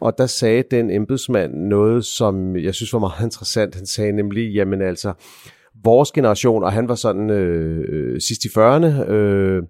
Og 0.00 0.18
der 0.18 0.26
sagde 0.26 0.64
den 0.70 0.90
embedsmand 0.90 1.54
noget, 1.54 2.04
som 2.04 2.56
jeg 2.56 2.74
synes 2.74 2.92
var 2.92 2.98
meget 2.98 3.24
interessant. 3.28 3.74
Han 3.74 3.86
sagde 3.86 4.12
nemlig, 4.12 4.54
jamen 4.54 4.82
altså, 4.82 5.12
vores 5.84 6.12
generation, 6.12 6.64
og 6.64 6.72
han 6.72 6.88
var 6.88 6.94
sådan 6.94 7.30
øh, 7.30 7.84
øh 7.88 8.20
sidst 8.20 8.44
i 8.44 8.48
40'erne, 8.48 9.10
øh, 9.10 9.62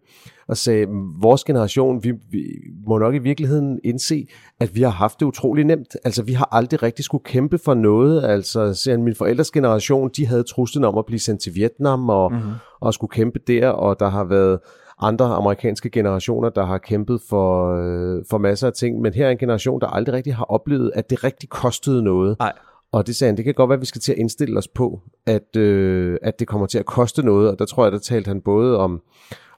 og 0.50 0.56
sagde, 0.56 0.86
vores 1.20 1.44
generation, 1.44 2.04
vi, 2.04 2.12
vi 2.30 2.44
må 2.86 2.98
nok 2.98 3.14
i 3.14 3.18
virkeligheden 3.18 3.80
indse, 3.84 4.26
at 4.60 4.74
vi 4.74 4.82
har 4.82 4.90
haft 4.90 5.20
det 5.20 5.26
utrolig 5.26 5.64
nemt. 5.64 5.96
Altså, 6.04 6.22
vi 6.22 6.32
har 6.32 6.48
aldrig 6.52 6.82
rigtig 6.82 7.04
skulle 7.04 7.24
kæmpe 7.24 7.58
for 7.58 7.74
noget. 7.74 8.24
Altså, 8.24 8.74
siger 8.74 8.98
min 8.98 9.14
forældres 9.14 9.50
generation, 9.50 10.10
de 10.16 10.26
havde 10.26 10.42
truslen 10.42 10.84
om 10.84 10.98
at 10.98 11.06
blive 11.06 11.18
sendt 11.18 11.40
til 11.40 11.54
Vietnam 11.54 12.10
og, 12.10 12.32
mm-hmm. 12.32 12.50
og 12.80 12.94
skulle 12.94 13.10
kæmpe 13.10 13.38
der, 13.46 13.68
og 13.68 14.00
der 14.00 14.08
har 14.08 14.24
været 14.24 14.58
andre 15.00 15.26
amerikanske 15.26 15.90
generationer, 15.90 16.48
der 16.48 16.66
har 16.66 16.78
kæmpet 16.78 17.20
for, 17.28 17.76
øh, 17.76 18.24
for 18.30 18.38
masser 18.38 18.66
af 18.66 18.72
ting, 18.72 19.00
men 19.00 19.14
her 19.14 19.26
er 19.26 19.30
en 19.30 19.38
generation, 19.38 19.80
der 19.80 19.86
aldrig 19.86 20.14
rigtig 20.14 20.34
har 20.34 20.44
oplevet, 20.44 20.92
at 20.94 21.10
det 21.10 21.24
rigtig 21.24 21.48
kostede 21.48 22.02
noget. 22.02 22.36
Nej. 22.38 22.52
Og 22.92 23.06
det 23.06 23.16
sagde 23.16 23.28
han, 23.28 23.36
det 23.36 23.44
kan 23.44 23.54
godt 23.54 23.68
være, 23.68 23.76
at 23.76 23.80
vi 23.80 23.86
skal 23.86 24.00
til 24.00 24.12
at 24.12 24.18
indstille 24.18 24.58
os 24.58 24.68
på, 24.68 25.00
at, 25.26 25.56
øh, 25.56 26.18
at 26.22 26.40
det 26.40 26.48
kommer 26.48 26.66
til 26.66 26.78
at 26.78 26.86
koste 26.86 27.22
noget, 27.22 27.50
og 27.50 27.58
der 27.58 27.64
tror 27.64 27.84
jeg, 27.84 27.92
der 27.92 27.98
talte 27.98 28.28
han 28.28 28.40
både 28.40 28.78
om, 28.78 29.02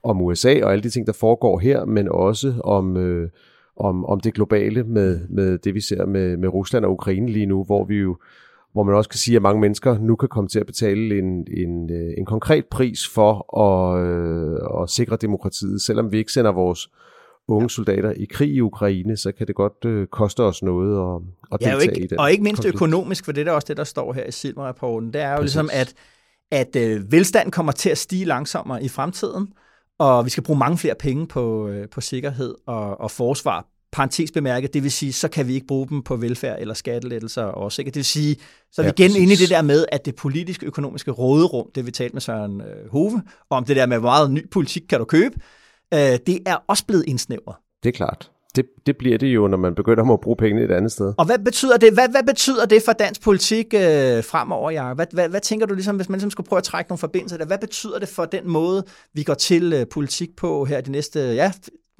om 0.02 0.20
USA 0.20 0.64
og 0.64 0.72
alle 0.72 0.82
de 0.82 0.90
ting, 0.90 1.06
der 1.06 1.12
foregår 1.12 1.58
her, 1.58 1.84
men 1.84 2.08
også 2.08 2.54
om, 2.64 2.96
øh, 2.96 3.30
om, 3.76 4.04
om 4.04 4.20
det 4.20 4.34
globale 4.34 4.84
med, 4.84 5.20
med 5.28 5.58
det, 5.58 5.74
vi 5.74 5.80
ser 5.80 6.06
med, 6.06 6.36
med 6.36 6.48
Rusland 6.48 6.84
og 6.84 6.92
Ukraine 6.92 7.28
lige 7.28 7.46
nu, 7.46 7.64
hvor 7.64 7.84
vi 7.84 7.96
jo 7.96 8.16
hvor 8.72 8.82
man 8.82 8.94
også 8.94 9.10
kan 9.10 9.18
sige, 9.18 9.36
at 9.36 9.42
mange 9.42 9.60
mennesker 9.60 9.98
nu 9.98 10.16
kan 10.16 10.28
komme 10.28 10.48
til 10.48 10.60
at 10.60 10.66
betale 10.66 11.18
en, 11.18 11.46
en, 11.56 11.90
øh, 11.90 12.14
en 12.18 12.24
konkret 12.24 12.66
pris 12.66 13.08
for 13.14 13.58
at, 13.60 14.06
øh, 14.06 14.82
at 14.82 14.90
sikre 14.90 15.16
demokratiet. 15.16 15.82
Selvom 15.82 16.12
vi 16.12 16.18
ikke 16.18 16.32
sender 16.32 16.52
vores 16.52 16.90
unge 17.48 17.70
soldater 17.70 18.10
i 18.10 18.24
krig 18.24 18.50
i 18.50 18.60
Ukraine, 18.60 19.16
så 19.16 19.32
kan 19.32 19.46
det 19.46 19.54
godt 19.54 19.84
øh, 19.84 20.06
koste 20.06 20.40
os 20.40 20.62
noget 20.62 21.14
at, 21.14 21.22
at 21.52 21.60
ja, 21.60 21.70
deltage 21.70 21.90
ikke, 21.90 22.04
i 22.04 22.06
det. 22.06 22.18
Og 22.18 22.32
ikke 22.32 22.44
mindst 22.44 22.62
konflikt. 22.62 22.74
økonomisk, 22.74 23.24
for 23.24 23.32
det 23.32 23.48
er 23.48 23.52
også 23.52 23.66
det, 23.68 23.76
der 23.76 23.84
står 23.84 24.12
her 24.12 24.24
i 24.24 24.30
Silmer-rapporten. 24.30 25.12
Det 25.12 25.20
er 25.20 25.30
jo 25.30 25.36
Præcis. 25.36 25.54
ligesom, 25.54 25.70
at, 25.72 25.94
at 26.50 26.76
øh, 26.76 27.12
velstand 27.12 27.52
kommer 27.52 27.72
til 27.72 27.90
at 27.90 27.98
stige 27.98 28.24
langsommere 28.24 28.84
i 28.84 28.88
fremtiden, 28.88 29.48
og 29.98 30.24
vi 30.24 30.30
skal 30.30 30.42
bruge 30.42 30.58
mange 30.58 30.78
flere 30.78 30.94
penge 30.94 31.26
på, 31.26 31.68
øh, 31.68 31.88
på 31.88 32.00
sikkerhed 32.00 32.54
og, 32.66 33.00
og 33.00 33.10
forsvar. 33.10 33.66
Parentes 33.92 34.32
bemærket, 34.32 34.74
det 34.74 34.82
vil 34.82 34.92
sige, 34.92 35.12
så 35.12 35.28
kan 35.28 35.48
vi 35.48 35.54
ikke 35.54 35.66
bruge 35.66 35.88
dem 35.88 36.02
på 36.02 36.16
velfærd 36.16 36.60
eller 36.60 36.74
skattelettelser 36.74 37.42
og 37.42 37.72
sikkert. 37.72 37.94
Det 37.94 37.98
vil 37.98 38.04
sige, 38.04 38.36
så 38.72 38.82
er 38.82 38.86
vi 38.86 38.92
ja, 38.98 39.04
igen 39.04 39.22
inde 39.22 39.32
i 39.32 39.36
det 39.36 39.50
der 39.50 39.62
med, 39.62 39.84
at 39.92 40.04
det 40.04 40.16
politiske 40.16 40.66
økonomiske 40.66 41.10
råderum, 41.10 41.70
det 41.74 41.86
vi 41.86 41.90
talte 41.90 42.14
med 42.14 42.20
Søren 42.20 42.60
øh, 42.60 42.90
Hove, 42.90 43.22
om 43.50 43.64
det 43.64 43.76
der 43.76 43.86
med, 43.86 43.98
hvor 43.98 44.08
meget 44.08 44.30
ny 44.30 44.50
politik 44.50 44.82
kan 44.88 44.98
du 44.98 45.04
købe, 45.04 45.34
øh, 45.94 46.18
det 46.26 46.38
er 46.46 46.56
også 46.68 46.86
blevet 46.86 47.04
indsnævret. 47.08 47.56
Det 47.82 47.88
er 47.88 47.92
klart 47.92 48.30
det, 48.56 48.64
det 48.86 48.96
bliver 48.96 49.18
det 49.18 49.26
jo, 49.26 49.48
når 49.48 49.56
man 49.56 49.74
begynder 49.74 50.12
at 50.12 50.20
bruge 50.20 50.36
pengene 50.36 50.64
et 50.64 50.70
andet 50.70 50.92
sted. 50.92 51.14
Og 51.18 51.26
hvad 51.26 51.38
betyder 51.38 51.76
det, 51.76 51.92
hvad, 51.92 52.08
hvad 52.10 52.22
betyder 52.26 52.66
det 52.66 52.82
for 52.82 52.92
dansk 52.92 53.22
politik 53.22 53.74
øh, 53.74 53.80
fremover, 54.24 54.70
Jacob? 54.70 54.96
Hvad, 54.96 55.06
hvad, 55.12 55.28
hvad 55.28 55.40
tænker 55.40 55.66
du, 55.66 55.74
ligesom, 55.74 55.96
hvis 55.96 56.08
man 56.08 56.16
ligesom 56.16 56.30
skulle 56.30 56.48
prøve 56.48 56.58
at 56.58 56.64
trække 56.64 56.90
nogle 56.90 56.98
forbindelser 56.98 57.38
der? 57.38 57.46
Hvad 57.46 57.58
betyder 57.58 57.98
det 57.98 58.08
for 58.08 58.24
den 58.24 58.48
måde, 58.48 58.84
vi 59.14 59.22
går 59.22 59.34
til 59.34 59.72
øh, 59.72 59.86
politik 59.86 60.36
på 60.36 60.64
her 60.64 60.80
de 60.80 60.90
næste, 60.90 61.20
ja, 61.20 61.52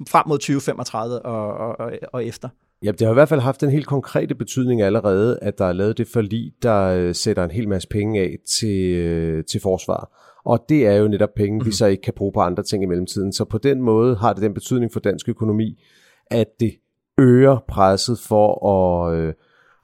frem 0.09 0.23
mod 0.27 0.37
2035 0.37 1.25
og, 1.25 1.53
og, 1.57 1.79
og, 1.79 1.91
og 2.13 2.25
efter? 2.25 2.49
Ja, 2.83 2.91
det 2.91 3.01
har 3.01 3.09
i 3.09 3.13
hvert 3.13 3.29
fald 3.29 3.41
haft 3.41 3.63
en 3.63 3.69
helt 3.69 3.87
konkrete 3.87 4.35
betydning 4.35 4.81
allerede, 4.81 5.39
at 5.41 5.57
der 5.57 5.65
er 5.65 5.73
lavet 5.73 5.97
det 5.97 6.07
forlig, 6.07 6.51
der 6.63 6.81
øh, 6.83 7.15
sætter 7.15 7.43
en 7.43 7.51
hel 7.51 7.69
masse 7.69 7.87
penge 7.87 8.21
af 8.21 8.35
til, 8.59 8.95
øh, 8.95 9.43
til 9.43 9.61
forsvar. 9.61 10.11
Og 10.45 10.65
det 10.69 10.87
er 10.87 10.93
jo 10.93 11.07
netop 11.07 11.33
penge, 11.35 11.59
vi 11.59 11.67
mhm. 11.67 11.71
så 11.71 11.85
ikke 11.85 12.01
kan 12.01 12.13
bruge 12.13 12.31
på 12.33 12.39
andre 12.39 12.63
ting 12.63 12.83
i 12.83 12.85
mellemtiden. 12.85 13.33
Så 13.33 13.45
på 13.45 13.57
den 13.57 13.81
måde 13.81 14.15
har 14.15 14.33
det 14.33 14.43
den 14.43 14.53
betydning 14.53 14.93
for 14.93 14.99
dansk 14.99 15.29
økonomi, 15.29 15.83
at 16.31 16.47
det 16.59 16.73
øger 17.17 17.57
presset 17.67 18.19
for 18.19 18.67
at, 18.67 19.17
øh, 19.17 19.33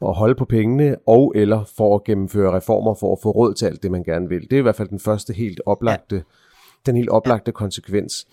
at 0.01 0.13
holde 0.13 0.35
på 0.35 0.45
pengene, 0.45 0.95
og 1.07 1.33
eller 1.35 1.63
for 1.77 1.95
at 1.95 2.03
gennemføre 2.03 2.55
reformer 2.55 2.93
for 2.93 3.11
at 3.11 3.19
få 3.23 3.31
råd 3.31 3.53
til 3.53 3.65
alt 3.65 3.83
det, 3.83 3.91
man 3.91 4.03
gerne 4.03 4.29
vil. 4.29 4.41
Det 4.41 4.53
er 4.53 4.57
i 4.57 4.61
hvert 4.61 4.75
fald 4.75 4.89
den 4.89 4.99
første 4.99 5.33
helt 5.33 5.61
oplagte, 5.65 6.15
ja. 6.15 6.21
den 6.85 6.95
helt 6.95 7.09
oplagte 7.09 7.51
konsekvens. 7.51 8.27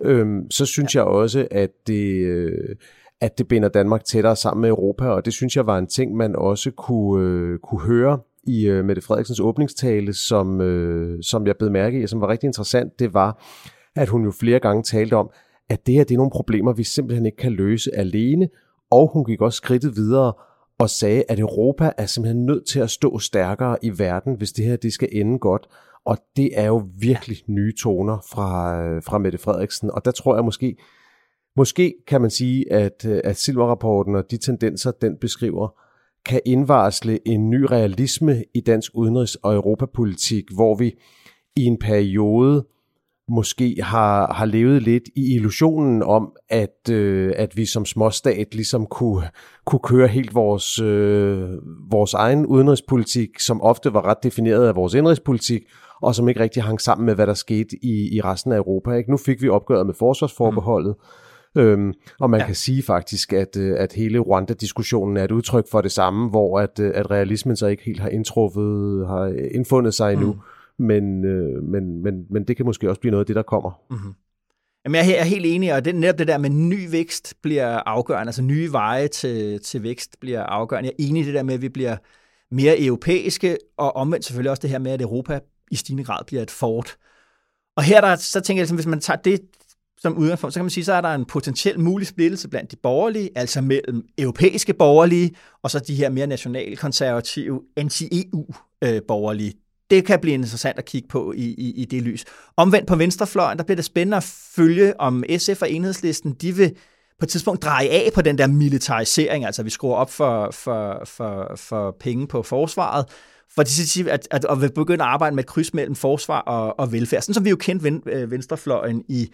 Øhm, 0.00 0.50
så 0.50 0.66
synes 0.66 0.94
jeg 0.94 1.04
også, 1.04 1.48
at 1.50 1.70
det, 1.86 2.24
øh, 2.24 2.76
at 3.20 3.38
det 3.38 3.48
binder 3.48 3.68
Danmark 3.68 4.04
tættere 4.04 4.36
sammen 4.36 4.60
med 4.60 4.68
Europa, 4.68 5.08
og 5.08 5.24
det 5.24 5.32
synes 5.32 5.56
jeg 5.56 5.66
var 5.66 5.78
en 5.78 5.86
ting, 5.86 6.16
man 6.16 6.36
også 6.36 6.70
kunne, 6.70 7.26
øh, 7.26 7.58
kunne 7.58 7.80
høre 7.80 8.18
i 8.46 8.66
øh, 8.66 8.84
Mette 8.84 9.02
Frederiksens 9.02 9.40
åbningstale, 9.40 10.12
som, 10.12 10.60
øh, 10.60 11.22
som 11.22 11.46
jeg 11.46 11.56
blev 11.56 11.70
mærke 11.70 12.00
i, 12.00 12.02
og 12.02 12.08
som 12.08 12.20
var 12.20 12.28
rigtig 12.28 12.46
interessant, 12.46 12.98
det 12.98 13.14
var, 13.14 13.44
at 13.96 14.08
hun 14.08 14.24
jo 14.24 14.30
flere 14.30 14.58
gange 14.58 14.82
talte 14.82 15.16
om, 15.16 15.30
at 15.68 15.86
det 15.86 15.94
her 15.94 16.04
det 16.04 16.14
er 16.14 16.18
nogle 16.18 16.30
problemer, 16.30 16.72
vi 16.72 16.84
simpelthen 16.84 17.26
ikke 17.26 17.38
kan 17.38 17.52
løse 17.52 17.96
alene, 17.96 18.48
og 18.90 19.10
hun 19.12 19.24
gik 19.24 19.40
også 19.40 19.56
skridtet 19.56 19.96
videre 19.96 20.32
og 20.78 20.90
sagde, 20.90 21.24
at 21.28 21.38
Europa 21.38 21.92
er 21.98 22.06
simpelthen 22.06 22.46
nødt 22.46 22.66
til 22.66 22.80
at 22.80 22.90
stå 22.90 23.18
stærkere 23.18 23.76
i 23.82 23.98
verden, 23.98 24.34
hvis 24.34 24.52
det 24.52 24.64
her 24.64 24.76
det 24.76 24.92
skal 24.92 25.08
ende 25.12 25.38
godt. 25.38 25.68
Og 26.04 26.18
det 26.36 26.50
er 26.54 26.66
jo 26.66 26.88
virkelig 27.00 27.38
nye 27.46 27.72
toner 27.82 28.18
fra, 28.32 28.80
øh, 28.82 29.02
fra 29.02 29.18
Mette 29.18 29.38
Frederiksen, 29.38 29.90
og 29.90 30.04
der 30.04 30.10
tror 30.10 30.34
jeg 30.34 30.44
måske, 30.44 30.76
måske 31.56 31.94
kan 32.06 32.20
man 32.20 32.30
sige, 32.30 32.72
at, 32.72 33.06
øh, 33.06 33.20
at 33.24 33.36
Silver-rapporten 33.36 34.14
og 34.14 34.30
de 34.30 34.36
tendenser, 34.36 34.90
den 34.90 35.16
beskriver, 35.16 35.80
kan 36.26 36.40
indvarsle 36.46 37.28
en 37.28 37.50
ny 37.50 37.62
realisme 37.62 38.44
i 38.54 38.60
dansk 38.60 38.92
udenrigs- 38.94 39.36
og 39.42 39.54
europapolitik, 39.54 40.44
hvor 40.54 40.74
vi 40.74 40.94
i 41.56 41.64
en 41.64 41.78
periode 41.78 42.64
måske 43.30 43.76
har, 43.82 44.32
har 44.32 44.44
levet 44.44 44.82
lidt 44.82 45.02
i 45.16 45.34
illusionen 45.34 46.02
om, 46.02 46.32
at, 46.48 46.90
øh, 46.90 47.32
at 47.36 47.56
vi 47.56 47.66
som 47.66 47.84
småstat 47.84 48.54
ligesom 48.54 48.86
kunne, 48.86 49.28
kunne 49.66 49.80
køre 49.84 50.08
helt 50.08 50.34
vores, 50.34 50.78
øh, 50.78 51.48
vores 51.90 52.14
egen 52.14 52.46
udenrigspolitik, 52.46 53.40
som 53.40 53.62
ofte 53.62 53.94
var 53.94 54.04
ret 54.04 54.22
defineret 54.22 54.68
af 54.68 54.76
vores 54.76 54.94
indrigspolitik, 54.94 55.62
og 56.02 56.14
som 56.14 56.28
ikke 56.28 56.40
rigtig 56.40 56.62
hang 56.62 56.80
sammen 56.80 57.06
med, 57.06 57.14
hvad 57.14 57.26
der 57.26 57.34
skete 57.34 57.76
i, 57.82 58.16
i 58.16 58.20
resten 58.20 58.52
af 58.52 58.56
Europa. 58.56 58.92
Ikke? 58.92 59.10
Nu 59.10 59.16
fik 59.16 59.42
vi 59.42 59.48
opgøret 59.48 59.86
med 59.86 59.94
forsvarsforbeholdet, 59.98 60.94
mm 60.98 61.29
øhm, 61.56 61.92
og 62.20 62.30
man 62.30 62.40
ja. 62.40 62.46
kan 62.46 62.54
sige 62.54 62.82
faktisk, 62.82 63.32
at, 63.32 63.56
øh, 63.56 63.76
at 63.78 63.92
hele 63.92 64.18
Rwanda-diskussionen 64.18 65.16
er 65.16 65.24
et 65.24 65.30
udtryk 65.30 65.70
for 65.70 65.80
det 65.80 65.92
samme, 65.92 66.28
hvor 66.28 66.60
at, 66.60 66.80
øh, 66.80 66.92
at 66.94 67.10
realismen 67.10 67.56
så 67.56 67.66
ikke 67.66 67.82
helt 67.82 68.00
har 68.00 68.08
indtruffet, 68.08 69.06
har 69.06 69.26
indfundet 69.54 69.94
sig 69.94 70.12
endnu. 70.12 70.32
Mm 70.32 70.40
men, 70.80 71.24
øh, 71.24 71.62
men, 71.62 72.02
men, 72.02 72.26
men 72.30 72.44
det 72.44 72.56
kan 72.56 72.66
måske 72.66 72.88
også 72.88 73.00
blive 73.00 73.10
noget 73.10 73.22
af 73.22 73.26
det, 73.26 73.36
der 73.36 73.42
kommer. 73.42 73.80
Mm-hmm. 73.90 74.14
Jamen, 74.84 75.06
jeg 75.06 75.18
er 75.18 75.24
helt 75.24 75.46
enig, 75.46 75.74
og 75.74 75.84
det, 75.84 75.94
netop 75.94 76.18
det 76.18 76.28
der 76.28 76.38
med 76.38 76.50
ny 76.50 76.90
vækst 76.90 77.34
bliver 77.42 77.66
afgørende, 77.86 78.28
altså 78.28 78.42
nye 78.42 78.72
veje 78.72 79.08
til, 79.08 79.60
til 79.62 79.82
vækst 79.82 80.16
bliver 80.20 80.42
afgørende. 80.42 80.86
Jeg 80.86 81.04
er 81.04 81.08
enig 81.08 81.22
i 81.22 81.26
det 81.26 81.34
der 81.34 81.42
med, 81.42 81.54
at 81.54 81.62
vi 81.62 81.68
bliver 81.68 81.96
mere 82.50 82.80
europæiske, 82.80 83.56
og 83.76 83.96
omvendt 83.96 84.24
selvfølgelig 84.24 84.50
også 84.50 84.60
det 84.60 84.70
her 84.70 84.78
med, 84.78 84.92
at 84.92 85.02
Europa 85.02 85.40
i 85.70 85.76
stigende 85.76 86.04
grad 86.04 86.24
bliver 86.26 86.42
et 86.42 86.50
fort. 86.50 86.96
Og 87.76 87.82
her 87.82 88.00
der, 88.00 88.16
så 88.16 88.40
tænker 88.40 88.62
jeg, 88.62 88.74
hvis 88.74 88.86
man 88.86 89.00
tager 89.00 89.18
det 89.18 89.40
som 90.00 90.16
udgangspunkt, 90.18 90.54
så 90.54 90.58
kan 90.60 90.64
man 90.64 90.70
sige, 90.70 90.84
så 90.84 90.92
er 90.92 91.00
der 91.00 91.14
en 91.14 91.24
potentiel 91.24 91.80
mulig 91.80 92.06
splittelse 92.06 92.48
blandt 92.48 92.70
de 92.70 92.76
borgerlige, 92.76 93.30
altså 93.34 93.60
mellem 93.60 94.02
europæiske 94.18 94.74
borgerlige, 94.74 95.30
og 95.62 95.70
så 95.70 95.78
de 95.78 95.94
her 95.94 96.08
mere 96.08 96.26
nationalkonservative, 96.26 97.60
anti-EU-borgerlige. 97.76 99.50
Øh, 99.50 99.60
det 99.90 100.06
kan 100.06 100.20
blive 100.20 100.34
interessant 100.34 100.78
at 100.78 100.84
kigge 100.84 101.08
på 101.08 101.32
i, 101.32 101.44
i, 101.44 101.72
i 101.76 101.84
det 101.84 102.02
lys. 102.02 102.24
Omvendt 102.56 102.86
på 102.88 102.96
venstrefløjen, 102.96 103.58
der 103.58 103.64
bliver 103.64 103.76
det 103.76 103.84
spændende 103.84 104.16
at 104.16 104.22
følge, 104.56 105.00
om 105.00 105.24
SF 105.38 105.62
og 105.62 105.70
enhedslisten, 105.70 106.32
de 106.32 106.56
vil 106.56 106.76
på 107.18 107.24
et 107.24 107.28
tidspunkt 107.28 107.62
dreje 107.62 107.88
af 107.88 108.10
på 108.14 108.22
den 108.22 108.38
der 108.38 108.46
militarisering, 108.46 109.44
altså 109.44 109.62
vi 109.62 109.70
skruer 109.70 109.96
op 109.96 110.10
for, 110.10 110.50
for, 110.50 111.02
for, 111.04 111.52
for 111.56 111.96
penge 112.00 112.26
på 112.26 112.42
forsvaret, 112.42 113.06
for 113.54 113.62
de 113.62 113.70
siger, 113.70 114.12
at, 114.12 114.28
at, 114.30 114.46
at 114.50 114.60
vil 114.60 114.72
begynde 114.72 115.04
at 115.04 115.10
arbejde 115.10 115.36
med 115.36 115.44
et 115.44 115.48
kryds 115.48 115.74
mellem 115.74 115.94
forsvar 115.94 116.40
og, 116.40 116.80
og 116.80 116.92
velfærd, 116.92 117.22
sådan 117.22 117.34
som 117.34 117.44
vi 117.44 117.50
jo 117.50 117.56
kendte 117.56 117.84
ven, 117.84 118.02
øh, 118.06 118.30
venstrefløjen 118.30 119.04
i, 119.08 119.30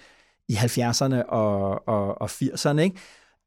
i 0.49 0.55
70'erne 0.55 1.23
og, 1.29 1.89
og, 1.89 2.21
og 2.21 2.31
80'erne, 2.31 2.79
ikke? 2.79 2.97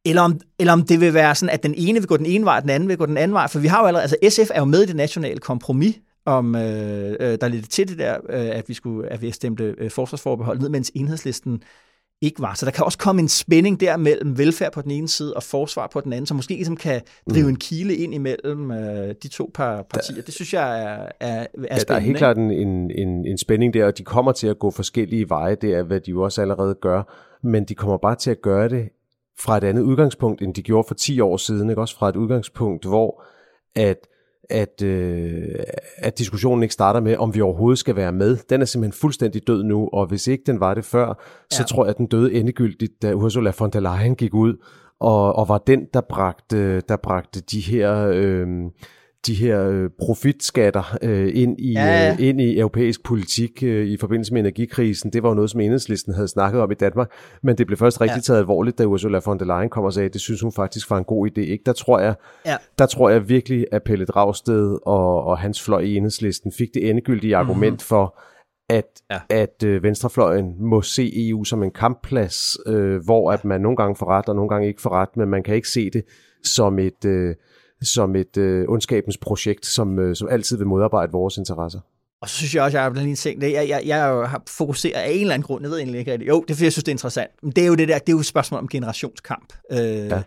Eller 0.05 0.21
om, 0.21 0.39
eller 0.59 0.73
om 0.73 0.81
det 0.81 1.01
vil 1.01 1.13
være 1.13 1.35
sådan, 1.35 1.53
at 1.53 1.63
den 1.63 1.73
ene 1.77 1.99
vil 1.99 2.07
gå 2.07 2.17
den 2.17 2.25
ene 2.25 2.45
vej, 2.45 2.55
og 2.55 2.61
den 2.61 2.69
anden 2.69 2.89
vil 2.89 2.97
gå 2.97 3.05
den 3.05 3.17
anden 3.17 3.33
vej. 3.33 3.47
For 3.47 3.59
vi 3.59 3.67
har 3.67 3.81
jo 3.81 3.87
allerede, 3.87 4.15
altså 4.21 4.43
SF 4.43 4.51
er 4.53 4.59
jo 4.59 4.65
med 4.65 4.83
i 4.83 4.85
det 4.85 4.95
nationale 4.95 5.39
kompromis, 5.39 5.95
om 6.25 6.55
øh, 6.55 7.15
øh 7.19 7.37
der 7.41 7.47
lidt 7.47 7.69
til 7.69 7.87
det 7.87 7.97
der, 7.97 8.17
øh, 8.29 8.57
at 8.57 8.69
vi 8.69 8.73
skulle, 8.73 9.09
at 9.09 9.21
vi 9.21 9.31
stemte 9.31 9.75
øh, 9.77 9.91
forsvarsforbehold 9.91 10.59
ned, 10.59 10.69
mens 10.69 10.91
enhedslisten 10.95 11.63
ikke 12.21 12.41
var. 12.41 12.53
Så 12.53 12.65
der 12.65 12.71
kan 12.71 12.85
også 12.85 12.97
komme 12.97 13.21
en 13.21 13.27
spænding 13.27 13.79
der 13.79 13.97
mellem 13.97 14.37
velfærd 14.37 14.71
på 14.71 14.81
den 14.81 14.91
ene 14.91 15.07
side 15.07 15.33
og 15.33 15.43
forsvar 15.43 15.87
på 15.87 16.01
den 16.01 16.13
anden, 16.13 16.25
som 16.25 16.35
måske 16.35 16.53
ligesom 16.53 16.77
kan 16.77 17.01
drive 17.29 17.43
mm. 17.43 17.49
en 17.49 17.55
kile 17.55 17.95
ind 17.95 18.13
imellem 18.13 18.71
øh, 18.71 19.15
de 19.23 19.27
to 19.27 19.51
par 19.53 19.81
partier. 19.81 20.15
Der, 20.15 20.21
det 20.21 20.33
synes 20.33 20.53
jeg 20.53 20.83
er, 20.83 20.87
er, 20.87 21.07
er 21.19 21.39
ja, 21.39 21.45
spændende. 21.45 21.85
Der 21.87 21.95
er 21.95 21.99
helt 21.99 22.17
klart 22.17 22.37
en, 22.37 22.51
en, 22.51 22.91
en, 22.91 23.25
en 23.25 23.37
spænding 23.37 23.73
der, 23.73 23.85
og 23.85 23.97
de 23.97 24.03
kommer 24.03 24.31
til 24.31 24.47
at 24.47 24.59
gå 24.59 24.71
forskellige 24.71 25.29
veje. 25.29 25.55
Det 25.55 25.73
er, 25.73 25.83
hvad 25.83 25.99
de 25.99 26.11
jo 26.11 26.21
også 26.21 26.41
allerede 26.41 26.75
gør. 26.81 27.03
Men 27.43 27.63
de 27.63 27.75
kommer 27.75 27.97
bare 27.97 28.15
til 28.15 28.31
at 28.31 28.41
gøre 28.41 28.69
det 28.69 28.89
fra 29.39 29.57
et 29.57 29.63
andet 29.63 29.81
udgangspunkt, 29.81 30.41
end 30.41 30.53
de 30.53 30.61
gjorde 30.61 30.87
for 30.87 30.95
10 30.95 31.19
år 31.19 31.37
siden. 31.37 31.69
Ikke? 31.69 31.81
Også 31.81 31.95
fra 31.97 32.09
et 32.09 32.15
udgangspunkt, 32.15 32.85
hvor 32.85 33.23
at 33.75 33.97
at, 34.49 34.81
øh, 34.83 35.55
at 35.97 36.17
diskussionen 36.17 36.63
ikke 36.63 36.73
starter 36.73 36.99
med, 36.99 37.17
om 37.17 37.35
vi 37.35 37.41
overhovedet 37.41 37.79
skal 37.79 37.95
være 37.95 38.11
med. 38.11 38.37
Den 38.49 38.61
er 38.61 38.65
simpelthen 38.65 38.99
fuldstændig 39.01 39.47
død 39.47 39.63
nu, 39.63 39.89
og 39.93 40.05
hvis 40.07 40.27
ikke 40.27 40.43
den 40.45 40.59
var 40.59 40.73
det 40.73 40.85
før, 40.85 41.07
ja. 41.07 41.13
så 41.51 41.63
tror 41.63 41.85
jeg, 41.85 41.89
at 41.89 41.97
den 41.97 42.07
døde 42.07 42.33
endegyldigt, 42.33 43.01
da 43.01 43.13
Ursula 43.13 43.51
von 43.59 43.69
der 43.69 43.79
Leyen 43.79 44.15
gik 44.15 44.33
ud, 44.33 44.55
og, 44.99 45.35
og 45.35 45.49
var 45.49 45.57
den, 45.57 45.85
der 45.93 46.01
bragte, 46.01 46.81
der 46.81 46.95
bragte 47.03 47.41
de 47.41 47.59
her... 47.59 48.07
Øh, 48.13 48.47
de 49.27 49.33
her 49.33 49.67
øh, 49.67 49.89
profitskatter 49.99 50.97
øh, 51.01 51.31
ind, 51.33 51.59
i, 51.59 51.71
ja. 51.71 52.11
Øh, 52.11 52.27
ind 52.27 52.41
i 52.41 52.59
europæisk 52.59 53.03
politik 53.03 53.63
øh, 53.63 53.87
i 53.87 53.97
forbindelse 53.97 54.33
med 54.33 54.41
energikrisen. 54.41 55.13
Det 55.13 55.23
var 55.23 55.29
jo 55.29 55.35
noget, 55.35 55.49
som 55.49 55.59
enhedslisten 55.59 56.13
havde 56.13 56.27
snakket 56.27 56.61
om 56.61 56.71
i 56.71 56.75
Danmark, 56.75 57.11
men 57.43 57.57
det 57.57 57.67
blev 57.67 57.77
først 57.77 58.01
rigtig 58.01 58.15
ja. 58.15 58.21
taget 58.21 58.39
alvorligt, 58.39 58.77
da 58.77 58.83
Ursula 58.85 59.19
von 59.25 59.39
der 59.39 59.45
Leyen 59.45 59.69
kom 59.69 59.83
og 59.83 59.93
sagde, 59.93 60.05
at 60.05 60.13
det 60.13 60.21
synes 60.21 60.41
hun 60.41 60.51
faktisk 60.51 60.89
var 60.89 60.97
en 60.97 61.03
god 61.03 61.29
idé. 61.29 61.41
Ikke? 61.41 61.63
Der, 61.65 61.73
tror 61.73 61.99
jeg, 61.99 62.15
ja. 62.45 62.57
der 62.79 62.85
tror 62.85 63.09
jeg 63.09 63.29
virkelig, 63.29 63.65
at 63.71 63.83
Pelle 63.83 64.05
Dragsted 64.05 64.77
og, 64.85 65.23
og 65.23 65.39
hans 65.39 65.63
fløj 65.63 65.79
i 65.79 65.95
enhedslisten 65.95 66.51
fik 66.51 66.73
det 66.73 66.89
endegyldige 66.89 67.35
mhm. 67.35 67.39
argument 67.39 67.71
mm-hmm. 67.71 67.79
for, 67.79 68.19
at, 68.69 68.85
ja. 69.11 69.19
at 69.29 69.63
øh, 69.65 69.83
venstrefløjen 69.83 70.55
må 70.59 70.81
se 70.81 71.29
EU 71.29 71.43
som 71.43 71.63
en 71.63 71.71
kampplads, 71.71 72.57
øh, 72.67 73.03
hvor 73.05 73.31
at 73.31 73.45
man 73.45 73.61
nogle 73.61 73.77
gange 73.77 73.95
får 73.95 74.05
ret, 74.05 74.29
og 74.29 74.35
nogle 74.35 74.49
gange 74.49 74.67
ikke 74.67 74.81
får 74.81 74.89
ret, 74.89 75.17
men 75.17 75.29
man 75.29 75.43
kan 75.43 75.55
ikke 75.55 75.69
se 75.69 75.89
det 75.89 76.03
som 76.43 76.79
et... 76.79 77.05
Øh, 77.05 77.35
som 77.81 78.15
et 78.15 78.37
øh, 78.37 78.65
ondskabens 78.67 79.17
projekt, 79.17 79.65
som, 79.65 79.99
øh, 79.99 80.15
som 80.15 80.27
altid 80.31 80.57
vil 80.57 80.67
modarbejde 80.67 81.11
vores 81.11 81.37
interesser. 81.37 81.79
Og 82.21 82.29
så 82.29 82.35
synes 82.35 82.55
jeg 82.55 82.63
også, 82.63 82.77
at 82.77 82.83
jeg 82.83 82.91
har 82.93 83.03
lige 83.03 83.15
tænkt, 83.15 83.43
jeg, 83.43 83.69
jeg, 83.69 83.81
jeg 83.85 84.03
har 84.03 84.43
fokuseret 84.47 84.93
af 84.93 85.11
en 85.11 85.21
eller 85.21 85.33
anden 85.33 85.45
grund, 85.45 85.63
jeg 85.63 85.71
ved 85.71 85.77
egentlig 85.77 85.99
ikke, 85.99 86.25
jo, 86.25 86.41
det 86.41 86.51
er 86.51 86.55
fordi, 86.55 86.63
jeg 86.63 86.71
synes, 86.71 86.83
det 86.83 86.91
er 86.91 86.93
interessant, 86.93 87.31
men 87.43 87.51
det 87.51 87.63
er 87.63 87.67
jo 87.67 87.75
det 87.75 87.87
der, 87.87 87.99
det 87.99 88.09
er 88.09 88.13
jo 88.13 88.19
et 88.19 88.25
spørgsmål 88.25 88.59
om 88.59 88.67
generationskamp, 88.67 89.53
øh, 89.71 89.79
ja. 89.79 90.21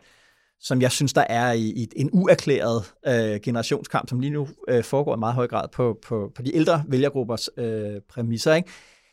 som 0.60 0.82
jeg 0.82 0.92
synes, 0.92 1.12
der 1.12 1.24
er 1.28 1.52
i, 1.52 1.60
i 1.60 1.88
en 1.96 2.10
uerklæret 2.12 2.92
øh, 3.06 3.40
generationskamp, 3.40 4.08
som 4.08 4.20
lige 4.20 4.30
nu 4.30 4.48
øh, 4.68 4.84
foregår 4.84 5.16
i 5.16 5.18
meget 5.18 5.34
høj 5.34 5.48
grad 5.48 5.68
på, 5.72 5.98
på, 6.02 6.32
på 6.34 6.42
de 6.42 6.56
ældre 6.56 6.82
vælgergruppers 6.88 7.48
øh, 7.56 8.00
præmisser, 8.08 8.54
ikke? 8.54 8.68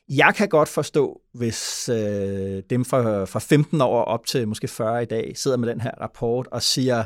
Jeg 0.09 0.33
kan 0.35 0.49
godt 0.49 0.69
forstå, 0.69 1.21
hvis 1.33 1.89
øh, 1.89 2.63
dem 2.69 2.85
fra, 2.85 3.25
fra 3.25 3.39
15 3.39 3.81
år 3.81 4.03
op 4.03 4.25
til 4.25 4.47
måske 4.47 4.67
40 4.67 5.03
i 5.03 5.05
dag 5.05 5.31
sidder 5.35 5.57
med 5.57 5.69
den 5.69 5.81
her 5.81 5.91
rapport 6.01 6.47
og 6.51 6.63
siger, 6.63 7.03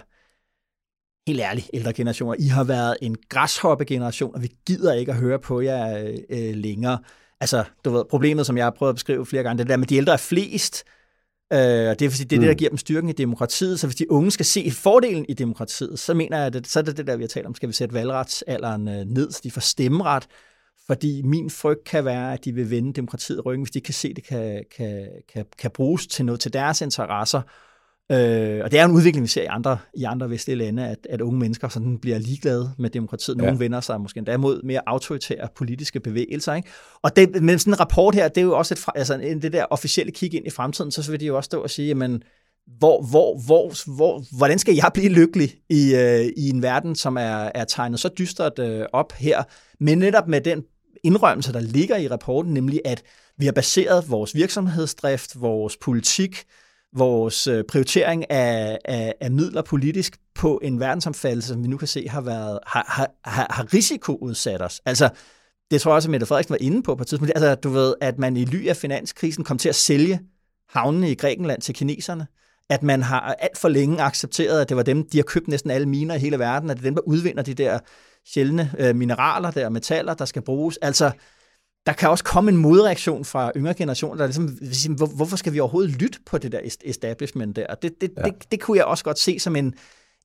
helt 1.28 1.39
ærligt, 1.39 1.69
ældre 1.74 1.93
generationer, 1.93 2.36
I 2.39 2.47
har 2.47 2.63
været 2.63 2.97
en 3.01 3.15
græshoppe-generation, 3.30 4.36
og 4.36 4.41
vi 4.41 4.51
gider 4.67 4.93
ikke 4.93 5.11
at 5.11 5.17
høre 5.17 5.39
på 5.39 5.61
jer 5.61 6.13
øh, 6.30 6.55
længere. 6.55 6.99
Altså, 7.39 7.63
du 7.86 7.89
ved, 7.89 8.05
problemet, 8.09 8.45
som 8.45 8.57
jeg 8.57 8.65
har 8.65 8.71
prøvet 8.71 8.89
at 8.89 8.95
beskrive 8.95 9.26
flere 9.26 9.43
gange, 9.43 9.57
det 9.57 9.69
der 9.69 9.78
med, 9.78 9.88
de 9.88 9.95
ældre 9.95 10.13
er 10.13 10.17
flest, 10.17 10.84
øh, 11.53 11.89
og 11.89 11.99
det 11.99 12.01
er 12.01 12.09
fordi, 12.09 12.24
det 12.24 12.36
er 12.36 12.39
det, 12.39 12.47
der 12.47 12.53
mm. 12.53 12.57
giver 12.57 12.69
dem 12.69 12.78
styrken 12.78 13.09
i 13.09 13.13
demokratiet. 13.13 13.80
Så 13.80 13.88
hvis 13.88 13.95
de 13.95 14.11
unge 14.11 14.32
skal 14.32 14.45
se 14.45 14.71
fordelen 14.71 15.26
i 15.30 15.34
demokratiet, 15.34 15.99
så 15.99 16.13
mener 16.13 16.38
jeg, 16.38 16.55
at 16.55 16.67
så 16.67 16.80
er 16.80 16.84
det 16.84 16.97
det 16.97 17.07
der, 17.07 17.15
vi 17.15 17.24
har 17.24 17.28
talt 17.28 17.45
om, 17.45 17.55
skal 17.55 17.69
vi 17.69 17.74
sætte 17.74 17.93
valgretsalderen 17.93 18.88
øh, 18.88 19.05
ned, 19.05 19.32
så 19.32 19.41
de 19.43 19.51
får 19.51 19.61
stemmeret, 19.61 20.28
fordi 20.88 21.21
min 21.21 21.49
frygt 21.49 21.84
kan 21.84 22.05
være, 22.05 22.34
at 22.34 22.45
de 22.45 22.51
vil 22.51 22.69
vende 22.69 22.93
demokratiet 22.93 23.45
ryggen, 23.45 23.63
hvis 23.63 23.71
de 23.71 23.82
kan 23.82 23.93
se, 23.93 24.07
at 24.07 24.15
det 24.15 24.28
kan, 24.28 24.63
kan, 24.78 25.07
kan, 25.34 25.45
kan 25.59 25.71
bruges 25.71 26.07
til 26.07 26.26
noget 26.26 26.41
til 26.41 26.53
deres 26.53 26.82
interesser, 26.82 27.41
Øh, 28.12 28.62
og 28.64 28.72
det 28.72 28.80
er 28.80 28.86
en 28.86 28.91
udvikling, 28.91 29.24
vi 29.24 29.28
ser 29.28 29.41
i 29.41 29.45
andre, 29.45 29.78
i 29.93 30.04
andre 30.04 30.30
vestlige 30.30 30.56
lande, 30.56 30.88
at, 30.88 31.08
at 31.10 31.22
unge 31.22 31.39
mennesker 31.39 31.68
sådan 31.68 31.99
bliver 31.99 32.18
ligeglade 32.18 32.72
med 32.78 32.89
demokratiet. 32.89 33.38
Nogle 33.38 33.54
ja. 33.54 33.58
vender 33.58 33.82
sig 33.82 34.01
måske 34.01 34.18
endda 34.18 34.38
mod 34.38 34.62
mere 34.64 34.82
autoritære 34.86 35.47
politiske 35.56 35.99
bevægelser. 35.99 36.54
Ikke? 36.54 36.70
Og 37.01 37.16
det, 37.16 37.43
men 37.43 37.60
sådan 37.60 37.74
en 37.74 37.80
rapport 37.80 38.16
her, 38.16 38.28
det 38.28 38.38
er 38.38 38.45
jo 38.45 38.58
også 38.58 38.74
et, 38.74 38.86
altså, 38.95 39.38
det 39.41 39.54
der 39.54 39.66
officielle 39.66 40.12
kig 40.12 40.34
ind 40.34 40.47
i 40.47 40.49
fremtiden, 40.49 40.91
så 40.91 41.12
vil 41.12 41.20
de 41.20 41.26
jo 41.26 41.36
også 41.36 41.45
stå 41.45 41.62
og 41.62 41.70
sige, 41.70 41.88
jamen, 41.88 42.24
hvor, 42.80 43.01
hvor, 43.01 43.38
hvor, 43.45 43.95
hvor, 43.95 44.38
hvordan 44.38 44.60
skal 44.60 44.76
jeg 44.76 44.91
blive 44.93 45.10
lykkelig 45.10 45.49
i, 45.70 45.95
øh, 45.95 46.26
i 46.38 46.49
en 46.49 46.62
verden, 46.62 46.95
som 46.95 47.18
er, 47.18 47.51
er 47.56 47.66
tegnet 47.66 47.99
så 47.99 48.10
dystert 48.18 48.60
øh, 48.60 48.86
op 48.93 49.14
her, 49.14 49.43
men 49.80 49.97
netop 49.97 50.28
med 50.28 50.41
den 50.41 50.64
indrømmelse, 51.04 51.54
der 51.54 51.60
ligger 51.60 51.97
i 51.97 52.08
rapporten, 52.08 52.54
nemlig 52.54 52.82
at 52.86 53.04
vi 53.38 53.45
har 53.45 53.51
baseret 53.51 54.10
vores 54.10 54.36
virksomhedsdrift, 54.36 55.41
vores 55.41 55.78
politik, 55.78 56.43
vores 56.96 57.48
øh, 57.48 57.64
prioritering 57.64 58.32
af, 58.32 58.78
af, 58.86 59.14
af 59.22 59.32
midler 59.32 59.62
politisk 59.62 60.18
på 60.36 60.60
en 60.64 60.80
verdensomfattelse, 60.80 61.48
som 61.48 61.64
vi 61.64 61.68
nu 61.68 61.78
kan 61.78 61.88
se 61.88 62.08
har, 62.10 62.22
været, 62.22 62.60
har, 62.68 62.86
har, 62.88 63.08
har, 63.26 63.48
har 63.50 63.74
risikoudsat 63.74 64.62
os. 64.62 64.82
Altså, 64.86 65.10
det 65.72 65.82
tror 65.82 65.91
jeg 65.91 65.96
også, 65.96 66.08
at 66.08 66.12
Mette 66.12 66.26
Frederiksen 66.26 66.54
var 66.54 66.58
inde 66.62 66.84
på 66.84 66.96
på 66.96 67.02
et 67.02 67.08
tidspunkt. 67.08 67.32
Altså, 67.36 67.56
du 67.56 67.70
ved, 67.70 67.94
at 68.02 68.20
man 68.20 68.38
i 68.38 68.46
ly 68.46 68.68
af 68.68 68.78
finanskrisen 68.78 69.44
kom 69.44 69.58
til 69.58 69.70
at 69.70 69.76
sælge 69.76 70.20
havnene 70.70 71.12
i 71.12 71.16
Grækenland 71.16 71.62
til 71.62 71.76
kineserne. 71.76 72.28
At 72.70 72.84
man 72.84 73.02
har 73.04 73.20
alt 73.39 73.58
for 73.58 73.70
længe 73.70 74.02
accepteret, 74.02 74.62
at 74.62 74.70
det 74.70 74.78
var 74.78 74.84
dem, 74.84 75.10
de 75.10 75.18
har 75.18 75.24
købt 75.24 75.48
næsten 75.48 75.72
alle 75.72 75.89
miner 75.89 76.16
i 76.16 76.20
hele 76.20 76.39
verden, 76.39 76.70
at 76.70 76.78
det 76.78 76.84
er 76.84 76.88
dem, 76.88 76.96
der 76.96 77.02
udvinder 77.02 77.44
de 77.44 77.54
der 77.54 77.80
sjældne 78.28 78.72
øh, 78.80 78.96
mineraler, 78.96 79.52
der 79.52 79.70
metaller, 79.70 80.14
der 80.14 80.26
skal 80.26 80.41
bruges. 80.41 80.78
Altså, 80.78 81.12
der 81.86 81.94
kan 81.94 82.10
også 82.10 82.24
komme 82.24 82.52
en 82.52 82.58
modreaktion 82.58 83.26
fra 83.26 83.52
yngre 83.56 83.74
generationer, 83.74 84.18
der 84.18 84.26
ligesom 84.26 84.58
vil 84.62 84.76
sige, 84.76 84.96
hvor, 84.96 85.06
hvorfor 85.06 85.38
skal 85.38 85.54
vi 85.54 85.60
overhovedet 85.60 85.92
lytte 85.92 86.20
på 86.26 86.38
det 86.38 86.52
der 86.52 86.60
establishment 86.86 87.56
der? 87.56 87.76
Det, 87.76 88.02
det, 88.02 88.12
ja. 88.18 88.22
det, 88.22 88.52
det 88.52 88.62
kunne 88.62 88.78
jeg 88.78 88.86
også 88.86 89.04
godt 89.04 89.20
se 89.20 89.40
som 89.40 89.56
en 89.56 89.74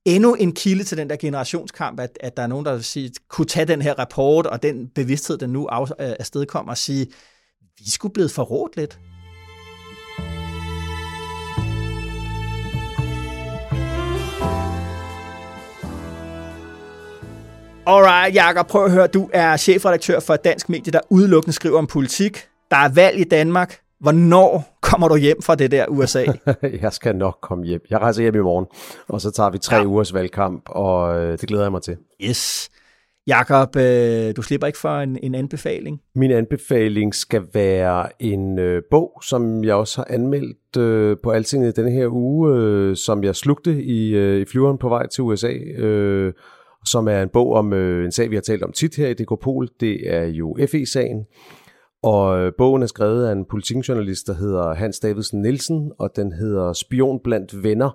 endnu 0.04 0.34
en 0.34 0.52
kilde 0.52 0.84
til 0.84 0.98
den 0.98 1.10
der 1.10 1.16
generationskamp, 1.16 2.00
at, 2.00 2.18
at 2.20 2.36
der 2.36 2.42
er 2.42 2.46
nogen, 2.46 2.66
der 2.66 2.74
vil 2.74 2.84
sige, 2.84 3.12
kunne 3.28 3.46
tage 3.46 3.66
den 3.66 3.82
her 3.82 3.94
rapport 3.94 4.46
og 4.46 4.62
den 4.62 4.88
bevidsthed, 4.88 5.38
den 5.38 5.50
nu 5.50 5.66
afstedkommer 5.66 6.72
og 6.72 6.78
sige, 6.78 7.06
vi 7.78 7.90
skulle 7.90 8.12
blevet 8.12 8.30
forrådt 8.30 8.76
lidt. 8.76 8.98
Alright, 17.90 18.34
Jakob, 18.34 18.66
prøv 18.66 18.84
at 18.84 18.90
høre. 18.90 19.06
Du 19.06 19.30
er 19.32 19.56
chefredaktør 19.56 20.20
for 20.20 20.34
et 20.34 20.44
dansk 20.44 20.68
medie, 20.68 20.92
der 20.92 21.00
udelukkende 21.10 21.54
skriver 21.54 21.78
om 21.78 21.86
politik. 21.86 22.38
Der 22.70 22.76
er 22.76 22.88
valg 22.94 23.20
i 23.20 23.24
Danmark. 23.24 23.78
Hvornår 24.00 24.78
kommer 24.80 25.08
du 25.08 25.16
hjem 25.16 25.42
fra 25.42 25.54
det 25.54 25.70
der 25.70 25.86
USA? 25.88 26.24
jeg 26.82 26.92
skal 26.92 27.16
nok 27.16 27.38
komme 27.42 27.64
hjem. 27.64 27.80
Jeg 27.90 27.98
rejser 27.98 28.22
hjem 28.22 28.34
i 28.34 28.38
morgen, 28.38 28.66
og 29.08 29.20
så 29.20 29.30
tager 29.30 29.50
vi 29.50 29.58
tre 29.58 29.76
ja. 29.76 29.84
ugers 29.84 30.14
valgkamp, 30.14 30.62
og 30.66 31.20
øh, 31.20 31.38
det 31.38 31.48
glæder 31.48 31.64
jeg 31.64 31.72
mig 31.72 31.82
til. 31.82 31.96
Yes. 32.22 32.70
Jakob, 33.26 33.76
øh, 33.76 34.36
du 34.36 34.42
slipper 34.42 34.66
ikke 34.66 34.78
for 34.78 34.98
en, 34.98 35.18
en 35.22 35.34
anbefaling? 35.34 36.00
Min 36.14 36.30
anbefaling 36.30 37.14
skal 37.14 37.42
være 37.54 38.22
en 38.22 38.58
øh, 38.58 38.82
bog, 38.90 39.22
som 39.24 39.64
jeg 39.64 39.74
også 39.74 39.96
har 39.96 40.14
anmeldt 40.14 40.76
øh, 40.76 41.16
på 41.22 41.30
Altinget 41.30 41.76
denne 41.76 41.90
her 41.90 42.08
uge, 42.10 42.56
øh, 42.56 42.96
som 42.96 43.24
jeg 43.24 43.36
slugte 43.36 43.82
i, 43.82 44.14
øh, 44.14 44.40
i 44.40 44.44
flyveren 44.44 44.78
på 44.78 44.88
vej 44.88 45.06
til 45.06 45.22
USA. 45.22 45.52
Øh, 45.76 46.32
som 46.90 47.08
er 47.08 47.22
en 47.22 47.28
bog 47.28 47.52
om 47.52 47.72
øh, 47.72 48.04
en 48.04 48.12
sag, 48.12 48.30
vi 48.30 48.36
har 48.36 48.42
talt 48.42 48.62
om 48.62 48.72
tit 48.72 48.96
her 48.96 49.08
i 49.08 49.14
Dekopol. 49.14 49.68
Det 49.80 50.14
er 50.14 50.24
jo 50.24 50.56
FE-sagen. 50.70 51.26
Og 52.02 52.38
øh, 52.38 52.52
bogen 52.58 52.82
er 52.82 52.86
skrevet 52.86 53.26
af 53.26 53.32
en 53.32 53.44
politikjournalist, 53.44 54.26
der 54.26 54.34
hedder 54.34 54.74
Hans 54.74 55.00
Davidsen 55.00 55.42
Nielsen, 55.42 55.92
og 55.98 56.10
den 56.16 56.32
hedder 56.32 56.72
Spion 56.72 57.20
blandt 57.24 57.62
venner. 57.62 57.90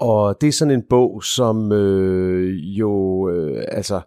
Og 0.00 0.40
det 0.40 0.46
er 0.46 0.52
sådan 0.52 0.74
en 0.74 0.84
bog, 0.90 1.24
som 1.24 1.72
øh, 1.72 2.78
jo 2.78 3.28
øh, 3.30 3.64
altså 3.68 4.00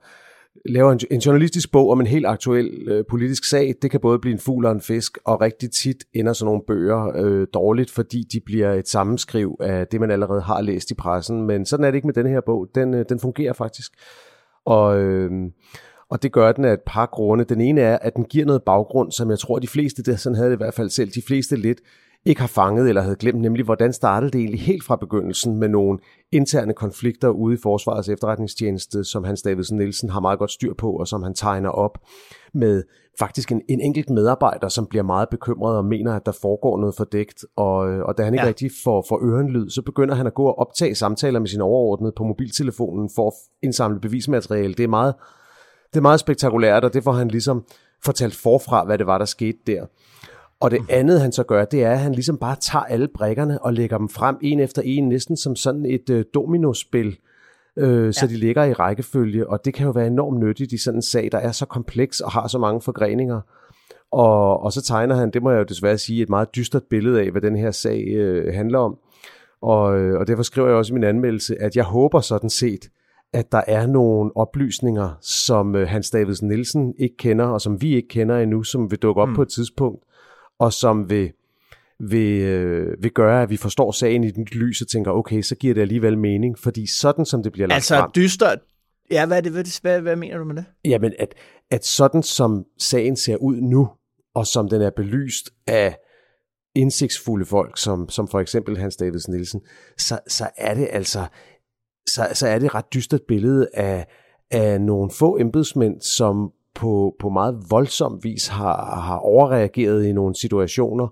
laver 0.66 0.92
en, 0.92 1.00
en 1.12 1.20
journalistisk 1.20 1.72
bog 1.72 1.90
om 1.90 2.00
en 2.00 2.08
helt 2.08 2.26
aktuel 2.26 2.88
øh, 2.88 3.04
politisk 3.10 3.50
sag. 3.50 3.76
Det 3.82 3.92
kan 3.92 4.00
både 4.00 4.20
blive 4.20 4.34
en 4.34 4.40
fugl 4.40 4.66
og 4.66 4.72
en 4.72 4.82
fisk, 4.82 5.18
og 5.26 5.42
rigtig 5.42 5.72
tit 5.72 6.04
ender 6.14 6.34
sådan 6.34 6.46
nogle 6.46 6.62
bøger 6.68 7.12
øh, 7.16 7.48
dårligt, 7.54 7.92
fordi 7.92 8.24
de 8.34 8.40
bliver 8.46 8.74
et 8.74 8.88
sammenskriv 8.88 9.56
af 9.60 9.88
det, 9.88 10.00
man 10.00 10.12
allerede 10.12 10.42
har 10.42 10.62
læst 10.62 10.92
i 10.92 10.94
pressen. 10.96 11.48
Men 11.48 11.66
sådan 11.66 11.84
er 11.84 11.92
det 11.92 11.96
ikke 11.96 12.08
med 12.08 12.14
den 12.14 12.28
her 12.28 12.42
bog. 12.46 12.68
Den, 12.76 12.94
øh, 12.94 13.06
den 13.10 13.20
fungerer 13.20 13.54
faktisk. 13.54 13.92
Og, 14.66 15.00
øh, 15.00 15.32
Og 16.10 16.24
det 16.24 16.32
gør 16.32 16.52
den 16.52 16.66
af 16.66 16.74
et 16.74 16.82
par 16.86 17.06
grunde. 17.06 17.44
Den 17.44 17.62
ene 17.62 17.82
er, 17.82 17.98
at 18.02 18.16
den 18.16 18.26
giver 18.26 18.46
noget 18.46 18.64
baggrund, 18.64 19.12
som 19.12 19.30
jeg 19.30 19.40
tror, 19.40 19.60
de 19.60 19.68
fleste, 19.68 20.04
det, 20.04 20.20
sådan 20.20 20.36
havde 20.36 20.50
det 20.50 20.56
i 20.56 20.64
hvert 20.64 20.74
fald 20.74 20.90
selv, 20.90 21.10
de 21.10 21.22
fleste 21.28 21.56
lidt 21.56 21.82
ikke 22.26 22.42
har 22.42 22.48
fanget 22.48 22.90
eller 22.90 23.02
havde 23.02 23.16
glemt, 23.16 23.42
nemlig 23.42 23.66
hvordan 23.66 23.94
startede 23.94 24.32
det 24.32 24.40
egentlig 24.40 24.62
helt 24.62 24.84
fra 24.84 24.96
begyndelsen 24.96 25.58
med 25.58 25.70
nogle 25.70 26.00
interne 26.32 26.74
konflikter 26.74 27.30
ude 27.30 27.54
i 27.54 27.58
Forsvarets 27.64 28.10
efterretningstjeneste, 28.10 29.04
som 29.04 29.24
Hans 29.24 29.42
Davidsen 29.42 29.78
Nielsen 29.78 30.10
har 30.10 30.20
meget 30.20 30.40
godt 30.40 30.52
styr 30.52 30.74
på, 30.74 30.92
og 30.92 31.08
som 31.08 31.24
han 31.24 31.34
tegner 31.34 31.70
op 31.70 31.98
med 32.54 32.84
faktisk 33.20 33.52
en, 33.52 33.62
en 33.70 33.82
enkelt 33.82 34.10
medarbejder, 34.10 34.68
som 34.68 34.88
bliver 34.88 35.04
meget 35.04 35.30
bekymret 35.30 35.78
og 35.78 35.86
mener, 35.86 36.14
at 36.14 36.26
der 36.26 36.32
foregår 36.42 36.80
noget 36.80 36.96
fordækt, 36.96 37.46
og, 37.56 37.78
og 37.78 38.18
da 38.18 38.24
han 38.24 38.34
ikke 38.34 38.44
ja. 38.44 38.48
rigtig 38.48 38.72
får, 38.84 39.06
får 39.10 39.20
ørenlyd, 39.24 39.70
så 39.70 39.82
begynder 39.82 40.16
han 40.16 40.28
at 40.28 40.34
gå 40.34 40.46
og 40.46 40.60
optage 40.60 40.96
samtaler 40.96 41.40
med 41.40 41.48
sin 41.48 41.62
overordnede 41.62 42.14
på 42.18 42.24
mobiltelefonen 42.24 43.10
for 43.16 43.28
at 43.28 43.34
indsamle 43.64 44.00
bevismateriale. 44.00 44.74
Det 44.74 44.84
er 44.84 44.88
meget, 44.88 45.16
det 45.94 45.98
er 45.98 46.02
meget 46.02 46.20
spektakulært, 46.20 46.84
og 46.84 46.94
det 46.94 47.04
får 47.04 47.12
han 47.12 47.28
ligesom 47.28 47.66
fortalt 48.06 48.36
forfra, 48.36 48.86
hvad 48.86 48.98
det 48.98 49.08
var, 49.08 49.18
der 49.18 49.26
skete 49.26 49.58
der. 49.68 49.86
Og 50.62 50.72
det 50.72 50.82
andet, 50.90 51.22
han 51.22 51.32
så 51.32 51.44
gør, 51.44 51.66
det 51.66 51.84
er, 51.84 51.92
at 51.92 52.00
han 52.00 52.12
ligesom 52.12 52.38
bare 52.38 52.56
tager 52.62 52.84
alle 52.84 53.08
brækkerne 53.08 53.62
og 53.62 53.74
lægger 53.74 53.98
dem 53.98 54.10
frem 54.10 54.38
en 54.42 54.60
efter 54.60 54.82
en, 54.86 55.10
næsten 55.10 55.38
som 55.38 55.56
sådan 55.56 55.86
et 55.86 56.10
øh, 56.10 56.26
dominospil, 56.34 57.18
øh, 57.78 58.06
ja. 58.06 58.12
så 58.12 58.28
de 58.28 58.38
ligger 58.38 58.64
i 58.64 58.74
rækkefølge. 58.74 59.50
Og 59.50 59.66
det 59.66 59.74
kan 59.74 59.86
jo 59.86 59.92
være 59.92 60.08
enormt 60.08 60.40
nyttigt 60.40 60.72
i 60.72 60.78
sådan 60.78 60.98
en 60.98 61.02
sag, 61.02 61.30
der 61.32 61.38
er 61.38 61.52
så 61.52 61.66
kompleks 61.66 62.20
og 62.20 62.32
har 62.32 62.48
så 62.48 62.58
mange 62.58 62.82
forgreninger. 62.82 63.42
Og, 64.12 64.64
og 64.64 64.74
så 64.74 64.82
tegner 64.82 65.16
han, 65.16 65.32
det 65.32 65.44
må 65.44 65.52
jeg 65.52 65.60
jo 65.60 65.64
desværre 65.64 65.98
sige, 65.98 66.24
et 66.24 66.30
meget 66.30 66.56
dystert 66.56 66.84
billede 66.90 67.22
af, 67.22 67.32
hvad 67.32 67.42
den 67.42 67.56
her 67.56 67.72
sag 67.72 68.04
øh, 68.08 68.54
handler 68.54 68.80
om. 68.80 68.98
Og, 69.62 70.00
øh, 70.00 70.20
og 70.20 70.28
derfor 70.28 70.44
skriver 70.44 70.68
jeg 70.68 70.78
også 70.78 70.94
i 70.94 70.96
min 70.96 71.04
anmeldelse, 71.04 71.62
at 71.62 71.76
jeg 71.76 71.84
håber 71.84 72.20
sådan 72.20 72.50
set, 72.50 72.90
at 73.34 73.52
der 73.52 73.62
er 73.68 73.88
nogle 73.88 74.38
oplysninger, 74.38 75.18
som 75.22 75.76
øh, 75.76 75.88
Hans 75.88 76.10
Davidsen 76.10 76.48
Nielsen 76.48 76.94
ikke 76.98 77.18
kender, 77.18 77.46
og 77.46 77.62
som 77.62 77.82
vi 77.82 77.96
ikke 77.96 78.08
kender 78.08 78.38
endnu, 78.38 78.64
som 78.64 78.92
vil 78.92 79.00
dukke 79.00 79.22
op 79.22 79.30
mm. 79.30 79.36
på 79.36 79.42
et 79.42 79.50
tidspunkt, 79.50 80.04
og 80.62 80.74
som 80.74 81.10
vil, 81.10 81.32
vil, 82.00 82.42
øh, 82.42 83.04
vil 83.04 83.12
gøre, 83.12 83.44
at 83.44 83.50
vi 83.50 83.58
forstår 83.58 83.92
sagen 83.92 84.24
i 84.24 84.32
nyt 84.38 84.56
lys 84.56 84.82
og 84.82 84.88
tænker, 84.88 85.12
okay, 85.12 85.42
så 85.42 85.56
giver 85.56 85.74
det 85.74 85.82
alligevel 85.82 86.18
mening, 86.18 86.60
fordi 86.60 86.88
sådan 86.88 87.26
som 87.26 87.44
det 87.44 87.52
bliver 87.52 87.68
lagt 87.68 87.76
altså, 87.76 87.96
frem... 87.96 88.04
Altså 88.04 88.22
dystert, 88.22 88.60
ja, 89.12 89.26
hvad, 89.26 89.38
er 89.38 89.42
det, 89.42 89.52
hvad, 89.52 89.82
hvad, 89.82 90.02
hvad 90.02 90.16
mener 90.16 90.38
du 90.38 90.44
med 90.44 90.56
det? 90.56 90.66
Jamen, 90.86 91.14
at, 91.20 91.34
at 91.72 91.86
sådan 91.86 92.24
som 92.24 92.66
sagen 92.78 93.16
ser 93.16 93.36
ud 93.36 93.62
nu, 93.62 93.90
og 94.36 94.48
som 94.48 94.70
den 94.70 94.82
er 94.82 94.90
belyst 94.96 95.50
af 95.68 95.98
indsigtsfulde 96.76 97.46
folk, 97.46 97.78
som, 97.78 98.10
som 98.10 98.28
for 98.28 98.40
eksempel 98.40 98.78
Hans 98.78 98.96
Davids 98.96 99.28
Nielsen, 99.28 99.62
så, 99.98 100.20
så 100.28 100.50
er 100.58 100.74
det 100.74 100.88
altså 100.92 101.26
så, 102.10 102.28
så 102.34 102.48
er 102.48 102.60
det 102.60 102.66
et 102.66 102.76
ret 102.76 102.94
dystert 102.94 103.22
billede 103.28 103.68
af, 103.74 104.08
af 104.52 104.82
nogle 104.82 105.12
få 105.12 105.38
embedsmænd, 105.38 106.02
som 106.02 106.52
på, 106.76 107.16
på 107.20 107.30
meget 107.30 107.64
voldsom 107.70 108.20
vis 108.24 108.48
har, 108.48 109.02
har 109.02 109.18
overreageret 109.18 110.06
i 110.06 110.14
nogle 110.14 110.36
situationer, 110.36 111.08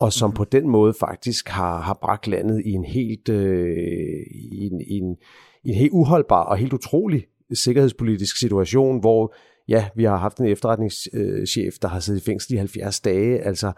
og 0.00 0.12
som 0.12 0.30
mm. 0.30 0.34
på 0.34 0.44
den 0.44 0.68
måde 0.68 0.94
faktisk 1.00 1.48
har, 1.48 1.80
har 1.80 1.98
bragt 2.02 2.28
landet 2.28 2.62
i 2.64 2.70
en 2.70 2.84
helt, 2.84 3.28
øh, 3.28 3.76
i 4.30 4.66
en, 4.66 4.80
i 4.80 4.98
en, 4.98 5.16
i 5.64 5.68
en 5.68 5.74
helt 5.74 5.92
uholdbar 5.92 6.42
og 6.42 6.56
helt 6.56 6.72
utrolig 6.72 7.24
sikkerhedspolitisk 7.54 8.38
situation, 8.38 9.00
hvor 9.00 9.34
ja, 9.68 9.88
vi 9.96 10.04
har 10.04 10.16
haft 10.16 10.38
en 10.38 10.46
efterretningschef, 10.46 11.74
der 11.82 11.88
har 11.88 12.00
siddet 12.00 12.20
i 12.20 12.24
fængsel 12.24 12.54
i 12.54 12.56
70 12.56 13.00
dage. 13.00 13.38
Altså, 13.38 13.72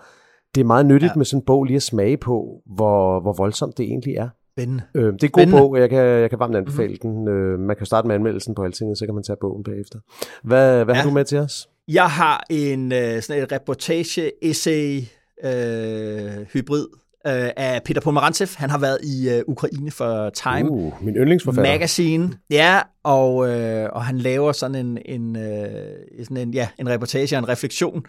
det 0.55 0.61
er 0.61 0.65
meget 0.65 0.87
nyttigt 0.87 1.11
ja. 1.11 1.17
med 1.17 1.25
sådan 1.25 1.41
en 1.41 1.45
bog 1.47 1.65
lige 1.65 1.77
at 1.77 1.83
smage 1.83 2.17
på, 2.17 2.63
hvor, 2.67 3.21
hvor 3.21 3.33
voldsomt 3.33 3.79
det 3.79 3.85
egentlig 3.85 4.15
er. 4.15 4.29
Spændende. 4.57 4.83
Øh, 4.95 5.03
det 5.03 5.09
er 5.09 5.11
en 5.11 5.31
god 5.31 5.41
Spændende. 5.41 5.61
bog, 5.61 5.71
og 5.71 5.81
jeg 5.81 5.91
kan, 5.91 5.99
jeg 5.99 6.31
kan 6.31 6.39
varmt 6.39 6.57
anbefale 6.57 6.97
mm-hmm. 7.03 7.25
den. 7.25 7.29
Øh, 7.29 7.59
man 7.59 7.77
kan 7.77 7.87
starte 7.87 8.09
med 8.09 8.15
anmeldelsen 8.15 8.55
på 8.55 8.65
alting, 8.65 8.97
så 8.97 9.07
kan 9.07 9.15
man 9.15 9.25
tage 9.25 9.37
bogen 9.41 9.65
bagefter. 9.65 9.99
Hvad, 10.43 10.85
hvad 10.85 10.95
ja. 10.95 11.01
har 11.01 11.09
du 11.09 11.15
med 11.15 11.25
til 11.25 11.39
os? 11.39 11.69
Jeg 11.89 12.11
har 12.11 12.45
en 12.51 12.93
øh, 12.93 13.23
sådan 13.23 13.43
et 13.43 13.53
reportage, 13.53 14.33
essay, 14.43 15.01
øh, 15.45 16.47
hybrid 16.53 16.87
øh, 17.27 17.51
af 17.57 17.83
Peter 17.85 18.01
Pomerantsev. 18.01 18.49
Han 18.57 18.71
har 18.71 18.79
været 18.79 18.99
i 19.03 19.31
øh, 19.31 19.43
Ukraine 19.47 19.91
for 19.91 20.31
Time. 20.31 20.71
Uh, 20.71 21.05
min 21.05 21.15
yndlingsforfatter. 21.15 21.73
Magazine. 21.73 22.31
Ja, 22.51 22.81
og, 23.05 23.49
øh, 23.49 23.89
og 23.93 24.05
han 24.05 24.19
laver 24.19 24.53
sådan 24.53 24.87
en, 24.87 24.99
en, 25.05 25.37
øh, 25.37 26.25
sådan 26.25 26.37
en, 26.37 26.55
ja, 26.55 26.69
en 26.79 26.89
reportage 26.89 27.37
og 27.37 27.39
en 27.39 27.49
refleksion 27.49 27.97
Øh, 27.97 28.03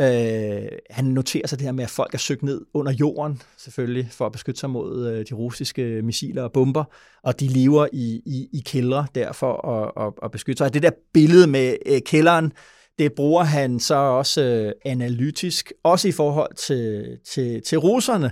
Øh, 0.00 0.68
han 0.90 1.04
noterer 1.04 1.46
sig 1.46 1.58
det 1.58 1.64
her 1.64 1.72
med, 1.72 1.84
at 1.84 1.90
folk 1.90 2.14
er 2.14 2.18
søgt 2.18 2.42
ned 2.42 2.60
under 2.74 2.92
jorden, 2.92 3.42
selvfølgelig, 3.56 4.08
for 4.10 4.26
at 4.26 4.32
beskytte 4.32 4.60
sig 4.60 4.70
mod 4.70 5.08
øh, 5.08 5.26
de 5.28 5.34
russiske 5.34 6.02
missiler 6.02 6.42
og 6.42 6.52
bomber, 6.52 6.84
og 7.22 7.40
de 7.40 7.46
lever 7.46 7.86
i, 7.92 8.22
i, 8.26 8.48
i 8.52 8.62
kældre 8.66 9.06
derfor 9.14 9.68
at, 9.68 10.06
at, 10.06 10.12
at 10.22 10.30
beskytte 10.30 10.58
sig. 10.58 10.64
Og 10.66 10.74
det 10.74 10.82
der 10.82 10.90
billede 11.12 11.46
med 11.46 11.76
øh, 11.86 12.00
kælderen, 12.06 12.52
det 12.98 13.12
bruger 13.12 13.44
han 13.44 13.80
så 13.80 13.94
også 13.94 14.42
øh, 14.42 14.72
analytisk, 14.84 15.72
også 15.84 16.08
i 16.08 16.12
forhold 16.12 16.54
til, 16.54 17.18
til, 17.26 17.62
til 17.62 17.78
russerne, 17.78 18.30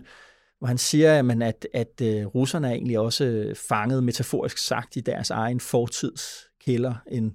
hvor 0.59 0.66
han 0.66 0.78
siger, 0.78 1.16
jamen, 1.16 1.43
at, 1.43 1.66
at 1.74 2.01
øh, 2.02 2.26
russerne 2.26 2.68
er 2.68 2.72
egentlig 2.72 2.98
også 2.98 3.24
øh, 3.24 3.55
fanget 3.68 4.05
metaforisk 4.05 4.59
sagt 4.59 4.97
i 4.97 5.01
deres 5.01 5.30
egen 5.30 5.60
fortidskælder, 5.60 6.94
en 7.10 7.32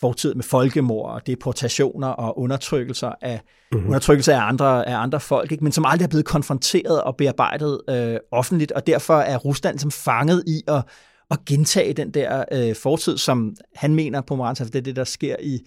fortid 0.00 0.34
med 0.34 0.44
folkemord 0.44 1.10
og 1.10 1.26
deportationer 1.26 2.08
og 2.08 2.38
undertrykkelser 2.38 3.12
af, 3.22 3.40
mm-hmm. 3.72 3.86
undertrykkelse 3.86 4.34
af 4.34 4.40
andre, 4.40 4.88
af 4.88 4.96
andre 4.96 5.20
folk, 5.20 5.52
ikke? 5.52 5.64
men 5.64 5.72
som 5.72 5.84
aldrig 5.84 6.04
er 6.04 6.08
blevet 6.08 6.24
konfronteret 6.24 7.02
og 7.02 7.16
bearbejdet 7.16 7.80
øh, 7.88 8.16
offentligt, 8.30 8.72
og 8.72 8.86
derfor 8.86 9.14
er 9.14 9.36
Rusland 9.36 9.78
som 9.78 9.90
fanget 9.90 10.44
i 10.46 10.62
at, 10.68 10.84
at 11.30 11.38
gentage 11.46 11.92
den 11.92 12.10
der 12.10 12.44
øh, 12.52 12.74
fortid, 12.74 13.18
som 13.18 13.56
han 13.74 13.94
mener 13.94 14.20
på 14.20 14.36
Morantsev, 14.36 14.66
det 14.66 14.74
er 14.74 14.80
det, 14.80 14.96
der 14.96 15.04
sker 15.04 15.36
i, 15.40 15.60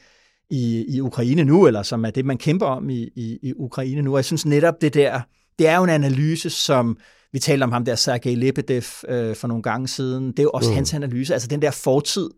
i, 0.50 0.86
i 0.96 1.02
Ukraine 1.02 1.44
nu, 1.44 1.68
eller 1.68 1.84
som 1.84 2.06
er 2.06 2.10
det, 2.10 2.26
man 2.26 2.38
kæmper 2.38 2.66
om 2.66 2.90
i, 2.90 3.10
i, 3.16 3.40
i 3.44 3.54
Ukraine 3.56 4.02
nu. 4.02 4.12
Og 4.12 4.18
jeg 4.18 4.26
synes 4.26 4.46
netop 4.46 4.82
det 4.82 4.94
der, 4.94 5.22
det 5.60 5.68
er 5.68 5.78
jo 5.78 5.84
en 5.84 5.90
analyse, 5.90 6.50
som 6.50 6.98
vi 7.34 7.40
talte 7.40 7.64
om 7.64 7.72
ham 7.72 7.86
der, 7.86 7.96
Sergej 7.96 8.34
Lebedev, 8.34 8.84
øh, 9.08 9.36
for 9.36 9.48
nogle 9.48 9.64
gange 9.64 9.88
siden. 9.88 10.32
Det 10.32 10.40
er 10.40 10.44
jo 10.44 10.52
også 10.54 10.70
mm. 10.70 10.76
hans 10.76 10.94
analyse. 10.94 11.34
Altså 11.34 11.48
den 11.48 11.62
der 11.62 11.72
fortid, 11.72 12.30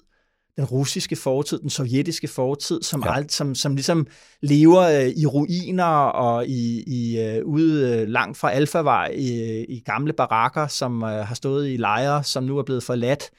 den 0.59 0.67
russiske 0.67 1.15
fortid, 1.15 1.59
den 1.59 1.69
sovjetiske 1.69 2.27
fortid, 2.27 2.81
som, 2.81 3.03
ja. 3.05 3.15
alt, 3.15 3.31
som, 3.31 3.55
som 3.55 3.75
ligesom 3.75 4.07
lever 4.41 4.81
øh, 4.81 5.07
i 5.07 5.25
ruiner 5.25 5.83
og 6.05 6.47
i, 6.47 6.83
i 6.87 7.19
øh, 7.19 7.45
ude 7.45 7.99
øh, 7.99 8.07
langt 8.07 8.37
fra 8.37 8.51
Alfavej 8.51 9.11
i, 9.15 9.63
i 9.63 9.79
gamle 9.79 10.13
barakker, 10.13 10.67
som 10.67 11.03
øh, 11.03 11.09
har 11.09 11.35
stået 11.35 11.69
i 11.69 11.77
lejre, 11.77 12.23
som 12.23 12.43
nu 12.43 12.57
er 12.57 12.63
blevet 12.63 12.83
forladt. 12.83 13.29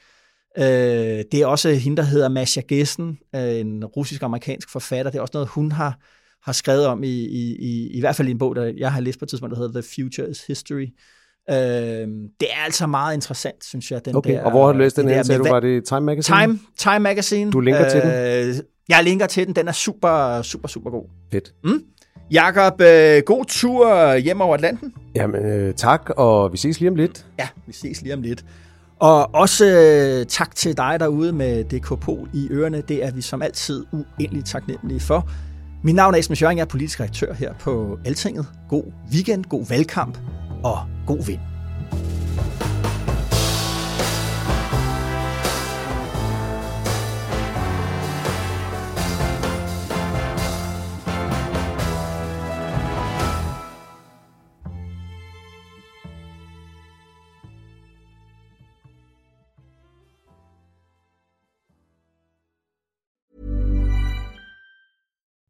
Øh, 0.57 1.23
det 1.31 1.33
er 1.33 1.45
også 1.45 1.73
hende, 1.73 1.97
der 1.97 2.03
hedder 2.03 2.29
Masha 2.29 2.61
Gessen, 2.67 3.19
øh, 3.35 3.59
en 3.59 3.85
russisk-amerikansk 3.85 4.69
forfatter. 4.69 5.11
Det 5.11 5.17
er 5.17 5.21
også 5.21 5.33
noget, 5.33 5.49
hun 5.49 5.71
har, 5.71 5.99
har 6.43 6.53
skrevet 6.53 6.85
om, 6.85 7.03
i, 7.03 7.25
i, 7.25 7.55
i, 7.55 7.87
i 7.87 7.99
hvert 7.99 8.15
fald 8.15 8.27
i 8.27 8.31
en 8.31 8.37
bog, 8.37 8.55
der 8.55 8.73
jeg 8.77 8.93
har 8.93 9.01
læst 9.01 9.19
på 9.19 9.25
et 9.25 9.29
tidspunkt, 9.29 9.55
der 9.55 9.61
hedder 9.61 9.81
The 9.81 9.89
Future 9.95 10.29
is 10.29 10.47
History. 10.47 10.87
Øh, 10.87 10.91
det 11.49 12.47
er 12.51 12.63
altså 12.65 12.87
meget 12.87 13.13
interessant, 13.13 13.65
synes 13.65 13.91
jeg. 13.91 14.05
Den 14.05 14.15
okay, 14.15 14.33
der, 14.33 14.43
og 14.43 14.51
hvor 14.51 14.65
har 14.65 14.73
du 14.73 14.79
læst 14.79 14.95
den 14.95 15.09
her? 15.09 15.23
Sagde 15.23 15.39
du, 15.39 15.49
var 15.49 15.59
det 15.59 15.85
Time 15.85 16.01
Magazine? 16.01 16.37
Time, 16.37 16.59
Time 16.77 16.99
Magazine. 16.99 17.51
Du 17.51 17.59
linker 17.59 17.85
øh, 17.85 17.91
til 17.91 18.01
den? 18.01 18.09
Øh, 18.09 18.55
jeg 18.89 19.03
linker 19.03 19.27
til 19.27 19.47
den. 19.47 19.55
Den 19.55 19.67
er 19.67 19.71
super, 19.71 20.41
super, 20.41 20.67
super 20.67 20.89
god. 20.89 21.05
Fedt. 21.31 21.53
Mm? 21.63 21.83
Jakob, 22.31 22.81
øh, 22.81 23.21
god 23.25 23.45
tur 23.45 24.15
hjem 24.15 24.41
over 24.41 24.55
Atlanten. 24.55 24.93
Jamen, 25.15 25.45
øh, 25.45 25.73
tak, 25.73 26.09
og 26.09 26.51
vi 26.51 26.57
ses 26.57 26.79
lige 26.79 26.89
om 26.89 26.95
lidt. 26.95 27.25
Ja, 27.39 27.47
vi 27.67 27.73
ses 27.73 28.01
lige 28.01 28.13
om 28.13 28.21
lidt. 28.21 28.45
Og 28.99 29.35
også 29.35 29.65
øh, 29.65 30.25
tak 30.25 30.55
til 30.55 30.77
dig 30.77 30.99
derude 30.99 31.33
med 31.33 31.63
DK 31.63 31.99
Pol 31.99 32.29
i 32.33 32.47
ørerne. 32.51 32.81
Det 32.81 33.05
er 33.05 33.11
vi 33.11 33.21
som 33.21 33.41
altid 33.41 33.85
uendeligt 33.91 34.47
taknemmelige 34.47 34.99
for. 34.99 35.29
Mit 35.83 35.95
navn 35.95 36.13
er 36.13 36.19
Esben 36.19 36.35
Schøring, 36.35 36.57
jeg 36.57 36.63
er 36.63 36.69
politisk 36.69 36.99
redaktør 36.99 37.33
her 37.33 37.53
på 37.59 37.99
Altinget. 38.05 38.45
God 38.69 38.83
weekend, 39.13 39.43
god 39.43 39.65
valgkamp 39.69 40.17
og 40.63 40.77
god 41.05 41.25
vind. 41.25 41.39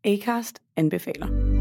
Acast 0.04 0.62
anbefaler. 0.76 1.61